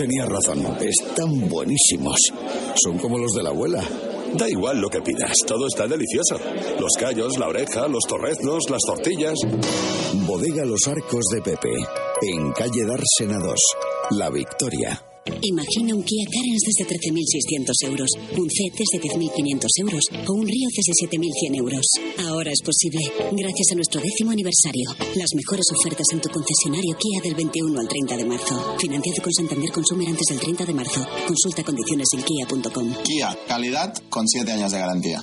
Tenías 0.02 0.28
razón, 0.28 0.66
están 0.80 1.48
buenísimos. 1.48 2.16
Son 2.74 2.98
como 2.98 3.18
los 3.18 3.30
de 3.34 3.44
la 3.44 3.50
abuela. 3.50 3.84
Da 4.36 4.50
igual 4.50 4.80
lo 4.80 4.88
que 4.88 5.00
pidas, 5.00 5.32
todo 5.46 5.68
está 5.68 5.86
delicioso. 5.86 6.40
Los 6.80 6.90
callos, 6.98 7.38
la 7.38 7.46
oreja, 7.46 7.86
los 7.86 8.02
torreznos, 8.08 8.68
las 8.68 8.80
tortillas. 8.84 9.38
Bodega 10.26 10.64
Los 10.64 10.88
Arcos 10.88 11.26
de 11.32 11.42
Pepe, 11.42 11.74
en 12.22 12.50
calle 12.50 12.84
Dársena 12.84 13.38
2, 13.38 13.54
La 14.18 14.28
Victoria. 14.30 15.11
Imagina 15.42 15.94
un 15.94 16.02
Kia 16.02 16.24
Carens 16.30 16.62
desde 16.66 16.84
13.600 16.86 17.72
euros, 17.90 18.10
un 18.36 18.48
C 18.50 18.64
desde 18.74 18.98
10.500 19.08 19.66
euros 19.78 20.02
o 20.28 20.32
un 20.34 20.46
Río 20.46 20.68
desde 20.74 20.92
7.100 21.06 21.58
euros. 21.58 21.86
Ahora 22.28 22.50
es 22.50 22.60
posible, 22.62 23.00
gracias 23.32 23.72
a 23.72 23.74
nuestro 23.74 24.00
décimo 24.00 24.30
aniversario. 24.32 24.90
Las 25.14 25.30
mejores 25.34 25.66
ofertas 25.78 26.06
en 26.12 26.20
tu 26.20 26.28
concesionario 26.28 26.96
Kia 26.98 27.20
del 27.22 27.34
21 27.34 27.80
al 27.80 27.88
30 27.88 28.16
de 28.16 28.24
marzo. 28.24 28.76
Financiado 28.78 29.22
con 29.22 29.32
Santander 29.32 29.70
Consumer 29.70 30.08
antes 30.08 30.26
del 30.28 30.40
30 30.40 30.64
de 30.64 30.74
marzo. 30.74 31.06
Consulta 31.26 31.62
condiciones 31.62 32.08
en 32.14 32.22
kia.com. 32.22 32.94
Kia, 33.04 33.38
calidad 33.46 33.94
con 34.08 34.26
7 34.28 34.50
años 34.52 34.72
de 34.72 34.78
garantía. 34.78 35.22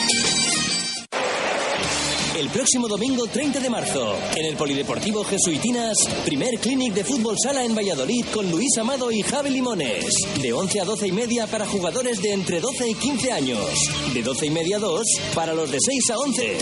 El 2.41 2.49
próximo 2.49 2.87
domingo 2.87 3.27
30 3.27 3.59
de 3.59 3.69
marzo, 3.69 4.15
en 4.35 4.45
el 4.45 4.55
Polideportivo 4.55 5.23
Jesuitinas, 5.23 5.95
primer 6.25 6.59
clinic 6.59 6.95
de 6.95 7.03
fútbol 7.03 7.35
sala 7.37 7.63
en 7.63 7.75
Valladolid 7.75 8.25
con 8.33 8.49
Luis 8.49 8.75
Amado 8.79 9.11
y 9.11 9.21
Javi 9.21 9.51
Limones. 9.51 10.05
De 10.41 10.51
11 10.51 10.81
a 10.81 10.85
12 10.85 11.09
y 11.09 11.11
media 11.11 11.45
para 11.45 11.67
jugadores 11.67 12.19
de 12.19 12.33
entre 12.33 12.59
12 12.59 12.89
y 12.89 12.95
15 12.95 13.31
años. 13.31 13.63
De 14.15 14.23
12 14.23 14.47
y 14.47 14.49
media 14.49 14.77
a 14.77 14.79
2 14.79 15.03
para 15.35 15.53
los 15.53 15.69
de 15.69 15.77
6 15.79 16.09
a 16.09 16.17
11. 16.17 16.57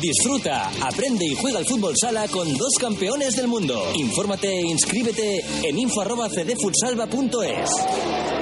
Disfruta, 0.00 0.68
aprende 0.80 1.26
y 1.26 1.36
juega 1.36 1.60
al 1.60 1.66
fútbol 1.66 1.94
sala 1.96 2.26
con 2.26 2.52
dos 2.56 2.72
campeones 2.80 3.36
del 3.36 3.46
mundo. 3.46 3.80
Infórmate 3.94 4.48
e 4.48 4.66
inscríbete 4.66 5.44
en 5.62 5.78
info.cdfutsalva.es. 5.78 8.39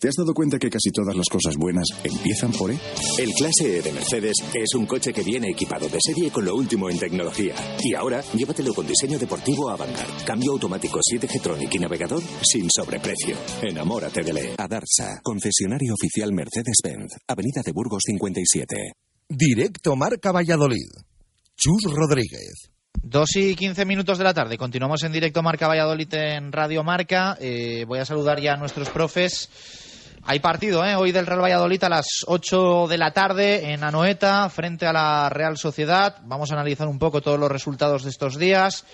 ¿Te 0.00 0.08
has 0.08 0.14
dado 0.16 0.32
cuenta 0.32 0.58
que 0.58 0.70
casi 0.70 0.90
todas 0.90 1.14
las 1.14 1.26
cosas 1.28 1.56
buenas 1.58 1.84
empiezan 2.02 2.52
por 2.52 2.70
E? 2.70 2.80
El 3.18 3.32
Clase 3.32 3.76
E 3.76 3.82
de 3.82 3.92
Mercedes 3.92 4.32
es 4.54 4.74
un 4.74 4.86
coche 4.86 5.12
que 5.12 5.22
viene 5.22 5.50
equipado 5.50 5.90
de 5.90 5.98
serie 6.00 6.30
con 6.30 6.42
lo 6.46 6.54
último 6.54 6.88
en 6.88 6.98
tecnología. 6.98 7.54
Y 7.82 7.94
ahora, 7.94 8.22
llévatelo 8.32 8.72
con 8.72 8.86
diseño 8.86 9.18
deportivo 9.18 9.68
Avantgarde, 9.68 10.24
cambio 10.24 10.52
automático 10.52 11.00
7G 11.00 11.42
Tronic 11.42 11.74
y 11.74 11.78
navegador 11.80 12.22
sin 12.42 12.70
sobreprecio. 12.70 13.36
Enamórate 13.60 14.22
de 14.22 14.30
E. 14.30 14.54
Adarsa, 14.56 15.20
concesionario 15.22 15.92
oficial 15.92 16.32
Mercedes-Benz, 16.32 17.18
Avenida 17.28 17.60
de 17.62 17.72
Burgos 17.72 18.00
57. 18.06 18.92
Directo 19.28 19.96
Marca 19.96 20.32
Valladolid. 20.32 20.88
Chus 21.54 21.92
Rodríguez. 21.94 22.70
Dos 23.02 23.36
y 23.36 23.54
quince 23.54 23.84
minutos 23.84 24.16
de 24.16 24.24
la 24.24 24.32
tarde. 24.32 24.56
Continuamos 24.56 25.02
en 25.02 25.12
directo 25.12 25.42
Marca 25.42 25.68
Valladolid 25.68 26.12
en 26.14 26.52
Radio 26.52 26.82
Marca. 26.84 27.36
Eh, 27.38 27.84
voy 27.86 27.98
a 27.98 28.06
saludar 28.06 28.40
ya 28.40 28.54
a 28.54 28.56
nuestros 28.56 28.88
profes. 28.88 29.50
Hay 30.24 30.38
partido 30.40 30.84
¿eh? 30.84 30.96
hoy 30.96 31.12
del 31.12 31.26
Real 31.26 31.42
Valladolid 31.42 31.82
a 31.82 31.88
las 31.88 32.24
8 32.26 32.88
de 32.88 32.98
la 32.98 33.12
tarde 33.12 33.72
en 33.72 33.82
Anoeta 33.82 34.48
frente 34.50 34.86
a 34.86 34.92
la 34.92 35.30
Real 35.30 35.56
Sociedad. 35.56 36.18
Vamos 36.24 36.50
a 36.50 36.54
analizar 36.54 36.88
un 36.88 36.98
poco 36.98 37.22
todos 37.22 37.40
los 37.40 37.50
resultados 37.50 38.04
de 38.04 38.10
estos 38.10 38.38
días. 38.38 38.84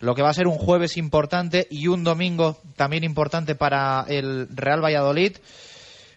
Lo 0.00 0.14
que 0.14 0.22
va 0.22 0.30
a 0.30 0.34
ser 0.34 0.46
un 0.46 0.56
jueves 0.56 0.96
importante 0.96 1.66
y 1.70 1.88
un 1.88 2.02
domingo 2.02 2.58
también 2.76 3.04
importante 3.04 3.54
para 3.54 4.06
el 4.08 4.48
Real 4.48 4.82
Valladolid. 4.82 5.36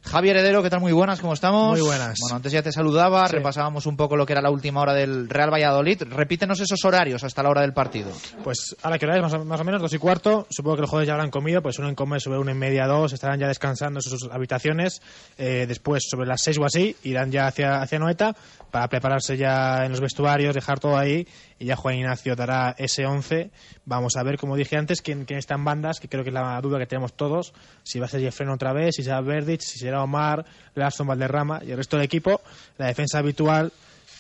Javier 0.06 0.36
Heredero, 0.36 0.62
¿qué 0.62 0.70
tal? 0.70 0.82
Muy 0.82 0.92
buenas, 0.92 1.22
¿cómo 1.22 1.34
estamos? 1.34 1.72
Muy 1.72 1.82
buenas. 1.88 2.16
Bueno, 2.22 2.36
antes 2.36 2.52
ya 2.52 2.62
te 2.62 2.72
saludaba, 2.72 3.26
Sí. 3.28 3.36
repasábamos 3.38 3.86
un 3.86 3.96
poco 3.96 4.16
lo 4.18 4.26
que 4.26 4.34
era 4.34 4.42
la 4.42 4.52
última 4.52 4.82
hora 4.82 4.94
del 4.94 5.30
Real 5.30 5.50
Valladolid. 5.52 6.04
Repítenos 6.10 6.60
esos 6.60 6.84
horarios 6.84 7.24
hasta 7.24 7.42
la 7.42 7.50
hora 7.50 7.62
del 7.62 7.74
partido. 7.74 8.12
Pues 8.44 8.76
a 8.84 8.90
la 8.90 9.00
que 9.00 9.06
hora 9.06 9.16
es, 9.16 9.22
más 9.24 9.34
o, 9.34 9.46
más 9.46 9.62
o 9.62 9.64
menos, 9.64 9.82
dos 9.82 9.94
y 9.94 9.98
cuarto. 9.98 10.46
Supongo 10.50 10.76
que 10.76 10.82
los 10.82 10.90
jugadores 10.90 11.08
ya 11.08 11.14
habrán 11.14 11.32
comido, 11.32 11.62
pues 11.62 11.76
suelen 11.78 11.96
comer 11.96 12.20
sobre 12.22 12.38
una 12.38 12.52
y 12.52 12.56
media, 12.56 12.86
dos, 12.86 13.14
estarán 13.14 13.40
ya 13.40 13.48
descansando 13.48 14.00
en 14.00 14.02
sus 14.04 14.30
habitaciones. 14.30 15.02
Eh, 15.38 15.66
después, 15.68 16.04
sobre 16.08 16.28
las 16.28 16.42
seis 16.44 16.58
o 16.60 16.66
así, 16.66 16.96
irán 17.04 17.32
ya 17.32 17.48
hacia, 17.48 17.82
hacia 17.82 17.98
Noeta 17.98 18.36
para 18.72 18.88
prepararse 18.90 19.38
ya 19.38 19.86
en 19.86 19.92
los 19.92 20.02
vestuarios, 20.02 20.54
dejar 20.54 20.80
todo 20.80 20.98
ahí. 20.98 21.26
Y 21.64 21.68
ya 21.68 21.78
Juan 21.78 21.96
Ignacio 21.96 22.36
dará 22.36 22.76
ese 22.78 23.06
11. 23.06 23.50
Vamos 23.86 24.18
a 24.18 24.24
ver, 24.24 24.38
como 24.38 24.58
dije 24.58 24.76
antes, 24.76 25.02
quién, 25.02 25.24
quién 25.24 25.40
está 25.40 25.56
en 25.56 25.64
bandas, 25.64 26.02
que 26.02 26.10
creo 26.10 26.22
que 26.22 26.30
es 26.30 26.34
la 26.34 26.60
duda 26.60 26.78
que 26.78 26.86
tenemos 26.86 27.14
todos. 27.14 27.54
Si 27.84 28.00
va 28.00 28.06
a 28.06 28.10
ser 28.10 28.20
Jeffreno 28.20 28.54
otra 28.54 28.74
vez, 28.74 28.96
si 28.96 29.04
será 29.04 29.22
Verdic, 29.22 29.62
si 29.62 29.80
será 29.80 30.04
Omar, 30.04 30.46
Larson 30.76 31.08
Valderrama 31.08 31.62
y 31.66 31.72
el 31.72 31.78
resto 31.78 31.96
del 31.96 32.06
equipo. 32.06 32.42
La 32.78 32.88
defensa 32.88 33.20
habitual 33.20 33.72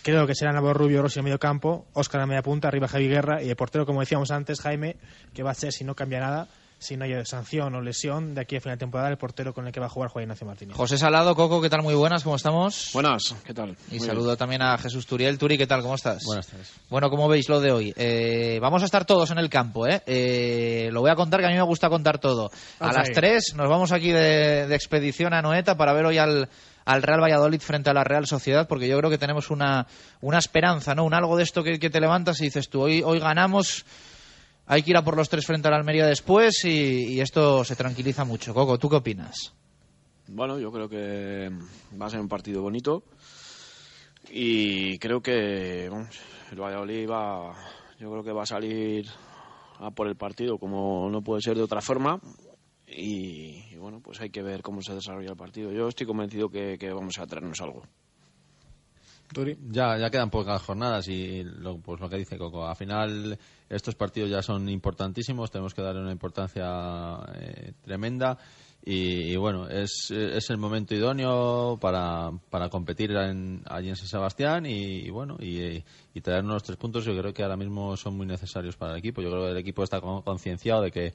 Creo 0.04 0.28
que 0.28 0.36
será 0.36 0.52
Nabo 0.52 0.74
Rubio 0.74 1.02
Rossi 1.02 1.20
en 1.20 1.26
medio 1.26 1.39
campo, 1.39 1.86
Óscar 1.94 2.20
a 2.20 2.26
media 2.26 2.41
punta, 2.41 2.68
arriba 2.68 2.89
Javi 2.89 3.08
Guerra 3.08 3.41
y 3.41 3.50
el 3.50 3.56
portero, 3.56 3.86
como 3.86 4.02
decíamos 4.02 4.32
antes, 4.32 4.60
Jaime, 4.60 4.98
que 5.34 5.44
va 5.44 5.52
a 5.52 5.54
ser, 5.54 5.72
si 5.72 5.86
no 5.86 5.96
cambia 5.96 6.20
nada, 6.20 6.50
si 6.84 6.98
no 6.98 7.06
hay 7.06 7.26
sanción 7.26 7.74
o 7.76 7.82
lesión, 7.82 8.36
de 8.36 8.42
aquí 8.42 8.58
a 8.58 8.62
final 8.62 8.78
de 8.78 8.82
temporada, 8.82 9.10
el 9.10 9.18
portero 9.18 9.54
con 9.54 9.66
el 9.66 9.72
que 9.72 9.80
va 9.80 9.88
a 9.88 9.90
jugar 9.90 10.10
Juan 10.10 10.24
Ignacio 10.24 10.46
Martínez. 10.46 10.76
José 10.76 10.98
Salado, 10.98 11.36
Coco, 11.36 11.62
¿qué 11.62 11.70
tal? 11.70 11.82
Muy 11.82 11.96
buenas, 11.96 12.24
¿cómo 12.24 12.36
estamos? 12.36 12.92
Buenas, 12.94 13.36
¿qué 13.46 13.54
tal? 13.54 13.76
Y 13.90 13.98
Muy 13.98 14.06
saludo 14.08 14.26
bien. 14.28 14.38
también 14.38 14.62
a 14.62 14.78
Jesús 14.78 15.06
Turiel. 15.08 15.38
Turi, 15.38 15.58
¿qué 15.58 15.66
tal? 15.66 15.82
¿Cómo 15.82 15.96
estás? 15.96 16.24
Buenas 16.26 16.48
tardes. 16.48 16.72
Bueno, 16.90 17.10
¿cómo 17.10 17.28
veis 17.28 17.50
lo 17.50 17.60
de 17.62 17.72
hoy? 17.72 17.94
Eh, 17.96 18.60
vamos 18.62 18.82
a 18.82 18.86
estar 18.86 19.06
todos 19.06 19.32
en 19.32 19.38
el 19.40 19.50
campo, 19.50 19.88
¿eh? 19.88 20.04
Eh, 20.06 20.90
Lo 20.92 21.02
voy 21.02 21.10
a 21.10 21.16
contar, 21.16 21.40
que 21.40 21.48
a 21.48 21.50
mí 21.50 21.56
me 21.56 21.62
gusta 21.64 21.90
contar 21.90 22.20
todo. 22.20 22.52
A 22.80 22.88
las 22.94 23.08
ahí. 23.10 23.14
3 23.16 23.54
nos 23.56 23.70
vamos 23.70 23.92
aquí 23.92 24.12
de, 24.12 24.68
de 24.68 24.76
expedición 24.76 25.34
a 25.34 25.42
Noeta 25.42 25.76
para 25.78 25.94
ver 25.94 26.06
hoy 26.06 26.18
al, 26.18 26.50
al 26.86 27.02
Real 27.02 27.22
Valladolid 27.22 27.62
frente 27.62 27.90
a 27.90 27.94
la 27.94 28.04
Real 28.04 28.28
Sociedad, 28.28 28.68
porque 28.68 28.88
yo 28.88 28.98
creo 28.98 29.10
que 29.10 29.18
tenemos 29.18 29.50
una, 29.50 29.88
una 30.22 30.38
esperanza, 30.40 30.94
¿no? 30.96 31.06
Un 31.06 31.14
algo 31.14 31.38
de 31.38 31.44
esto 31.44 31.64
que, 31.64 31.80
que 31.80 31.90
te 31.90 32.00
levantas 32.02 32.42
y 32.42 32.46
dices 32.46 32.70
tú, 32.70 32.82
hoy, 32.82 33.02
hoy 33.06 33.20
ganamos, 33.20 33.86
hay 34.66 34.84
que 34.84 34.91
ir 34.91 34.97
a 34.97 35.03
por 35.03 35.18
los 35.18 35.30
tres 35.30 35.45
frente 35.45 35.68
a 35.68 35.72
la 35.72 35.78
Almería 35.78 36.05
después 36.05 36.66
y, 36.66 37.14
y 37.14 37.22
esto 37.22 37.64
se 37.64 37.76
tranquiliza 37.76 38.24
mucho. 38.26 38.53
Coco, 38.53 38.78
¿tú 38.78 38.89
qué 38.89 38.97
opinas? 38.97 39.53
Bueno, 40.28 40.59
yo 40.59 40.72
creo 40.72 40.88
que 40.88 41.49
va 41.99 42.05
a 42.05 42.09
ser 42.09 42.20
un 42.20 42.30
partido 42.30 42.61
bonito 42.61 43.03
y 44.30 44.97
creo 44.99 45.22
que 45.22 45.89
vamos, 45.89 46.18
el 46.51 46.61
Valladolid 46.61 47.09
va, 47.09 47.53
yo 47.99 48.09
creo 48.09 48.24
que 48.24 48.32
va 48.32 48.43
a 48.43 48.47
salir 48.47 49.05
a 49.80 49.91
por 49.91 50.07
el 50.07 50.16
partido 50.16 50.57
como 50.57 51.09
no 51.09 51.22
puede 51.22 51.41
ser 51.41 51.57
de 51.57 51.64
otra 51.64 51.82
forma 51.82 52.20
y, 52.88 53.76
bueno, 53.76 53.99
pues 54.01 54.22
hay 54.22 54.30
que 54.30 54.43
ver 54.43 54.61
cómo 54.61 54.82
se 54.82 54.93
desarrolla 54.93 55.32
el 55.32 55.38
partido. 55.38 55.72
Yo 55.72 55.88
estoy 55.88 56.05
convencido 56.05 56.49
que, 56.49 56.78
que 56.78 56.93
vamos 56.93 57.18
a 57.18 57.26
traernos 57.26 57.59
algo. 57.61 57.84
Ya, 59.72 59.97
ya 59.97 60.11
quedan 60.11 60.30
pocas 60.30 60.61
jornadas 60.61 61.07
y 61.07 61.43
lo, 61.43 61.80
pues 61.80 61.99
lo 61.99 62.07
que 62.07 62.18
dice 62.18 62.38
Coco, 62.38 62.68
al 62.68 62.76
final 62.76 63.38
estos 63.76 63.96
partidos 63.96 64.30
ya 64.30 64.42
son 64.42 64.70
importantísimos, 64.70 65.52
tenemos 65.52 65.74
que 65.74 65.82
darle 65.82 66.02
una 66.02 66.12
importancia 66.12 67.20
eh, 67.36 67.74
tremenda 67.84 68.38
y, 68.86 69.38
bueno, 69.38 69.70
es, 69.70 70.12
es, 70.12 70.50
el 70.50 70.58
momento 70.58 70.94
idóneo 70.94 71.78
para, 71.80 72.32
para 72.50 72.68
competir 72.68 73.16
allí 73.16 73.90
en 73.90 73.96
San 73.96 74.08
Sebastián 74.08 74.66
y, 74.66 75.10
bueno, 75.10 75.38
y, 75.40 75.82
y 76.14 76.22
traernos 76.22 76.64
tres 76.64 76.78
puntos 76.78 77.06
yo 77.06 77.18
creo 77.18 77.34
que 77.34 77.44
ahora 77.44 77.56
mismo 77.56 77.96
son 77.96 78.18
muy 78.18 78.26
necesarios 78.26 78.76
para 78.76 78.92
el 78.92 79.00
equipo. 79.00 79.22
Yo 79.22 79.30
creo 79.30 79.46
que 79.46 79.52
el 79.52 79.58
equipo 79.58 79.84
está 79.84 80.02
concienciado 80.02 80.82
de 80.82 80.92
que 80.92 81.14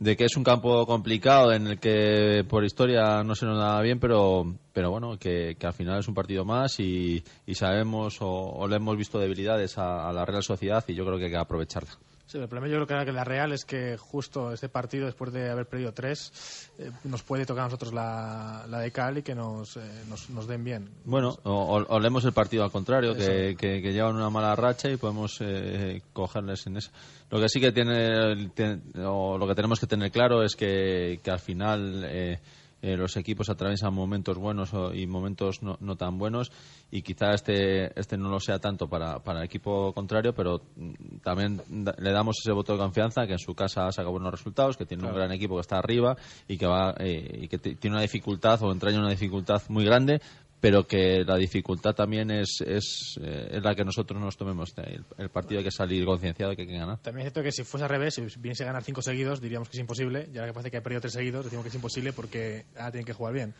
de 0.00 0.16
que 0.16 0.24
es 0.24 0.34
un 0.38 0.44
campo 0.44 0.86
complicado 0.86 1.52
en 1.52 1.66
el 1.66 1.78
que 1.78 2.42
por 2.48 2.64
historia 2.64 3.22
no 3.22 3.34
se 3.34 3.44
nos 3.44 3.58
da 3.58 3.78
bien, 3.82 4.00
pero, 4.00 4.46
pero 4.72 4.90
bueno, 4.90 5.18
que, 5.18 5.54
al 5.62 5.74
final 5.74 6.00
es 6.00 6.08
un 6.08 6.14
partido 6.14 6.42
más 6.42 6.80
y, 6.80 7.22
sabemos 7.52 8.16
o, 8.20 8.66
le 8.66 8.76
hemos 8.76 8.96
visto 8.96 9.18
debilidades 9.18 9.76
a, 9.76 10.10
la 10.10 10.24
Real 10.24 10.42
Sociedad 10.42 10.82
y 10.88 10.94
yo 10.94 11.04
creo 11.04 11.18
que 11.18 11.26
hay 11.26 11.30
que 11.30 11.36
aprovecharla. 11.36 11.90
Sí, 12.30 12.38
el 12.38 12.46
problema 12.46 12.68
yo 12.72 12.86
creo 12.86 13.04
que 13.04 13.10
la 13.10 13.24
Real 13.24 13.50
es 13.50 13.64
que 13.64 13.96
justo 13.96 14.52
este 14.52 14.68
partido, 14.68 15.06
después 15.06 15.32
de 15.32 15.50
haber 15.50 15.66
perdido 15.66 15.92
tres, 15.92 16.70
eh, 16.78 16.92
nos 17.02 17.24
puede 17.24 17.44
tocar 17.44 17.62
a 17.62 17.66
nosotros 17.66 17.92
la, 17.92 18.66
la 18.68 18.78
de 18.78 18.92
Cal 18.92 19.18
y 19.18 19.22
que 19.24 19.34
nos, 19.34 19.76
eh, 19.76 19.80
nos, 20.08 20.46
den 20.46 20.62
bien. 20.62 20.90
Bueno, 21.04 21.36
o, 21.42 21.98
leemos 21.98 22.24
el 22.24 22.32
partido 22.32 22.62
al 22.62 22.70
contrario, 22.70 23.16
que, 23.16 23.56
que, 23.58 23.80
llevan 23.92 24.14
una 24.14 24.30
mala 24.30 24.54
racha 24.54 24.88
y 24.88 24.96
podemos 24.96 25.38
eh, 25.40 26.02
cogerles 26.12 26.68
en 26.68 26.76
eso. 26.76 26.92
Lo 27.30 27.40
que 27.40 27.48
sí 27.48 27.60
que 27.60 27.72
tiene, 27.72 28.48
o 29.04 29.36
lo 29.36 29.48
que 29.48 29.54
tenemos 29.56 29.80
que 29.80 29.88
tener 29.88 30.12
claro 30.12 30.44
es 30.44 30.54
que, 30.54 31.18
que 31.24 31.30
al 31.32 31.40
final 31.40 32.38
eh, 32.82 32.96
los 32.96 33.16
equipos 33.16 33.50
atraviesan 33.50 33.92
momentos 33.92 34.38
buenos 34.38 34.70
y 34.94 35.06
momentos 35.06 35.62
no, 35.62 35.76
no, 35.80 35.96
tan 35.96 36.18
buenos. 36.18 36.50
Y 36.90 37.02
quizá 37.02 37.32
este, 37.32 37.98
este 37.98 38.16
no 38.16 38.28
lo 38.30 38.40
sea 38.40 38.58
tanto 38.58 38.88
para, 38.88 39.18
para 39.20 39.40
el 39.40 39.44
equipo 39.44 39.92
contrario, 39.92 40.34
pero 40.34 40.62
mm, 40.76 41.18
también 41.22 41.62
le 41.68 42.12
damos 42.12 42.36
ese 42.42 42.52
voto 42.52 42.72
de 42.72 42.78
confianza 42.78 43.26
que 43.26 43.32
en 43.32 43.38
su 43.38 43.54
casa 43.54 43.90
saca 43.92 44.08
buenos 44.08 44.30
resultados, 44.30 44.76
que 44.76 44.86
tiene 44.86 45.06
un 45.06 45.14
gran 45.14 45.30
equipo 45.32 45.56
que 45.56 45.60
está 45.60 45.78
arriba 45.78 46.16
y 46.48 46.56
que, 46.56 46.66
va, 46.66 46.94
eh, 46.98 47.40
y 47.42 47.48
que 47.48 47.58
tiene 47.58 47.96
una 47.96 48.02
dificultad 48.02 48.62
o 48.62 48.72
entraña 48.72 48.98
una 48.98 49.10
dificultad 49.10 49.62
muy 49.68 49.84
grande, 49.84 50.20
pero 50.60 50.86
que 50.86 51.24
la 51.24 51.36
dificultad 51.36 51.94
también 51.94 52.30
es, 52.30 52.62
es, 52.66 53.18
eh, 53.22 53.60
la 53.62 53.74
que 53.74 53.82
nosotros 53.82 54.20
nos 54.20 54.36
tomemos. 54.36 54.74
El, 55.16 55.30
partido 55.30 55.58
hay 55.58 55.64
que 55.64 55.70
salir 55.70 56.04
concienciado 56.04 56.54
que 56.54 56.62
hay 56.62 56.68
que 56.68 56.76
ganar. 56.76 56.98
También 56.98 57.26
es 57.26 57.32
cierto 57.32 57.42
que 57.42 57.50
si 57.50 57.64
fuese 57.64 57.84
al 57.84 57.90
revés, 57.90 58.14
si 58.14 58.22
viniese 58.38 58.64
a 58.64 58.66
ganar 58.66 58.84
cinco 58.84 59.00
seguidos, 59.00 59.40
diríamos 59.40 59.70
que 59.70 59.78
es 59.78 59.80
imposible. 59.80 60.28
Ya 60.32 60.44
que 60.44 60.52
parece 60.52 60.70
que 60.70 60.76
ha 60.76 60.82
perdido 60.82 61.00
tres 61.00 61.14
seguidos, 61.14 61.44
decimos 61.44 61.64
que 61.64 61.70
es 61.70 61.74
imposible 61.74 62.12
porque 62.12 62.66
ahora 62.76 62.90
tienen 62.90 63.06
que 63.06 63.14
jugar 63.14 63.32
bien. 63.32 63.54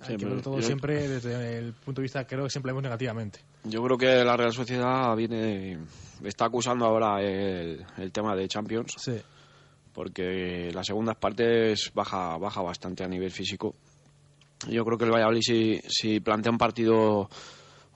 Hay 0.00 0.16
que 0.16 0.24
verlo 0.24 0.42
todo 0.42 0.60
siempre 0.62 1.08
desde 1.08 1.58
el 1.58 1.72
punto 1.72 2.00
de 2.00 2.04
vista, 2.04 2.26
creo 2.26 2.44
que 2.44 2.50
siempre 2.50 2.70
vemos 2.70 2.82
negativamente. 2.82 3.40
Yo 3.64 3.82
creo 3.82 3.96
que 3.96 4.24
la 4.24 4.36
Real 4.36 4.52
Sociedad 4.52 5.14
viene 5.16 5.78
está 6.24 6.46
acusando 6.46 6.86
ahora 6.86 7.20
el, 7.22 7.84
el 7.98 8.12
tema 8.12 8.34
de 8.34 8.48
Champions. 8.48 8.94
Sí. 8.98 9.16
Porque 9.92 10.70
las 10.74 10.86
segundas 10.86 11.16
partes 11.16 11.90
baja, 11.94 12.36
baja 12.36 12.60
bastante 12.60 13.04
a 13.04 13.08
nivel 13.08 13.30
físico 13.30 13.74
yo 14.68 14.84
creo 14.84 14.98
que 14.98 15.04
el 15.04 15.12
Valladolid 15.12 15.42
si, 15.42 15.80
si 15.88 16.20
plantea 16.20 16.52
un 16.52 16.58
partido 16.58 17.28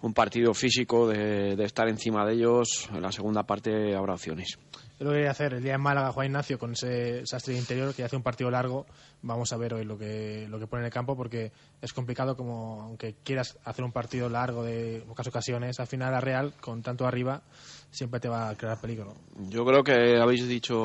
un 0.02 0.14
partido 0.14 0.54
físico 0.54 1.08
de, 1.08 1.62
estar 1.62 1.88
encima 1.88 2.24
de 2.24 2.34
ellos, 2.34 2.88
en 2.92 3.02
la 3.02 3.12
segunda 3.12 3.42
parte 3.42 3.94
habrá 3.94 4.14
opciones. 4.14 4.58
Yo 4.98 5.06
lo 5.06 5.10
que 5.10 5.16
quería 5.16 5.30
hacer 5.30 5.54
el 5.54 5.62
día 5.62 5.74
en 5.74 5.80
Málaga, 5.80 6.12
Juan 6.12 6.26
Ignacio, 6.26 6.58
con 6.58 6.72
ese 6.72 7.24
sastre 7.26 7.56
interior 7.56 7.94
que 7.94 8.04
hace 8.04 8.16
un 8.16 8.22
partido 8.22 8.50
largo. 8.50 8.86
Vamos 9.22 9.52
a 9.52 9.56
ver 9.56 9.74
hoy 9.74 9.84
lo 9.84 9.96
que, 9.96 10.46
lo 10.48 10.58
que 10.58 10.66
pone 10.66 10.82
en 10.82 10.86
el 10.86 10.92
campo 10.92 11.16
porque 11.16 11.52
es 11.80 11.92
complicado 11.92 12.36
como, 12.36 12.82
aunque 12.82 13.14
quieras 13.24 13.58
hacer 13.64 13.84
un 13.84 13.92
partido 13.92 14.28
largo 14.28 14.62
de 14.62 15.02
pocas 15.06 15.26
ocasiones, 15.26 15.80
al 15.80 15.86
final 15.86 16.12
la 16.12 16.20
Real, 16.20 16.54
con 16.60 16.82
tanto 16.82 17.06
arriba, 17.06 17.42
siempre 17.90 18.20
te 18.20 18.28
va 18.28 18.50
a 18.50 18.56
crear 18.56 18.80
peligro. 18.80 19.14
Yo 19.48 19.64
creo 19.64 19.82
que 19.82 20.18
habéis 20.18 20.46
dicho 20.46 20.76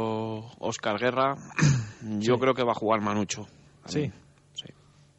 Oscar 0.59 0.97
Guerra, 0.97 1.36
yo 2.19 2.38
creo 2.38 2.53
que 2.53 2.63
va 2.63 2.71
a 2.71 2.76
jugar 2.76 3.01
Manucho. 3.01 3.47
Sí. 3.86 4.11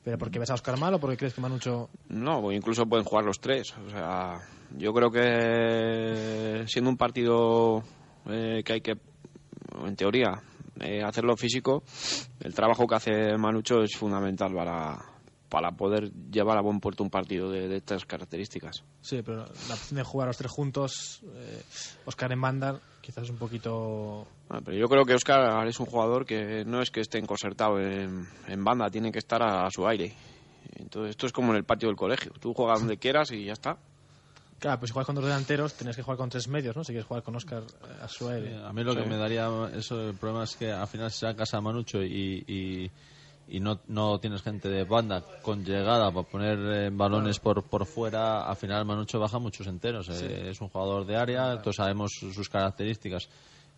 ¿Pero 0.06 0.18
porque 0.18 0.38
ves 0.38 0.50
a 0.50 0.54
Oscar 0.54 0.78
mal 0.78 0.94
o 0.94 1.00
porque 1.00 1.16
crees 1.16 1.34
que 1.34 1.40
Manucho...? 1.40 1.90
No, 2.10 2.52
incluso 2.52 2.86
pueden 2.86 3.04
jugar 3.04 3.24
los 3.24 3.40
tres. 3.40 3.74
O 3.76 3.90
sea, 3.90 4.38
yo 4.78 4.92
creo 4.92 5.10
que 5.10 6.62
siendo 6.68 6.88
un 6.88 6.96
partido 6.96 7.82
eh, 8.30 8.62
que 8.64 8.74
hay 8.74 8.80
que, 8.82 8.96
en 9.84 9.96
teoría, 9.96 10.40
eh, 10.78 11.02
hacerlo 11.02 11.36
físico, 11.36 11.82
el 12.38 12.54
trabajo 12.54 12.86
que 12.86 12.94
hace 12.94 13.36
Manucho 13.36 13.82
es 13.82 13.96
fundamental 13.96 14.54
para, 14.54 14.96
para 15.48 15.72
poder 15.72 16.12
llevar 16.30 16.58
a 16.58 16.60
buen 16.60 16.80
puerto 16.80 17.02
un 17.02 17.10
partido 17.10 17.50
de, 17.50 17.76
estas 17.76 18.04
características. 18.04 18.82
Sí, 19.00 19.22
pero 19.22 19.46
la 19.68 19.74
opción 19.74 19.96
de 19.96 20.02
jugar 20.02 20.28
los 20.28 20.36
tres 20.36 20.50
juntos, 20.50 21.22
eh, 21.34 21.62
Oscar 22.04 22.32
en 22.32 22.40
banda, 22.40 22.80
quizás 23.00 23.24
es 23.24 23.30
un 23.30 23.36
poquito... 23.36 24.26
Ah, 24.48 24.60
pero 24.64 24.76
yo 24.76 24.88
creo 24.88 25.04
que 25.04 25.14
Oscar 25.14 25.66
es 25.66 25.78
un 25.80 25.86
jugador 25.86 26.26
que 26.26 26.64
no 26.64 26.82
es 26.82 26.90
que 26.90 27.00
esté 27.00 27.18
encosertado 27.18 27.80
en, 27.80 28.26
en 28.48 28.64
banda, 28.64 28.90
tiene 28.90 29.12
que 29.12 29.18
estar 29.18 29.42
a, 29.42 29.68
su 29.70 29.86
aire. 29.86 30.12
Entonces 30.74 31.10
esto 31.10 31.26
es 31.26 31.32
como 31.32 31.52
en 31.52 31.58
el 31.58 31.64
patio 31.64 31.88
del 31.88 31.96
colegio, 31.96 32.32
tú 32.40 32.52
juegas 32.52 32.80
donde 32.80 32.98
quieras 32.98 33.30
y 33.30 33.44
ya 33.44 33.52
está. 33.52 33.76
Claro, 34.58 34.78
pues 34.78 34.88
si 34.88 34.94
juegas 34.94 35.06
con 35.06 35.14
dos 35.16 35.24
delanteros, 35.24 35.74
tienes 35.74 35.96
que 35.96 36.02
jugar 36.02 36.16
con 36.16 36.30
tres 36.30 36.48
medios, 36.48 36.74
¿no? 36.74 36.82
Si 36.82 36.92
quieres 36.92 37.06
jugar 37.06 37.22
con 37.22 37.36
Oscar 37.36 37.62
eh, 37.62 38.02
a 38.02 38.08
su 38.08 38.26
aire. 38.28 38.56
a 38.56 38.72
mí 38.72 38.82
lo 38.82 38.96
que 38.96 39.04
me 39.04 39.16
daría 39.16 39.48
eso, 39.74 40.00
el 40.00 40.16
problema 40.16 40.44
es 40.44 40.56
que 40.56 40.72
al 40.72 40.86
final 40.86 41.10
se 41.10 41.34
casa 41.34 41.60
Manucho 41.60 42.02
y 42.02 42.42
y 42.46 42.90
no, 43.60 43.80
no 43.86 44.18
tienes 44.18 44.42
gente 44.42 44.68
de 44.68 44.84
banda 44.84 45.22
con 45.42 45.64
llegada 45.64 46.10
para 46.10 46.26
poner 46.26 46.58
eh, 46.58 46.90
balones 46.92 47.38
por, 47.38 47.62
por 47.64 47.86
fuera, 47.86 48.42
al 48.42 48.56
final 48.56 48.84
Manucho 48.84 49.20
baja 49.20 49.38
muchos 49.38 49.66
enteros. 49.66 50.08
Eh, 50.08 50.50
es 50.50 50.60
un 50.60 50.68
jugador 50.68 51.06
de 51.06 51.16
área, 51.16 51.60
todos 51.62 51.76
sabemos 51.76 52.12
sus 52.12 52.48
características 52.48 53.28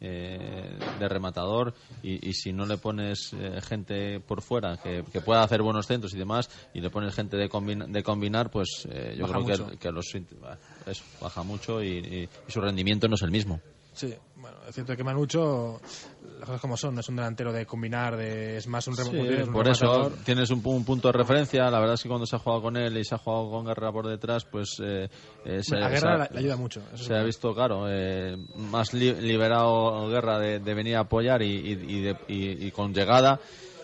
eh, 0.00 0.78
de 0.98 1.08
rematador 1.08 1.74
y, 2.02 2.32
si 2.32 2.52
no 2.52 2.64
le 2.64 2.78
pones 2.78 3.34
gente 3.66 4.20
por 4.20 4.42
fuera 4.42 4.76
que, 4.76 5.02
pueda 5.20 5.42
hacer 5.42 5.60
buenos 5.60 5.86
centros 5.86 6.14
y 6.14 6.18
demás 6.18 6.48
y 6.72 6.80
le 6.80 6.88
pones 6.88 7.14
gente 7.14 7.36
de, 7.36 7.48
de 7.88 8.02
combinar, 8.02 8.50
pues 8.50 8.88
yo 9.16 9.26
creo 9.26 9.44
que, 9.44 9.76
que, 9.76 9.90
los, 9.90 10.06
baja 11.20 11.42
mucho 11.42 11.82
y 11.82 12.28
su 12.46 12.60
rendimiento 12.60 13.08
no 13.08 13.16
es 13.16 13.22
el 13.22 13.30
mismo. 13.30 13.60
Sí, 13.98 14.14
bueno, 14.36 14.58
es 14.68 14.72
cierto 14.72 14.96
que 14.96 15.02
Manucho, 15.02 15.80
las 16.38 16.46
cosas 16.46 16.60
como 16.60 16.76
son, 16.76 16.94
no 16.94 17.00
es 17.00 17.08
un 17.08 17.16
delantero 17.16 17.52
de 17.52 17.66
combinar, 17.66 18.16
de, 18.16 18.58
es 18.58 18.68
más 18.68 18.86
un, 18.86 18.94
sí, 18.94 19.10
Por 19.52 19.68
eso 19.68 20.12
tienes 20.24 20.50
un, 20.50 20.62
punto 20.62 21.08
de 21.08 21.18
referencia. 21.18 21.68
La 21.68 21.80
verdad 21.80 21.94
es 21.94 22.02
que 22.04 22.08
cuando 22.08 22.24
se 22.24 22.36
ha 22.36 22.38
jugado 22.38 22.62
con 22.62 22.76
él 22.76 22.96
y 22.96 23.04
se 23.04 23.16
ha 23.16 23.18
jugado 23.18 23.50
con 23.50 23.66
Guerra 23.66 23.90
por 23.90 24.06
detrás, 24.06 24.44
pues. 24.44 24.80
Eh, 24.80 25.08
eh 25.44 25.60
a 25.82 25.88
Guerra 25.88 26.28
le 26.30 26.38
ayuda 26.38 26.56
mucho. 26.56 26.80
se 26.94 27.12
ha 27.12 27.24
visto, 27.24 27.52
claro, 27.52 27.86
eh, 27.88 28.36
más 28.54 28.94
liberado 28.94 30.08
Guerra 30.08 30.38
de, 30.38 30.60
venir 30.60 30.94
a 30.94 31.00
apoyar 31.00 31.42
y, 31.42 32.14
y 32.28 32.70
con 32.70 32.94
llegada 32.94 33.40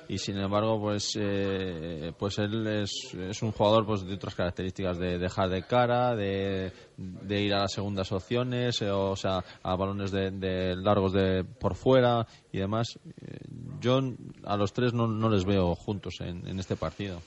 y 0.09 0.19
sin 0.19 0.39
embargo 0.39 0.81
pues 0.81 1.17
eh, 1.19 2.13
pues 2.19 2.39
él 2.39 2.67
es, 2.67 3.15
es, 3.15 3.43
un 3.43 3.53
jugador 3.53 3.87
pues 3.87 4.05
de 4.05 4.15
otras 4.15 4.35
características 4.35 4.99
de 4.99 5.19
dejar 5.19 5.49
de 5.49 5.63
cara 5.63 6.15
de, 6.15 6.73
de 6.97 7.41
ir 7.41 7.55
a 7.55 7.61
las 7.61 7.73
segundas 7.73 8.13
opciones 8.13 8.81
eh, 8.83 8.91
o 8.91 9.17
sea 9.17 9.45
a 9.63 9.77
balones 9.77 10.11
de, 10.11 10.77
largos 10.77 11.13
de 11.13 11.45
por 11.45 11.75
fuera 11.75 12.27
y 12.53 12.59
demás. 12.59 12.99
Eh, 13.21 13.39
yo 13.81 14.01
a 14.45 14.57
los 14.57 14.73
tres 14.73 14.93
no, 14.93 15.07
no 15.07 15.29
les 15.29 15.45
veo 15.45 15.75
juntos 15.75 16.17
en, 16.21 16.47
en, 16.47 16.59
este 16.59 16.77
partido. 16.77 17.21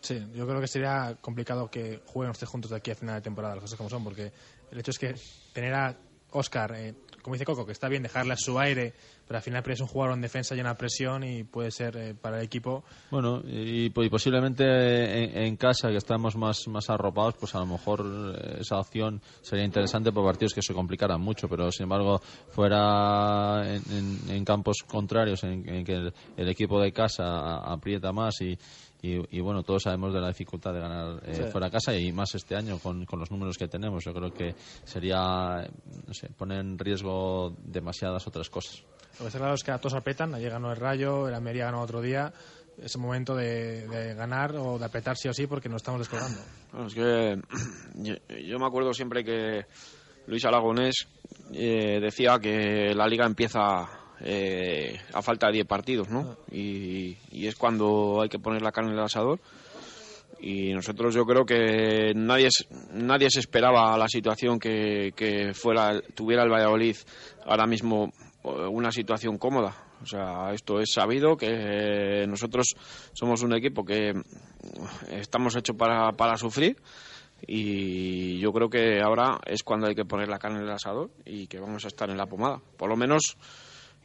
Sí, 0.00 0.26
yo 0.34 0.46
creo 0.46 0.60
que 0.60 0.66
sería 0.66 1.16
complicado 1.20 1.70
que 1.70 2.00
jueguen 2.06 2.34
tres 2.34 2.48
juntos 2.48 2.70
de 2.70 2.76
aquí 2.76 2.90
a 2.90 2.94
final 2.94 3.16
de 3.16 3.22
temporada, 3.22 3.54
las 3.54 3.62
cosas 3.62 3.76
como 3.76 3.90
son, 3.90 4.04
porque 4.04 4.32
el 4.70 4.78
hecho 4.78 4.90
es 4.90 4.98
que 4.98 5.14
tener 5.52 5.74
a 5.74 5.96
Oscar, 6.30 6.74
eh, 6.76 6.94
como 7.26 7.34
dice 7.34 7.44
Coco, 7.44 7.66
que 7.66 7.72
está 7.72 7.88
bien 7.88 8.04
dejarle 8.04 8.34
a 8.34 8.36
su 8.36 8.56
aire, 8.56 8.94
pero 9.26 9.38
al 9.38 9.42
final 9.42 9.60
es 9.66 9.80
un 9.80 9.88
jugador 9.88 10.14
en 10.14 10.20
defensa 10.20 10.54
y 10.54 10.60
una 10.60 10.76
presión 10.76 11.24
y 11.24 11.42
puede 11.42 11.72
ser 11.72 11.96
eh, 11.96 12.14
para 12.14 12.38
el 12.38 12.44
equipo. 12.44 12.84
Bueno, 13.10 13.42
y, 13.44 13.90
posiblemente 13.90 15.44
en, 15.44 15.56
casa, 15.56 15.88
que 15.88 15.96
estamos 15.96 16.36
más, 16.36 16.68
más 16.68 16.88
arropados, 16.88 17.34
pues 17.34 17.52
a 17.56 17.58
lo 17.58 17.66
mejor 17.66 18.04
eh, 18.06 18.58
esa 18.60 18.78
opción 18.78 19.20
sería 19.42 19.64
interesante 19.64 20.12
por 20.12 20.24
partidos 20.24 20.54
que 20.54 20.62
se 20.62 20.72
complicaran 20.72 21.20
mucho, 21.20 21.48
pero 21.48 21.72
sin 21.72 21.82
embargo, 21.82 22.20
fuera 22.50 23.74
en, 23.74 24.44
campos 24.44 24.84
contrarios, 24.86 25.42
en, 25.42 25.84
que 25.84 26.12
el, 26.36 26.48
equipo 26.48 26.80
de 26.80 26.92
casa 26.92 27.56
aprieta 27.56 28.12
más 28.12 28.40
y 28.40 28.56
y, 29.02 29.40
bueno, 29.40 29.62
todos 29.62 29.84
sabemos 29.84 30.12
de 30.12 30.20
la 30.20 30.28
dificultad 30.28 30.72
de 30.72 30.80
ganar 30.80 31.22
eh, 31.24 31.48
fuera 31.52 31.66
de 31.66 31.72
casa 31.72 31.94
y 31.94 32.10
más 32.12 32.34
este 32.34 32.56
año 32.56 32.78
con, 32.78 33.04
con, 33.04 33.20
los 33.20 33.30
números 33.30 33.56
que 33.56 33.68
tenemos. 33.68 34.04
Yo 34.04 34.12
creo 34.12 34.32
que 34.32 34.54
sería, 34.84 35.68
no 36.06 36.14
sé, 36.14 36.28
poner 36.30 36.60
en 36.60 36.78
riesgo 36.78 37.54
demasiadas 37.62 38.26
otras 38.26 38.50
cosas. 38.50 38.82
Lo 39.18 39.24
que 39.24 39.26
está 39.28 39.38
claro 39.38 39.54
es 39.54 39.62
que 39.62 39.70
a 39.70 39.78
todos 39.78 39.94
apretan, 39.94 40.34
ayer 40.34 40.50
ganó 40.50 40.70
el 40.70 40.76
Rayo, 40.76 41.28
el 41.28 41.34
Almería 41.34 41.66
ganó 41.66 41.82
otro 41.82 42.00
día. 42.00 42.32
Es 42.82 42.94
el 42.94 43.00
momento 43.00 43.34
de, 43.34 44.14
ganar 44.14 44.54
o 44.56 44.78
de 44.78 44.84
apretar 44.84 45.16
sí 45.16 45.28
o 45.28 45.32
sí 45.32 45.46
porque 45.46 45.68
nos 45.68 45.76
estamos 45.76 46.00
descolgando. 46.00 46.40
Bueno, 46.72 46.86
es 46.88 46.94
que 46.94 47.40
yo, 48.44 48.58
me 48.58 48.66
acuerdo 48.66 48.92
siempre 48.92 49.24
que 49.24 49.64
Luis 50.26 50.44
Aragonés 50.44 51.08
eh, 51.52 51.98
decía 52.00 52.38
que 52.38 52.94
la 52.94 53.06
liga 53.06 53.24
empieza 53.24 53.88
eh, 54.20 54.98
a 55.12 55.22
falta 55.22 55.48
de 55.48 55.54
10 55.54 55.66
partidos, 55.66 56.08
¿no? 56.08 56.36
Y, 56.50 57.16
y, 57.30 57.46
es 57.46 57.56
cuando 57.56 58.20
hay 58.22 58.28
que 58.28 58.38
poner 58.38 58.62
la 58.62 58.72
carne 58.72 58.92
en 58.92 58.98
el 58.98 59.04
asador. 59.04 59.40
Y 60.40 60.72
nosotros 60.74 61.14
yo 61.14 61.24
creo 61.24 61.46
que 61.46 62.12
nadie, 62.14 62.48
nadie 62.92 63.30
se 63.30 63.40
esperaba 63.40 63.96
la 63.96 64.08
situación 64.08 64.58
que, 64.58 65.12
que 65.16 65.54
fuera, 65.54 66.00
tuviera 66.14 66.42
el 66.42 66.50
Valladolid 66.50 66.96
ahora 67.46 67.66
mismo 67.66 68.12
una 68.42 68.92
situación 68.92 69.38
cómoda. 69.38 69.74
O 70.02 70.06
sea, 70.06 70.52
esto 70.52 70.78
es 70.78 70.92
sabido 70.92 71.36
que 71.36 72.26
nosotros 72.28 72.76
somos 73.12 73.42
un 73.42 73.54
equipo 73.54 73.84
que 73.84 74.12
estamos 75.10 75.56
hechos 75.56 75.74
para, 75.74 76.12
para 76.12 76.36
sufrir 76.36 76.76
y 77.46 78.38
yo 78.38 78.52
creo 78.52 78.68
que 78.68 79.00
ahora 79.00 79.38
es 79.46 79.62
cuando 79.62 79.86
hay 79.86 79.94
que 79.94 80.04
poner 80.04 80.28
la 80.28 80.38
carne 80.38 80.58
en 80.58 80.64
el 80.64 80.72
asador 80.72 81.10
y 81.24 81.46
que 81.46 81.60
vamos 81.60 81.84
a 81.84 81.88
estar 81.88 82.10
en 82.10 82.16
la 82.16 82.26
pomada. 82.26 82.60
Por 82.76 82.88
lo 82.88 82.96
menos 82.96 83.36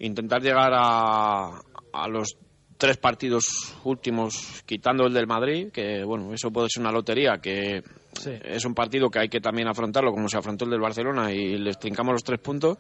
intentar 0.02 0.41
llegar 0.41 0.72
a, 0.73 1.61
a 1.94 2.07
los 2.07 2.38
tres 2.78 2.98
partidos 2.98 3.76
últimos, 3.84 4.64
quitando 4.65 5.06
el 5.06 5.14
del 5.14 5.28
Madrid, 5.28 5.72
que 5.72 6.03
bueno, 6.03 6.34
eso 6.34 6.49
puede 6.49 6.68
ser 6.68 6.82
una 6.82 6.91
lotería, 6.91 7.38
que 7.41 7.84
sí. 8.14 8.32
es 8.44 8.65
un 8.65 8.73
partido 8.73 9.10
que 9.10 9.19
hay 9.19 9.30
que 9.30 9.40
también 9.40 9.68
afrontarlo 9.68 10.11
como 10.11 10.28
se 10.28 10.38
afrontó 10.38 10.65
el 10.65 10.72
del 10.72 10.82
Barcelona 10.82 11.32
y 11.32 11.57
les 11.57 11.78
trincamos 11.78 12.14
los 12.14 12.23
tres 12.23 12.40
puntos. 12.40 12.78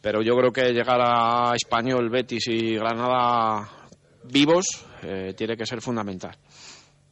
Pero 0.00 0.22
yo 0.22 0.36
creo 0.36 0.52
que 0.52 0.72
llegar 0.72 1.00
a 1.02 1.52
Español, 1.56 2.08
Betis 2.08 2.46
y 2.46 2.76
Granada 2.76 3.68
vivos 4.22 4.66
eh, 5.02 5.34
tiene 5.36 5.56
que 5.56 5.66
ser 5.66 5.80
fundamental. 5.80 6.36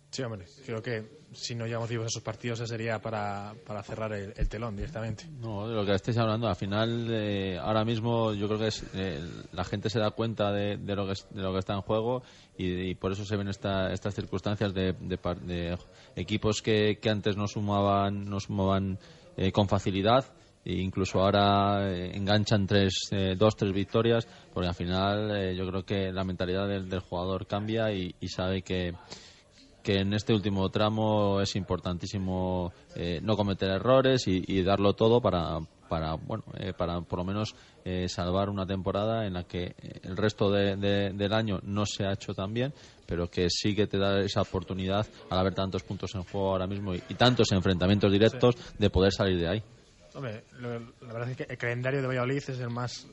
Sí, 0.09 0.23
hombre, 0.23 0.47
creo 0.65 0.81
que 0.81 1.03
si 1.37 1.55
no 1.55 1.67
llegamos 1.67 1.89
vivos 1.89 2.05
a 2.05 2.09
esos 2.09 2.23
partidos 2.23 2.59
sería 2.67 3.01
para, 3.01 3.55
para 3.67 3.83
cerrar 3.83 4.13
el, 4.13 4.33
el, 4.37 4.49
telón 4.49 4.75
directamente. 4.77 5.27
No, 5.41 5.69
de 5.69 5.75
lo 5.75 5.85
que 5.85 5.95
estáis 5.95 6.17
hablando, 6.19 6.49
al 6.49 6.57
final, 6.57 7.09
eh, 7.11 7.59
ahora 7.59 7.85
mismo 7.85 8.33
yo 8.33 8.47
creo 8.49 8.59
que 8.59 8.69
es, 8.69 8.85
eh, 8.95 9.21
la 9.53 9.65
gente 9.65 9.91
se 9.91 10.01
da 10.01 10.11
cuenta 10.11 10.51
de, 10.53 10.77
de, 10.77 10.97
lo, 10.97 11.07
que 11.07 11.13
es, 11.13 11.27
de 11.31 11.43
lo 11.43 11.53
que 11.53 11.59
está 11.59 11.75
en 11.75 11.83
juego 11.83 12.23
y, 12.57 12.95
por 12.95 13.13
eso 13.13 13.25
se 13.25 13.37
ven 13.37 13.49
esta, 13.49 13.93
estas 13.93 14.15
circunstancias 14.15 14.73
de, 14.73 14.93
de 14.93 15.79
equipos 16.17 16.63
que, 16.63 16.99
que, 17.01 17.11
antes 17.11 17.37
no 17.37 17.47
sumaban, 17.47 18.25
no 18.25 18.41
sumaban 18.41 18.99
eh, 19.37 19.53
con 19.53 19.69
facilidad 19.69 20.25
e 20.65 20.81
incluso 20.83 21.21
ahora 21.21 21.93
eh, 21.93 22.11
enganchan 22.17 22.67
tres, 22.67 22.95
eh, 23.13 23.37
dos, 23.39 23.55
tres 23.55 23.73
victorias, 23.73 24.27
porque 24.53 24.69
al 24.69 24.75
final 24.75 25.31
eh, 25.37 25.55
yo 25.55 25.65
creo 25.69 25.85
que 25.85 26.11
la 26.11 26.25
mentalidad 26.25 26.67
del, 26.67 26.99
jugador 26.99 27.47
cambia 27.47 27.93
y 27.93 28.15
sabe 28.27 28.63
que, 28.63 28.93
que 29.87 30.01
en 30.01 30.13
este 30.15 30.35
último 30.35 30.69
tramo 30.69 31.41
es 31.41 31.55
importantísimo 31.55 32.73
eh, 32.97 33.21
no 33.23 33.37
cometer 33.37 33.71
errores 33.71 34.27
y, 34.27 34.43
y, 34.45 34.65
darlo 34.65 34.95
todo 34.95 35.21
para, 35.21 35.61
para 35.89 36.15
bueno, 36.15 36.43
eh, 36.59 36.73
para 36.77 37.03
por 37.03 37.21
lo 37.21 37.25
menos 37.25 37.55
eh, 37.85 38.09
salvar 38.09 38.51
una 38.51 38.67
temporada 38.67 39.29
en 39.29 39.35
la 39.35 39.45
que 39.45 39.77
el 40.03 40.17
resto 40.17 40.51
de, 40.51 40.75
de, 40.75 41.13
del 41.13 41.33
año 41.33 41.61
no 41.63 41.87
se 41.87 42.05
ha 42.05 42.15
hecho 42.15 42.35
tan 42.35 42.53
bien, 42.53 42.75
pero 43.07 43.31
que 43.31 43.47
sí 43.49 43.77
que 43.77 43.87
te 43.87 43.97
da 43.97 44.19
esa 44.19 44.41
oportunidad 44.41 45.07
al 45.31 45.39
haber 45.39 45.55
tantos 45.55 45.85
puntos 45.85 46.13
en 46.17 46.25
juego 46.25 46.51
ahora 46.51 46.67
mismo 46.67 46.93
y, 46.93 47.01
y 47.09 47.15
tantos 47.15 47.53
enfrentamientos 47.53 48.11
directos 48.11 48.57
sí. 48.57 48.75
de 48.81 48.91
poder 48.91 49.13
salir 49.13 49.39
de 49.39 49.49
ahí. 49.49 49.63
Hombre, 50.15 50.43
lo, 50.59 50.81
la 50.81 51.13
verdad 51.13 51.31
es 51.31 51.37
que 51.37 51.47
el 51.49 51.59
calendario 51.59 52.01
de 52.01 52.09
Valladolid 52.09 52.39
es 52.39 52.59
el 52.59 52.71
más 52.71 53.07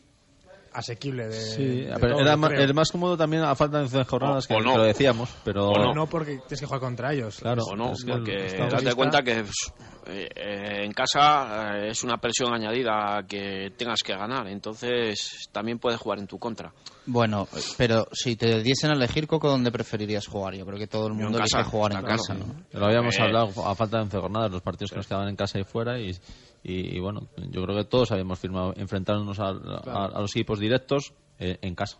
asequible 0.74 1.28
de. 1.28 1.34
Sí, 1.34 1.82
de 1.82 1.94
pero 2.00 2.14
todo, 2.14 2.22
era 2.22 2.32
yo 2.32 2.38
más, 2.38 2.50
creo. 2.52 2.64
el 2.64 2.74
más 2.74 2.91
cómodo 2.91 3.18
también 3.18 3.44
a 3.44 3.56
falta 3.56 3.84
de 3.84 4.04
jornadas 4.06 4.45
O- 4.45 4.48
que, 4.48 4.54
o 4.56 4.60
no. 4.62 4.72
que 4.72 4.78
lo 4.78 4.84
decíamos, 4.84 5.30
pero 5.44 5.70
O 5.70 5.94
no. 5.94 6.08
porque 6.08 6.38
tienes 6.48 6.60
que 6.60 6.66
jugar 6.66 6.82
contra 6.82 7.14
ellos. 7.14 7.38
Claro, 7.40 7.64
o 7.64 7.76
no, 7.76 7.91
es 7.94 8.04
que 8.04 8.12
porque 8.12 8.45
estamos- 8.48 8.74
date 8.74 8.95
cuenta 8.95 9.22
que 9.24 9.40
eh, 9.40 10.30
eh, 10.36 10.82
en 10.84 10.91
casa 10.91 11.78
eh, 11.78 11.90
es 11.90 12.04
una 12.04 12.18
presión 12.18 12.54
añadida 12.54 13.24
que 13.28 13.72
tengas 13.78 14.02
que 14.04 14.14
ganar, 14.16 14.48
entonces 14.48 15.48
también 15.52 15.80
puedes 15.80 16.00
jugar 16.00 16.20
en 16.20 16.28
tu 16.28 16.38
contra. 16.40 16.72
Bueno, 17.06 17.48
pero 17.78 18.08
si 18.14 18.36
te 18.38 18.62
diesen 18.64 18.92
a 18.92 18.94
elegir, 18.94 19.28
Coco, 19.28 19.50
¿dónde 19.50 19.72
preferirías 19.72 20.26
jugar? 20.28 20.56
Yo 20.56 20.66
creo 20.66 20.80
que 20.80 20.88
todo 20.88 21.08
el 21.08 21.14
mundo 21.14 21.38
casa, 21.38 21.58
elige 21.60 21.70
jugar 21.70 21.92
en 21.94 22.00
claro. 22.00 22.16
casa, 22.18 22.34
¿no? 22.36 22.56
Lo 22.80 22.86
habíamos 22.86 23.16
Eh, 23.20 23.22
hablado 23.24 23.66
a 23.66 23.76
falta 23.76 23.98
de 23.98 24.04
11 24.04 24.18
jornadas, 24.20 24.52
los 24.52 24.62
partidos 24.62 24.92
que 24.92 24.98
nos 24.98 25.08
quedaban 25.08 25.28
en 25.28 25.36
casa 25.36 25.60
y 25.60 25.64
fuera. 25.66 26.00
Y, 26.00 26.12
y, 26.64 26.96
y 26.96 27.00
bueno, 27.00 27.28
yo 27.52 27.62
creo 27.64 27.76
que 27.78 27.84
todos 27.86 28.12
habíamos 28.12 28.40
firmado 28.40 28.74
enfrentarnos 28.78 29.38
a, 29.40 29.48
a- 29.50 30.06
a 30.16 30.22
los 30.22 30.32
equipos 30.36 30.60
directos 30.60 31.12
eh, 31.40 31.58
en 31.62 31.76
casa. 31.76 31.98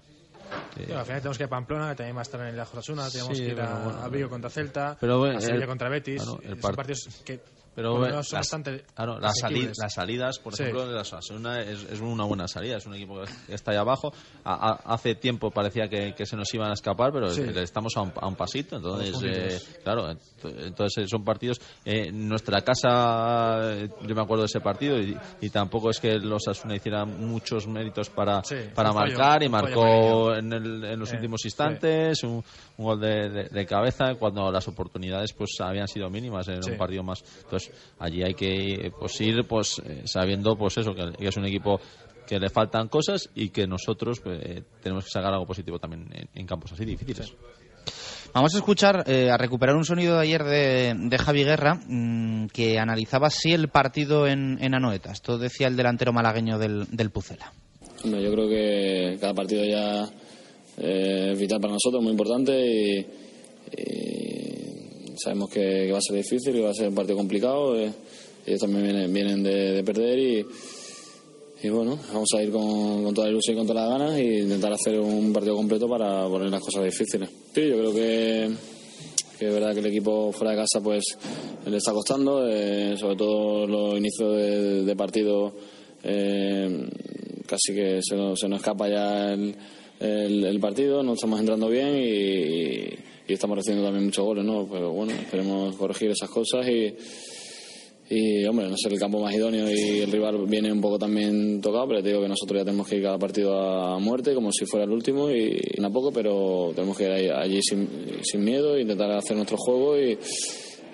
Eh, 0.78 0.86
Claro, 0.86 1.00
al 1.02 1.06
final 1.06 1.20
tenemos 1.22 1.38
que 1.38 1.44
ir 1.44 1.48
a 1.48 1.50
Pamplona, 1.50 1.90
que 1.90 1.96
también 1.98 2.16
va 2.16 2.22
a 2.22 2.24
estar 2.24 2.42
en 2.48 2.58
la 2.58 2.66
Jorasuna, 2.66 3.10
tenemos 3.10 3.38
Sí, 3.38 3.44
que 3.44 3.52
ir 3.52 3.60
a, 3.62 3.68
pero 3.74 3.84
bueno, 3.84 4.02
a 4.04 4.10
Vigo 4.10 4.30
contra 4.30 4.50
Celta, 4.50 4.98
pero 5.00 5.20
bueno, 5.20 5.38
a 5.38 5.42
Sevilla 5.42 5.64
el- 5.64 5.68
contra 5.68 5.90
Betis. 5.90 6.24
claro, 6.24 6.40
el 6.44 6.58
partidos 6.58 7.22
que 7.26 7.40
pero 7.76 7.98
bueno, 7.98 8.18
las, 8.18 8.32
bastante 8.32 8.84
claro, 8.96 9.20
las, 9.20 9.34
sali- 9.40 9.72
las 9.78 9.94
salidas, 9.94 10.40
por 10.40 10.56
Sí. 10.56 10.64
ejemplo, 10.64 10.88
de 10.88 10.94
la 10.96 11.02
Osasuna 11.02 11.62
es, 11.62 11.84
es 11.84 12.00
una 12.02 12.24
buena 12.26 12.48
salida. 12.48 12.78
Es 12.78 12.86
un 12.86 12.96
equipo 12.96 13.22
que 13.48 13.54
está 13.56 13.72
ahí 13.72 13.78
abajo. 13.78 14.14
A- 14.44 14.70
a- 14.72 14.94
hace 14.94 15.16
tiempo 15.16 15.50
parecía 15.52 15.88
que, 15.88 16.14
que 16.16 16.26
se 16.26 16.36
nos 16.36 16.54
iban 16.54 16.70
a 16.70 16.74
escapar, 16.74 17.12
pero 17.12 17.30
Sí. 17.30 17.42
estamos 17.56 17.94
a 17.98 18.02
un, 18.02 18.14
a 18.20 18.28
un 18.28 18.36
pasito. 18.36 18.76
Entonces, 18.78 19.16
eh, 19.24 19.60
claro, 19.84 20.10
ent- 20.12 20.20
entonces 20.66 21.06
eh, 21.06 21.08
son 21.08 21.24
partidos. 21.24 21.60
eh, 21.86 22.12
nuestra 22.12 22.62
casa, 22.62 23.74
eh, 23.74 23.90
yo 24.08 24.16
me 24.16 24.22
acuerdo 24.22 24.44
de 24.44 24.48
ese 24.48 24.60
partido 24.62 25.00
y, 25.00 25.18
y 25.42 25.50
tampoco 25.50 25.90
es 25.90 26.00
que 26.00 26.18
los 26.20 26.48
Asuna 26.48 26.76
hiciera 26.76 27.06
muchos 27.06 27.68
méritos 27.68 28.10
para, 28.10 28.44
Sí, 28.44 28.56
para 28.74 28.92
fallo, 28.94 29.16
marcar 29.18 29.44
y 29.44 29.50
marcó 29.50 30.34
en, 30.36 30.52
el- 30.54 30.84
en 30.86 31.00
los 31.00 31.12
Eh, 31.12 31.16
últimos 31.16 31.44
instantes 31.46 32.24
un, 32.24 32.44
un 32.78 32.86
gol 32.86 33.00
de, 33.00 33.30
de- 33.30 33.50
de 33.50 33.66
cabeza 33.66 34.16
cuando 34.16 34.52
las 34.52 34.68
oportunidades 34.68 35.34
pues 35.34 35.52
habían 35.62 35.88
sido 35.88 36.10
mínimas 36.10 36.48
en 36.48 36.60
un 36.70 36.78
partido 36.78 37.04
más. 37.04 37.24
Entonces 37.44 37.63
allí 38.00 38.24
hay 38.24 38.34
que 38.34 38.92
pues 39.00 39.20
ir 39.22 39.46
pues 39.48 39.82
eh, 39.86 40.04
sabiendo 40.06 40.56
pues 40.56 40.78
eso 40.78 40.94
que, 40.94 41.28
es 41.28 41.38
un 41.38 41.46
equipo 41.46 41.80
que 42.28 42.40
le 42.40 42.50
faltan 42.50 42.88
cosas 42.88 43.30
y 43.36 43.50
que 43.50 43.68
nosotros 43.68 44.20
pues, 44.20 44.40
eh, 44.44 44.64
tenemos 44.82 45.06
que 45.06 45.12
sacar 45.12 45.34
algo 45.34 45.46
positivo 45.46 45.80
también 45.80 46.08
en, 46.14 46.28
en 46.34 46.48
campos 46.48 46.72
así 46.72 46.86
difíciles. 46.86 47.34
Vamos 48.34 48.56
a 48.56 48.58
escuchar, 48.58 49.04
eh, 49.06 49.30
a 49.30 49.38
recuperar 49.38 49.76
un 49.76 49.86
sonido 49.86 50.16
de 50.16 50.22
ayer 50.22 50.44
de, 50.44 50.96
de 50.98 51.18
Javi 51.20 51.44
Guerra, 51.44 51.76
mm, 51.76 52.48
que 52.48 52.80
analizaba 52.80 53.30
sí 53.30 53.52
el 53.52 53.68
partido 53.68 54.26
en, 54.26 54.58
en 54.60 54.74
Anoeta. 54.74 55.12
Esto 55.12 55.38
decía 55.38 55.68
el 55.68 55.76
delantero 55.76 56.14
malagueño 56.14 56.58
del, 56.58 56.88
del 56.90 57.12
Pucela. 57.12 57.54
Hombre, 58.04 58.24
yo 58.24 58.32
creo 58.32 58.50
que 58.50 59.18
cada 59.22 59.36
partido 59.36 59.64
ya 59.64 60.10
eh, 60.80 61.30
es 61.34 61.40
vital 61.40 61.62
para 61.62 61.74
nosotros, 61.74 62.02
muy 62.02 62.12
importante 62.12 62.54
y, 62.60 63.06
y 63.78 64.73
sabemos 65.18 65.50
que, 65.50 65.92
va 65.92 65.98
a 65.98 66.02
ser 66.02 66.18
difícil, 66.18 66.54
que 66.54 66.62
va 66.62 66.70
a 66.72 66.74
ser 66.74 66.90
un 66.90 66.96
partido 66.96 67.18
complicado. 67.18 67.80
eh, 67.80 67.92
ellos 68.46 68.60
también 68.60 68.84
vienen, 68.84 69.14
vienen 69.14 69.44
de, 69.44 69.72
de 69.74 69.84
perder 69.84 70.20
y, 70.20 70.46
y 71.64 71.70
bueno, 71.70 71.98
vamos 72.12 72.28
a 72.38 72.44
ir 72.44 72.52
con, 72.52 73.04
con 73.04 73.14
toda 73.14 73.28
la 73.28 73.32
ilusión 73.34 73.56
y 73.56 73.60
con 73.60 73.68
todas 73.68 73.90
las 73.90 74.00
ganas 74.00 74.18
e 74.20 74.40
intentar 74.40 74.74
hacer 74.74 75.00
un 75.00 75.32
partido 75.32 75.56
completo 75.56 75.88
para 75.88 76.28
poner 76.28 76.50
las 76.50 76.62
cosas 76.62 76.84
difíciles. 76.84 77.30
Sí, 77.54 77.62
yo 77.70 77.78
creo 77.78 77.94
que, 77.94 78.50
que 79.40 79.48
es 79.48 79.54
verdad 79.54 79.74
que 79.74 79.80
el 79.80 79.86
equipo 79.86 80.32
fuera 80.34 80.52
de 80.52 80.58
casa 80.58 80.82
pues 80.84 81.04
le 81.66 81.78
está 81.78 81.94
costando, 81.94 82.46
eh, 82.50 82.96
sobre 82.98 83.16
todo 83.16 83.66
los 83.66 83.98
inicios 83.98 84.36
de, 84.86 84.96
partido 84.98 85.54
eh, 86.04 86.86
casi 87.48 87.74
que 87.74 88.02
se 88.04 88.16
nos, 88.18 88.38
se 88.40 88.50
nos 88.50 88.60
escapa 88.60 88.90
ya 88.90 89.32
el, 89.32 89.56
el- 90.00 90.60
partido, 90.60 91.02
no 91.02 91.14
estamos 91.14 91.40
entrando 91.40 91.70
bien 91.70 91.96
y 91.98 93.13
estamos 93.28 93.58
recibiendo 93.58 93.86
también 93.86 94.06
muchos 94.06 94.26
goles, 94.26 94.44
¿no? 94.44 94.68
Pero 94.70 94.92
bueno, 94.92 95.14
esperemos 95.14 95.76
corregir 95.78 96.12
esas 96.12 96.30
cosas 96.30 96.68
y, 96.68 96.94
y 98.10 98.46
hombre, 98.46 98.68
no 98.68 98.76
ser 98.78 98.92
el 98.94 99.00
campo 99.00 99.20
más 99.22 99.34
idóneo 99.34 99.72
y 99.72 100.00
el 100.02 100.12
rival 100.12 100.46
viene 100.46 100.72
un 100.72 100.82
poco 100.82 101.00
también 101.00 101.62
tocado, 101.62 101.88
pero 101.88 102.04
te 102.04 102.10
digo 102.10 102.22
que 102.22 102.28
nosotros 102.28 102.60
ya 102.60 102.66
tenemos 102.66 102.88
que 102.88 102.98
ir 102.98 103.04
cada 103.04 103.18
partido 103.18 103.58
a 103.58 103.98
muerte, 104.00 104.34
como 104.36 104.52
si 104.52 104.66
fuera 104.66 104.84
el 104.86 104.92
último, 104.92 105.32
y, 105.32 105.58
y 105.78 105.84
a 105.84 105.90
poco, 105.90 106.12
pero 106.12 106.72
tenemos 106.76 106.98
que 106.98 107.06
ir 107.06 107.32
allí 107.32 107.60
sin, 107.62 107.88
sin 108.24 108.44
miedo, 108.44 108.78
intentar 108.78 109.12
hacer 109.12 109.36
nuestro 109.38 109.58
juego 109.58 109.98
y, 109.98 110.18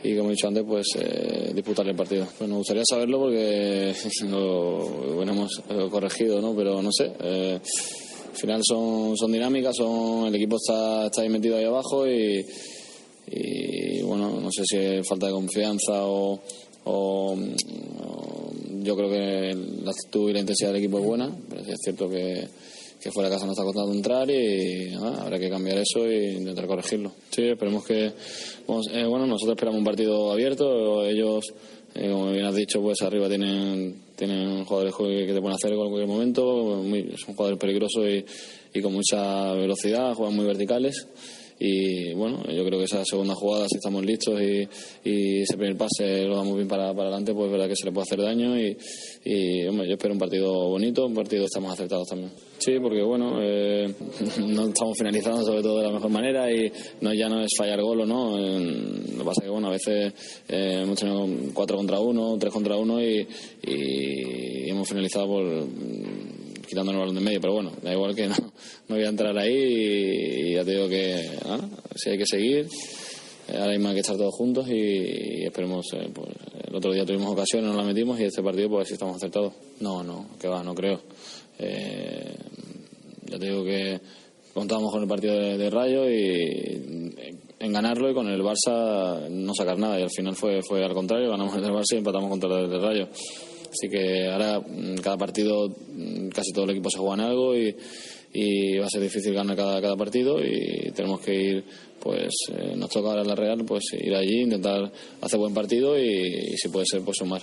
y 0.03 0.15
como 0.15 0.30
he 0.30 0.31
dicho 0.31 0.47
antes, 0.47 0.64
pues 0.65 0.88
eh, 0.99 1.51
disputar 1.53 1.85
el 1.88 1.95
partido. 1.95 2.26
Pues 2.38 2.49
nos 2.49 2.60
gustaría 2.60 2.84
saberlo 2.89 3.19
porque 3.19 3.93
lo, 4.30 5.15
bueno, 5.15 5.34
hemos 5.34 5.61
corregido, 5.89 6.39
¿no? 6.39 6.56
Pero 6.56 6.81
no 6.81 6.89
sé. 6.91 7.11
eh, 7.19 7.60
al 8.31 8.35
final 8.35 8.61
son, 8.64 9.18
son 9.18 9.31
dinámicas, 9.31 9.76
son, 9.76 10.27
el 10.27 10.35
equipo 10.35 10.56
está, 10.57 11.07
está 11.07 11.22
ahí 11.22 11.30
metido 11.30 11.57
ahí 11.57 11.65
abajo 11.65 12.07
y, 12.07 12.45
y 13.31 14.01
bueno, 14.03 14.39
no 14.41 14.49
sé 14.51 14.64
si 14.65 14.77
es 14.77 15.07
falta 15.07 15.27
de 15.27 15.34
confianza 15.34 16.06
o, 16.06 16.39
o- 16.85 17.38
yo 18.81 18.95
creo 18.95 19.10
que 19.10 19.56
la 19.84 19.91
actitud 19.91 20.30
y 20.30 20.34
la 20.34 20.39
intensidad 20.39 20.69
del 20.72 20.77
equipo 20.81 20.99
es 20.99 21.06
buena, 21.06 21.30
pero 21.49 21.64
sí 21.64 21.72
es 21.72 21.77
cierto 21.84 22.10
que, 22.10 22.47
que 23.01 23.11
fuera 23.11 23.30
de 23.30 23.35
casa 23.35 23.45
nos 23.45 23.53
está 23.53 23.64
costando 23.65 23.93
entrar 23.93 24.30
y 24.31 24.91
nada, 24.91 25.22
habrá 25.23 25.38
que 25.38 25.49
cambiar 25.49 25.77
eso 25.80 26.06
e 26.06 26.34
intentar 26.34 26.65
corregirlo. 26.65 27.11
Sí, 27.30 27.43
esperemos 27.43 27.85
que, 27.85 28.11
vamos, 28.68 28.88
eh, 28.93 29.06
bueno, 29.06 29.27
nosotros 29.27 29.56
esperamos 29.56 29.80
un 29.80 29.85
partido 29.85 30.31
abierto, 30.31 31.06
ellos, 31.06 31.43
eh, 31.95 32.10
como 32.10 32.31
bien 32.31 32.45
has 32.45 32.56
dicho, 32.56 32.81
pues 32.81 33.01
arriba 33.01 33.27
tienen, 33.27 33.95
tienen 34.19 34.65
jugadores 34.65 34.93
que 34.93 35.25
que 35.25 35.33
te 35.33 35.39
pueden 35.39 35.55
hacer 35.55 35.71
en 35.71 35.77
cualquier 35.77 36.07
momento, 36.07 36.83
son 37.17 37.35
jugadores 37.35 37.57
peligrosos 37.57 38.05
y, 38.73 38.81
con 38.81 38.93
mucha 38.93 39.53
velocidad, 39.53 40.13
juegan 40.13 40.35
muy 40.35 40.45
verticales 40.45 41.07
y 41.57 42.13
bueno, 42.13 42.43
yo 42.45 42.65
creo 42.65 42.79
que 42.79 42.85
esa 42.85 43.03
segunda 43.03 43.33
jugada, 43.35 43.65
si 43.67 43.77
estamos 43.77 44.05
listos 44.05 44.41
y, 44.41 44.67
y 45.03 45.41
ese 45.41 45.57
primer 45.57 45.77
pase 45.77 46.23
lo 46.25 46.35
damos 46.35 46.55
bien 46.55 46.67
para, 46.67 46.93
para 46.93 47.09
adelante, 47.09 47.33
pues 47.33 47.47
es 47.47 47.51
verdad 47.51 47.67
que 47.67 47.75
se 47.75 47.85
le 47.85 47.91
puede 47.91 48.03
hacer 48.03 48.21
daño 48.21 48.59
y, 48.59 48.77
y 49.25 49.67
hombre, 49.67 49.87
yo 49.87 49.93
espero 49.93 50.13
un 50.13 50.19
partido 50.19 50.53
bonito, 50.69 51.05
un 51.05 51.15
partido 51.15 51.45
estamos 51.45 51.73
acertados 51.73 52.07
también. 52.07 52.31
Sí, 52.60 52.73
porque 52.81 53.02
bueno, 53.02 53.38
eh, 53.41 53.88
no 54.48 54.68
estamos 54.68 54.98
finalizando 54.98 55.44
sobre 55.45 55.61
todo 55.61 55.77
de 55.77 55.86
la 55.86 55.94
mejor 55.94 56.10
manera 56.11 56.52
y 56.52 56.69
no 57.02 57.14
ya 57.14 57.30
no 57.30 57.41
es 57.41 57.49
fallar 57.57 57.81
gol 57.81 58.02
o 58.02 58.06
no. 58.06 58.38
lo 58.38 59.18
que 59.18 59.23
pasa 59.23 59.41
que 59.44 59.49
bueno, 59.49 59.69
a 59.69 59.72
veces 59.72 60.14
eh, 60.49 60.81
hemos 60.84 60.99
tenido 60.99 61.26
cuatro 61.53 61.77
contra 61.77 61.99
uno, 61.99 62.38
tres 62.38 62.52
contra 62.52 62.76
uno 62.76 63.02
y, 63.02 63.26
y 63.64 64.69
hemos 64.69 64.88
finalizado 64.90 65.27
por 65.27 65.44
mm, 65.45 66.64
quitándonos 66.68 66.95
el 66.95 66.99
balón 66.99 67.15
de 67.15 67.22
medio, 67.22 67.40
pero 67.41 67.53
bueno, 67.53 67.72
da 67.81 67.94
igual 67.94 68.14
que 68.14 68.27
no, 68.27 68.36
no 68.90 68.95
voy 68.95 69.06
a 69.06 69.10
entrar 69.10 69.38
ahí 69.38 70.52
y, 70.52 70.53
ya 70.56 70.65
te 70.65 70.72
digo 70.72 70.90
que 70.90 71.30
ah, 71.45 71.60
si 71.95 72.10
hay 72.10 72.18
que 72.18 72.26
seguir. 72.26 72.68
eh, 73.48 73.57
Ahora 73.57 73.72
mismo 73.72 73.88
hay 73.88 73.95
que 73.95 74.02
estar 74.02 74.18
todos 74.18 74.36
juntos 74.36 74.68
y, 74.68 74.73
y 74.73 75.45
esperemos. 75.45 75.86
eh, 75.94 76.10
pues, 76.14 76.27
el 76.68 76.76
otro 76.76 76.94
día 76.94 77.03
tuvimos 77.03 77.31
ocasiones, 77.31 77.72
no 77.72 77.77
la 77.77 77.84
metimos 77.84 78.19
y 78.19 78.26
este 78.26 78.44
partido, 78.44 78.69
pues 78.69 78.88
si 78.88 78.94
estamos 78.94 79.15
acertados. 79.15 79.53
No, 79.80 80.03
no, 80.03 80.27
que 80.40 80.48
va, 80.48 80.61
no 80.61 80.76
creo. 80.76 81.02
Eh, 81.60 82.36
ya 83.26 83.38
te 83.38 83.45
digo 83.45 83.64
que 83.64 83.99
contábamos 84.53 84.91
con 84.91 85.03
el 85.03 85.07
partido 85.07 85.36
de, 85.36 85.57
de 85.57 85.69
Rayo 85.69 86.10
y 86.10 87.14
en 87.60 87.73
ganarlo 87.73 88.10
y 88.10 88.14
con 88.14 88.27
el 88.27 88.41
Barça 88.41 89.30
no 89.30 89.53
sacar 89.53 89.77
nada. 89.77 89.99
Y 89.99 90.03
al 90.03 90.10
final 90.10 90.36
fue 90.36 90.61
fue 90.61 90.84
al 90.84 90.94
contrario 90.94 91.30
ganamos 91.30 91.56
el 91.56 91.64
Barça 91.64 91.94
y 91.94 91.98
empatamos 91.98 92.30
contra 92.30 92.60
el 92.60 92.69
del 92.69 92.81
Rayo. 92.81 93.07
Así 93.72 93.88
que 93.90 94.27
ahora 94.27 94.60
mm, 94.60 94.95
cada 94.95 95.18
partido 95.18 95.69
mm, 95.69 96.30
casi 96.30 96.52
todo 96.52 96.65
el 96.65 96.72
equipo 96.72 96.90
se 96.90 96.98
juega 96.98 97.15
en 97.15 97.30
algo 97.30 97.56
y, 97.56 97.76
y 98.34 98.77
va 98.77 98.86
a 98.86 98.90
ser 98.90 99.02
difícil 99.02 99.34
ganar 99.34 99.56
cada, 99.56 99.81
cada 99.81 99.95
partido 99.95 100.40
y 100.44 100.91
tenemos 100.91 101.19
que 101.22 101.36
ir 101.36 101.64
pues 101.99 102.30
eh, 102.53 102.76
nos 102.76 102.90
toca 102.90 103.10
ahora 103.10 103.23
la 103.23 103.36
Real 103.36 103.64
pues 103.65 103.84
ir 103.94 104.15
allí 104.15 104.41
intentar 104.41 104.91
hacer 105.22 105.40
buen 105.40 105.53
partido 105.53 105.99
y, 105.99 106.07
y 106.53 106.57
si 106.57 106.69
puede 106.69 106.86
ser 106.86 107.02
pues 107.02 107.18
sumar 107.18 107.41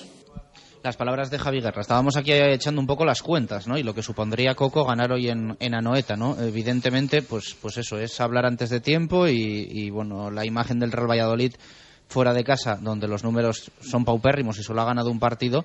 Las 0.83 0.97
palabras 0.97 1.31
de 1.31 1.39
Javi 1.39 1.61
Guerra. 1.61 1.81
Estábamos 1.81 2.17
aquí 2.17 2.33
echando 2.33 2.81
un 2.81 2.87
poco 2.87 3.05
las 3.05 3.23
cuentas, 3.23 3.67
¿no? 3.67 3.77
Y 3.77 3.83
lo 3.83 3.95
que 3.95 4.03
supondría 4.03 4.55
Coco 4.55 4.85
ganar 4.85 5.11
hoy 5.11 5.29
en, 5.29 5.57
en 5.59 5.75
Anoeta, 5.75 6.17
¿no? 6.17 6.41
Evidentemente, 6.41 7.23
pues, 7.23 7.57
pues 7.61 7.79
eso, 7.79 7.99
es 7.99 8.21
hablar 8.21 8.47
antes 8.47 8.71
de 8.71 8.81
tiempo 8.81 9.27
y, 9.27 9.91
bueno, 9.91 10.31
la 10.31 10.47
imagen 10.47 10.79
del 10.79 10.93
Real 10.93 11.11
Valladolid 11.11 11.55
fuera 12.09 12.33
de 12.33 12.45
casa, 12.45 12.79
donde 12.81 13.09
los 13.09 13.25
números 13.25 13.73
son 13.81 14.05
paupérrimos 14.05 14.59
y 14.59 14.63
solo 14.63 14.83
ha 14.83 14.85
ganado 14.85 15.11
un 15.11 15.19
partido, 15.19 15.65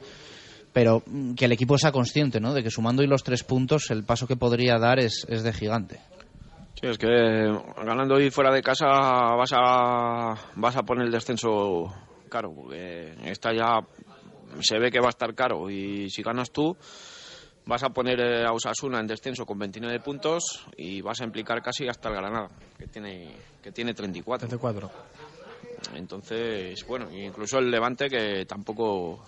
pero 0.74 1.04
mm, 1.06 1.36
que 1.36 1.46
el 1.46 1.52
equipo 1.52 1.78
sea 1.78 1.92
consciente, 1.92 2.40
¿no? 2.40 2.54
De 2.54 2.64
que 2.64 2.72
sumando 2.72 3.04
hoy 3.04 3.08
los 3.08 3.24
tres 3.24 3.44
puntos, 3.44 3.92
el 3.92 4.04
paso 4.04 4.26
que 4.26 4.38
podría 4.38 4.80
dar 4.80 5.00
es, 5.00 5.26
es 5.30 5.44
de 5.44 5.54
gigante. 5.54 6.00
Sí, 6.82 6.88
es 6.88 6.98
que 6.98 7.08
ganando 7.86 8.16
hoy 8.16 8.32
fuera 8.32 8.52
de 8.52 8.64
casa 8.64 8.88
vas 8.88 9.52
a, 9.54 10.34
vas 10.56 10.76
a 10.76 10.82
poner 10.82 11.06
el 11.06 11.12
descenso 11.12 11.94
caro, 12.28 12.52
porque 12.56 13.14
esta 13.26 13.54
ya 13.54 13.82
se 14.62 14.78
ve 14.80 14.92
que 14.92 15.00
va 15.00 15.08
a 15.08 15.10
estar 15.10 15.34
caro 15.34 15.70
y 15.70 16.10
si 16.10 16.22
ganas 16.22 16.52
tú 16.52 16.76
vas 17.66 17.84
a 17.84 17.90
poner 17.90 18.20
eh, 18.20 18.44
a 18.46 18.52
Osasuna 18.54 19.00
en 19.00 19.08
descenso 19.08 19.46
con 19.46 19.58
29 19.60 20.00
puntos 20.00 20.66
y 20.78 21.02
vas 21.02 21.22
a 21.22 21.24
implicar 21.26 21.62
casi 21.62 21.88
hasta 21.88 22.10
el 22.10 22.16
Granada, 22.16 22.50
que 22.78 22.88
tiene, 22.88 23.32
que 23.62 23.72
tiene 23.72 23.94
34. 23.94 24.48
34. 24.48 24.92
Entonces, 25.96 26.86
bueno, 26.88 27.10
incluso 27.12 27.60
el 27.60 27.70
Levante 27.72 28.08
que 28.10 28.46
tampoco 28.46 29.24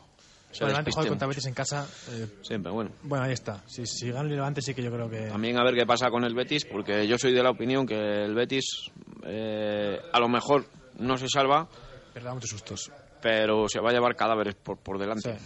se 0.51 0.63
Bueno, 0.63 0.79
Levante 0.79 0.91
contra. 1.09 1.27
Betis 1.27 1.45
en 1.47 1.53
casa. 1.53 1.87
eh, 2.11 2.27
Siempre, 2.43 2.71
bueno. 2.71 2.91
bueno, 3.03 3.25
ahí 3.25 3.33
está. 3.33 3.63
Si, 3.67 3.85
si 3.85 4.09
gana 4.11 4.29
el 4.29 4.35
Levante, 4.35 4.61
sí 4.61 4.73
que 4.73 4.83
yo 4.83 4.91
creo 4.91 5.09
que. 5.09 5.27
También 5.27 5.59
a 5.59 5.63
ver 5.63 5.73
qué 5.75 5.85
pasa 5.85 6.09
con 6.09 6.23
el 6.23 6.33
Betis, 6.35 6.65
porque 6.65 7.07
yo 7.07 7.17
soy 7.17 7.33
de 7.33 7.41
la 7.43 7.49
opinión 7.49 7.85
que 7.85 7.95
el 8.25 8.33
Betis 8.35 8.91
eh, 9.23 9.97
a 10.11 10.19
lo 10.19 10.29
mejor 10.29 10.65
no 10.99 11.17
se 11.17 11.27
salva, 11.27 11.67
Pero 12.13 12.25
da 12.25 12.33
muchos 12.33 12.51
sustos. 12.51 12.91
Pero 13.23 13.67
se 13.69 13.79
va 13.79 13.89
a 13.89 13.93
llevar 13.93 14.15
cadáveres 14.17 14.53
por, 14.55 14.77
por 14.77 14.99
delante. 14.99 15.37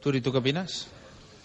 Turi, 0.00 0.20
¿tú 0.20 0.30
qué 0.30 0.38
opinas? 0.38 0.88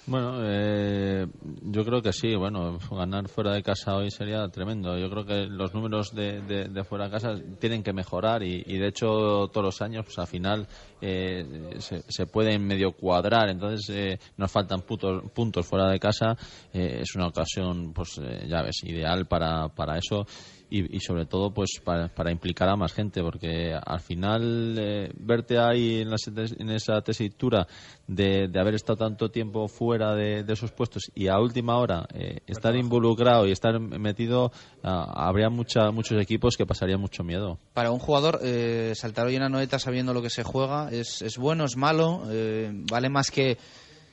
Bueno, 0.05 0.39
eh, 0.43 1.25
yo 1.63 1.83
creo 1.85 2.01
que 2.01 2.11
sí. 2.13 2.35
Bueno, 2.35 2.77
ganar 2.91 3.27
fuera 3.29 3.53
de 3.53 3.63
casa 3.63 3.95
hoy 3.95 4.11
sería 4.11 4.47
tremendo. 4.49 4.97
Yo 4.97 5.09
creo 5.09 5.25
que 5.25 5.45
los 5.47 5.73
números 5.73 6.13
de, 6.13 6.41
de- 6.41 6.65
de 6.67 6.83
fuera 6.83 7.05
de 7.05 7.11
casa 7.11 7.35
tienen 7.59 7.81
que 7.83 7.93
mejorar 7.93 8.43
y, 8.43 8.61
y, 8.67 8.77
de 8.77 8.87
hecho 8.89 9.47
todos 9.51 9.63
los 9.63 9.81
años, 9.81 10.05
pues 10.05 10.19
al 10.19 10.27
final 10.27 10.67
eh, 11.05 11.75
se, 11.79 12.01
se 12.07 12.25
pueden 12.27 12.65
medio 12.65 12.93
cuadrar. 12.93 13.49
Entonces 13.49 13.89
eh, 13.89 14.19
nos 14.37 14.51
faltan 14.51 14.81
puntos, 14.81 15.23
puntos 15.33 15.65
fuera 15.67 15.89
de 15.89 15.99
casa. 15.99 16.37
Eh, 16.73 16.99
es 17.01 17.15
una 17.15 17.27
ocasión, 17.27 17.93
pues 17.93 18.19
eh, 18.23 18.45
ya 18.47 18.61
ves, 18.61 18.83
ideal 18.83 19.25
para, 19.27 19.67
para 19.69 19.97
eso. 19.97 20.25
Y, 20.69 20.97
y 20.97 21.01
sobre 21.01 21.27
todo 21.27 21.53
pues 21.53 21.79
para, 21.83 22.07
para 22.07 22.31
implicar 22.31 22.67
a 22.67 22.75
más 22.75 22.93
gente 22.93 23.21
porque 23.21 23.75
al 23.75 23.99
final 23.99 24.75
eh, 24.79 25.11
verte 25.19 25.59
ahí 25.59 26.01
en, 26.01 26.09
la 26.09 26.15
en 26.25 26.69
esa 26.71 26.99
tesitura 27.01 27.67
de, 28.07 28.47
de 28.47 28.59
haber 28.59 28.73
estado 28.73 28.97
tanto 28.97 29.29
tiempo 29.29 29.67
fuera 29.67 30.15
de, 30.15 30.43
de 30.43 30.53
esos 30.53 30.71
puestos 30.71 31.11
y 31.13 31.27
a 31.27 31.37
última 31.37 31.77
hora 31.77 32.07
eh, 32.15 32.39
estar 32.47 32.75
involucrado 32.75 33.45
y 33.45 33.51
estar 33.51 33.79
metido 33.79 34.51
ah, 34.81 35.27
habría 35.27 35.49
mucha, 35.49 35.91
muchos 35.91 36.19
equipos 36.19 36.57
que 36.57 36.65
pasarían 36.65 36.99
mucho 36.99 37.23
miedo 37.23 37.59
Para 37.73 37.91
un 37.91 37.99
jugador, 37.99 38.39
eh, 38.41 38.93
saltar 38.95 39.27
hoy 39.27 39.35
en 39.35 39.43
Anoeta 39.43 39.77
sabiendo 39.77 40.11
lo 40.11 40.23
que 40.23 40.31
se 40.31 40.41
juega, 40.43 40.89
¿es, 40.99 41.21
es 41.21 41.37
bueno, 41.37 41.65
es 41.65 41.75
malo? 41.77 42.23
Eh, 42.29 42.69
¿Vale 42.89 43.09
más 43.09 43.29
que, 43.31 43.57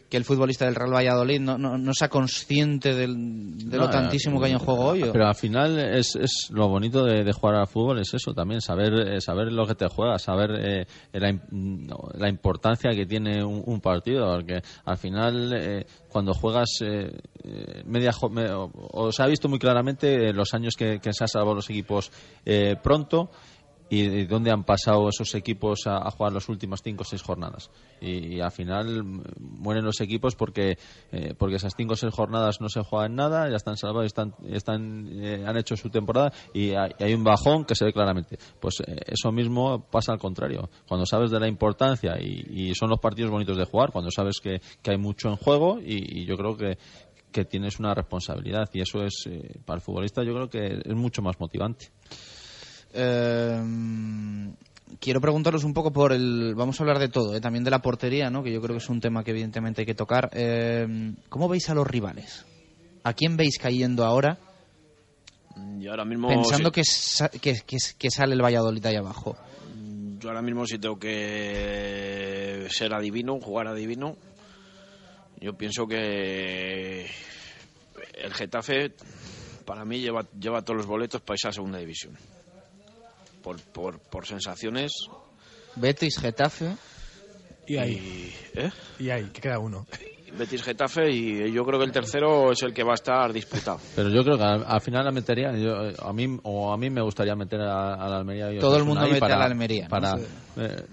que 0.08 0.16
el 0.16 0.24
futbolista 0.24 0.64
del 0.64 0.74
Real 0.74 0.92
Valladolid 0.92 1.38
no, 1.40 1.56
no, 1.56 1.78
no 1.78 1.92
sea 1.94 2.08
consciente 2.08 2.94
del- 2.94 3.70
de 3.70 3.78
lo 3.78 3.84
tantísimo 3.90 4.40
que 4.40 4.46
hay 4.46 4.52
en 4.52 4.58
juego 4.58 4.84
hoy? 4.86 5.04
Pero 5.12 5.26
al 5.28 5.34
final 5.36 5.78
es, 5.78 6.16
es 6.16 6.48
lo 6.50 6.66
bonito 6.68 7.04
de, 7.04 7.22
de 7.22 7.32
jugar 7.32 7.54
al 7.56 7.68
fútbol 7.68 8.00
es 8.00 8.12
eso 8.12 8.34
también, 8.34 8.60
saber 8.60 8.92
eh, 9.14 9.20
saber 9.20 9.52
lo 9.52 9.66
que 9.66 9.76
te 9.76 9.86
juegas, 9.88 10.22
saber 10.22 10.50
eh, 10.60 10.86
la, 11.12 11.32
la 12.14 12.28
importancia 12.28 12.90
que 12.90 13.06
tiene 13.06 13.44
un, 13.44 13.62
un 13.64 13.80
partido, 13.80 14.34
porque 14.34 14.60
al 14.84 14.98
final 14.98 15.52
eh, 15.56 15.86
cuando 16.08 16.34
juegas 16.34 16.68
eh, 16.82 17.12
media 17.84 18.10
me- 18.32 18.50
o, 18.50 18.68
o 18.92 19.12
se 19.12 19.22
ha 19.22 19.26
visto 19.26 19.48
muy 19.48 19.60
claramente 19.60 20.32
los 20.32 20.52
años 20.54 20.74
que, 20.76 20.98
que 20.98 21.12
se 21.12 21.22
han 21.24 21.28
salvado 21.28 21.54
los 21.54 21.70
equipos 21.70 22.10
eh, 22.44 22.74
pronto 22.82 23.30
y, 23.90 24.02
y 24.02 24.24
dónde 24.26 24.50
han 24.50 24.64
pasado 24.64 25.08
esos 25.08 25.34
equipos 25.34 25.86
a, 25.86 26.10
jugar 26.10 26.32
las 26.32 26.48
últimas 26.48 26.80
cinco 26.82 27.02
o 27.02 27.04
seis 27.04 27.22
jornadas. 27.22 27.70
Y, 28.00 28.40
al 28.40 28.52
final 28.52 29.04
mm, 29.04 29.22
mueren 29.58 29.84
los 29.84 30.00
equipos 30.00 30.34
porque 30.34 30.78
eh, 31.12 31.34
porque 31.36 31.56
esas 31.56 31.74
cinco 31.76 31.94
o 31.94 31.96
seis 31.96 32.14
jornadas 32.14 32.60
no 32.60 32.68
se 32.68 32.82
juegan 32.82 33.16
nada, 33.16 33.48
ya 33.50 33.56
están 33.56 33.76
salvados, 33.76 34.06
están, 34.06 34.34
están 34.48 35.08
eh, 35.12 35.44
han 35.46 35.56
hecho 35.56 35.76
su 35.76 35.90
temporada 35.90 36.32
y 36.54 36.72
hay, 36.72 37.14
un 37.14 37.24
bajón 37.24 37.64
que 37.64 37.74
se 37.74 37.84
ve 37.84 37.92
claramente. 37.92 38.38
Pues 38.60 38.80
eh, 38.86 38.96
eso 39.06 39.32
mismo 39.32 39.84
pasa 39.90 40.12
al 40.12 40.18
contrario. 40.18 40.70
Cuando 40.88 41.04
sabes 41.04 41.30
de 41.30 41.40
la 41.40 41.48
importancia 41.48 42.16
y, 42.20 42.68
y 42.70 42.74
son 42.74 42.88
los 42.88 43.00
partidos 43.00 43.30
bonitos 43.30 43.56
de 43.56 43.64
jugar, 43.64 43.90
cuando 43.90 44.10
sabes 44.10 44.40
que, 44.40 44.60
que 44.82 44.92
hay 44.92 44.98
mucho 44.98 45.28
en 45.28 45.36
juego 45.36 45.78
y, 45.80 46.24
yo 46.24 46.36
creo 46.36 46.56
que 46.56 46.78
que 47.32 47.44
tienes 47.44 47.78
una 47.78 47.94
responsabilidad 47.94 48.68
y 48.72 48.80
eso 48.80 49.04
es 49.04 49.24
eh, 49.26 49.60
para 49.64 49.76
el 49.76 49.82
futbolista 49.82 50.24
yo 50.24 50.34
creo 50.34 50.50
que 50.50 50.80
es 50.84 50.94
mucho 50.94 51.22
más 51.22 51.38
motivante. 51.38 51.90
Eh, 52.92 54.50
quiero 55.00 55.20
preguntaros 55.20 55.64
un 55.64 55.72
poco 55.74 55.92
por 55.92 56.12
el. 56.12 56.54
Vamos 56.54 56.78
a 56.80 56.82
hablar 56.82 56.98
de 56.98 57.08
todo, 57.08 57.34
eh, 57.36 57.40
también 57.40 57.64
de 57.64 57.70
la 57.70 57.80
portería, 57.80 58.30
¿no? 58.30 58.42
que 58.42 58.52
yo 58.52 58.60
creo 58.60 58.74
que 58.76 58.82
es 58.82 58.88
un 58.88 59.00
tema 59.00 59.22
que 59.24 59.30
evidentemente 59.30 59.82
hay 59.82 59.86
que 59.86 59.94
tocar. 59.94 60.30
Eh, 60.32 61.12
¿Cómo 61.28 61.48
veis 61.48 61.68
a 61.70 61.74
los 61.74 61.86
rivales? 61.86 62.44
¿A 63.04 63.12
quién 63.14 63.36
veis 63.36 63.56
cayendo 63.58 64.04
ahora 64.04 64.38
Y 65.78 65.86
ahora 65.86 66.04
mismo 66.04 66.28
pensando 66.28 66.68
sí. 66.68 66.74
que, 66.74 66.84
sa- 66.84 67.28
que, 67.30 67.54
que- 67.66 67.76
que 67.98 68.10
sale 68.10 68.34
el 68.34 68.42
Valladolid 68.44 68.84
ahí 68.86 68.96
abajo? 68.96 69.36
Yo 70.18 70.28
ahora 70.28 70.42
mismo 70.42 70.66
si 70.66 70.78
tengo 70.78 70.98
que 70.98 72.66
ser 72.70 72.92
adivino, 72.92 73.40
jugar 73.40 73.68
adivino, 73.68 74.16
yo 75.40 75.54
pienso 75.54 75.86
que 75.86 77.06
el 78.14 78.34
Getafe 78.34 78.92
para 79.64 79.86
mí 79.86 79.98
lleva, 80.00 80.26
lleva 80.38 80.60
todos 80.60 80.76
los 80.76 80.86
boletos 80.86 81.22
para 81.22 81.36
esa 81.36 81.52
segunda 81.52 81.78
división. 81.78 82.12
Por, 83.42 83.60
por, 83.60 83.98
por 83.98 84.26
sensaciones. 84.26 84.92
Betis, 85.76 86.18
Getafe. 86.18 86.76
Y 87.66 87.76
ahí. 87.76 88.34
¿eh? 88.54 88.70
Y 88.98 89.10
ahí, 89.10 89.24
que 89.30 89.40
queda 89.40 89.58
uno. 89.58 89.86
Betis 90.32 90.62
Getafe 90.62 91.10
y 91.10 91.52
yo 91.52 91.64
creo 91.64 91.78
que 91.78 91.84
el 91.86 91.92
tercero 91.92 92.52
es 92.52 92.62
el 92.62 92.72
que 92.72 92.84
va 92.84 92.92
a 92.92 92.94
estar 92.94 93.32
disputado. 93.32 93.80
Pero 93.96 94.08
yo 94.10 94.22
creo 94.22 94.36
que 94.36 94.44
al, 94.44 94.64
al 94.66 94.80
final 94.80 95.04
la 95.04 95.10
metería, 95.10 95.52
yo, 95.56 95.88
eh, 95.88 95.94
a 96.00 96.12
mí 96.12 96.38
o 96.44 96.72
a 96.72 96.76
mí 96.76 96.88
me 96.90 97.02
gustaría 97.02 97.34
meter 97.34 97.60
a, 97.62 97.94
a 97.94 98.08
la 98.08 98.18
Almería. 98.18 98.52
y 98.52 98.58
Todo 98.58 98.76
el 98.76 98.84
mundo 98.84 99.06
mete 99.06 99.20
para- 99.20 99.34
a 99.36 99.38
la 99.38 99.44
Almería, 99.46 99.84
¿no? 99.84 99.88
Para, 99.90 100.16
eh, 100.56 100.84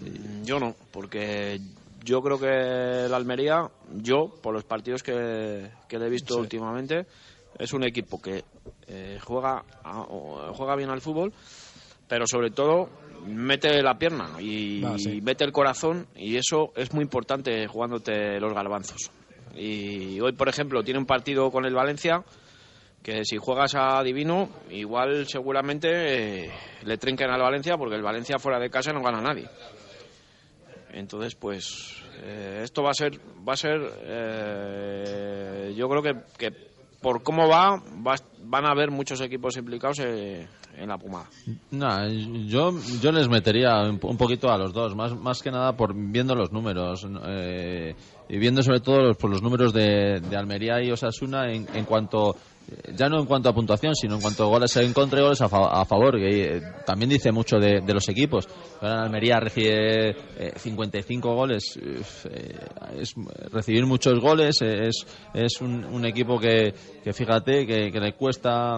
Yo 0.44 0.60
no, 0.60 0.76
porque 0.92 1.60
yo 2.04 2.22
creo 2.22 2.40
que 2.40 3.06
el 3.06 3.14
Almería, 3.14 3.70
yo, 3.94 4.28
por 4.42 4.54
los 4.54 4.64
partidos 4.64 5.04
que, 5.04 5.70
que 5.88 6.00
le 6.00 6.08
he 6.08 6.10
visto 6.10 6.34
Sí. 6.36 6.40
últimamente, 6.40 7.06
es 7.60 7.74
un 7.74 7.84
equipo 7.84 8.20
que 8.22 8.44
eh, 8.88 9.20
juega, 9.24 9.64
a- 9.84 10.52
juega 10.56 10.76
bien 10.76 10.90
al 10.90 11.02
fútbol, 11.02 11.32
pero 12.08 12.26
sobre 12.28 12.52
todo 12.52 12.90
mete 13.26 13.82
la 13.82 13.98
pierna 13.98 14.40
y 14.40 14.84
Ah, 14.86 14.96
sí. 14.98 15.20
mete 15.22 15.44
el 15.44 15.52
corazón 15.52 16.08
y 16.16 16.38
eso 16.38 16.72
es 16.76 16.94
muy 16.94 17.04
importante 17.04 17.68
jugándote 17.68 18.40
los 18.40 18.54
garbanzos. 18.54 19.12
Y 19.56 20.20
hoy, 20.20 20.34
por 20.34 20.48
ejemplo, 20.50 20.84
tiene 20.84 21.00
un 21.00 21.06
partido 21.06 21.50
con 21.52 21.66
el 21.66 21.74
Valencia 21.74 22.24
que 23.04 23.24
si 23.26 23.38
juegas 23.38 23.74
a 23.76 24.02
Divino, 24.04 24.50
igual 24.70 25.26
seguramente 25.28 26.46
eh, 26.46 26.52
le 26.84 26.98
trinquen 26.98 27.30
al 27.30 27.42
Valencia, 27.42 27.78
porque 27.78 27.96
el 27.96 28.02
Valencia 28.04 28.38
fuera 28.40 28.60
de 28.60 28.70
casa 28.70 28.92
no 28.92 29.02
gana 29.02 29.20
a 29.20 29.22
nadie. 29.22 29.48
Entonces, 30.92 31.36
pues 31.36 32.02
eh, 32.24 32.62
esto 32.64 32.84
va 32.84 32.90
a 32.92 32.94
ser, 32.94 33.20
va 33.48 33.54
a 33.54 33.58
ser, 33.58 33.80
eh, 34.04 35.74
yo 35.76 35.88
creo 35.90 36.02
que, 36.02 36.14
que 36.38 36.52
por 37.02 37.24
cómo 37.24 37.48
va, 37.48 37.82
va- 38.06 38.16
van 38.44 38.66
a 38.66 38.72
haber 38.72 38.92
muchos 38.92 39.22
equipos 39.22 39.58
implicados 39.58 40.00
eh, 40.00 40.48
en 40.78 40.90
la 40.90 40.98
Pumada. 40.98 41.28
No, 41.72 42.08
yo, 42.08 42.72
yo 43.02 43.12
les 43.12 43.28
metería 43.30 43.82
un, 43.84 44.00
poquito 44.18 44.52
a 44.52 44.58
los 44.58 44.74
dos, 44.74 44.96
más, 44.96 45.16
más 45.16 45.42
que 45.42 45.52
nada 45.52 45.74
por 45.76 45.94
viendo 45.96 46.36
los 46.36 46.52
números 46.52 47.06
eh, 47.26 47.96
y 48.30 48.38
viendo 48.38 48.62
sobre 48.64 48.80
todo 48.80 49.00
los, 49.02 49.18
por 49.18 49.30
los 49.30 49.42
números 49.42 49.74
de, 49.74 50.20
de 50.22 50.36
Almería 50.38 50.82
y 50.84 50.92
Osasuna 50.92 51.52
en, 51.52 51.68
en 51.74 51.86
cuanto 51.86 52.36
ya 52.96 53.08
no 53.10 53.20
en 53.20 53.26
cuanto 53.26 53.50
a 53.50 53.54
puntuación, 53.54 53.96
sino 53.96 54.16
en 54.16 54.22
cuanto 54.22 54.44
a 54.44 54.48
goles 54.48 54.76
en 54.78 54.94
contra 54.94 55.20
y 55.20 55.24
goles 55.24 55.42
a, 55.42 55.50
fa- 55.50 55.82
a 55.82 55.86
favor, 55.86 56.18
que 56.18 56.58
eh, 56.58 56.62
también 56.86 57.10
dice 57.10 57.32
mucho 57.32 57.58
de, 57.60 57.82
los 57.94 58.08
equipos. 58.10 58.48
Ahora 58.82 59.04
Almería 59.04 59.40
recibe 59.40 60.10
eh, 60.38 60.54
55 60.58 61.34
goles, 61.36 61.78
eh, 61.82 62.60
es 63.00 63.14
recibir 63.52 63.86
muchos 63.86 64.20
goles, 64.20 64.62
eh, 64.62 64.88
es, 64.88 65.06
es 65.34 65.62
un, 65.62 65.86
un 65.86 66.06
equipo 66.06 66.40
que, 66.40 66.74
que 67.04 67.14
fíjate 67.14 67.66
que, 67.66 67.92
que 67.92 68.00
le 68.00 68.14
cuesta 68.14 68.78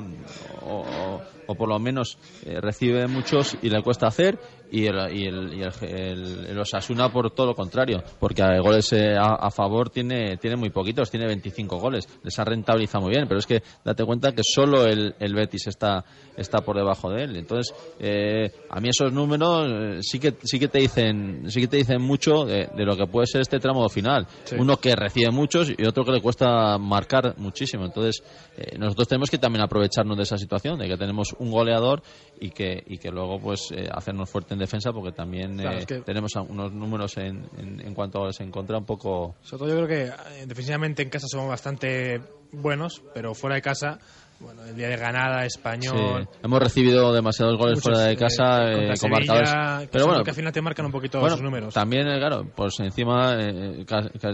o, 0.66 0.76
o- 0.82 1.39
o 1.52 1.56
por 1.56 1.68
lo 1.68 1.80
menos 1.80 2.18
eh, 2.46 2.60
recibe 2.62 3.08
muchos 3.08 3.58
y 3.62 3.70
le 3.70 3.82
cuesta 3.82 4.08
hacer 4.08 4.40
y 4.72 4.86
el, 4.86 4.96
y 5.18 5.26
el, 5.26 5.54
y 5.56 5.62
el, 5.64 5.72
el- 5.82 6.46
el 6.46 6.60
Osasuna 6.60 7.12
por 7.12 7.32
todo 7.32 7.48
lo 7.48 7.56
contrario 7.56 8.04
porque 8.20 8.44
a 8.44 8.60
goles 8.60 8.94
eh, 8.94 9.16
a, 9.18 9.34
a 9.48 9.50
favor 9.50 9.90
tiene 9.90 10.38
tiene 10.38 10.56
muy 10.56 10.70
poquitos 10.70 11.10
tiene 11.10 11.26
25 11.26 11.78
goles 11.80 12.08
les 12.24 12.38
ha 12.38 12.44
rentabilizado 12.46 13.06
muy 13.06 13.16
bien 13.16 13.28
pero 13.28 13.40
es 13.40 13.48
que 13.48 13.64
date 13.84 14.06
cuenta 14.06 14.32
que 14.32 14.44
solo 14.44 14.86
el, 14.86 15.16
el 15.20 15.34
Betis 15.34 15.66
está 15.68 16.06
está 16.38 16.60
por 16.60 16.78
debajo 16.78 17.10
de 17.10 17.24
él. 17.24 17.36
Entonces 17.36 17.74
eh, 18.00 18.52
a 18.70 18.80
mí 18.80 18.90
esos 18.90 19.12
números 19.12 19.68
eh, 19.68 19.98
sí 20.02 20.20
que 20.20 20.36
sí 20.44 20.60
que 20.60 20.68
te 20.68 20.80
dicen 20.80 21.46
sí 21.50 21.62
que 21.62 21.68
te 21.68 21.78
dicen 21.78 22.02
mucho 22.02 22.46
de, 22.46 22.70
de 22.76 22.86
lo 22.86 22.96
que 22.96 23.08
puede 23.08 23.26
ser 23.28 23.42
este 23.42 23.60
tramo 23.60 23.90
final. 23.90 24.28
Sí. 24.46 24.56
uno 24.58 24.78
que 24.78 24.96
recibe 24.96 25.32
muchos 25.32 25.70
y 25.76 25.84
otro 25.86 26.04
que 26.06 26.12
le 26.12 26.22
cuesta 26.22 26.78
marcar 26.78 27.34
muchísimo. 27.38 27.86
Entonces 27.86 28.24
eh, 28.56 28.78
nosotros 28.78 29.08
tenemos 29.08 29.30
que 29.30 29.38
también 29.40 29.64
aprovecharnos 29.64 30.16
de 30.16 30.24
esa 30.24 30.38
situación 30.38 30.78
de 30.80 30.88
que 30.88 30.96
tenemos 30.98 31.34
un 31.40 31.52
goleador 31.52 32.02
y 32.40 32.52
que 32.52 32.84
y 32.86 32.98
que 32.98 33.10
luego 33.12 33.40
pues 33.40 33.70
eh, 33.72 33.90
hacernos 33.92 34.30
fuerte 34.30 34.54
en 34.54 34.60
defensa 34.60 34.92
porque 34.94 35.12
también 35.12 35.58
Claro, 35.58 35.78
eh, 35.78 35.80
es 35.82 35.86
que- 35.86 36.02
tenemos 36.02 36.34
unos 36.36 36.72
números 36.72 37.18
en, 37.18 37.50
en, 37.58 37.82
en 37.86 37.94
cuanto 37.94 38.20
a 38.20 38.22
goles 38.22 38.40
en 38.40 38.52
contra 38.52 38.78
un 38.78 38.86
poco 38.86 39.36
Sobre 39.42 39.60
todo 39.60 39.70
yo 39.70 39.86
creo 39.86 39.88
que 39.88 40.04
eh, 40.42 40.46
defensivamente 40.46 41.02
en 41.04 41.10
casa 41.10 41.28
somos 41.30 41.50
bastante 41.50 42.22
buenos, 42.52 43.02
pero 43.14 43.34
fuera 43.36 43.56
de 43.58 43.62
casa, 43.62 44.00
bueno, 44.40 44.64
el 44.66 44.76
día 44.76 44.88
de 44.88 44.96
ganada, 44.98 45.46
español. 45.46 46.24
Sí, 46.32 46.38
hemos 46.44 46.60
recibido 46.60 47.14
demasiados 47.14 47.58
goles 47.58 47.76
muchos, 47.76 47.92
fuera 47.92 48.08
de 48.08 48.14
eh, 48.14 48.18
casa 48.18 48.72
eh, 48.72 48.94
con 49.00 49.12
marcadores. 49.12 49.90
Pero 49.92 50.06
bueno, 50.08 50.24
que 50.24 50.32
al 50.32 50.36
final 50.36 50.54
te 50.54 50.62
marcan 50.62 50.86
un 50.86 50.92
poquito 50.92 51.20
bueno, 51.20 51.36
esos 51.36 51.44
números. 51.44 51.74
También, 51.74 52.08
eh, 52.08 52.18
claro, 52.18 52.48
pues 52.56 52.80
encima 52.80 53.34
eh, 53.38 53.86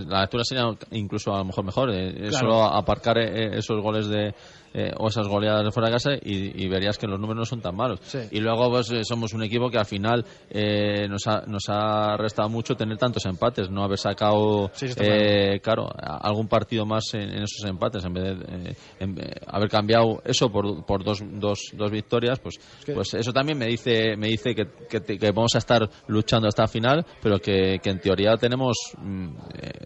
la 0.08 0.22
lectura 0.22 0.44
sería 0.46 0.64
incluso 0.92 1.34
a 1.34 1.40
lo 1.40 1.46
mejor 1.46 1.66
mejor. 1.66 1.92
Claro. 1.92 2.32
Solo 2.32 2.64
aparcar 2.64 3.18
esos 3.18 3.82
goles 3.82 4.08
de 4.08 4.34
eh, 4.78 4.92
o 4.98 5.08
esas 5.08 5.28
goleadas 5.28 5.64
de 5.64 5.72
fuera 5.72 5.88
de 5.90 5.94
casa 5.96 6.10
y, 6.22 6.64
y 6.64 6.68
verías 6.68 6.98
que 6.98 7.08
los 7.08 7.18
números 7.18 7.38
no 7.40 7.46
son 7.46 7.62
tan 7.62 7.76
malos. 7.76 8.00
Sí. 8.04 8.20
Y 8.32 8.40
luego 8.42 8.70
pues 8.70 8.92
eh, 8.92 9.04
somos 9.06 9.34
un 9.34 9.42
equipo 9.44 9.70
que 9.70 9.78
al 9.78 9.86
final 9.86 10.26
eh, 10.50 11.08
nos, 11.08 11.26
ha, 11.28 11.44
nos 11.48 11.64
ha 11.70 12.18
restado 12.18 12.50
mucho 12.50 12.76
tener 12.76 12.98
tantos 12.98 13.26
empates, 13.26 13.70
no 13.70 13.84
haber 13.84 13.98
sacado, 13.98 14.70
Sí, 14.74 14.88
eh, 14.98 15.60
claro, 15.64 15.88
algún 15.98 16.48
partido 16.50 16.86
más 16.86 17.06
en, 17.14 17.22
en 17.22 17.44
esos 17.44 17.64
empates 17.66 18.04
en 18.04 18.14
vez 18.14 18.24
de 18.24 18.32
eh, 18.72 18.76
en- 19.00 19.18
eh, 19.18 19.32
haber 19.48 19.70
cambiado 19.70 20.22
eso 20.26 20.50
por, 20.52 20.86
por 20.86 21.04
dos, 21.04 21.20
dos, 21.24 21.60
dos 21.74 21.90
victorias, 21.92 22.40
pues, 22.40 22.56
que- 22.86 22.94
pues 22.94 23.14
eso 23.14 23.32
también 23.32 23.58
me 23.58 23.68
dice 23.68 24.18
me 24.18 24.28
dice 24.28 24.54
que, 24.54 24.68
que, 25.00 25.32
vamos 25.32 25.56
a 25.56 25.60
estar 25.60 25.90
luchando 26.08 26.48
hasta 26.50 26.68
final, 26.68 27.06
pero 27.22 27.40
que, 27.40 27.80
que 27.82 27.90
en 27.92 28.00
teoría 28.02 28.36
tenemos 28.36 28.76
mm, 28.98 29.30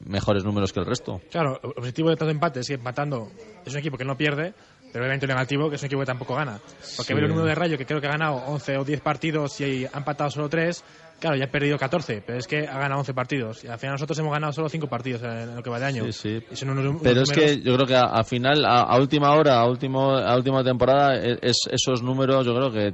mejores 0.05 0.43
números 0.43 0.73
que 0.73 0.79
el 0.79 0.85
resto. 0.85 1.21
Claro, 1.29 1.59
el 1.63 1.71
objetivo 1.77 2.09
de 2.09 2.15
tanto 2.15 2.31
empate 2.31 2.59
es 2.61 2.67
que 2.67 2.73
empatando 2.75 3.27
es 3.65 3.73
un 3.73 3.79
equipo 3.79 3.97
que 3.97 4.05
no 4.05 4.15
pierde, 4.17 4.53
pero 4.91 5.03
obviamente 5.03 5.27
lo 5.27 5.33
negativo 5.33 5.69
que 5.69 5.75
es 5.75 5.81
un 5.81 5.85
equipo 5.87 6.01
que 6.01 6.05
tampoco 6.07 6.35
gana. 6.35 6.59
Porque 6.97 7.03
Sí. 7.03 7.13
ver 7.13 7.23
el 7.23 7.29
número 7.29 7.45
de 7.47 7.55
Rayo, 7.55 7.77
que 7.77 7.85
creo 7.85 7.99
que 8.01 8.07
ha 8.07 8.11
ganado 8.11 8.35
11 8.47 8.77
o 8.77 8.83
10 8.83 9.01
partidos 9.01 9.59
y 9.61 9.85
ha 9.85 9.97
empatado 9.97 10.29
solo 10.29 10.49
3, 10.49 10.83
claro, 11.19 11.35
ya 11.37 11.45
ha 11.45 11.51
perdido 11.51 11.77
14, 11.77 12.23
pero 12.25 12.37
es 12.39 12.47
que 12.47 12.67
ha 12.67 12.77
ganado 12.79 12.99
11 13.01 13.13
partidos. 13.13 13.63
Y 13.63 13.67
al 13.67 13.77
final 13.77 13.93
nosotros 13.95 14.17
hemos 14.19 14.31
ganado 14.31 14.53
solo 14.53 14.69
5 14.69 14.87
partidos 14.87 15.21
en 15.23 15.55
lo 15.55 15.61
que 15.63 15.69
va 15.69 15.79
de 15.79 15.85
año. 15.85 16.03
Sí, 16.05 16.11
sí. 16.13 16.45
Y 16.51 16.55
son 16.55 16.69
unos- 16.71 16.85
unos 16.85 17.01
Pero 17.03 17.21
es 17.21 17.29
que 17.31 17.61
yo 17.61 17.75
creo 17.75 17.85
que 17.85 17.95
a- 17.95 18.05
al 18.05 18.25
final, 18.25 18.65
a, 18.65 18.81
a 18.81 18.97
última 18.97 19.31
hora, 19.35 19.59
a, 19.59 19.67
último, 19.69 20.11
a 20.15 20.35
última 20.35 20.63
temporada, 20.63 21.15
e- 21.17 21.37
es, 21.41 21.57
esos 21.71 22.01
números 22.01 22.45
yo 22.45 22.55
creo 22.55 22.71
que 22.71 22.93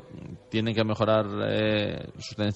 tienen 0.49 0.73
que 0.73 0.84
mejorar 0.84 1.26
eh, 1.47 2.07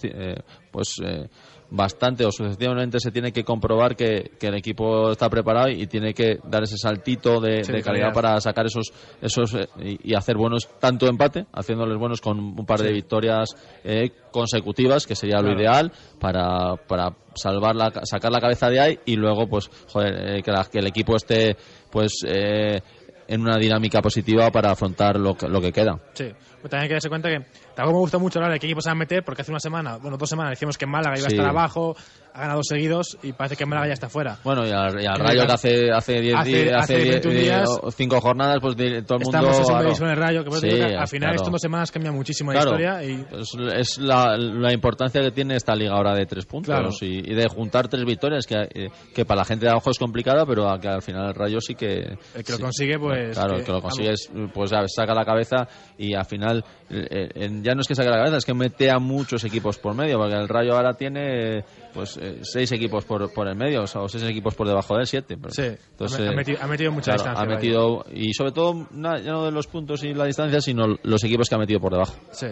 eh, 0.03 0.35
pues 0.71 0.95
eh, 1.03 1.27
bastante 1.71 2.25
o 2.25 2.31
sucesivamente 2.31 2.99
se 2.99 3.11
tiene 3.11 3.31
que 3.31 3.43
comprobar 3.43 3.95
que, 3.95 4.31
que 4.39 4.47
el 4.47 4.55
equipo 4.55 5.11
está 5.11 5.29
preparado 5.29 5.69
y 5.69 5.85
tiene 5.87 6.13
que 6.15 6.39
dar 6.43 6.63
ese 6.63 6.77
saltito 6.77 7.39
de, 7.39 7.63
Sí, 7.63 7.71
de 7.71 7.77
de 7.79 7.83
calidad 7.83 8.11
para 8.13 8.41
sacar 8.41 8.65
esos 8.65 8.91
esos 9.21 9.53
eh, 9.53 9.67
y, 9.79 10.11
y 10.11 10.15
hacer 10.15 10.35
buenos 10.35 10.67
tanto 10.79 11.07
empate 11.07 11.45
haciéndoles 11.53 11.97
buenos 11.97 12.21
con 12.21 12.39
un 12.39 12.65
par 12.65 12.81
de 12.81 12.91
victorias 12.91 13.49
eh, 13.83 14.09
consecutivas 14.31 15.05
que 15.05 15.15
sería 15.15 15.41
lo 15.41 15.51
ideal 15.51 15.91
para, 16.19 16.75
para 16.87 17.15
salvar 17.35 17.75
la, 17.75 17.91
sacar 18.03 18.31
la 18.31 18.39
cabeza 18.41 18.69
de 18.69 18.79
ahí 18.79 18.99
y 19.05 19.15
luego 19.15 19.47
pues 19.47 19.69
joder, 19.89 20.37
eh, 20.37 20.41
que, 20.43 20.51
la- 20.51 20.65
que 20.65 20.79
el 20.79 20.87
equipo 20.87 21.15
esté 21.15 21.55
pues 21.91 22.13
eh, 22.25 22.81
en 23.27 23.41
una 23.41 23.57
dinámica 23.57 24.01
positiva 24.01 24.49
para 24.49 24.71
afrontar 24.71 25.19
lo 25.19 25.35
que, 25.35 25.47
lo 25.47 25.61
que 25.61 25.71
queda. 25.71 25.99
Sí, 26.13 26.25
pero 26.61 26.69
también 26.69 26.83
hay 26.83 26.87
que 26.89 26.93
darse 26.95 27.09
cuenta 27.09 27.29
que 27.29 27.39
tampoco 27.75 27.93
me 27.97 27.99
gusta 28.01 28.17
mucho 28.17 28.39
hablar 28.39 28.53
de 28.53 28.59
qué 28.59 28.67
equipos 28.67 28.83
se 28.83 28.89
van 28.89 28.97
a 28.97 28.99
meter, 28.99 29.23
porque 29.23 29.41
hace 29.41 29.51
una 29.51 29.59
semana, 29.59 29.97
bueno, 29.97 30.17
dos 30.17 30.29
semanas 30.29 30.51
decíamos 30.51 30.77
que 30.77 30.85
Málaga 30.85 31.17
iba 31.17 31.27
a 31.27 31.29
Sí. 31.29 31.35
estar 31.35 31.49
abajo, 31.49 31.95
ha 32.33 32.39
ganado 32.41 32.57
dos 32.59 32.67
seguidos 32.67 33.17
y 33.23 33.33
parece 33.33 33.55
que 33.55 33.65
Málaga 33.65 33.87
ya 33.87 33.93
está 33.93 34.07
fuera. 34.09 34.37
Bueno, 34.43 34.65
y 34.65 34.71
al, 34.71 35.01
y 35.01 35.05
al 35.05 35.17
Que 35.17 35.23
Rayo 35.23 35.45
que 35.47 35.51
hace 35.53 35.91
hace 35.91 36.21
10 36.21 36.35
hace- 36.37 36.49
días, 36.49 36.83
hace 36.83 36.97
10, 36.97 37.09
21 37.23 37.39
días, 37.39 37.69
cinco 37.95 38.21
jornadas, 38.21 38.57
pues 38.61 38.75
todo 38.75 38.85
el 38.85 38.93
mundo... 38.93 39.37
Estamos 39.39 39.57
en 39.59 39.63
claro. 39.65 39.83
división 39.83 40.09
del 40.09 40.17
Rayo, 40.17 40.43
que 40.43 40.51
Sí, 40.51 40.67
que 40.67 40.83
al 40.95 41.07
final 41.07 41.29
claro. 41.29 41.35
estas 41.35 41.51
dos 41.51 41.61
semanas 41.61 41.91
cambia 41.91 42.11
muchísimo 42.11 42.51
la 42.53 42.61
Claro, 42.61 42.77
historia 42.79 43.03
y 43.03 43.25
es, 43.39 43.55
es 43.77 43.97
la, 43.99 44.37
la 44.37 44.73
importancia 44.73 45.21
que 45.21 45.31
tiene 45.31 45.55
esta 45.55 45.73
liga 45.75 45.93
ahora 45.93 46.13
de 46.13 46.25
tres 46.25 46.45
puntos 46.45 47.01
y, 47.01 47.19
y 47.31 47.33
de 47.35 47.47
juntar 47.47 47.87
tres 47.87 48.05
victorias 48.05 48.45
que, 48.45 48.55
eh, 48.73 48.89
que 49.13 49.25
para 49.25 49.39
la 49.39 49.45
gente 49.45 49.65
de 49.65 49.71
abajo 49.71 49.89
es 49.89 49.97
complicada 49.97 50.45
pero 50.45 50.67
que 50.79 50.87
al 50.87 51.01
final 51.01 51.27
el 51.29 51.33
Rayo 51.35 51.59
sí 51.61 51.75
que 51.75 52.17
El 52.35 52.43
que 52.43 52.51
lo 52.51 52.57
sí. 52.57 52.61
consigue, 52.63 52.99
pues, 52.99 53.35
claro 53.35 53.53
que- 53.55 53.59
el 53.59 53.65
que 53.65 53.71
lo 53.71 53.81
consigue 53.81 54.11
es, 54.11 54.31
pues 54.53 54.71
saca 54.95 55.13
la 55.13 55.25
cabeza 55.25 55.67
y 55.97 56.13
al 56.13 56.25
final 56.25 56.48
eh, 56.57 57.29
eh, 57.35 57.49
ya 57.61 57.73
no 57.75 57.81
es 57.81 57.87
que 57.87 57.95
saque 57.95 58.09
la 58.09 58.17
cabeza 58.17 58.37
es 58.37 58.45
que 58.45 58.53
mete 58.53 58.89
a 58.91 58.99
muchos 58.99 59.43
equipos 59.43 59.77
por 59.77 59.93
medio 59.95 60.17
porque 60.17 60.35
el 60.35 60.47
Rayo 60.47 60.73
ahora 60.75 60.93
tiene 60.95 61.63
pues 61.93 62.17
eh, 62.21 62.39
seis 62.41 62.71
equipos 62.71 63.05
por, 63.05 63.31
por 63.33 63.47
el 63.47 63.55
medio 63.55 63.83
o, 63.83 63.87
sea, 63.87 64.01
o 64.01 64.09
seis 64.09 64.23
equipos 64.23 64.55
por 64.55 64.67
debajo 64.67 64.95
de 64.95 65.01
él 65.01 65.07
siete 65.07 65.37
pero- 65.37 65.53
Sí, 65.53 65.63
entonces, 65.91 66.27
ha, 66.27 66.31
metido, 66.31 66.57
ha 66.61 66.67
metido 66.67 66.91
mucha 66.91 67.13
claro, 67.15 67.17
distancia. 67.17 67.43
ha 67.43 67.45
vaya. 67.45 67.55
metido 67.57 68.05
y 68.13 68.33
sobre 68.33 68.51
todo 68.51 68.87
na- 68.91 69.19
ya 69.19 69.31
no 69.31 69.45
de 69.45 69.51
los 69.51 69.67
puntos 69.67 70.03
y 70.03 70.13
la 70.13 70.25
distancia 70.25 70.59
sino 70.61 70.97
los 71.03 71.23
equipos 71.23 71.47
que 71.49 71.55
ha 71.55 71.59
metido 71.59 71.79
por 71.79 71.91
debajo 71.93 72.15
Sí. 72.31 72.47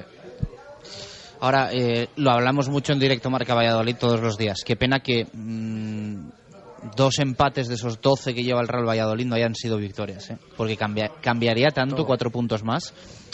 Ahora, 1.39 1.69
eh, 1.71 2.09
lo 2.15 2.31
hablamos 2.31 2.67
mucho 2.69 2.93
en 2.93 2.99
directo 2.99 3.29
Marca 3.29 3.53
Valladolid 3.53 3.95
todos 3.99 4.19
los 4.19 4.37
días. 4.39 4.63
Qué 4.65 4.75
pena 4.75 5.01
que 5.01 5.27
mm, 5.31 6.29
dos 6.95 7.19
empates 7.19 7.67
de 7.67 7.75
esos 7.75 8.01
12 8.01 8.33
que 8.33 8.43
lleva 8.43 8.59
el 8.61 8.67
Real 8.67 8.87
Valladolid 8.87 9.25
no 9.27 9.35
hayan 9.35 9.53
sido 9.53 9.77
victorias, 9.77 10.31
¿eh? 10.31 10.37
porque 10.55 10.75
cambia- 10.75 11.11
cambiaría 11.21 11.69
tanto, 11.69 11.97
Todo. 11.97 12.07
cuatro 12.07 12.31
puntos 12.31 12.63
más. 12.63 12.91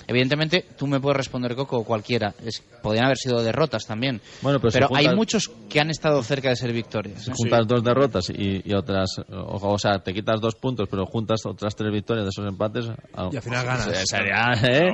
Evidentemente, 0.08 0.66
tú 0.78 0.86
me 0.88 1.00
puedes 1.00 1.18
responder, 1.18 1.56
Coco, 1.56 1.78
o 1.78 1.84
cualquiera. 1.84 2.34
Es, 2.46 2.62
podrían 2.82 3.06
haber 3.06 3.18
sido 3.18 3.42
derrotas 3.42 3.86
también. 3.86 4.20
Bueno, 4.42 4.60
pero 4.60 4.88
hay 4.96 5.06
muchos 5.16 5.50
que 5.70 5.80
han 5.80 5.90
estado 5.90 6.22
cerca 6.24 6.50
de 6.50 6.56
ser 6.56 6.74
victorias. 6.74 7.28
¿eh? 7.28 7.32
juntas 7.36 7.68
dos 7.68 7.84
derrotas 7.84 8.30
y, 8.30 8.62
y 8.66 8.74
otras, 8.76 9.10
o, 9.30 9.60
o 9.74 9.80
sea, 9.80 10.00
te 10.00 10.14
quitas 10.14 10.42
dos 10.42 10.56
puntos, 10.56 10.88
pero 10.90 11.06
juntas 11.06 11.46
otras 11.46 11.76
tres 11.76 11.92
victorias 11.92 12.26
de 12.26 12.30
esos 12.30 12.46
empates. 12.48 12.86
Y 13.32 13.36
al 13.36 13.42
final 13.42 13.66
ganas. 13.66 13.84
se- 13.86 14.06
Sería, 14.06 14.52
¿eh? 14.64 14.92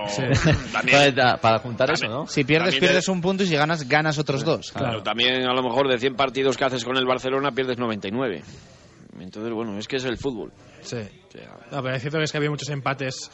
también- 0.71 1.15
para, 1.15 1.37
para 1.37 1.59
juntar 1.59 1.91
eso, 1.91 2.07
¿no? 2.07 2.27
Si 2.27 2.43
pierdes, 2.43 2.75
pierdes 2.77 3.05
de- 3.05 3.11
un 3.11 3.21
punto 3.21 3.43
y 3.43 3.47
si 3.47 3.55
ganas, 3.55 3.87
ganas 3.87 4.17
otros 4.17 4.43
dos. 4.43 4.71
Claro, 4.71 5.01
también 5.03 5.43
a 5.47 5.53
lo 5.53 5.63
mejor 5.63 5.87
de 5.87 5.97
100 5.97 6.15
partidos 6.15 6.55
que 6.57 6.65
haces 6.65 6.83
con 6.85 6.97
el 6.97 7.05
Barcelona 7.05 7.51
pierdes 7.51 7.77
99. 7.77 8.43
Entonces, 9.19 9.51
bueno, 9.53 9.77
es 9.77 9.87
que 9.87 9.97
es 9.97 10.05
el 10.05 10.17
fútbol. 10.17 10.51
Sí. 10.81 10.97
No, 11.71 11.81
pero 11.83 11.95
es 11.95 12.01
cierto 12.01 12.17
que 12.19 12.23
es 12.23 12.31
que 12.31 12.37
había 12.37 12.49
muchos 12.49 12.69
empates. 12.69 13.29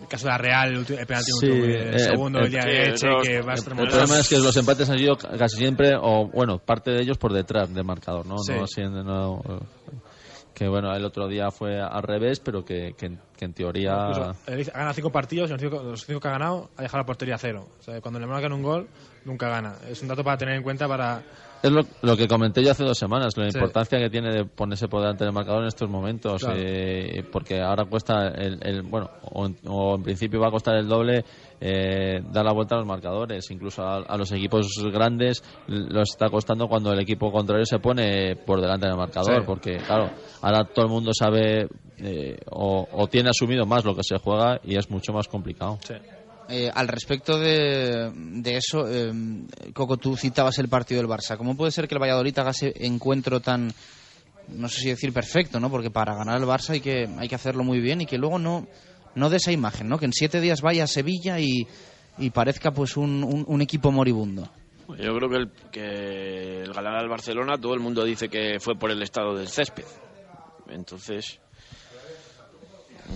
El 0.00 0.08
caso 0.08 0.26
de 0.26 0.30
la 0.32 0.38
Real, 0.38 0.68
el 0.72 0.78
el 0.98 1.06
penalti 1.06 1.30
Sí, 1.40 1.46
último, 1.50 1.64
el 1.66 1.94
eh, 1.94 1.98
segundo, 1.98 2.38
el- 2.38 2.44
el 2.46 2.50
día 2.50 2.62
de 2.64 2.82
Eche, 2.90 3.06
los- 3.06 3.22
que 3.26 3.40
va 3.42 3.50
a 3.50 3.54
el, 3.54 3.58
estar 3.58 3.78
el 3.78 3.88
problema 3.88 4.18
es 4.18 4.28
que 4.28 4.38
los 4.38 4.56
empates 4.56 4.88
han 4.90 4.98
sido 4.98 5.16
ca- 5.16 5.36
casi 5.38 5.56
siempre, 5.58 5.92
o 6.00 6.26
bueno, 6.28 6.58
parte 6.58 6.90
de 6.90 7.02
ellos 7.02 7.18
por 7.18 7.32
detrás 7.32 7.72
del 7.72 7.84
marcador, 7.84 8.26
¿no? 8.26 8.38
Sí. 8.38 8.52
No 8.54 8.66
siendo, 8.66 9.02
no, 9.04 9.40
eh, 9.48 9.58
que 10.54 10.68
bueno, 10.68 10.94
el 10.94 11.04
otro 11.04 11.28
día 11.28 11.50
fue 11.50 11.80
al 11.80 12.02
revés, 12.02 12.40
pero 12.40 12.64
que, 12.64 12.94
que, 12.98 13.06
en- 13.06 13.20
que 13.36 13.44
en 13.44 13.52
teoría... 13.52 13.92
Incluso, 14.08 14.30
eh, 14.46 14.66
ha 14.74 14.78
ganado 14.78 14.94
cinco 14.94 15.10
partidos 15.12 15.48
y 15.50 15.52
los 15.52 15.60
cinco, 15.60 15.82
los 15.82 16.04
cinco 16.04 16.20
que 16.20 16.28
ha 16.28 16.32
ganado 16.32 16.70
ha 16.76 16.82
dejado 16.82 16.98
la 16.98 17.06
portería 17.06 17.34
a 17.36 17.38
cero. 17.38 17.66
O 17.78 17.82
sea, 17.82 18.00
cuando 18.00 18.18
le 18.20 18.26
marcan 18.26 18.52
un 18.52 18.62
gol, 18.62 18.88
nunca 19.24 19.48
gana. 19.48 19.76
Es 19.88 20.00
un 20.02 20.08
dato 20.08 20.22
para 20.24 20.36
tener 20.38 20.54
en 20.56 20.62
cuenta 20.62 20.86
para 20.88 21.22
Es 21.62 21.70
lo, 21.70 21.82
lo 22.00 22.16
que 22.16 22.26
comenté 22.26 22.62
yo 22.64 22.70
hace 22.70 22.84
dos 22.84 22.96
semanas, 22.96 23.36
la 23.36 23.50
Sí. 23.50 23.58
importancia 23.58 23.98
que 23.98 24.08
tiene 24.08 24.32
de 24.32 24.44
ponerse 24.46 24.88
por 24.88 25.02
delante 25.02 25.24
del 25.24 25.34
marcador 25.34 25.60
en 25.60 25.68
estos 25.68 25.90
momentos, 25.90 26.40
Claro. 26.42 26.58
eh, 26.58 27.22
porque 27.30 27.60
ahora 27.60 27.84
cuesta, 27.84 28.28
el, 28.28 28.58
el- 28.62 28.80
bueno, 28.82 29.10
o 29.30 29.44
en, 29.44 29.56
o 29.66 29.96
en 29.96 30.02
principio 30.02 30.40
va 30.40 30.48
a 30.48 30.50
costar 30.52 30.76
el 30.76 30.88
doble 30.88 31.22
eh, 31.60 32.22
dar 32.32 32.46
la 32.46 32.54
vuelta 32.54 32.76
a 32.76 32.78
los 32.78 32.86
marcadores, 32.86 33.50
incluso 33.50 33.82
a, 33.82 33.96
a 33.96 34.16
los 34.16 34.32
equipos 34.32 34.66
grandes 34.90 35.42
lo 35.66 36.00
está 36.00 36.30
costando 36.30 36.66
cuando 36.66 36.94
el 36.94 37.00
equipo 37.00 37.30
contrario 37.30 37.66
se 37.66 37.78
pone 37.78 38.36
por 38.36 38.62
delante 38.62 38.86
del 38.86 38.96
marcador, 38.96 39.40
Sí. 39.40 39.46
porque 39.46 39.76
claro, 39.76 40.10
ahora 40.40 40.64
todo 40.64 40.86
el 40.86 40.90
mundo 40.90 41.10
sabe 41.12 41.68
eh, 41.98 42.38
o, 42.52 42.88
o 42.90 43.06
tiene 43.08 43.28
asumido 43.28 43.66
más 43.66 43.84
lo 43.84 43.94
que 43.94 44.00
se 44.02 44.16
juega 44.16 44.58
y 44.64 44.78
es 44.78 44.88
mucho 44.90 45.12
más 45.12 45.28
complicado. 45.28 45.78
Eh, 46.50 46.70
al 46.74 46.88
respecto 46.88 47.38
de, 47.38 48.10
de 48.14 48.56
eso, 48.56 48.84
eh, 48.88 49.12
Coco, 49.72 49.96
tú 49.98 50.16
citabas 50.16 50.58
el 50.58 50.68
partido 50.68 51.00
del 51.00 51.08
Barça. 51.08 51.36
¿Cómo 51.36 51.56
puede 51.56 51.70
ser 51.70 51.86
que 51.86 51.94
el 51.94 52.00
Valladolid 52.02 52.36
haga 52.38 52.50
ese 52.50 52.72
encuentro 52.84 53.38
tan, 53.40 53.72
no 54.48 54.68
sé 54.68 54.80
si 54.80 54.88
decir 54.88 55.12
perfecto, 55.12 55.60
¿no? 55.60 55.70
Porque 55.70 55.90
para 55.90 56.14
ganar 56.16 56.38
el 56.40 56.46
Barça 56.48 56.70
hay 56.70 56.80
que, 56.80 57.08
hay 57.18 57.28
que 57.28 57.34
hacerlo 57.36 57.62
muy 57.62 57.80
bien 57.80 58.00
y 58.00 58.06
que 58.06 58.18
luego 58.18 58.38
no, 58.40 58.66
no 59.14 59.30
de 59.30 59.36
esa 59.36 59.52
imagen, 59.52 59.88
¿no? 59.88 59.98
Que 59.98 60.06
en 60.06 60.12
siete 60.12 60.40
días 60.40 60.60
vaya 60.60 60.84
a 60.84 60.86
Sevilla 60.88 61.38
y, 61.38 61.68
y 62.18 62.30
parezca 62.30 62.72
pues 62.72 62.96
un, 62.96 63.22
un, 63.22 63.44
un 63.46 63.62
equipo 63.62 63.92
moribundo. 63.92 64.48
Yo 64.88 65.14
creo 65.14 65.28
que 65.30 65.36
el, 65.36 65.50
que 65.70 66.62
el 66.62 66.72
ganar 66.72 66.96
al 66.96 67.08
Barcelona, 67.08 67.58
todo 67.58 67.74
el 67.74 67.80
mundo 67.80 68.02
dice 68.04 68.28
que 68.28 68.58
fue 68.58 68.74
por 68.76 68.90
el 68.90 69.00
estado 69.02 69.36
del 69.36 69.46
césped. 69.46 69.84
Entonces, 70.68 71.38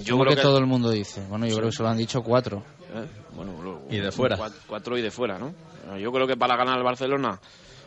yo 0.04 0.16
creo 0.18 0.30
que, 0.30 0.36
que 0.36 0.42
todo 0.42 0.58
el 0.58 0.66
mundo 0.66 0.90
dice. 0.90 1.20
Bueno, 1.28 1.46
yo 1.46 1.52
Sí. 1.52 1.56
creo 1.58 1.70
que 1.70 1.76
se 1.76 1.82
lo 1.82 1.88
han 1.88 1.98
dicho 1.98 2.22
cuatro. 2.22 2.62
¿Eh? 2.94 3.06
Bueno, 3.34 3.80
Y 3.90 3.98
de 3.98 4.10
fuera. 4.12 4.36
Cuatro, 4.36 4.58
cuatro 4.66 4.98
y 4.98 5.02
de 5.02 5.10
fuera, 5.10 5.38
¿no? 5.38 5.54
Yo 5.98 6.10
creo 6.12 6.26
que 6.26 6.36
para 6.36 6.56
ganar 6.56 6.76
al 6.78 6.84
Barcelona 6.84 7.38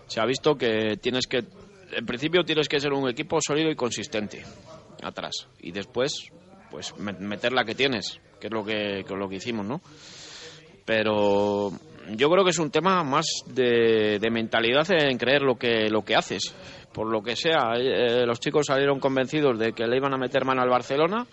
se 0.07 0.19
ha 0.21 0.25
visto 0.25 0.55
que 0.55 0.97
tienes 1.01 1.25
que, 1.27 1.43
en 1.91 2.05
principio 2.05 2.43
tienes 2.43 2.67
que 2.69 2.79
ser 2.79 2.93
un 2.93 3.09
equipo 3.09 3.39
sólido 3.41 3.69
y 3.71 3.75
consistente 3.75 4.43
atrás 5.03 5.47
y 5.59 5.71
después, 5.71 6.29
pues 6.71 6.97
me- 6.97 7.13
meter 7.13 7.53
la 7.53 7.63
que 7.65 7.75
tienes, 7.75 8.19
que 8.39 8.47
es 8.47 8.53
lo 8.53 8.63
que, 8.63 9.03
que 9.07 9.13
es 9.13 9.19
lo 9.19 9.27
que 9.27 9.35
hicimos, 9.38 9.65
¿no? 9.65 9.81
Pero 10.85 11.71
yo 12.15 12.29
creo 12.29 12.43
que 12.43 12.51
es 12.51 12.59
un 12.59 12.71
tema 12.71 13.03
más 13.03 13.25
de, 13.47 14.19
de 14.19 14.29
mentalidad 14.31 14.88
en 14.91 15.17
creer 15.17 15.41
lo 15.41 15.55
que 15.55 15.89
lo 15.89 16.03
que 16.03 16.15
haces. 16.15 16.53
Por 16.93 17.07
lo 17.11 17.21
que 17.21 17.35
sea, 17.35 17.73
eh, 17.77 18.25
los 18.25 18.39
chicos 18.39 18.65
salieron 18.67 18.99
convencidos 18.99 19.59
de 19.59 19.73
que 19.73 19.85
le 19.85 19.97
iban 19.97 20.13
a 20.13 20.17
meter 20.17 20.45
mano 20.45 20.61
al 20.61 20.69
Barcelona 20.69 21.27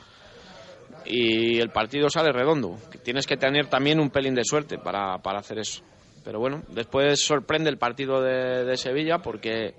y 1.07 1.59
el 1.59 1.71
partido 1.71 2.09
sale 2.09 2.33
redondo. 2.33 2.77
Tienes 3.03 3.27
que 3.27 3.37
tener 3.37 3.67
también 3.67 4.01
un 4.01 4.11
pelín 4.11 4.35
de 4.35 4.45
suerte 4.45 4.79
para, 4.79 5.19
para 5.19 5.41
hacer 5.41 5.59
eso. 5.59 5.83
Pero 6.25 6.39
bueno, 6.39 6.63
después 6.69 7.21
sorprende 7.21 7.71
el 7.71 7.77
partido 7.77 8.23
de, 8.23 8.65
de 8.65 8.77
Sevilla 8.77 9.19
porque 9.19 9.67
eh, 9.67 9.75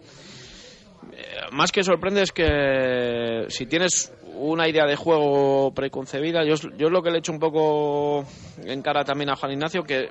más 1.52 1.72
que 1.72 1.84
sorprende 1.84 2.22
es 2.22 2.32
que 2.32 3.46
si 3.50 3.66
tienes 3.66 4.14
una 4.36 4.68
idea 4.68 4.86
de 4.86 4.96
juego 4.96 5.74
preconcebida, 5.74 6.44
yo, 6.44 6.56
yo 6.78 6.88
es 6.88 6.92
lo 6.92 7.02
que 7.02 7.12
le 7.12 7.20
echo 7.20 7.32
un 7.32 7.40
poco 7.40 8.26
en 8.64 8.82
cara 8.82 9.04
también 9.04 9.30
a 9.30 9.36
Juan 9.36 9.54
Ignacio, 9.54 9.84
que 9.84 10.10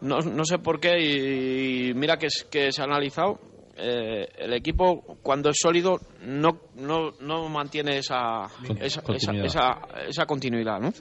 no, 0.00 0.18
no 0.18 0.44
sé 0.44 0.58
por 0.58 0.80
qué, 0.80 0.98
y, 0.98 1.94
mira 1.94 2.16
que, 2.16 2.28
que 2.50 2.72
se 2.72 2.80
ha 2.80 2.84
analizado, 2.84 3.38
eh, 3.80 4.28
el 4.38 4.52
equipo 4.52 5.02
cuando 5.22 5.50
es 5.50 5.56
sólido 5.60 5.98
no, 6.22 6.50
no, 6.74 7.12
no 7.20 7.48
mantiene 7.48 7.98
esa, 7.98 8.44
esa, 8.80 8.84
esa, 8.84 9.02
continuidad. 9.02 9.46
esa, 9.46 9.78
esa 10.08 10.26
continuidad, 10.26 10.80
¿no? 10.80 10.92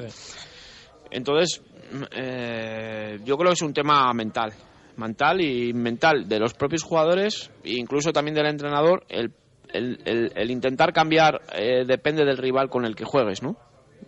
Entonces, 1.11 1.61
mm, 1.91 2.03
eh, 2.15 3.19
yo 3.23 3.37
creo 3.37 3.49
que 3.49 3.53
es 3.55 3.61
un 3.61 3.73
tema 3.73 4.11
mental, 4.13 4.53
mental 4.97 5.41
y 5.41 5.73
mental 5.73 6.27
de 6.27 6.39
los 6.39 6.53
propios 6.53 6.83
jugadores 6.83 7.49
e 7.63 7.73
incluso 7.73 8.11
también 8.11 8.35
del 8.35 8.47
entrenador. 8.47 9.03
El, 9.09 9.31
el, 9.73 9.99
el- 10.05 10.31
el 10.35 10.51
intentar 10.51 10.93
cambiar 10.93 11.41
eh, 11.53 11.83
depende 11.85 12.25
del 12.25 12.37
rival 12.37 12.69
con 12.69 12.85
el 12.85 12.95
que 12.95 13.05
juegues, 13.05 13.41
¿no? 13.41 13.55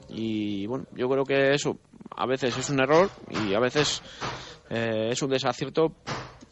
Y 0.09 0.65
bueno, 0.67 0.85
yo 0.91 1.07
creo 1.09 1.23
que 1.23 1.53
eso 1.53 1.77
a 2.15 2.25
veces 2.25 2.57
es 2.57 2.69
un 2.69 2.81
error 2.81 3.09
y 3.29 3.53
a 3.53 3.59
veces 3.59 4.01
eh, 4.69 5.09
es 5.11 5.21
un 5.21 5.29
desacierto 5.29 5.93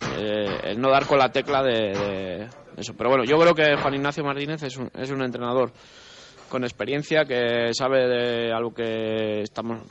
eh, 0.07 0.59
el 0.63 0.79
no 0.79 0.89
dar 0.89 1.05
con 1.05 1.17
la 1.19 1.31
tecla 1.31 1.61
de, 1.63 1.71
de 1.97 2.47
eso. 2.77 2.93
Pero 2.97 3.09
bueno, 3.09 3.23
yo 3.25 3.37
creo 3.37 3.53
que 3.53 3.75
Juan 3.75 3.95
Ignacio 3.95 4.23
Martínez 4.23 4.63
es 4.63 4.77
un, 4.77 4.89
es 4.97 5.09
un 5.11 5.21
entrenador 5.21 5.71
con 6.49 6.63
experiencia 6.63 7.25
que 7.25 7.71
sabe 7.73 8.07
de 8.07 8.51
algo 8.53 8.73
que 8.73 9.41
estamos 9.41 9.81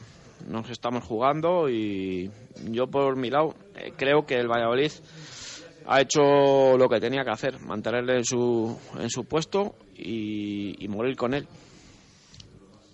nos 0.48 0.70
estamos 0.70 1.04
jugando 1.04 1.68
y 1.68 2.30
yo 2.70 2.86
por 2.86 3.16
mi 3.16 3.28
lado 3.28 3.54
eh, 3.76 3.92
creo 3.96 4.24
que 4.24 4.34
el 4.36 4.46
Valladolid 4.48 4.90
ha 5.86 6.00
hecho 6.00 6.76
lo 6.78 6.88
que 6.88 7.00
tenía 7.00 7.24
que 7.24 7.30
hacer, 7.30 7.58
mantenerle 7.60 8.18
en 8.18 8.24
su 8.24 8.78
en 9.00 9.10
su 9.10 9.24
puesto 9.24 9.74
y, 9.96 10.82
y 10.84 10.88
morir 10.88 11.16
con 11.16 11.34
él. 11.34 11.46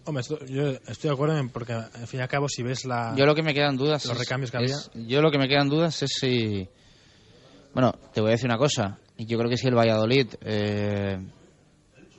Hombre, 0.06 0.20
esto- 0.22 0.44
yo 0.46 0.68
estoy 0.86 1.08
de 1.08 1.14
acuerdo 1.14 1.36
en- 1.38 1.48
porque 1.50 1.72
al 1.72 2.06
fin 2.06 2.20
y 2.20 2.22
al 2.22 2.28
cabo 2.28 2.48
si 2.48 2.62
ves 2.62 2.84
la 2.84 3.14
Yo 3.16 3.24
lo 3.26 3.34
que 3.34 3.42
me 3.42 3.54
quedan 3.54 3.76
dudas 3.76 4.04
los 4.06 4.18
recambios 4.18 4.50
que 4.50 4.56
había 4.58 4.76
yo 4.94 5.22
lo 5.22 5.30
que 5.30 5.38
me 5.38 5.48
quedan 5.48 5.68
dudas 5.68 6.02
es 6.02 6.10
si 6.18 6.68
bueno 7.74 7.92
te 8.12 8.20
voy 8.20 8.30
a 8.30 8.32
decir 8.32 8.46
una 8.48 8.58
cosa 8.58 8.98
yo 9.18 9.38
creo 9.38 9.50
que 9.50 9.56
si 9.56 9.66
el 9.68 9.76
Valladolid 9.76 10.28
eh, 10.42 11.18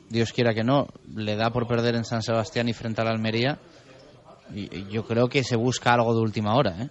Dios 0.09 0.31
quiera 0.31 0.53
que 0.53 0.63
no 0.63 0.87
le 1.15 1.35
da 1.35 1.49
por 1.49 1.67
perder 1.67 1.95
en 1.95 2.05
San 2.05 2.21
Sebastián 2.21 2.69
y 2.69 2.73
frente 2.73 3.01
a 3.01 3.05
la 3.05 3.11
Almería 3.11 3.57
y, 4.53 4.87
yo 4.89 5.05
creo 5.05 5.27
que 5.27 5.43
se 5.43 5.55
busca 5.55 5.93
algo 5.93 6.13
de 6.13 6.21
última 6.21 6.55
hora 6.55 6.83
¿eh? 6.83 6.89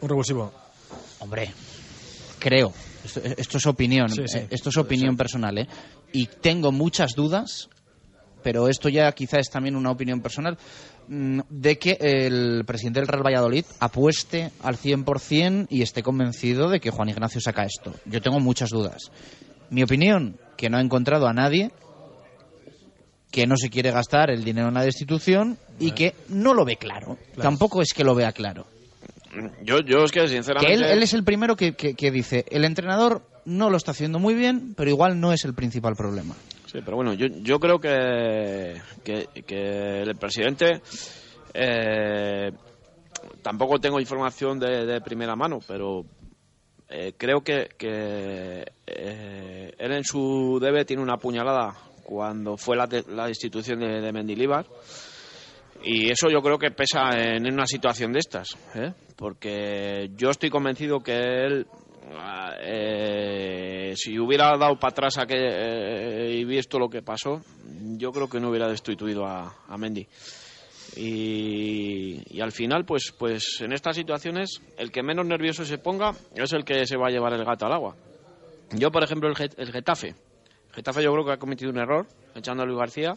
un 0.00 0.08
revulsivo. 0.08 0.52
hombre 1.20 1.52
creo 2.38 2.72
esto, 3.04 3.20
esto 3.20 3.58
es 3.58 3.66
opinión 3.66 4.08
Sí, 4.08 4.22
sí. 4.26 4.38
eh, 4.38 4.48
esto 4.50 4.70
es 4.70 4.76
opinión 4.76 5.16
personal 5.16 5.58
¿eh? 5.58 5.68
y 6.12 6.26
tengo 6.26 6.72
muchas 6.72 7.12
dudas 7.14 7.68
pero 8.46 8.68
esto 8.68 8.88
ya 8.88 9.10
quizá 9.10 9.40
es 9.40 9.50
también 9.50 9.74
una 9.74 9.90
opinión 9.90 10.20
personal, 10.20 10.56
mm, 11.08 11.40
de 11.50 11.78
que 11.80 11.98
el 12.00 12.62
presidente 12.64 13.00
del 13.00 13.08
Real 13.08 13.26
Valladolid 13.26 13.64
apueste 13.80 14.52
al 14.62 14.76
100% 14.76 15.66
y 15.68 15.82
esté 15.82 16.04
convencido 16.04 16.68
de 16.70 16.78
que 16.78 16.90
Juan 16.92 17.08
Ignacio 17.08 17.40
saca 17.40 17.64
esto. 17.64 17.92
Yo 18.04 18.22
tengo 18.22 18.38
muchas 18.38 18.70
dudas. 18.70 19.10
Mi 19.70 19.82
opinión, 19.82 20.36
que 20.56 20.70
no 20.70 20.76
ha 20.78 20.80
encontrado 20.80 21.26
a 21.26 21.32
nadie 21.32 21.72
que 23.32 23.48
no 23.48 23.56
se 23.56 23.68
quiere 23.68 23.90
gastar 23.90 24.30
el 24.30 24.44
dinero 24.44 24.68
en 24.68 24.74
la 24.74 24.84
destitución 24.84 25.58
y 25.80 25.90
que 25.90 26.14
no 26.28 26.54
lo 26.54 26.64
ve 26.64 26.76
claro. 26.76 27.18
Tampoco 27.36 27.82
es 27.82 27.92
que 27.92 28.04
lo 28.04 28.14
vea 28.14 28.30
claro. 28.30 28.64
Yo, 29.64 29.80
yo 29.80 30.04
es 30.04 30.12
que 30.12 30.20
Que 30.20 30.28
sinceramente 30.28 30.72
él, 30.72 30.84
él 30.84 31.02
es 31.02 31.12
el 31.14 31.24
primero 31.24 31.56
que, 31.56 31.72
que- 31.72 31.94
que 31.94 32.12
dice, 32.12 32.44
el 32.48 32.64
entrenador 32.64 33.22
no 33.44 33.70
lo 33.70 33.76
está 33.76 33.90
haciendo 33.90 34.20
muy 34.20 34.34
bien, 34.34 34.74
pero 34.76 34.88
igual 34.88 35.18
no 35.18 35.32
es 35.32 35.44
el 35.44 35.52
principal 35.52 35.94
problema. 35.96 36.36
Pero 36.84 36.96
bueno, 36.96 37.14
yo, 37.14 37.26
yo 37.26 37.58
creo 37.58 37.78
que, 37.78 38.80
que, 39.04 40.02
el 40.02 40.16
presidente 40.16 40.80
eh, 41.54 42.50
tampoco 43.42 43.78
tengo 43.78 44.00
información 44.00 44.58
de, 44.58 45.00
primera 45.00 45.36
mano, 45.36 45.58
pero 45.66 46.04
eh, 46.88 47.14
creo 47.16 47.40
que, 47.40 47.68
eh, 47.78 48.64
él 49.78 49.92
en 49.92 50.04
su 50.04 50.58
debe 50.60 50.84
tiene 50.84 51.02
una 51.02 51.16
puñalada 51.16 51.74
cuando 52.04 52.56
fue 52.56 52.76
la, 52.76 52.88
la 53.08 53.26
destitución 53.26 53.80
de, 53.80 54.00
de 54.00 54.12
Mendilibar. 54.12 54.66
Y 55.82 56.10
eso 56.10 56.28
yo 56.28 56.40
creo 56.40 56.58
que 56.58 56.70
pesa 56.70 57.10
en, 57.16 57.52
una 57.52 57.66
situación 57.66 58.12
de 58.12 58.18
estas, 58.18 58.48
porque 59.16 60.10
yo 60.16 60.30
estoy 60.30 60.50
convencido 60.50 61.00
que 61.00 61.16
él, 61.16 61.66
eh, 62.60 63.92
si 63.96 64.18
hubiera 64.18 64.56
dado 64.56 64.78
para 64.78 64.92
atrás 64.92 65.18
a 65.18 65.26
eh, 65.28 66.32
y 66.34 66.44
visto 66.44 66.78
lo 66.78 66.88
que 66.88 67.02
pasó, 67.02 67.40
yo 67.96 68.12
creo 68.12 68.28
que 68.28 68.40
no 68.40 68.50
hubiera 68.50 68.68
destituido 68.68 69.26
a, 69.26 69.64
a 69.68 69.76
Mendy. 69.76 70.06
Y, 70.96 72.40
al 72.40 72.52
final, 72.52 72.84
pues, 72.84 73.12
pues 73.18 73.60
en 73.60 73.72
estas 73.72 73.96
situaciones, 73.96 74.62
el 74.78 74.90
que 74.90 75.02
menos 75.02 75.26
nervioso 75.26 75.64
se 75.64 75.78
ponga 75.78 76.12
es 76.34 76.52
el 76.52 76.64
que 76.64 76.86
se 76.86 76.96
va 76.96 77.08
a 77.08 77.10
llevar 77.10 77.34
el 77.34 77.44
gato 77.44 77.66
al 77.66 77.72
agua. 77.72 77.96
Yo, 78.72 78.90
por 78.90 79.02
ejemplo, 79.02 79.28
el, 79.28 79.50
el 79.56 79.72
Getafe. 79.72 80.08
El 80.08 80.74
Getafe 80.74 81.02
yo 81.02 81.12
creo 81.12 81.24
que 81.24 81.32
ha 81.32 81.38
cometido 81.38 81.70
un 81.70 81.78
error 81.78 82.06
echando 82.34 82.62
a 82.62 82.66
Luis 82.66 82.78
García. 82.78 83.16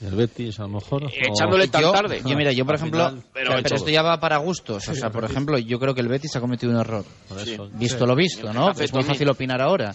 Y 0.00 0.06
el 0.06 0.14
Betis, 0.14 0.58
a 0.60 0.62
lo 0.62 0.68
mejor. 0.68 1.04
o- 1.04 1.08
Echándole 1.08 1.66
tan 1.68 1.82
yo, 1.82 1.90
tarde. 1.92 2.22
Yo, 2.24 2.36
mira, 2.36 2.52
yo 2.52 2.64
por 2.64 2.76
ejemplo, 2.76 3.08
final, 3.08 3.24
pero, 3.32 3.50
pero 3.62 3.76
esto 3.76 3.90
ya 3.90 4.02
va 4.02 4.20
para 4.20 4.36
gustos. 4.38 4.88
O 4.88 4.94
sea, 4.94 5.10
por 5.10 5.24
ejemplo, 5.24 5.58
yo 5.58 5.78
creo 5.80 5.94
que 5.94 6.00
el 6.00 6.08
Betis 6.08 6.34
ha 6.36 6.40
cometido 6.40 6.72
un 6.72 6.78
error. 6.78 7.04
Por 7.28 7.38
eso. 7.38 7.68
Visto 7.74 8.04
Sí. 8.04 8.06
lo 8.06 8.14
visto, 8.14 8.52
¿no? 8.52 8.70
Es 8.70 8.92
muy 8.94 9.02
fácil 9.02 9.28
opinar 9.28 9.60
ahora. 9.60 9.94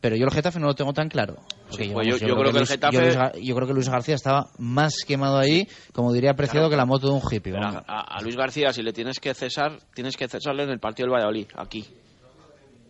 Pero 0.00 0.16
yo 0.16 0.24
el 0.26 0.30
Getafe 0.32 0.60
no 0.60 0.66
lo 0.66 0.74
tengo 0.74 0.92
tan 0.92 1.08
claro. 1.08 1.36
Pues 1.70 1.88
yo- 1.88 1.94
creo 2.18 2.18
que 2.18 2.48
el 2.50 2.56
Luis- 2.56 2.70
Getafe- 2.70 2.92
yo, 2.92 3.00
Luis 3.00 3.16
Gar- 3.16 3.38
yo 3.40 3.54
creo 3.54 3.66
que 3.68 3.72
Luis 3.74 3.88
García 3.88 4.14
estaba 4.14 4.48
más 4.58 4.96
quemado 5.06 5.38
ahí, 5.38 5.66
como 5.94 6.12
diría 6.12 6.32
apreciado, 6.32 6.68
Claro. 6.68 6.70
que 6.70 6.76
la 6.76 6.84
moto 6.84 7.06
de 7.08 7.12
un 7.14 7.22
hippie. 7.32 7.54
A- 7.56 8.16
a 8.18 8.20
Luis 8.20 8.36
García, 8.36 8.70
si 8.74 8.82
le 8.82 8.92
tienes 8.92 9.18
que 9.18 9.32
cesar, 9.32 9.78
tienes 9.94 10.16
que 10.18 10.28
cesarle 10.28 10.64
en 10.64 10.70
el 10.70 10.78
partido 10.78 11.06
del 11.06 11.14
Valladolid, 11.14 11.46
aquí. 11.56 11.86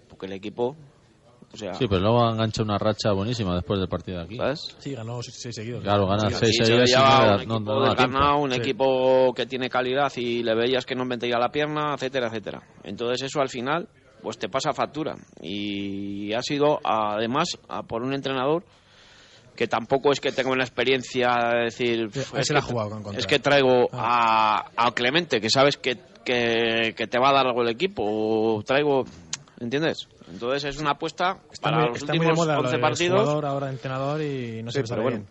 Porque 0.09 0.27
el 0.27 0.33
equipo 0.33 0.77
O 1.55 1.57
sea, 1.57 1.73
Sí, 1.75 1.87
pero 1.89 2.01
luego 2.01 2.29
engancha 2.29 2.65
una 2.65 2.77
racha 2.79 3.13
buenísima 3.13 3.55
después 3.55 3.79
del 3.79 3.89
partido 3.89 4.19
de 4.19 4.25
aquí. 4.25 4.37
¿sabes? 4.37 4.59
Sí, 4.79 4.93
ganó 4.93 5.23
seis, 5.23 5.37
seis 5.41 5.55
seguidos. 5.55 5.83
Claro, 5.85 6.07
gana 6.09 6.29
Sí, 6.29 6.35
seis 6.37 6.57
sí, 6.59 6.65
se 6.65 6.73
un 6.75 6.79
no- 7.47 7.55
equipo 7.57 7.73
no 7.87 7.95
tiempo. 7.95 8.37
un 8.39 8.51
Sí. 8.51 8.59
equipo 8.61 9.35
que 9.35 9.47
tiene 9.47 9.71
calidad 9.71 10.13
y 10.17 10.43
le 10.43 10.55
veías 10.57 10.85
que 10.85 10.97
no 10.97 11.05
metía 11.05 11.39
la 11.39 11.51
pierna, 11.51 11.95
etcétera, 11.95 12.27
etcétera. 12.27 12.61
Entonces 12.83 13.23
eso 13.23 13.41
al 13.41 13.49
final 13.49 13.89
pues 14.21 14.37
te 14.37 14.49
pasa 14.49 14.73
factura 14.73 15.15
y 15.43 16.33
ha 16.33 16.43
sido 16.43 16.81
además 16.83 17.47
a 17.69 17.83
por 17.85 18.03
un 18.03 18.15
entrenador 18.15 18.65
que 19.55 19.69
tampoco 19.69 20.11
es 20.11 20.19
que 20.19 20.33
tenga 20.33 20.51
una 20.51 20.65
experiencia 20.65 21.29
de 21.53 21.65
decir 21.67 22.09
Sí, 22.13 22.19
"Uf, 22.19 22.35
ahí 22.35 22.41
es, 22.41 22.51
que, 22.51 22.57
ha 22.59 22.63
jugado 22.63 22.91
con 22.91 23.03
contra". 23.05 23.21
es 23.21 23.27
que 23.29 23.39
traigo 23.39 23.89
a, 23.93 24.65
a 24.77 24.91
Clemente 24.93 25.41
que 25.41 25.51
sabes 25.51 25.77
que, 25.77 25.97
que, 26.25 26.95
que 26.97 27.07
te 27.07 27.19
va 27.21 27.29
a 27.29 27.33
dar 27.35 27.47
algo 27.47 27.63
el 27.63 27.69
equipo 27.69 28.03
o 28.05 28.63
traigo 28.65 29.05
¿entiendes? 29.61 30.09
Entonces 30.31 30.65
es 30.65 30.81
una 30.81 30.91
apuesta 30.91 31.39
Está 31.53 31.71
para 31.71 31.79
muy, 31.83 31.89
los 31.89 32.03
últimos 32.03 32.37
moda 32.37 32.55
lo 32.55 32.61
11 32.61 32.77
de 32.77 32.81
partidos 32.83 33.21
jugador, 33.23 33.47
ahora 33.47 33.69
entrenador 33.71 34.21
y 34.23 34.63
no 34.63 34.71
Sí, 34.71 34.79
se 34.81 34.85
pero 34.89 35.03
bueno. 35.03 35.19
bien. 35.19 35.29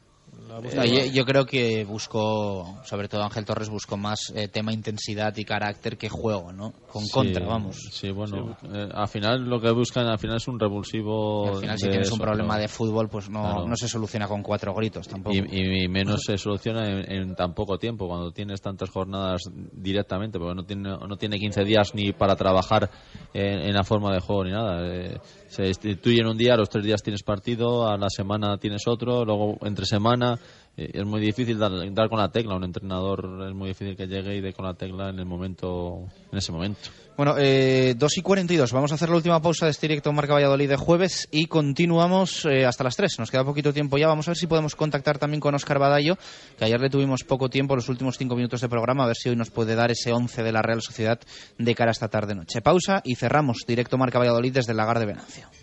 No, 0.56 0.62
buscado. 0.62 0.86
yo, 0.88 1.06
yo 1.06 1.26
creo 1.26 1.46
que 1.46 1.84
buscó, 1.86 2.78
sobre 2.84 3.08
todo 3.08 3.24
Ángel 3.24 3.46
Torres, 3.46 3.70
buscó 3.70 3.98
más 3.98 4.32
eh, 4.36 4.48
tema 4.48 4.72
intensidad 4.74 5.36
y 5.38 5.44
carácter 5.46 5.98
que 5.98 6.10
juego, 6.10 6.52
¿no? 6.52 6.74
Con 6.92 7.04
Sí, 7.06 7.12
contra, 7.12 7.46
vamos. 7.46 7.78
Sí, 7.92 8.12
bueno, 8.12 8.56
eh, 8.72 8.90
al 8.94 9.08
final 9.08 9.44
lo 9.46 9.60
que 9.60 9.72
buscan 9.72 10.08
al 10.08 10.20
final 10.20 10.38
es 10.38 10.48
un 10.48 10.60
revulsivo. 10.60 11.48
Al 11.48 11.56
final, 11.62 11.78
si 11.80 11.90
tienes 11.90 12.12
un 12.12 12.20
problema 12.20 12.54
pero- 12.56 12.62
de 12.62 12.68
fútbol, 12.68 13.10
pues 13.10 13.30
no, 13.30 13.42
Claro. 13.42 13.68
no 13.68 13.76
se 13.76 13.88
soluciona 13.88 14.28
con 14.28 14.44
cuatro 14.44 14.74
gritos 14.74 15.08
tampoco. 15.08 15.36
Y, 15.36 15.84
y 15.84 15.88
menos 15.90 16.22
se 16.26 16.38
soluciona 16.38 16.88
en, 16.88 17.12
en 17.12 17.36
tan 17.36 17.54
poco 17.54 17.78
tiempo, 17.78 18.08
cuando 18.08 18.32
tienes 18.32 18.62
tantas 18.62 18.90
jornadas 18.90 19.42
directamente, 19.72 20.40
porque 20.40 20.56
no 20.56 20.64
tiene, 20.66 20.90
no 20.90 21.18
tiene 21.18 21.38
15 21.40 21.64
días 21.64 21.96
ni 21.96 22.12
para 22.14 22.36
trabajar 22.36 22.90
en, 23.34 23.60
en 23.62 23.74
la 23.74 23.84
forma 23.84 24.14
de 24.14 24.20
juego 24.20 24.44
ni 24.46 24.52
nada. 24.52 24.88
Eh, 24.88 25.18
se 25.54 25.68
instituyen 25.68 26.26
un 26.26 26.36
día, 26.36 26.56
a 26.56 26.58
los 26.58 26.70
tres 26.70 26.84
días 26.84 27.04
tienes 27.04 27.22
partido, 27.22 27.88
a 27.88 27.96
la 27.96 28.10
semana 28.10 28.58
tienes 28.58 28.88
otro, 28.88 29.24
luego 29.24 29.58
entre 29.62 29.86
semana. 29.86 30.40
Eh, 30.76 30.92
es 30.94 31.06
muy 31.06 31.22
difícil 31.22 31.60
dar, 31.60 32.10
con 32.10 32.20
la 32.20 32.32
tecla. 32.32 32.56
Un 32.56 32.64
entrenador 32.64 33.48
es 33.48 33.54
muy 33.54 33.70
difícil 33.70 33.96
que 33.96 34.08
llegue 34.08 34.36
y 34.36 34.42
dé 34.42 34.54
con 34.54 34.66
la 34.66 34.74
tecla 34.74 35.10
en 35.10 35.20
el 35.20 35.26
momento, 35.26 36.08
en 36.32 36.38
ese 36.38 36.52
momento. 36.52 36.90
Bueno, 37.16 37.36
eh, 37.38 37.94
2 37.96 38.18
y 38.18 38.22
42. 38.24 38.72
Vamos 38.72 38.92
a 38.92 38.96
hacer 38.96 39.10
la 39.10 39.18
última 39.18 39.40
pausa 39.40 39.66
de 39.66 39.72
este 39.72 39.88
directo 39.88 40.12
Marca 40.12 40.34
Valladolid 40.34 40.68
de 40.68 40.76
jueves 40.76 41.28
y 41.30 41.46
continuamos 41.46 42.46
eh, 42.46 42.66
hasta 42.66 42.84
las 42.84 42.96
3. 42.96 43.20
Nos 43.20 43.30
queda 43.30 43.44
poquito 43.44 43.72
tiempo 43.72 44.00
ya. 44.00 44.08
Vamos 44.08 44.28
a 44.28 44.32
ver 44.32 44.38
si 44.38 44.48
podemos 44.48 44.76
contactar 44.76 45.20
también 45.20 45.40
con 45.40 45.54
Óscar 45.54 45.78
Badallo, 45.78 46.18
que 46.58 46.66
ayer 46.66 46.82
le 46.82 46.90
tuvimos 46.90 47.24
poco 47.24 47.50
tiempo, 47.50 47.76
los 47.76 47.90
últimos 47.90 48.18
5 48.18 48.36
minutos 48.36 48.62
de 48.62 48.70
programa, 48.70 49.04
a 49.04 49.08
ver 49.08 49.16
si 49.16 49.30
hoy 49.30 49.36
nos 49.36 49.52
puede 49.52 49.76
dar 49.76 49.92
ese 49.92 50.12
11 50.12 50.42
de 50.42 50.52
la 50.52 50.64
Real 50.64 50.82
Sociedad 50.82 51.20
de 51.60 51.76
cara 51.76 51.92
a 51.92 51.94
esta 51.94 52.08
tarde-noche. 52.08 52.62
Pausa 52.62 53.02
y 53.04 53.14
cerramos 53.16 53.60
directo 53.68 54.00
Marca 54.00 54.18
Valladolid 54.18 54.54
desde 54.54 54.72
el 54.72 54.78
Lagar 54.78 54.98
de 54.98 55.06
Venancio. 55.06 55.63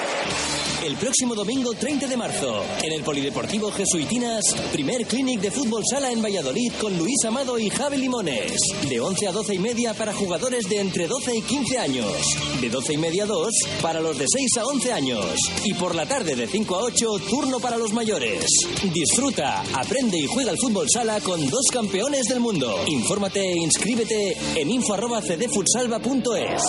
El 0.83 0.95
próximo 0.95 1.35
domingo 1.35 1.75
30 1.75 2.07
de 2.07 2.17
marzo, 2.17 2.63
en 2.81 2.93
el 2.93 3.03
Polideportivo 3.03 3.71
Jesuitinas, 3.71 4.43
primer 4.71 5.05
clinic 5.05 5.39
de 5.39 5.51
fútbol 5.51 5.83
sala 5.87 6.11
en 6.11 6.23
Valladolid 6.23 6.71
con 6.81 6.97
Luis 6.97 7.23
Amado 7.23 7.59
y 7.59 7.69
Javi 7.69 7.97
Limones. 7.97 8.57
De 8.89 8.99
11 8.99 9.27
a 9.27 9.31
12 9.31 9.53
y 9.53 9.59
media 9.59 9.93
para 9.93 10.11
jugadores 10.11 10.67
de 10.67 10.79
entre 10.79 11.05
12 11.05 11.37
y 11.37 11.41
15 11.43 11.77
años. 11.77 12.11
De 12.59 12.69
12 12.69 12.93
y 12.93 12.97
media 12.97 13.25
a 13.25 13.27
2 13.27 13.53
para 13.79 14.01
los 14.01 14.17
de 14.17 14.25
6 14.27 14.57
a 14.57 14.65
11 14.65 14.91
años. 14.91 15.35
Y 15.63 15.75
por 15.75 15.93
la 15.93 16.07
tarde 16.07 16.35
de 16.35 16.47
5 16.47 16.75
a 16.75 16.83
8, 16.83 17.07
turno 17.29 17.59
para 17.59 17.77
los 17.77 17.93
mayores. 17.93 18.43
Disfruta, 18.91 19.61
aprende 19.75 20.17
y 20.17 20.25
juega 20.25 20.49
al 20.49 20.57
fútbol 20.57 20.87
sala 20.91 21.21
con 21.21 21.47
dos 21.47 21.67
campeones 21.71 22.25
del 22.25 22.39
mundo. 22.39 22.75
Infórmate 22.87 23.39
e 23.39 23.57
inscríbete 23.59 24.35
en 24.55 24.71
info 24.71 24.95
arroba 24.95 25.21
cdfutsalva.es. 25.21 26.61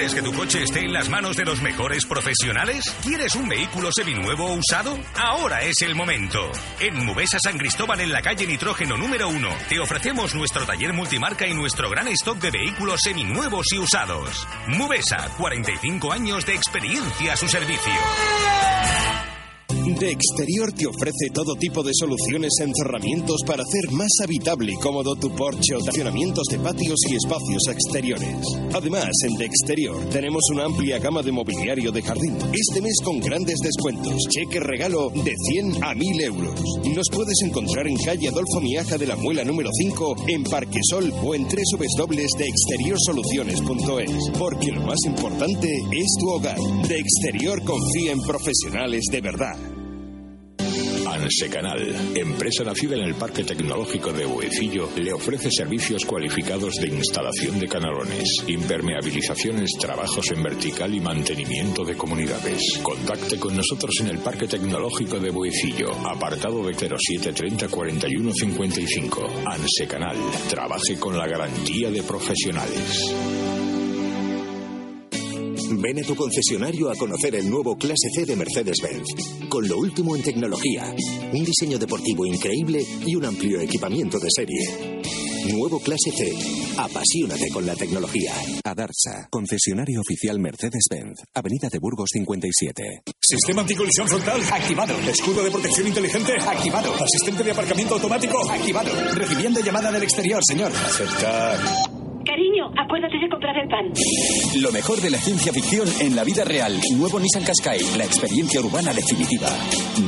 ¿Quieres 0.00 0.14
que 0.14 0.22
tu 0.22 0.32
coche 0.32 0.62
esté 0.62 0.80
en 0.80 0.94
las 0.94 1.10
manos 1.10 1.36
de 1.36 1.44
los 1.44 1.60
mejores 1.60 2.06
profesionales? 2.06 2.82
¿Quieres 3.02 3.34
un 3.34 3.50
vehículo 3.50 3.90
seminuevo 3.94 4.46
o 4.46 4.54
usado? 4.54 4.98
Ahora 5.14 5.60
es 5.60 5.82
el 5.82 5.94
momento. 5.94 6.50
En 6.80 7.04
Mubesa 7.04 7.38
San 7.38 7.58
Cristóbal, 7.58 8.00
en 8.00 8.10
la 8.10 8.22
calle 8.22 8.46
Nitrógeno 8.46 8.96
número 8.96 9.28
1, 9.28 9.48
te 9.68 9.78
ofrecemos 9.78 10.34
nuestro 10.34 10.64
taller 10.64 10.94
multimarca 10.94 11.46
y 11.46 11.52
nuestro 11.52 11.90
gran 11.90 12.08
stock 12.08 12.38
de 12.38 12.50
vehículos 12.50 13.00
seminuevos 13.04 13.66
y 13.74 13.78
usados. 13.78 14.48
Mubesa, 14.68 15.28
45 15.36 16.12
años 16.14 16.46
de 16.46 16.54
experiencia 16.54 17.34
a 17.34 17.36
su 17.36 17.46
servicio. 17.46 17.92
De 19.80 20.12
Exterior 20.12 20.70
te 20.72 20.86
ofrece 20.86 21.30
todo 21.32 21.56
tipo 21.56 21.82
de 21.82 21.94
soluciones 21.94 22.52
en 22.60 22.70
cerramientos 22.74 23.38
para 23.46 23.62
hacer 23.62 23.90
más 23.92 24.10
habitable 24.22 24.72
y 24.72 24.76
cómodo 24.76 25.16
tu 25.16 25.34
porche 25.34 25.74
o 25.74 25.78
estacionamientos 25.78 26.44
de 26.50 26.58
patios 26.58 27.00
y 27.08 27.14
espacios 27.14 27.66
exteriores. 27.68 28.36
Además, 28.74 29.08
en 29.26 29.36
De 29.36 29.46
Exterior 29.46 29.96
tenemos 30.10 30.42
una 30.52 30.66
amplia 30.66 30.98
gama 30.98 31.22
de 31.22 31.32
mobiliario 31.32 31.90
de 31.92 32.02
jardín. 32.02 32.36
Este 32.52 32.82
mes 32.82 33.00
con 33.02 33.20
grandes 33.20 33.56
descuentos. 33.62 34.14
Cheque 34.28 34.60
regalo 34.60 35.08
de 35.10 35.32
100 35.50 35.82
a 35.82 35.94
1000 35.94 36.20
euros. 36.22 36.60
Nos 36.94 37.08
puedes 37.10 37.40
encontrar 37.42 37.88
en 37.88 37.96
calle 37.96 38.28
Adolfo 38.28 38.60
Miaja 38.60 38.98
de 38.98 39.06
la 39.06 39.16
Muela 39.16 39.44
número 39.44 39.70
5, 39.72 40.26
en 40.28 40.44
Parquesol 40.44 41.10
o 41.24 41.34
en 41.34 41.44
www.deexteriorsoluciones.es. 41.44 44.30
Porque 44.38 44.72
lo 44.72 44.82
más 44.82 44.98
importante 45.06 45.68
es 45.92 46.16
tu 46.18 46.28
hogar. 46.28 46.58
De 46.86 46.98
Exterior 46.98 47.64
confía 47.64 48.12
en 48.12 48.20
profesionales 48.20 49.04
de 49.10 49.20
verdad. 49.20 49.79
Ansecanal, 51.10 52.16
empresa 52.16 52.64
nacida 52.64 52.96
en 52.96 53.02
el 53.02 53.14
Parque 53.14 53.44
Tecnológico 53.44 54.12
de 54.12 54.26
Buecillo, 54.26 54.88
le 54.96 55.12
ofrece 55.12 55.50
servicios 55.50 56.04
cualificados 56.04 56.76
de 56.76 56.88
instalación 56.88 57.58
de 57.58 57.68
canalones, 57.68 58.44
impermeabilizaciones, 58.46 59.70
trabajos 59.80 60.30
en 60.30 60.42
vertical 60.42 60.94
y 60.94 61.00
mantenimiento 61.00 61.84
de 61.84 61.96
comunidades. 61.96 62.78
Contacte 62.82 63.38
con 63.38 63.56
nosotros 63.56 63.98
en 64.00 64.08
el 64.08 64.18
Parque 64.18 64.46
Tecnológico 64.46 65.18
de 65.18 65.30
Buecillo, 65.30 65.92
apartado 66.06 66.64
de 66.64 66.74
0730 66.74 67.68
41 67.68 68.32
55. 68.32 69.30
Ansecanal, 69.46 70.16
trabaje 70.48 70.98
con 70.98 71.18
la 71.18 71.26
garantía 71.26 71.90
de 71.90 72.02
profesionales. 72.02 73.59
Ven 75.72 76.00
a 76.00 76.02
tu 76.02 76.16
concesionario 76.16 76.90
a 76.90 76.96
conocer 76.96 77.36
el 77.36 77.48
nuevo 77.48 77.76
Clase 77.76 78.10
C 78.12 78.26
de 78.26 78.34
Mercedes-Benz, 78.34 79.48
con 79.48 79.68
lo 79.68 79.78
último 79.78 80.16
en 80.16 80.22
tecnología, 80.22 80.94
un 81.32 81.44
diseño 81.44 81.78
deportivo 81.78 82.26
increíble 82.26 82.84
y 83.06 83.14
un 83.14 83.24
amplio 83.24 83.60
equipamiento 83.60 84.18
de 84.18 84.28
serie. 84.34 85.00
Nuevo 85.52 85.78
Clase 85.80 86.10
C. 86.10 86.32
Apasionate 86.76 87.50
con 87.52 87.64
la 87.64 87.74
tecnología. 87.74 88.32
Adarsa, 88.64 89.28
concesionario 89.30 90.00
oficial 90.00 90.38
Mercedes-Benz, 90.40 91.22
Avenida 91.34 91.68
de 91.70 91.78
Burgos 91.78 92.10
57. 92.12 93.02
Sistema 93.20 93.62
anticolisión 93.62 94.08
frontal 94.08 94.40
activado. 94.52 94.94
Escudo 95.08 95.44
de 95.44 95.50
protección 95.50 95.86
inteligente 95.86 96.32
activado. 96.34 96.92
Asistente 96.94 97.44
de 97.44 97.52
aparcamiento 97.52 97.94
automático 97.94 98.50
activado. 98.50 98.90
Recibiendo 99.14 99.60
llamada 99.60 99.92
del 99.92 100.02
exterior, 100.02 100.40
señor. 100.44 100.72
Aceptar. 100.72 101.99
Cariño, 102.30 102.70
acuérdate 102.78 103.18
de 103.18 103.28
comprar 103.28 103.56
el 103.58 103.68
pan. 103.68 103.92
Lo 104.62 104.70
mejor 104.70 105.00
de 105.00 105.10
la 105.10 105.18
ciencia 105.18 105.52
ficción 105.52 105.88
en 106.00 106.14
la 106.14 106.22
vida 106.22 106.44
real. 106.44 106.78
Nuevo 106.96 107.18
Nissan 107.18 107.42
Qashqai, 107.42 107.80
la 107.98 108.04
experiencia 108.04 108.60
urbana 108.60 108.92
definitiva. 108.92 109.48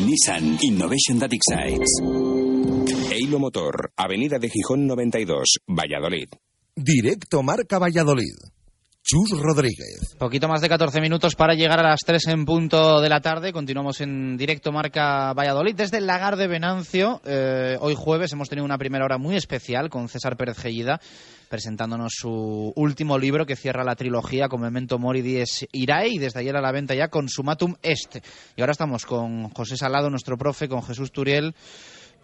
Nissan 0.07 0.57
Innovation 0.63 1.19
That 1.19 1.33
Excites. 1.33 1.91
Eilo 3.11 3.41
Motor, 3.41 3.91
Avenida 3.97 4.39
de 4.39 4.49
Gijón 4.51 4.87
92, 4.87 5.59
Valladolid. 5.67 6.29
Directo 6.77 7.43
Marca 7.43 7.81
Valladolid. 7.81 8.52
Chus 9.05 9.31
Rodríguez. 9.33 10.15
Poquito 10.17 10.47
más 10.47 10.61
de 10.61 10.69
14 10.69 11.01
minutos 11.01 11.35
para 11.35 11.55
llegar 11.55 11.81
a 11.81 11.91
las 11.91 12.01
3 12.07 12.29
en 12.29 12.45
punto 12.45 13.01
de 13.01 13.09
la 13.09 13.21
tarde. 13.21 13.53
Continuamos 13.53 14.01
en 14.01 14.37
directo 14.37 14.71
Marca 14.71 15.33
Valladolid 15.33 15.75
desde 15.75 15.99
el 15.99 16.07
Lagar 16.07 16.37
de 16.37 16.47
Venancio. 16.47 17.21
Eh, 17.25 17.77
hoy 17.81 17.97
jueves 17.97 18.33
hemos 18.33 18.49
tenido 18.49 18.65
una 18.65 18.79
primera 18.79 19.05
hora 19.05 19.19
muy 19.19 19.35
especial 19.35 19.91
con 19.91 20.09
César 20.09 20.37
Pérez 20.37 20.57
Gellida 20.57 21.01
presentándonos 21.49 22.13
su 22.17 22.73
último 22.77 23.19
libro 23.19 23.45
que 23.45 23.57
cierra 23.57 23.85
la 23.85 23.97
trilogía 23.97 24.49
con 24.49 24.63
Memento 24.63 24.99
Mori 24.99 25.21
Dies 25.21 25.67
Irae 25.73 26.09
y 26.09 26.19
desde 26.19 26.41
ayer 26.41 26.57
a 26.57 26.63
la 26.63 26.73
venta 26.73 26.95
ya 26.95 27.09
con 27.09 27.29
Sumatum 27.29 27.75
Est. 27.83 28.25
Y 28.57 28.61
ahora 28.61 28.73
estamos 28.73 29.05
con 29.05 29.51
José 29.51 29.77
Salado, 29.77 30.09
nuestro 30.11 30.39
profe, 30.39 30.69
con 30.69 30.83
Jesús 30.83 31.11
Turiel 31.13 31.55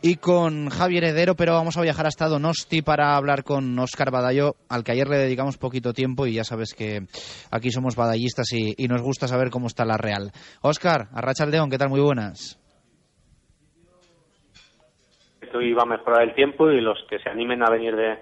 y 0.03 0.17
con 0.17 0.69
Javier 0.69 1.05
Heredero, 1.05 1.35
pero 1.35 1.55
vamos 1.55 1.77
a 1.77 1.83
viajar 1.83 2.07
hasta 2.07 2.29
Donosti 2.29 2.83
para 2.83 3.17
hablar 3.17 3.43
con 3.43 3.79
Óscar 3.79 4.11
Badallo, 4.11 4.55
al 4.69 4.85
que 4.85 4.93
ayer 4.93 5.09
le 5.09 5.19
dedicamos 5.19 5.59
poquito 5.59 5.93
tiempo 5.93 6.27
y 6.27 6.35
ya 6.35 6.45
sabes 6.45 6.75
que 6.75 7.01
aquí 7.51 7.71
somos 7.71 7.97
badallistas 7.97 8.53
y, 8.53 8.75
y 8.77 8.87
nos 8.87 9.03
gusta 9.03 9.27
saber 9.27 9.51
cómo 9.51 9.67
está 9.67 9.85
la 9.85 9.97
Real. 9.97 10.31
Óscar, 10.63 11.09
Arracha 11.13 11.45
Aldeón, 11.45 11.71
¿qué 11.71 11.79
tal? 11.79 11.89
Muy 11.89 12.01
buenas. 12.01 12.61
Esto 15.41 15.61
iba 15.61 15.83
a 15.83 15.87
mejorar 15.87 16.23
el 16.23 16.35
tiempo 16.35 16.71
y 16.71 16.81
los 16.81 16.99
que 17.09 17.19
se 17.19 17.31
animen 17.31 17.63
a 17.63 17.71
venir 17.71 17.97
de, 17.97 18.19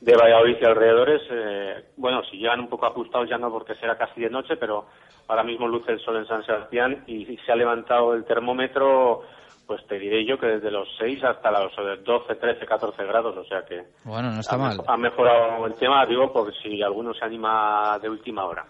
de 0.00 0.16
Valladolid 0.16 0.56
y 0.60 0.64
alrededores, 0.64 1.22
eh, 1.30 1.84
bueno, 1.96 2.22
si 2.30 2.36
llegan 2.36 2.60
un 2.60 2.68
poco 2.68 2.86
ajustados 2.86 3.28
ya 3.28 3.38
no 3.38 3.50
porque 3.50 3.74
será 3.74 3.96
casi 3.96 4.20
de 4.20 4.30
noche, 4.30 4.56
pero 4.56 4.86
ahora 5.26 5.42
mismo 5.42 5.66
luce 5.66 5.92
el 5.92 6.00
sol 6.00 6.16
en 6.18 6.26
San 6.26 6.44
Sebastián 6.44 7.04
y 7.06 7.24
se 7.38 7.52
ha 7.52 7.56
levantado 7.56 8.14
el 8.14 8.24
termómetro 8.24 9.22
pues 9.68 9.86
te 9.86 9.98
diré 9.98 10.24
yo 10.26 10.38
que 10.38 10.46
desde 10.46 10.70
los 10.70 10.88
6 10.98 11.22
hasta 11.24 11.50
los 11.50 11.70
12, 12.02 12.34
13, 12.36 12.64
14 12.64 13.04
grados, 13.04 13.36
o 13.36 13.44
sea 13.44 13.62
que... 13.68 13.82
Bueno, 14.02 14.30
no 14.30 14.40
está 14.40 14.56
ha, 14.56 14.58
mal. 14.58 14.78
Ha 14.86 14.96
mejorado 14.96 15.66
el 15.66 15.74
tema, 15.74 16.06
digo, 16.06 16.32
porque 16.32 16.56
si 16.62 16.82
alguno 16.82 17.12
se 17.12 17.22
anima 17.22 17.98
de 18.00 18.08
última 18.08 18.46
hora. 18.46 18.64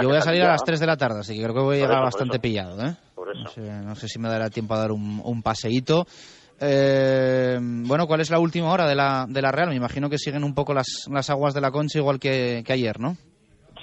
Yo 0.00 0.08
voy 0.08 0.16
a 0.16 0.22
salir 0.22 0.42
a 0.42 0.52
las 0.52 0.64
3 0.64 0.80
de 0.80 0.86
la 0.86 0.96
tarde, 0.96 1.20
así 1.20 1.36
que 1.36 1.42
creo 1.42 1.54
que 1.54 1.60
voy 1.60 1.76
a 1.76 1.80
llegar 1.80 2.02
bastante 2.02 2.40
pillado, 2.40 2.80
¿eh? 2.80 2.96
Por 3.14 3.30
eso. 3.30 3.42
No 3.42 3.48
sé, 3.50 3.60
no 3.60 3.94
sé, 3.94 4.08
si 4.08 4.18
me 4.18 4.30
dará 4.30 4.48
tiempo 4.48 4.72
a 4.72 4.78
dar 4.78 4.92
un, 4.92 5.20
un 5.22 5.42
paseíto. 5.42 6.06
Eh, 6.58 7.58
bueno, 7.60 8.06
¿cuál 8.06 8.22
es 8.22 8.30
la 8.30 8.38
última 8.38 8.72
hora 8.72 8.88
de 8.88 8.94
la, 8.94 9.26
de 9.28 9.42
la 9.42 9.52
Real? 9.52 9.68
Me 9.68 9.76
imagino 9.76 10.08
que 10.08 10.16
siguen 10.16 10.42
un 10.42 10.54
poco 10.54 10.72
las, 10.72 11.06
las 11.12 11.28
aguas 11.28 11.52
de 11.52 11.60
la 11.60 11.70
concha 11.70 11.98
igual 11.98 12.18
que, 12.18 12.62
que 12.66 12.72
ayer, 12.72 12.98
¿no? 12.98 13.12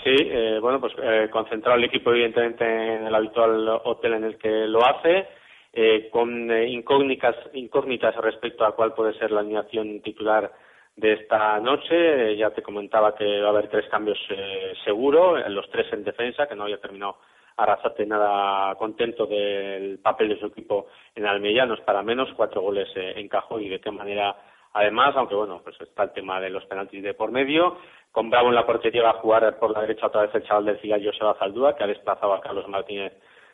Sí, 0.03 0.15
eh, 0.17 0.57
bueno, 0.59 0.79
pues 0.79 0.93
eh, 1.03 1.29
concentrado 1.31 1.77
el 1.77 1.83
equipo 1.83 2.09
evidentemente 2.11 2.65
en 2.65 3.05
el 3.05 3.13
habitual 3.13 3.67
hotel 3.83 4.13
en 4.13 4.23
el 4.23 4.37
que 4.39 4.49
lo 4.49 4.79
hace, 4.83 5.27
eh, 5.73 6.09
con 6.11 6.51
eh, 6.51 6.67
incógnitas, 6.69 7.35
incógnitas 7.53 8.15
respecto 8.17 8.65
a 8.65 8.75
cuál 8.75 8.93
puede 8.93 9.13
ser 9.17 9.31
la 9.31 9.39
alineación 9.39 10.01
titular 10.01 10.51
de 10.95 11.13
esta 11.13 11.59
noche. 11.59 12.31
Eh, 12.31 12.37
ya 12.37 12.49
te 12.51 12.61
comentaba 12.61 13.15
que 13.15 13.41
va 13.41 13.47
a 13.47 13.51
haber 13.51 13.69
tres 13.69 13.87
cambios 13.89 14.19
eh, 14.29 14.73
seguro, 14.83 15.37
los 15.49 15.69
tres 15.69 15.91
en 15.93 16.03
defensa, 16.03 16.47
que 16.47 16.55
no 16.55 16.63
había 16.63 16.81
terminado 16.81 17.17
Arrasate 17.57 18.05
nada 18.05 18.73
contento 18.75 19.25
del 19.27 19.99
papel 19.99 20.29
de 20.29 20.39
su 20.39 20.47
equipo 20.47 20.87
en 21.13 21.27
Almería, 21.27 21.65
no 21.65 21.75
es 21.75 21.81
para 21.81 22.01
menos, 22.01 22.29
cuatro 22.35 22.61
goles 22.61 22.87
encajó 22.95 23.59
y 23.59 23.67
de 23.67 23.79
qué 23.79 23.91
manera 23.91 24.35
además, 24.73 25.13
aunque 25.17 25.35
bueno, 25.35 25.61
pues 25.63 25.79
está 25.81 26.03
el 26.03 26.13
tema 26.13 26.39
de 26.39 26.49
los 26.49 26.65
penaltis 26.65 27.03
de 27.03 27.13
por 27.13 27.31
medio. 27.31 27.77
Con 28.11 28.29
Bravo 28.29 28.49
en 28.49 28.55
la 28.55 28.65
portería 28.65 29.03
va 29.03 29.09
a 29.11 29.21
jugar 29.21 29.59
por 29.59 29.71
la 29.71 29.81
derecha 29.81 30.07
otra 30.07 30.21
vez 30.21 30.33
el 30.33 30.43
chaval 30.43 30.65
del 30.65 30.79
Cigal, 30.79 31.05
Joseba 31.05 31.35
Zaldúa, 31.35 31.75
que 31.75 31.83
ha 31.83 31.87
desplazado 31.87 32.33
a 32.33 32.41
Carlos 32.41 32.67
Martínez 32.67 33.13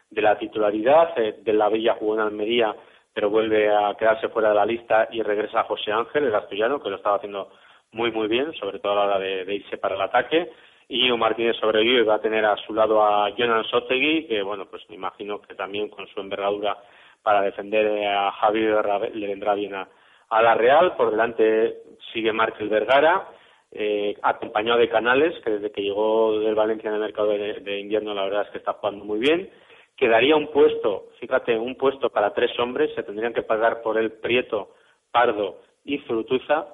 de 0.09 0.21
la 0.21 0.37
titularidad. 0.37 1.17
Eh, 1.17 1.39
de 1.41 1.53
la 1.53 1.69
Villa 1.69 1.95
jugó 1.99 2.15
en 2.15 2.21
Almería, 2.21 2.75
pero 3.13 3.29
vuelve 3.29 3.69
a 3.73 3.95
quedarse 3.97 4.29
fuera 4.29 4.49
de 4.49 4.55
la 4.55 4.65
lista 4.65 5.07
y 5.11 5.21
regresa 5.21 5.63
José 5.63 5.91
Ángel, 5.91 6.25
el 6.25 6.35
asturiano, 6.35 6.81
que 6.81 6.89
lo 6.89 6.97
estaba 6.97 7.17
haciendo 7.17 7.49
muy, 7.91 8.11
muy 8.11 8.27
bien, 8.27 8.53
sobre 8.53 8.79
todo 8.79 8.93
a 8.93 8.95
la 8.95 9.05
hora 9.05 9.19
de, 9.19 9.55
irse 9.55 9.77
para 9.77 9.95
el 9.95 10.01
ataque. 10.01 10.51
Íñigo 10.89 11.17
Martínez 11.17 11.57
sobrevive 11.57 12.01
y 12.01 12.05
va 12.05 12.15
a 12.15 12.21
tener 12.21 12.45
a 12.45 12.55
su 12.57 12.73
lado 12.73 13.03
a 13.03 13.29
Jonan 13.37 13.65
Sotegui, 13.65 14.27
que 14.27 14.41
bueno, 14.41 14.67
pues 14.69 14.83
me 14.89 14.95
imagino 14.95 15.41
que 15.41 15.55
también 15.55 15.89
con 15.89 16.07
su 16.07 16.19
envergadura 16.19 16.77
para 17.23 17.41
defender 17.41 18.07
a 18.07 18.31
Javier 18.31 18.85
le 19.13 19.27
vendrá 19.27 19.53
bien 19.53 19.75
a, 19.75 19.87
la 20.41 20.55
Real. 20.55 20.95
Por 20.95 21.11
delante 21.11 21.81
sigue 22.13 22.31
Márquez 22.31 22.69
Vergara, 22.69 23.27
eh, 23.71 24.15
acompañado 24.21 24.79
de 24.79 24.87
Canales, 24.87 25.33
que 25.43 25.51
desde 25.51 25.71
que 25.71 25.81
llegó 25.81 26.39
del 26.39 26.55
Valencia 26.55 26.87
en 26.87 26.95
el 26.95 27.01
mercado 27.01 27.29
de, 27.29 27.79
invierno 27.79 28.13
la 28.13 28.23
verdad 28.23 28.43
es 28.43 28.51
que 28.51 28.59
está 28.59 28.73
jugando 28.73 29.03
muy 29.03 29.19
bien. 29.19 29.49
Quedaría 29.97 30.35
un 30.35 30.51
puesto, 30.51 31.07
fíjate, 31.19 31.57
un 31.57 31.75
puesto 31.75 32.11
para 32.11 32.31
tres 32.31 32.57
hombres, 32.59 32.93
se 32.93 33.01
tendrían 33.01 33.33
que 33.33 33.41
pagar 33.41 33.81
por 33.81 33.97
el 33.97 34.11
Prieto, 34.11 34.75
Pardo 35.11 35.57
y 35.83 35.97
Frutuza, 35.99 36.67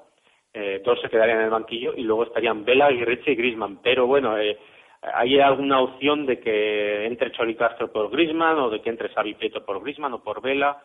eh, 0.52 0.82
dos 0.84 1.00
se 1.00 1.08
quedarían 1.08 1.38
en 1.38 1.44
el 1.44 1.50
banquillo 1.50 1.94
y 1.96 2.02
luego 2.02 2.24
estarían 2.24 2.64
Vela, 2.66 2.90
Guirreche 2.90 3.32
y 3.32 3.34
Grisman. 3.34 3.80
Pero 3.82 4.06
bueno, 4.06 4.38
eh, 4.38 4.58
hay 5.00 5.40
alguna 5.40 5.80
opción 5.80 6.26
de 6.26 6.38
que 6.38 7.06
entre 7.06 7.32
Choli 7.32 7.56
Castro 7.56 7.90
por 7.90 8.10
Grisman 8.10 8.58
o 8.58 8.70
de 8.70 8.82
que 8.82 8.90
entre 8.90 9.08
Xavi 9.08 9.34
Prieto 9.34 9.64
por 9.64 9.82
Grisman 9.82 10.12
o 10.12 10.22
por 10.22 10.42
Vela. 10.42 10.82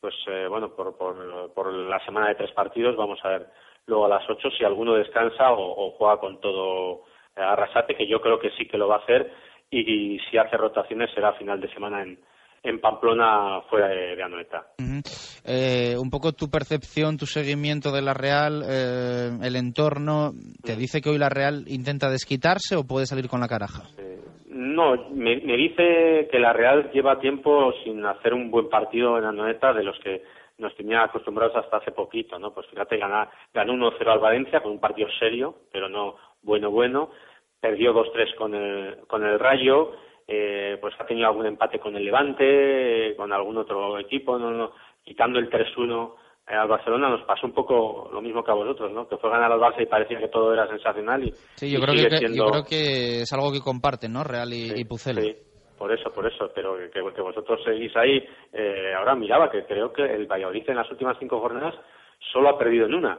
Pues 0.00 0.14
eh, 0.26 0.46
bueno, 0.48 0.74
por, 0.74 0.96
por, 0.96 1.52
por 1.54 1.72
la 1.72 2.04
semana 2.06 2.28
de 2.28 2.34
tres 2.34 2.50
partidos 2.52 2.96
vamos 2.96 3.20
a 3.22 3.28
ver 3.28 3.46
luego 3.86 4.06
a 4.06 4.08
las 4.08 4.28
ocho 4.28 4.50
si 4.50 4.64
alguno 4.64 4.94
descansa 4.94 5.52
o, 5.52 5.86
o 5.86 5.90
juega 5.92 6.16
con 6.16 6.40
todo 6.40 7.02
Arrasate, 7.36 7.94
que 7.94 8.06
yo 8.06 8.20
creo 8.20 8.38
que 8.40 8.50
sí 8.50 8.66
que 8.66 8.78
lo 8.78 8.88
va 8.88 8.96
a 8.96 8.98
hacer 8.98 9.30
y, 9.72 10.14
y 10.14 10.18
si 10.30 10.38
hace 10.38 10.56
rotaciones 10.56 11.10
será 11.14 11.32
final 11.32 11.60
de 11.60 11.72
semana 11.72 12.02
en, 12.02 12.18
en 12.62 12.80
Pamplona 12.80 13.62
fuera 13.68 13.88
de, 13.88 14.14
de 14.14 14.22
Anoeta. 14.22 14.66
Uh 14.78 14.82
-huh. 14.82 15.42
eh, 15.44 15.96
un 15.98 16.10
poco 16.10 16.32
tu 16.32 16.48
percepción, 16.48 17.16
tu 17.16 17.26
seguimiento 17.26 17.90
de 17.90 18.02
la 18.02 18.14
Real, 18.14 18.62
eh, 18.68 19.30
el 19.42 19.56
entorno, 19.56 20.30
¿te 20.62 20.76
dice 20.76 21.00
que 21.00 21.10
hoy 21.10 21.18
la 21.18 21.30
Real 21.30 21.64
intenta 21.66 22.08
desquitarse 22.10 22.76
o 22.76 22.84
puede 22.86 23.06
salir 23.06 23.28
con 23.28 23.40
la 23.40 23.48
caraja? 23.48 23.82
Eh, 23.98 24.20
no, 24.48 24.94
me, 25.10 25.40
me, 25.40 25.56
dice 25.56 26.28
que 26.30 26.38
la 26.38 26.52
Real 26.52 26.90
lleva 26.92 27.18
tiempo 27.18 27.72
sin 27.82 28.04
hacer 28.04 28.34
un 28.34 28.50
buen 28.50 28.68
partido 28.68 29.18
en 29.18 29.24
Anoeta 29.24 29.72
de 29.72 29.82
los 29.82 29.98
que 30.00 30.22
nos 30.58 30.76
tenía 30.76 31.02
acostumbrados 31.02 31.56
hasta 31.56 31.78
hace 31.78 31.90
poquito, 31.90 32.38
¿no? 32.38 32.52
Pues 32.52 32.68
fíjate, 32.68 32.96
ganó 32.98 33.72
1-0 33.72 34.06
al 34.06 34.20
Valencia 34.20 34.60
con 34.60 34.72
un 34.72 34.80
partido 34.80 35.08
serio, 35.18 35.56
pero 35.72 35.88
no 35.88 36.14
bueno, 36.42 36.70
bueno. 36.70 37.10
Perdió 37.62 37.94
2-3 37.94 38.34
con 38.36 38.54
el, 38.54 39.06
con 39.06 39.24
el 39.24 39.38
Rayo, 39.38 39.92
eh, 40.26 40.76
pues 40.80 40.94
ha 40.98 41.06
tenido 41.06 41.28
algún 41.28 41.46
empate 41.46 41.78
con 41.78 41.96
el 41.96 42.04
Levante, 42.04 42.42
eh, 43.10 43.16
con 43.16 43.32
algún 43.32 43.56
otro 43.56 43.98
equipo, 43.98 44.38
no, 44.38 44.50
no, 44.50 44.72
quitando 45.04 45.38
el 45.38 45.48
3-1 45.48 46.14
eh, 46.48 46.54
al 46.54 46.68
Barcelona 46.68 47.08
nos 47.08 47.24
pasó 47.24 47.46
un 47.46 47.54
poco 47.54 48.10
lo 48.12 48.20
mismo 48.20 48.42
que 48.42 48.50
a 48.50 48.54
vosotros, 48.54 48.90
¿no? 48.92 49.08
Que 49.08 49.16
fue 49.16 49.30
ganar 49.30 49.52
al 49.52 49.60
Barça 49.60 49.80
y 49.80 49.86
parecía 49.86 50.18
que 50.18 50.26
todo 50.26 50.52
era 50.52 50.66
sensacional 50.66 51.22
y, 51.22 51.30
sí, 51.54 51.70
yo, 51.70 51.78
y 51.78 51.82
creo, 51.82 51.94
que, 51.94 52.16
siendo... 52.16 52.36
yo 52.36 52.50
creo 52.50 52.64
que 52.64 53.20
es 53.22 53.32
algo 53.32 53.52
que 53.52 53.60
comparten, 53.60 54.12
¿no? 54.12 54.24
Real 54.24 54.52
y, 54.52 54.70
sí, 54.70 54.80
y 54.80 54.84
Pucela. 54.84 55.20
Sí, 55.20 55.36
por 55.78 55.92
eso, 55.92 56.10
por 56.10 56.26
eso, 56.26 56.50
pero 56.52 56.76
que, 56.76 57.00
que 57.14 57.20
vosotros 57.22 57.60
seguís 57.64 57.94
ahí. 57.96 58.24
Eh, 58.52 58.92
ahora 58.96 59.14
miraba 59.14 59.50
que 59.50 59.64
creo 59.64 59.92
que 59.92 60.02
el 60.02 60.26
Valladolid 60.26 60.68
en 60.68 60.76
las 60.76 60.90
últimas 60.90 61.16
cinco 61.20 61.40
jornadas 61.40 61.74
solo 62.32 62.48
ha 62.48 62.58
perdido 62.58 62.86
en 62.86 62.94
una. 62.94 63.18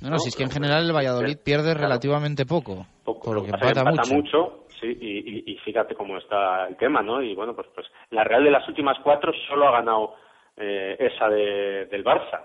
No, 0.00 0.08
no, 0.08 0.10
no 0.10 0.18
si 0.18 0.30
es 0.30 0.36
que 0.36 0.44
en 0.44 0.50
general 0.50 0.86
el 0.86 0.96
Valladolid 0.96 1.36
sí, 1.36 1.42
pierde 1.44 1.72
claro. 1.72 1.80
relativamente 1.80 2.46
poco, 2.46 2.86
poco, 3.14 3.26
por 3.26 3.36
lo 3.36 3.42
que 3.44 3.50
empata, 3.50 3.84
mucho. 3.84 4.14
mucho 4.14 4.64
sí, 4.80 4.86
y, 5.00 5.18
y, 5.18 5.52
y, 5.52 5.56
fíjate 5.58 5.94
cómo 5.94 6.16
está 6.18 6.68
el 6.68 6.76
tema, 6.76 7.02
¿no? 7.02 7.22
Y 7.22 7.34
bueno, 7.34 7.54
pues, 7.54 7.68
pues 7.74 7.86
la 8.10 8.24
Real 8.24 8.44
de 8.44 8.50
las 8.50 8.66
últimas 8.68 8.98
cuatro 9.02 9.32
solo 9.48 9.68
ha 9.68 9.72
ganado 9.72 10.14
eh, 10.56 10.96
esa 10.98 11.28
de, 11.28 11.86
del 11.86 12.04
Barça. 12.04 12.42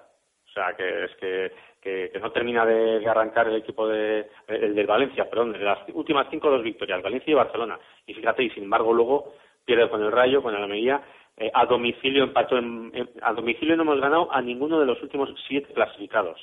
O 0.47 0.51
sea, 0.53 0.73
que 0.75 1.05
es 1.05 1.15
que, 1.19 1.51
que, 1.81 2.09
que 2.13 2.19
no 2.19 2.31
termina 2.31 2.65
de, 2.65 2.99
de, 2.99 3.09
arrancar 3.09 3.47
el 3.47 3.57
equipo 3.57 3.87
de, 3.87 4.29
el 4.47 4.73
del 4.73 4.87
Valencia, 4.87 5.29
perdón, 5.29 5.51
de 5.51 5.59
las 5.59 5.79
últimas 5.93 6.27
cinco 6.29 6.49
dos 6.49 6.63
victorias, 6.63 7.03
Valencia 7.03 7.31
y 7.31 7.35
Barcelona. 7.35 7.77
Y 8.07 8.13
fíjate, 8.13 8.43
y 8.43 8.49
sin 8.51 8.63
embargo 8.63 8.93
luego 8.93 9.33
pierde 9.65 9.89
con 9.89 10.01
el 10.01 10.11
Rayo, 10.11 10.41
con 10.41 10.55
el 10.55 10.61
Almería, 10.61 11.01
eh, 11.37 11.51
a 11.53 11.65
domicilio 11.65 12.23
empató, 12.23 12.57
en, 12.57 12.91
en, 12.93 13.09
a 13.21 13.33
domicilio 13.33 13.75
no 13.75 13.83
hemos 13.83 13.99
ganado 13.99 14.31
a 14.31 14.41
ninguno 14.41 14.79
de 14.79 14.85
los 14.85 15.01
últimos 15.01 15.29
siete 15.47 15.73
clasificados. 15.73 16.39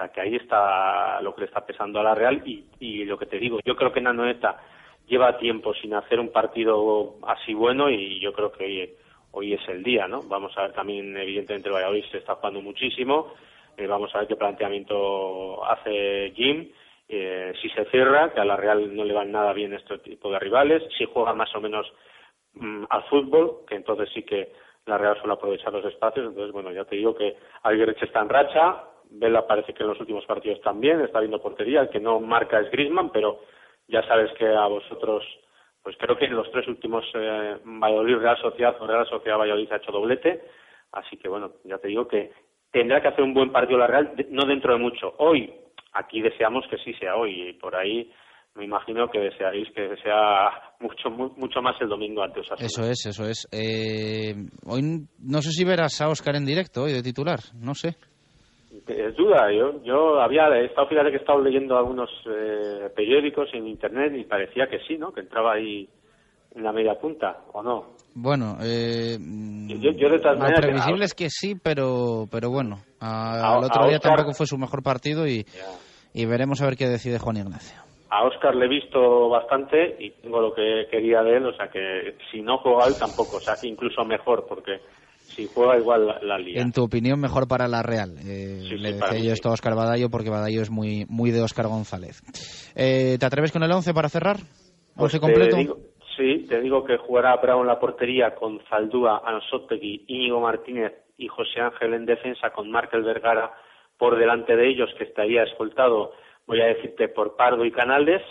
Sea, 0.00 0.08
que 0.08 0.20
ahí 0.22 0.36
está 0.36 1.20
lo 1.20 1.34
que 1.34 1.42
le 1.42 1.46
está 1.48 1.66
pesando 1.66 2.00
a 2.00 2.02
la 2.02 2.14
Real 2.14 2.42
y, 2.46 2.64
y 2.78 3.04
lo 3.04 3.18
que 3.18 3.26
te 3.26 3.38
digo, 3.38 3.58
yo 3.64 3.76
creo 3.76 3.92
que 3.92 4.00
Nanoeta 4.00 4.58
lleva 5.06 5.36
tiempo 5.36 5.74
sin 5.74 5.92
hacer 5.92 6.18
un 6.18 6.32
partido 6.32 7.16
así 7.26 7.52
bueno 7.52 7.90
y 7.90 8.18
yo 8.18 8.32
creo 8.32 8.50
que 8.50 8.64
hoy, 8.64 8.90
hoy 9.32 9.52
es 9.52 9.68
el 9.68 9.82
día, 9.82 10.08
¿no? 10.08 10.22
Vamos 10.22 10.56
a 10.56 10.62
ver 10.62 10.72
también, 10.72 11.14
evidentemente, 11.16 11.68
el 11.68 11.74
Valladolid 11.74 12.04
se 12.10 12.18
está 12.18 12.36
jugando 12.36 12.62
muchísimo, 12.62 13.34
eh, 13.76 13.86
vamos 13.86 14.14
a 14.14 14.20
ver 14.20 14.28
qué 14.28 14.36
planteamiento 14.36 15.62
hace 15.66 16.32
Jim, 16.34 16.70
eh, 17.06 17.52
si 17.60 17.68
se 17.70 17.84
cierra, 17.86 18.32
que 18.32 18.40
a 18.40 18.44
la 18.44 18.56
Real 18.56 18.96
no 18.96 19.04
le 19.04 19.12
van 19.12 19.32
nada 19.32 19.52
bien 19.52 19.74
este 19.74 19.98
tipo 19.98 20.32
de 20.32 20.38
rivales, 20.38 20.82
si 20.96 21.04
juega 21.04 21.34
más 21.34 21.54
o 21.54 21.60
menos 21.60 21.92
mmm, 22.54 22.84
al 22.88 23.02
fútbol, 23.04 23.66
que 23.68 23.74
entonces 23.74 24.08
sí 24.14 24.22
que 24.22 24.52
la 24.86 24.96
Real 24.96 25.18
suele 25.18 25.34
aprovechar 25.34 25.74
los 25.74 25.84
espacios, 25.84 26.26
entonces, 26.26 26.52
bueno, 26.52 26.72
ya 26.72 26.84
te 26.84 26.96
digo 26.96 27.14
que 27.14 27.36
Alguerreche 27.64 28.06
está 28.06 28.22
en 28.22 28.30
racha, 28.30 28.84
Vela 29.10 29.46
parece 29.46 29.72
que 29.74 29.82
en 29.82 29.88
los 29.88 30.00
últimos 30.00 30.24
partidos 30.24 30.60
también 30.60 31.00
está 31.00 31.20
viendo 31.20 31.42
portería, 31.42 31.82
el 31.82 31.90
que 31.90 32.00
no 32.00 32.20
marca 32.20 32.60
es 32.60 32.70
Grisman, 32.70 33.10
pero 33.10 33.40
ya 33.88 34.02
sabes 34.06 34.30
que 34.38 34.46
a 34.46 34.66
vosotros, 34.66 35.24
pues 35.82 35.96
creo 35.98 36.16
que 36.16 36.26
en 36.26 36.36
los 36.36 36.50
tres 36.52 36.68
últimos 36.68 37.04
eh, 37.14 37.56
Valladolid 37.64 38.18
Real 38.18 38.38
Sociedad 38.40 38.76
o 38.80 38.86
Real 38.86 39.06
Sociedad 39.08 39.38
Valladolid 39.38 39.72
ha 39.72 39.76
hecho 39.76 39.92
doblete, 39.92 40.42
así 40.92 41.16
que 41.16 41.28
bueno, 41.28 41.52
ya 41.64 41.78
te 41.78 41.88
digo 41.88 42.06
que 42.06 42.30
tendrá 42.70 43.00
que 43.02 43.08
hacer 43.08 43.24
un 43.24 43.34
buen 43.34 43.50
partido 43.50 43.78
la 43.78 43.88
Real, 43.88 44.12
no 44.30 44.46
dentro 44.46 44.72
de 44.72 44.78
mucho. 44.78 45.14
Hoy, 45.18 45.52
aquí 45.92 46.20
deseamos 46.20 46.64
que 46.70 46.78
sí 46.78 46.94
sea 46.94 47.16
hoy, 47.16 47.50
y 47.50 47.52
por 47.54 47.74
ahí 47.74 48.12
me 48.54 48.64
imagino 48.64 49.08
que 49.10 49.18
desearéis 49.18 49.68
que 49.74 49.96
sea 50.02 50.50
mucho 50.80 51.10
mucho 51.10 51.62
más 51.62 51.80
el 51.80 51.88
domingo 51.88 52.22
ante 52.22 52.40
Osasuna. 52.40 52.66
Eso 52.66 52.84
es, 52.84 53.06
eso 53.06 53.24
es. 53.24 53.48
Eh, 53.52 54.34
hoy 54.66 54.82
no 55.18 55.40
sé 55.40 55.50
si 55.50 55.64
verás 55.64 56.00
a 56.00 56.08
Oscar 56.08 56.36
en 56.36 56.46
directo 56.46 56.82
hoy 56.82 56.92
de 56.92 57.02
titular, 57.02 57.38
no 57.54 57.74
sé. 57.74 57.96
Es 58.86 59.16
duda, 59.16 59.50
yo, 59.52 59.82
yo 59.82 60.20
había 60.20 60.48
estado, 60.60 60.86
fíjate 60.86 61.10
que 61.10 61.16
he 61.16 61.20
estado 61.20 61.40
leyendo 61.40 61.76
algunos 61.76 62.08
eh, 62.26 62.88
periódicos 62.94 63.48
en 63.52 63.66
internet 63.66 64.12
y 64.16 64.24
parecía 64.24 64.68
que 64.68 64.78
sí, 64.86 64.96
¿no? 64.96 65.12
Que 65.12 65.20
entraba 65.20 65.54
ahí 65.54 65.88
en 66.54 66.62
la 66.62 66.72
media 66.72 66.94
punta, 66.94 67.38
¿o 67.52 67.62
no? 67.62 67.86
Bueno, 68.14 68.58
eh, 68.62 69.16
yo, 69.18 69.90
yo 69.92 70.08
de 70.08 70.18
todas 70.18 70.36
lo 70.36 70.42
maneras, 70.44 70.60
previsible 70.60 71.04
es 71.04 71.14
que 71.14 71.30
sí, 71.30 71.54
pero, 71.60 72.26
pero 72.30 72.50
bueno, 72.50 72.76
a, 73.00 73.56
al 73.56 73.64
otro 73.64 73.84
a 73.84 73.88
día 73.88 73.96
Oscar, 73.96 74.14
tampoco 74.16 74.34
fue 74.34 74.46
su 74.46 74.56
mejor 74.56 74.82
partido 74.82 75.26
y, 75.26 75.44
y 76.14 76.26
veremos 76.26 76.62
a 76.62 76.66
ver 76.66 76.76
qué 76.76 76.86
decide 76.86 77.18
Juan 77.18 77.38
Ignacio. 77.38 77.80
A 78.08 78.24
Oscar 78.24 78.54
le 78.54 78.66
he 78.66 78.68
visto 78.68 79.28
bastante 79.28 79.96
y 79.98 80.10
tengo 80.22 80.40
lo 80.40 80.52
que 80.54 80.86
quería 80.90 81.22
de 81.22 81.36
él, 81.36 81.46
o 81.46 81.56
sea 81.56 81.68
que 81.68 82.16
si 82.30 82.40
no 82.42 82.58
juega 82.58 82.86
hoy 82.86 82.94
tampoco, 82.98 83.36
o 83.36 83.40
sea 83.40 83.56
que 83.60 83.68
incluso 83.68 84.04
mejor, 84.04 84.46
porque 84.48 84.80
si 85.30 85.46
juega 85.46 85.78
igual 85.78 86.06
la, 86.06 86.18
la 86.22 86.38
liga. 86.38 86.60
En 86.60 86.72
tu 86.72 86.82
opinión, 86.82 87.20
mejor 87.20 87.48
para 87.48 87.68
la 87.68 87.82
Real. 87.82 88.16
Eh, 88.18 88.66
sí, 88.68 88.76
le 88.76 88.92
sí, 88.92 88.98
decía 89.00 89.18
yo 89.18 89.32
esto 89.32 89.48
a 89.48 89.52
Oscar 89.52 89.74
Badallo 89.74 90.10
porque 90.10 90.30
Badallo 90.30 90.62
es 90.62 90.70
muy, 90.70 91.06
muy 91.08 91.30
de 91.30 91.42
Oscar 91.42 91.68
González. 91.68 92.20
Eh, 92.74 93.16
¿Te 93.18 93.26
atreves 93.26 93.52
con 93.52 93.62
el 93.62 93.72
11 93.72 93.94
para 93.94 94.08
cerrar? 94.08 94.36
Pues 94.96 95.14
¿11 95.14 95.20
completo? 95.20 95.56
Digo, 95.56 95.78
sí, 96.16 96.46
te 96.48 96.60
digo 96.60 96.84
que 96.84 96.96
jugará 96.96 97.36
Bravo 97.36 97.62
en 97.62 97.68
la 97.68 97.78
portería 97.78 98.34
con 98.34 98.60
Zaldúa, 98.68 99.22
Ansotegui, 99.24 100.04
Íñigo 100.08 100.40
Martínez 100.40 100.92
y 101.16 101.28
José 101.28 101.60
Ángel 101.60 101.94
en 101.94 102.06
defensa 102.06 102.50
con 102.50 102.70
Markel 102.70 103.02
Vergara 103.02 103.52
por 103.98 104.18
delante 104.18 104.56
de 104.56 104.68
ellos, 104.68 104.90
que 104.96 105.04
estaría 105.04 105.42
escoltado, 105.42 106.12
voy 106.46 106.62
a 106.62 106.66
decirte, 106.66 107.08
por 107.08 107.36
Pardo 107.36 107.66
y 107.66 107.70
Canales, 107.70 108.22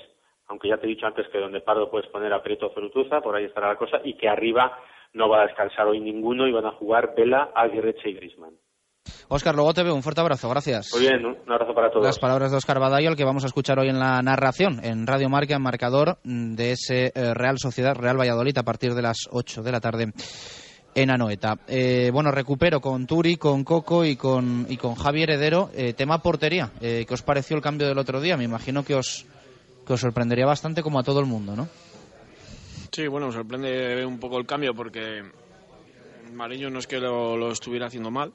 aunque 0.47 0.67
ya 0.67 0.77
te 0.77 0.87
he 0.87 0.89
dicho 0.89 1.05
antes 1.05 1.27
que 1.27 1.37
donde 1.37 1.61
Pardo 1.61 1.91
puedes 1.91 2.09
poner 2.09 2.33
a 2.33 2.41
Prieto 2.41 2.71
Frutuza, 2.71 3.21
por 3.21 3.35
ahí 3.35 3.45
estará 3.45 3.67
la 3.67 3.75
cosa, 3.75 4.01
y 4.03 4.15
que 4.15 4.27
arriba 4.27 4.79
no 5.13 5.29
va 5.29 5.41
a 5.41 5.47
descansar 5.47 5.87
hoy 5.87 5.99
ninguno 5.99 6.47
y 6.47 6.51
van 6.51 6.65
a 6.65 6.71
jugar 6.71 7.13
Vela, 7.15 7.51
Aguirreche 7.55 8.09
y 8.09 8.13
Grisman. 8.13 8.53
Óscar, 9.27 9.55
luego 9.55 9.73
te 9.73 9.83
veo. 9.83 9.95
Un 9.95 10.03
fuerte 10.03 10.21
abrazo. 10.21 10.49
Gracias. 10.49 10.91
Muy 10.93 11.01
bien, 11.01 11.25
un 11.25 11.51
abrazo 11.51 11.73
para 11.73 11.89
todos. 11.89 12.05
Las 12.05 12.19
palabras 12.19 12.51
de 12.51 12.57
Óscar 12.57 12.79
Badayo, 12.79 13.09
el 13.09 13.15
que 13.15 13.23
vamos 13.23 13.43
a 13.43 13.47
escuchar 13.47 13.79
hoy 13.79 13.89
en 13.89 13.99
la 13.99 14.21
narración 14.21 14.83
en 14.83 15.07
Radio 15.07 15.29
Marca, 15.29 15.55
en 15.55 15.61
marcador 15.61 16.17
de 16.23 16.71
ese 16.71 17.11
eh, 17.15 17.33
Real 17.33 17.57
Sociedad, 17.57 17.95
Real 17.95 18.19
Valladolid, 18.19 18.57
a 18.57 18.63
partir 18.63 18.93
de 18.93 19.01
las 19.01 19.27
8 19.31 19.61
de 19.63 19.71
la 19.71 19.79
tarde 19.79 20.11
en 20.95 21.11
Anoeta. 21.11 21.55
Eh, 21.67 22.09
bueno, 22.11 22.31
recupero 22.31 22.81
con 22.81 23.05
Turi, 23.05 23.37
con 23.37 23.63
Coco 23.63 24.03
y 24.03 24.15
con, 24.15 24.65
y 24.67 24.77
con 24.77 24.95
Javier 24.95 25.31
Heredero. 25.31 25.69
Eh, 25.73 25.93
tema 25.93 26.19
portería. 26.19 26.71
¿Qué 26.79 27.07
os 27.09 27.21
pareció 27.21 27.55
el 27.55 27.61
cambio 27.61 27.87
del 27.87 27.99
otro 27.99 28.21
día? 28.21 28.37
Me 28.37 28.43
imagino 28.43 28.83
que 28.83 28.95
os, 28.95 29.25
que 29.85 29.93
os 29.93 29.99
sorprendería 29.99 30.45
bastante 30.45 30.81
como 30.81 30.99
a 30.99 31.03
todo 31.03 31.19
el 31.19 31.25
mundo, 31.25 31.55
¿no? 31.55 31.67
Sí, 32.91 33.07
bueno, 33.07 33.31
sorprende 33.31 34.05
un 34.05 34.19
poco 34.19 34.37
el 34.37 34.45
cambio 34.45 34.73
porque 34.73 35.23
Mariño 36.33 36.69
no 36.69 36.79
es 36.79 36.87
que 36.87 36.99
lo 36.99 37.51
estuviera 37.51 37.87
haciendo 37.87 38.11
mal 38.11 38.33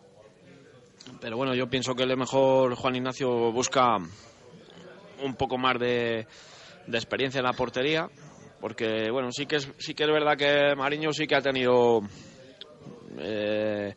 pero 1.21 1.37
bueno, 1.37 1.55
yo 1.55 1.69
pienso 1.69 1.95
que 1.95 2.07
lo 2.07 2.17
mejor 2.17 2.75
Juan 2.75 2.97
Ignacio 2.97 3.53
busca 3.53 3.97
un 3.97 5.35
poco 5.37 5.59
más 5.59 5.79
de, 5.79 6.27
experiencia 6.93 7.39
en 7.39 7.45
la 7.45 7.53
portería, 7.53 8.09
porque 8.61 9.11
bueno, 9.11 9.31
sí 9.33 9.47
que 9.47 9.57
es, 9.57 9.71
sí 9.79 9.95
que 9.95 10.05
es 10.05 10.11
verdad 10.11 10.37
que 10.37 10.75
Mariño 10.77 11.13
sí 11.13 11.27
que 11.27 11.37
ha 11.37 11.43
tenido 11.43 12.01
eh, 13.19 13.95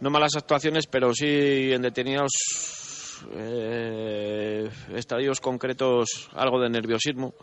no 0.00 0.10
malas 0.10 0.36
actuaciones, 0.36 0.86
pero 0.86 1.14
sí 1.14 1.72
en 1.72 1.82
detenidos 1.82 2.30
eh, 3.34 4.68
estadios 4.94 5.40
concretos 5.40 6.30
algo 6.34 6.60
de 6.60 6.70
nerviosismo. 6.70 7.34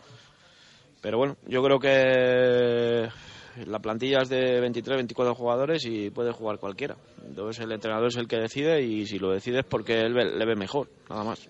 Pero 1.00 1.18
bueno, 1.18 1.36
yo 1.46 1.62
creo 1.62 1.78
que 1.78 3.08
la 3.66 3.78
plantilla 3.78 4.18
es 4.22 4.28
de 4.28 4.60
23, 4.60 4.98
24 4.98 5.34
jugadores 5.34 5.84
y 5.84 6.10
puede 6.10 6.32
jugar 6.32 6.58
cualquiera. 6.58 6.96
Entonces 7.26 7.64
el 7.64 7.72
entrenador 7.72 8.08
es 8.08 8.16
el 8.16 8.28
que 8.28 8.36
decide 8.36 8.82
y 8.82 9.06
si 9.06 9.18
lo 9.18 9.30
decide 9.30 9.60
es 9.60 9.66
porque 9.66 10.00
él 10.00 10.14
le 10.14 10.46
ve 10.46 10.56
mejor, 10.56 10.88
nada 11.08 11.24
más. 11.24 11.48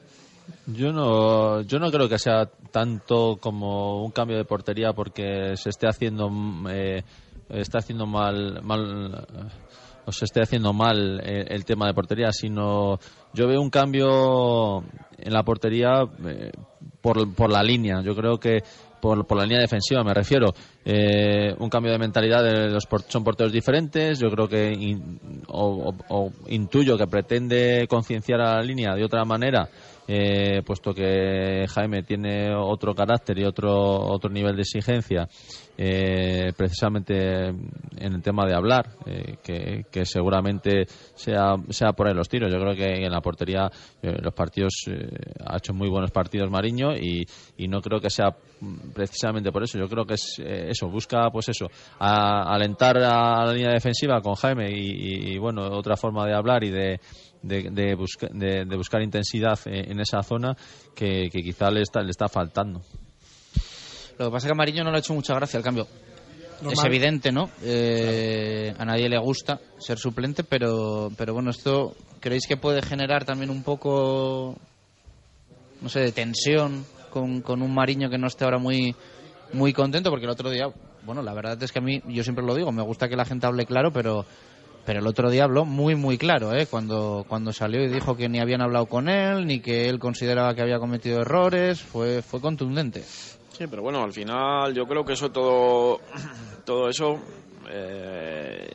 Yo 0.67 0.93
no, 0.93 1.63
yo 1.63 1.79
no 1.79 1.91
creo 1.91 2.09
que 2.09 2.19
sea 2.19 2.47
tanto 2.71 3.37
como 3.41 4.03
un 4.03 4.11
cambio 4.11 4.37
de 4.37 4.45
portería 4.45 4.93
porque 4.93 5.57
se 5.57 5.71
esté 5.71 5.89
haciendo, 5.89 6.31
eh, 6.71 7.03
está 7.51 7.79
haciendo 7.79 8.07
mal, 8.07 8.63
mal 8.63 9.27
o 10.07 10.13
se 10.13 10.25
esté 10.25 10.41
haciendo 10.43 10.73
mal 10.73 11.21
el, 11.23 11.65
tema 11.65 11.87
de 11.87 11.95
portería, 11.95 12.33
sino 12.33 12.99
yo 13.35 13.47
veo 13.47 13.61
un 13.61 13.71
cambio 13.71 14.83
en 15.19 15.33
la 15.33 15.43
portería 15.43 16.05
eh, 16.25 16.51
por, 17.03 17.35
por 17.35 17.51
la 17.53 17.63
línea. 17.63 18.01
Yo 18.03 18.15
creo 18.15 18.39
que 18.39 18.63
por, 19.01 19.27
por 19.27 19.39
la 19.39 19.45
línea 19.45 19.61
defensiva 19.61 20.03
me 20.05 20.15
refiero. 20.15 20.53
Eh, 20.85 21.55
un 21.59 21.69
cambio 21.69 21.93
de 21.93 21.99
mentalidad, 21.99 22.43
de 22.43 22.69
los 22.69 22.87
son 23.09 23.25
porteros 23.25 23.53
diferentes, 23.53 24.19
yo 24.19 24.31
creo 24.31 24.49
que 24.49 24.97
o, 25.49 26.33
intuyo 26.49 26.97
que 26.97 27.07
pretende 27.07 27.87
concienciar 27.89 28.41
a 28.41 28.57
la 28.57 28.63
línea 28.63 28.95
de 28.95 29.05
otra 29.05 29.25
manera, 29.25 29.69
eh, 30.09 30.63
puesto 30.65 30.95
que 30.95 31.67
Jaime 31.69 32.03
tiene 32.03 32.55
otro 32.55 32.95
carácter 32.95 33.39
y 33.39 33.45
otro, 33.45 33.73
otro 33.75 34.31
nivel 34.31 34.57
de 34.57 34.63
exigencia 34.63 35.29
eh, 35.81 36.53
precisamente 36.57 37.47
en 37.47 38.13
el 38.13 38.21
tema 38.21 38.45
de 38.45 38.53
hablar, 38.53 38.89
eh, 39.07 39.37
que, 39.89 40.05
seguramente 40.05 40.87
sea, 41.15 41.55
sea 41.69 41.93
por 41.93 42.09
ahí 42.09 42.15
los 42.15 42.29
tiros. 42.29 42.53
Yo 42.53 42.59
creo 42.59 42.75
que 42.75 43.05
en 43.05 43.13
la 43.13 43.21
portería 43.21 43.71
eh, 44.03 44.17
los 44.21 44.35
partidos 44.35 44.73
ha 45.47 45.57
hecho 45.57 45.73
muy 45.75 45.89
buenos 45.89 46.11
partidos 46.11 46.51
Mariño 46.51 46.97
y, 46.97 47.25
no 47.69 47.81
creo 47.81 48.01
que 48.01 48.11
sea 48.11 48.35
precisamente 48.93 49.53
por 49.53 49.63
eso. 49.63 49.79
Yo 49.79 49.89
creo 49.89 50.05
que 50.05 50.15
es 50.15 50.41
eso, 50.41 50.89
busca 50.89 51.31
pues 51.31 51.51
eso, 51.51 51.69
alentar 52.01 52.97
a 52.99 53.45
la 53.45 53.53
línea 53.53 53.71
defensiva 53.71 54.21
con 54.21 54.35
Jaime 54.35 54.71
y, 54.73 55.39
bueno, 55.39 55.63
otra 55.71 55.97
forma 55.97 56.27
de 56.27 56.35
hablar 56.35 56.65
y 56.65 56.71
de, 56.71 56.99
de, 57.43 57.95
buscar 57.95 59.03
intensidad 59.03 59.59
en, 59.67 60.01
esa 60.01 60.23
zona 60.23 60.57
que, 60.95 61.29
que 61.31 61.43
quizá 61.43 61.71
le 61.71 61.83
está, 61.83 62.03
le 62.03 62.11
está 62.11 62.29
faltando. 62.29 62.83
Lo 64.19 64.27
que 64.27 64.31
pasa 64.33 64.39
es 64.39 64.45
que 64.47 64.53
a 64.53 64.57
Mariño 64.57 64.85
no 64.85 64.91
le 64.91 64.97
ha 64.97 65.01
hecho 65.01 65.15
mucha 65.15 65.35
gracia 65.35 65.59
el 65.59 65.65
cambio. 65.65 65.87
Es 66.69 66.85
evidente, 66.85 67.31
¿no? 67.31 67.51
Eh, 67.63 68.75
a 68.77 68.85
nadie 68.85 69.09
le 69.09 69.19
gusta 69.19 69.61
ser 69.79 69.97
suplente, 69.97 70.43
pero, 70.43 71.11
pero 71.17 71.33
bueno, 71.33 71.51
esto 71.51 71.95
¿creéis 72.21 72.47
que 72.49 72.57
puede 72.57 72.83
generar 72.83 73.25
también 73.25 73.51
un 73.51 73.63
poco, 73.63 74.57
no 75.81 75.89
sé, 75.89 76.01
de 76.01 76.13
tensión 76.13 76.85
con, 77.11 77.43
con 77.43 77.63
un 77.63 77.73
Mariño 77.73 78.11
que 78.11 78.19
no 78.19 78.27
esté 78.27 78.45
ahora 78.45 78.59
muy, 78.59 78.95
muy 79.53 79.73
contento? 79.73 80.11
Porque 80.11 80.27
el 80.27 80.33
otro 80.33 80.51
día, 80.51 80.67
bueno, 81.05 81.23
la 81.23 81.33
verdad 81.33 81.63
es 81.63 81.71
que 81.71 81.79
a 81.79 81.83
mí, 81.83 82.03
yo 82.09 82.25
siempre 82.25 82.45
lo 82.45 82.57
digo, 82.57 82.73
me 82.73 82.83
gusta 82.83 83.09
que 83.09 83.17
la 83.17 83.25
gente 83.25 83.47
hable 83.47 83.65
claro, 83.65 83.93
pero 83.93 84.27
pero 84.85 85.01
el 85.01 85.07
otro 85.07 85.31
día 85.31 85.45
habló 85.45 85.65
muy 85.65 85.95
muy 85.95 86.19
claro 86.19 86.55
¿eh? 86.55 86.67
cuando 86.67 87.25
cuando 87.29 87.53
salió 87.53 87.83
y 87.83 87.89
dijo 87.89 88.17
que 88.17 88.29
ni 88.29 88.41
habían 88.41 88.63
hablado 88.63 88.87
con 88.87 89.09
él 89.09 89.47
ni 89.47 89.61
que 89.61 89.89
él 89.89 89.99
consideraba 89.99 90.55
que 90.55 90.63
había 90.63 90.79
cometido 90.79 91.21
errores 91.21 91.81
fue 91.81 92.23
fue 92.23 92.41
contundente 92.41 93.03
Sí, 93.59 93.67
pero 93.69 93.83
bueno, 93.83 94.05
al 94.05 94.13
final 94.13 94.73
yo 94.73 94.87
creo 94.87 95.05
que 95.05 95.15
eso 95.15 95.33
todo, 95.33 96.01
todo 96.65 96.89
eso 96.89 97.19
eh, 97.69 98.71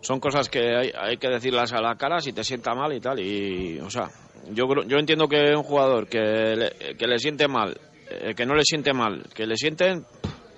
son 0.00 0.18
cosas 0.18 0.48
que 0.48 0.74
hay, 0.76 0.90
hay, 0.98 1.16
que 1.16 1.28
decirlas 1.28 1.72
a 1.72 1.80
la 1.80 1.94
cara 1.94 2.18
si 2.18 2.32
te 2.32 2.42
sienta 2.42 2.74
mal 2.74 2.92
y 2.92 2.98
tal. 2.98 3.20
Y, 3.20 3.78
o 3.78 3.88
sea, 3.88 4.10
yo, 4.50 4.66
yo 4.84 4.98
entiendo 4.98 5.28
que 5.28 5.54
un 5.54 5.62
jugador 5.62 6.08
que 6.08 6.18
le, 6.18 6.96
que 6.96 7.06
le 7.06 7.18
siente 7.18 7.46
mal, 7.46 7.78
eh, 8.10 8.34
que 8.34 8.44
no 8.44 8.56
le 8.56 8.64
siente 8.64 8.92
mal, 8.92 9.22
que 9.32 9.46
le 9.46 9.56
sienten, 9.56 10.04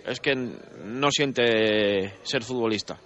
es 0.06 0.18
que 0.20 0.34
no 0.34 1.10
siente 1.10 2.14
ser 2.22 2.42
futbolista. 2.42 2.98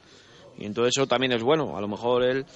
Y 0.63 0.67
entonces 0.67 0.95
eso 0.97 1.07
también 1.07 1.33
es 1.33 1.43
bueno. 1.43 1.77
A 1.77 1.81
lo 1.81 1.89
mejor 1.89 2.23
él 2.23 2.47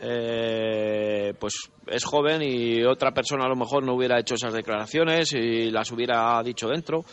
eh, 0.00 1.34
pues 1.38 1.54
es 1.86 2.04
joven 2.04 2.42
y 2.42 2.82
otra 2.82 3.12
persona 3.12 3.44
a 3.44 3.48
lo 3.48 3.56
mejor 3.56 3.84
no 3.84 3.94
hubiera 3.94 4.18
hecho 4.18 4.34
esas 4.34 4.52
declaraciones 4.52 5.32
y 5.32 5.70
las 5.70 5.92
hubiera 5.92 6.42
dicho 6.42 6.68
dentro. 6.68 7.04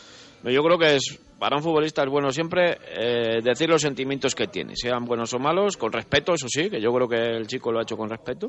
Pero 0.42 0.54
yo 0.54 0.62
creo 0.62 0.78
que 0.78 0.96
es 0.96 1.20
para 1.38 1.56
un 1.56 1.62
futbolista 1.62 2.02
es 2.02 2.10
bueno 2.10 2.30
siempre 2.30 2.78
eh, 2.88 3.40
decir 3.42 3.68
los 3.68 3.80
sentimientos 3.80 4.34
que 4.34 4.46
tiene, 4.48 4.74
sean 4.76 5.04
buenos 5.04 5.32
o 5.34 5.38
malos, 5.38 5.76
con 5.76 5.92
respeto, 5.92 6.34
eso 6.34 6.48
sí, 6.48 6.68
que 6.68 6.80
yo 6.80 6.92
creo 6.92 7.08
que 7.08 7.16
el 7.16 7.46
chico 7.46 7.70
lo 7.70 7.78
ha 7.78 7.82
hecho 7.82 7.96
con 7.96 8.10
respeto. 8.10 8.48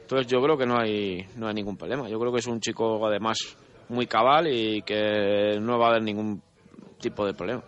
Entonces 0.00 0.26
yo 0.26 0.40
creo 0.42 0.56
que 0.56 0.66
no 0.66 0.78
hay, 0.78 1.26
no 1.36 1.48
hay 1.48 1.54
ningún 1.54 1.76
problema. 1.76 2.08
Yo 2.08 2.18
creo 2.18 2.32
que 2.32 2.40
es 2.40 2.46
un 2.46 2.60
chico 2.60 3.06
además 3.06 3.56
muy 3.88 4.06
cabal 4.06 4.46
y 4.48 4.82
que 4.82 5.58
no 5.60 5.78
va 5.78 5.86
a 5.86 5.90
haber 5.90 6.02
ningún 6.02 6.42
tipo 7.00 7.26
de 7.26 7.34
problema. 7.34 7.62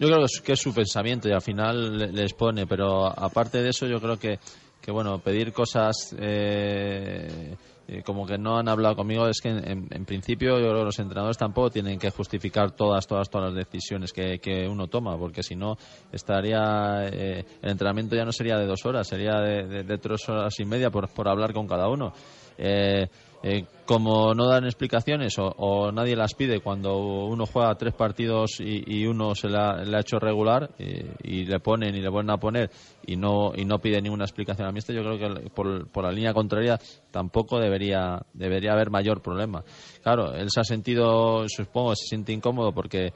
Yo 0.00 0.08
creo 0.08 0.26
que 0.42 0.52
es 0.54 0.60
su 0.60 0.74
pensamiento 0.74 1.28
y 1.28 1.32
al 1.32 1.42
final 1.42 2.12
les 2.12 2.32
pone, 2.32 2.66
pero 2.66 3.06
aparte 3.06 3.62
de 3.62 3.68
eso 3.68 3.86
yo 3.86 4.00
creo 4.00 4.18
que 4.18 4.40
que 4.80 4.90
bueno, 4.90 5.18
pedir 5.18 5.52
cosas 5.52 6.14
eh, 6.18 7.54
eh, 7.86 8.02
como 8.02 8.26
que 8.26 8.38
no 8.38 8.56
han 8.58 8.68
hablado 8.68 8.96
conmigo 8.96 9.26
es 9.26 9.40
que 9.40 9.50
en, 9.50 10.04
principio 10.04 10.58
yo 10.58 10.72
los 10.72 10.98
entrenadores 10.98 11.36
tampoco 11.36 11.70
tienen 11.70 11.98
que 11.98 12.10
justificar 12.10 12.70
todas, 12.72 13.06
todas, 13.06 13.28
todas 13.28 13.52
las 13.52 13.66
decisiones 13.66 14.12
que, 14.12 14.38
que 14.38 14.66
uno 14.66 14.86
toma, 14.86 15.18
porque 15.18 15.42
si 15.42 15.54
no 15.54 15.76
estaría, 16.12 17.08
eh, 17.12 17.44
el 17.62 17.70
entrenamiento 17.70 18.16
ya 18.16 18.24
no 18.24 18.32
sería 18.32 18.56
de 18.56 18.66
dos 18.66 18.84
horas, 18.86 19.06
sería 19.06 19.40
de, 19.40 19.82
de, 19.84 19.98
tres 19.98 20.28
horas 20.28 20.54
y 20.58 20.64
media 20.64 20.90
por, 20.90 21.12
por 21.12 21.28
hablar 21.28 21.52
con 21.52 21.66
cada 21.66 21.88
uno. 21.88 22.12
Eh, 22.56 23.06
eh, 23.42 23.64
como 23.86 24.34
no 24.34 24.46
dan 24.46 24.66
explicaciones 24.66 25.34
o, 25.38 25.90
nadie 25.90 26.14
las 26.14 26.34
pide 26.34 26.60
cuando 26.60 27.24
uno 27.26 27.46
juega 27.46 27.74
tres 27.74 27.94
partidos 27.94 28.60
y, 28.60 29.04
uno 29.06 29.34
se 29.34 29.48
le 29.48 29.58
ha 29.58 30.00
hecho 30.00 30.18
regular 30.18 30.70
y, 30.78 31.44
le 31.44 31.58
ponen 31.58 31.94
y 31.94 32.00
le 32.00 32.08
vuelven 32.08 32.30
a 32.30 32.36
poner 32.36 32.70
y 33.06 33.16
no 33.16 33.52
y 33.56 33.64
no 33.64 33.78
pide 33.78 34.00
ninguna 34.00 34.24
explicación. 34.24 34.68
A 34.68 34.72
mí 34.72 34.80
yo 34.86 35.02
creo 35.02 35.18
que 35.18 35.50
por, 35.50 35.88
por, 35.88 36.04
la 36.04 36.12
línea 36.12 36.32
contraria 36.32 36.78
tampoco 37.10 37.58
debería 37.58 38.20
debería 38.32 38.72
haber 38.72 38.90
mayor 38.90 39.22
problema. 39.22 39.64
Claro 40.02 40.34
él 40.34 40.50
se 40.50 40.60
ha 40.60 40.64
sentido 40.64 41.48
supongo 41.48 41.96
se 41.96 42.06
siente 42.06 42.32
incómodo 42.32 42.72
porque 42.72 43.12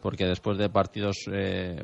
porque 0.00 0.24
después 0.26 0.58
de 0.58 0.68
partidos 0.68 1.16
eh, 1.32 1.76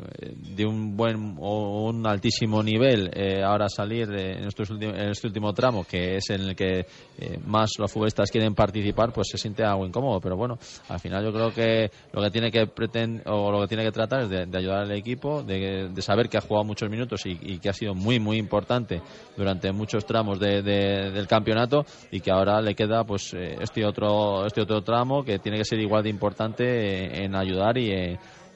de 0.55 0.66
un 0.66 0.97
buen 0.97 1.36
o 1.39 1.89
un 1.89 2.07
altísimo 2.07 2.62
nivel, 2.62 3.11
eh, 3.12 3.43
ahora 3.43 3.69
salir 3.69 4.09
en, 4.12 4.45
en, 4.45 5.11
este 5.11 5.27
último 5.27 5.53
tramo, 5.53 5.85
que 5.85 6.16
es 6.16 6.31
en 6.31 6.43
el 6.43 6.57
que 6.57 6.86
eh, 7.19 7.39
más 7.45 7.70
los 7.78 7.91
futbolistas 7.93 8.31
quieren 8.31 8.55
participar, 8.55 9.12
pues 9.12 9.28
se 9.31 9.39
siente 9.39 9.65
algo 9.65 9.86
incómodo. 9.86 10.20
Pero 10.20 10.36
bueno, 10.36 10.59
al 10.89 11.01
final 11.01 11.24
yo 11.24 11.32
creo 11.32 11.53
que 11.53 11.91
lo 12.12 12.23
que 12.23 12.31
tiene 12.31 12.51
que 12.51 12.66
pretender 12.66 13.28
o 13.28 13.51
lo 13.51 13.61
que 13.62 13.69
tiene 13.69 13.85
que 13.85 13.93
tratar 13.93 14.23
es 14.23 14.28
de, 14.28 14.57
ayudar 14.57 14.82
al 14.82 14.93
equipo, 14.93 15.43
de, 15.43 15.91
saber 16.01 16.28
que 16.28 16.39
ha 16.39 16.41
jugado 16.41 16.65
muchos 16.65 16.89
minutos 16.89 17.23
y, 17.24 17.59
que 17.59 17.69
ha 17.69 17.73
sido 17.73 17.95
muy 17.95 18.20
muy 18.20 18.36
importante 18.36 19.01
durante 19.36 19.73
muchos 19.73 20.05
tramos 20.05 20.39
del 20.39 21.27
campeonato 21.27 21.85
y 22.11 22.20
que 22.20 22.31
ahora 22.31 22.61
le 22.61 22.74
queda 22.74 23.05
pues 23.05 23.32
este 23.35 23.85
otro 23.86 24.47
este 24.47 24.61
otro 24.61 24.82
tramo 24.82 25.24
que 25.24 25.39
tiene 25.39 25.59
que 25.59 25.65
ser 25.65 25.81
igual 25.81 26.03
de 26.03 26.11
importante 26.11 27.24
en 27.24 27.35
ayudar 27.35 27.78
y 27.78 27.91
en 27.91 28.03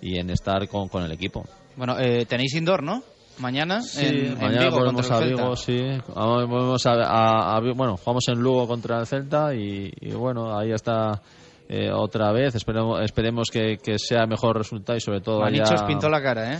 y 0.00 0.18
en 0.18 0.30
estar 0.30 0.66
con, 0.68 0.88
con 0.88 1.02
el 1.02 1.12
equipo. 1.12 1.44
Bueno, 1.76 1.96
eh, 1.98 2.24
tenéis 2.26 2.54
indoor, 2.54 2.82
¿no? 2.82 3.02
mañana 3.38 3.80
Sí, 3.82 4.04
en, 4.04 4.16
en 4.32 4.34
mañana 4.38 4.64
Vigo 4.64 4.78
volvemos 4.78 5.10
a. 5.12 5.20
Vigo, 5.20 5.54
sí. 5.56 5.78
Volvemos 6.12 6.84
a, 6.86 6.92
a- 6.94 7.56
a- 7.56 7.60
bueno, 7.74 7.96
jugamos 7.96 8.26
en 8.28 8.40
Lugo 8.40 8.66
contra 8.66 8.98
el 8.98 9.06
Celta 9.06 9.54
y, 9.54 9.92
y 10.00 10.10
bueno, 10.12 10.58
ahí 10.58 10.72
está 10.72 11.22
eh, 11.68 11.90
otra 11.92 12.32
vez. 12.32 12.56
Esperemos, 12.56 13.00
esperemos 13.02 13.48
que, 13.52 13.76
que 13.76 13.96
sea 13.98 14.26
mejor 14.26 14.56
resultado 14.58 14.96
y 14.96 15.00
sobre 15.00 15.20
todo 15.20 15.44
haya... 15.44 15.62
Manichos 15.62 15.82
pintó 15.82 16.08
la 16.08 16.20
cara, 16.20 16.54
¿eh? 16.54 16.58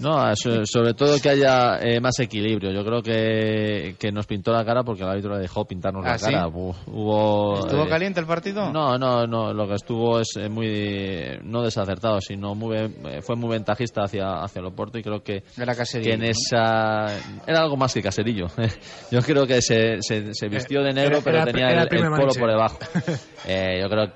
No, 0.00 0.34
so- 0.34 0.64
sobre 0.64 0.94
todo 0.94 1.20
que 1.20 1.28
haya 1.30 1.78
eh, 1.80 2.00
más 2.00 2.18
equilibrio. 2.20 2.70
Yo 2.72 2.84
creo 2.84 3.02
que, 3.02 3.96
que 3.98 4.10
nos 4.12 4.26
pintó 4.26 4.52
la 4.52 4.64
cara 4.64 4.82
porque 4.82 5.02
el 5.02 5.08
árbitro 5.08 5.34
le 5.34 5.40
dejó 5.40 5.64
pintarnos 5.66 6.04
¿Ah, 6.04 6.10
la 6.12 6.18
sí? 6.18 6.32
cara. 6.32 6.46
Hu- 6.48 6.74
Hubo, 6.86 7.58
¿Estuvo 7.60 7.84
eh, 7.84 7.88
caliente 7.88 8.20
el 8.20 8.26
partido? 8.26 8.72
No, 8.72 8.98
no, 8.98 9.26
no. 9.26 9.52
Lo 9.52 9.68
que 9.68 9.74
estuvo 9.74 10.20
es 10.20 10.28
eh, 10.36 10.48
muy 10.48 11.38
no 11.44 11.62
desacertado, 11.62 12.20
sino 12.20 12.54
muy 12.54 12.76
fue 13.22 13.36
muy 13.36 13.50
ventajista 13.50 14.02
hacia 14.04 14.42
hacia 14.42 14.60
el 14.60 14.66
Oporto 14.66 14.98
y 14.98 15.02
creo 15.02 15.22
que 15.22 15.42
Era 15.58 15.74
caserillo, 15.74 16.08
que 16.10 16.14
en 16.16 16.24
esa 16.24 17.18
era 17.46 17.60
algo 17.60 17.76
más 17.76 17.92
que 17.94 18.02
caserillo. 18.02 18.46
Yo 19.10 19.20
creo 19.20 19.46
que 19.46 19.60
se, 19.62 19.98
se, 20.00 20.32
se 20.34 20.48
vistió 20.48 20.82
de 20.82 20.92
negro, 20.92 21.16
Era- 21.16 21.24
pero 21.24 21.36
era- 21.38 21.44
tenía 21.46 21.68
el, 21.70 21.78
el 21.80 21.88
primer 21.88 22.10
el 22.12 22.18
polo 22.18 22.32
por 22.38 22.48
debajo. 22.50 22.78
Eh, 23.42 23.80
yo 23.80 23.88
creo 23.88 24.12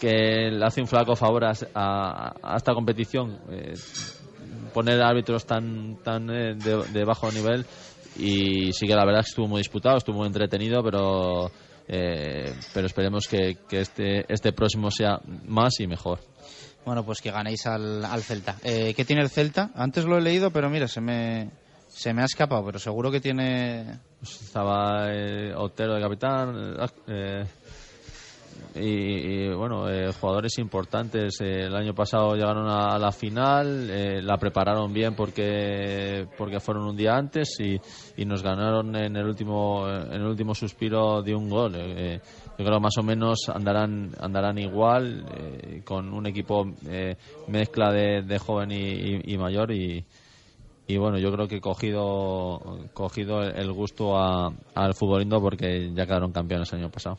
que 0.00 0.50
le 0.50 0.64
hace 0.64 0.80
un 0.80 0.86
flaco 0.86 1.14
favor 1.14 1.44
a, 1.44 1.52
a- 1.74 2.32
a 2.42 2.56
esta 2.56 2.72
competición 2.72 3.38
poner 4.72 5.02
árbitros 5.02 5.44
tan 5.46 5.96
tan 6.02 6.30
eh, 6.30 6.54
de, 6.54 6.84
de 6.92 7.04
bajo 7.04 7.30
nivel 7.30 7.64
y 8.16 8.72
sí 8.72 8.86
que 8.86 8.94
la 8.94 9.04
verdad 9.04 9.20
es 9.20 9.26
que 9.26 9.30
estuvo 9.30 9.48
muy 9.48 9.60
disputado, 9.60 9.96
estuvo 9.96 10.18
muy 10.18 10.26
entretenido, 10.26 10.82
pero 10.82 11.50
eh, 11.88 12.54
pero 12.74 12.86
esperemos 12.86 13.26
que, 13.26 13.58
que 13.68 13.80
este 13.80 14.32
este 14.32 14.52
próximo 14.52 14.90
sea 14.90 15.20
más 15.46 15.80
y 15.80 15.86
mejor. 15.86 16.20
Bueno, 16.84 17.04
pues 17.04 17.20
que 17.20 17.30
ganéis 17.30 17.66
al, 17.66 18.04
al 18.04 18.22
Celta. 18.22 18.56
Eh, 18.64 18.92
¿Qué 18.94 19.04
tiene 19.04 19.22
el 19.22 19.30
Celta? 19.30 19.70
Antes 19.74 20.04
lo 20.04 20.18
he 20.18 20.20
leído, 20.20 20.50
pero 20.50 20.68
mira, 20.68 20.88
se 20.88 21.00
me, 21.00 21.48
se 21.86 22.12
me 22.12 22.22
ha 22.22 22.24
escapado, 22.24 22.64
pero 22.64 22.80
seguro 22.80 23.08
que 23.10 23.20
tiene... 23.20 24.00
Pues 24.18 24.42
estaba 24.42 25.06
eh, 25.12 25.54
Otero 25.54 25.94
de 25.94 26.00
capitán 26.00 26.76
eh, 27.06 27.44
y, 28.74 28.80
y, 28.80 29.48
bueno 29.54 29.88
eh, 29.90 30.12
jugadores 30.12 30.58
importantes 30.58 31.40
eh, 31.40 31.66
el 31.66 31.74
año 31.76 31.94
pasado 31.94 32.34
llegaron 32.34 32.68
a, 32.68 32.94
a 32.94 32.98
la 32.98 33.12
final 33.12 33.88
eh, 33.90 34.22
la 34.22 34.36
prepararon 34.38 34.92
bien 34.92 35.14
porque 35.14 36.26
porque 36.36 36.60
fueron 36.60 36.84
un 36.88 36.96
día 36.96 37.14
antes 37.16 37.58
y, 37.60 37.80
y 38.16 38.24
nos 38.24 38.42
ganaron 38.42 38.94
en 38.96 39.16
el 39.16 39.26
último 39.26 39.88
en 39.88 40.12
el 40.12 40.26
último 40.26 40.54
suspiro 40.54 41.22
de 41.22 41.34
un 41.34 41.48
gol 41.48 41.74
Eh, 41.76 42.20
yo 42.58 42.64
creo 42.64 42.80
más 42.80 42.96
o 42.98 43.02
menos 43.02 43.48
andarán 43.52 44.12
andarán 44.18 44.58
igual 44.58 45.26
eh, 45.30 45.82
con 45.84 46.12
un 46.12 46.26
equipo 46.26 46.66
eh, 46.88 47.16
mezcla 47.46 47.90
de, 47.92 48.22
de 48.22 48.38
joven 48.38 48.70
y, 48.72 49.32
y- 49.32 49.38
mayor 49.38 49.72
y 49.72 50.04
y 50.86 50.96
bueno, 50.98 51.16
yo 51.18 51.30
creo 51.32 51.46
que 51.48 51.56
he 51.56 51.60
cogido, 51.60 52.60
cogido 52.92 53.42
el 53.42 53.72
gusto 53.72 54.16
a- 54.18 54.52
al 54.74 54.94
futbolindo 54.94 55.40
porque 55.40 55.90
ya 55.94 56.06
quedaron 56.06 56.32
campeones 56.32 56.72
el 56.72 56.80
año 56.80 56.90
pasado. 56.90 57.18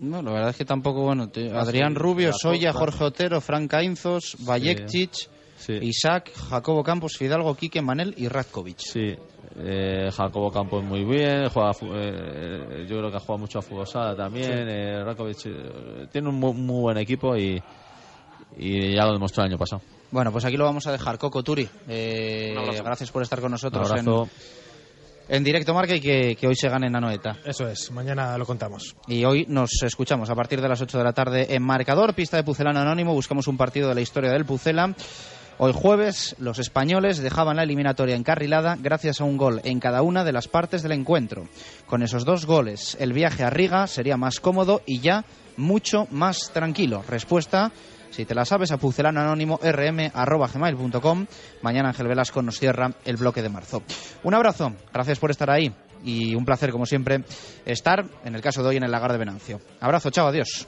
No, 0.00 0.20
la 0.22 0.30
verdad 0.32 0.50
es 0.50 0.56
que 0.56 0.64
tampoco, 0.64 1.02
bueno, 1.02 1.28
te- 1.28 1.50
Adrián 1.50 1.92
sí, 1.94 1.98
Rubio, 1.98 2.32
Soya. 2.32 2.72
Jorge 2.72 3.04
Otero, 3.04 3.40
Frank 3.40 3.72
Ainzos, 3.74 4.36
Valekcic, 4.40 5.12
Isaac, 5.82 6.32
Jacobo 6.50 6.82
Campos, 6.84 7.16
Fidalgo, 7.16 7.54
Quique 7.54 7.80
Manel 7.80 8.14
y 8.18 8.28
Radkovic. 8.28 8.78
Sí, 8.78 9.14
eh, 9.58 10.10
Jacobo 10.12 10.50
Campos 10.52 10.84
muy 10.84 11.02
bien, 11.04 11.48
juega, 11.48 11.72
fu- 11.72 11.92
eh, 11.94 12.84
yo 12.88 12.98
creo 12.98 13.10
que 13.10 13.16
ha 13.16 13.20
jugado 13.20 13.38
mucho 13.38 13.58
a 13.58 13.62
fútbol 13.62 13.86
sala 13.86 14.14
también, 14.14 14.44
Sí. 14.44 14.50
eh, 14.68 15.02
Rakovic, 15.02 15.46
eh, 15.46 16.06
tiene 16.12 16.28
un 16.28 16.34
muy, 16.34 16.52
muy 16.52 16.80
buen 16.82 16.98
equipo 16.98 17.34
y, 17.36 17.60
y 18.58 18.94
ya 18.94 19.06
lo 19.06 19.12
demostró 19.14 19.44
el 19.44 19.50
año 19.50 19.58
pasado. 19.58 19.80
Bueno, 20.10 20.30
pues 20.30 20.44
aquí 20.44 20.56
lo 20.56 20.64
vamos 20.64 20.86
a 20.86 20.92
dejar. 20.92 21.18
Coco 21.18 21.42
Turi, 21.42 21.68
eh, 21.88 22.54
gracias 22.84 23.10
por 23.10 23.22
estar 23.22 23.40
con 23.40 23.50
nosotros 23.50 23.90
Un 23.90 23.98
en, 23.98 24.08
abrazo. 24.08 24.30
En 25.28 25.44
directo 25.44 25.74
marca 25.74 25.94
y 25.94 26.00
que, 26.00 26.36
que 26.36 26.46
hoy 26.46 26.54
se 26.54 26.68
gane 26.68 26.86
en 26.86 26.96
Anoeta. 26.96 27.36
Eso 27.44 27.68
es, 27.68 27.90
mañana 27.90 28.36
lo 28.38 28.46
contamos. 28.46 28.96
Y 29.06 29.24
hoy 29.24 29.46
nos 29.48 29.70
escuchamos 29.82 30.30
a 30.30 30.34
partir 30.34 30.60
de 30.60 30.68
las 30.68 30.80
8 30.80 30.98
de 30.98 31.04
la 31.04 31.12
tarde 31.12 31.54
en 31.54 31.62
Marcador, 31.62 32.14
pista 32.14 32.36
de 32.36 32.44
Pucelano 32.44 32.80
Anónimo. 32.80 33.14
Buscamos 33.14 33.46
un 33.48 33.56
partido 33.56 33.88
de 33.88 33.94
la 33.94 34.00
historia 34.00 34.30
del 34.30 34.44
Pucela. 34.44 34.94
Hoy 35.58 35.72
jueves, 35.74 36.36
los 36.38 36.58
españoles 36.58 37.16
dejaban 37.16 37.56
la 37.56 37.62
eliminatoria 37.62 38.14
encarrilada 38.14 38.76
gracias 38.78 39.22
a 39.22 39.24
un 39.24 39.38
gol 39.38 39.62
en 39.64 39.80
cada 39.80 40.02
una 40.02 40.22
de 40.22 40.32
las 40.32 40.48
partes 40.48 40.82
del 40.82 40.92
encuentro. 40.92 41.48
Con 41.86 42.02
esos 42.02 42.26
dos 42.26 42.44
goles, 42.44 42.94
el 43.00 43.14
viaje 43.14 43.42
a 43.42 43.48
Riga 43.48 43.86
sería 43.86 44.18
más 44.18 44.38
cómodo 44.38 44.82
y 44.84 45.00
ya 45.00 45.24
mucho 45.56 46.08
más 46.10 46.50
tranquilo. 46.52 47.02
Respuesta, 47.08 47.72
si 48.16 48.24
te 48.24 48.34
la 48.34 48.44
sabes, 48.46 48.72
a 48.72 48.78
pucelanoanónimo.rm.gmail.com. 48.78 51.26
Mañana 51.60 51.90
Ángel 51.90 52.08
Velasco 52.08 52.40
nos 52.40 52.58
cierra 52.58 52.92
el 53.04 53.18
bloque 53.18 53.42
de 53.42 53.50
marzo. 53.50 53.82
Un 54.22 54.32
abrazo, 54.32 54.72
gracias 54.90 55.18
por 55.18 55.30
estar 55.30 55.50
ahí 55.50 55.70
y 56.02 56.34
un 56.34 56.46
placer, 56.46 56.70
como 56.70 56.86
siempre, 56.86 57.24
estar, 57.66 58.06
en 58.24 58.34
el 58.34 58.40
caso 58.40 58.62
de 58.62 58.70
hoy, 58.70 58.78
en 58.78 58.84
el 58.84 58.90
lagar 58.90 59.12
de 59.12 59.18
Venancio. 59.18 59.60
Abrazo, 59.80 60.08
chao, 60.10 60.28
adiós. 60.28 60.66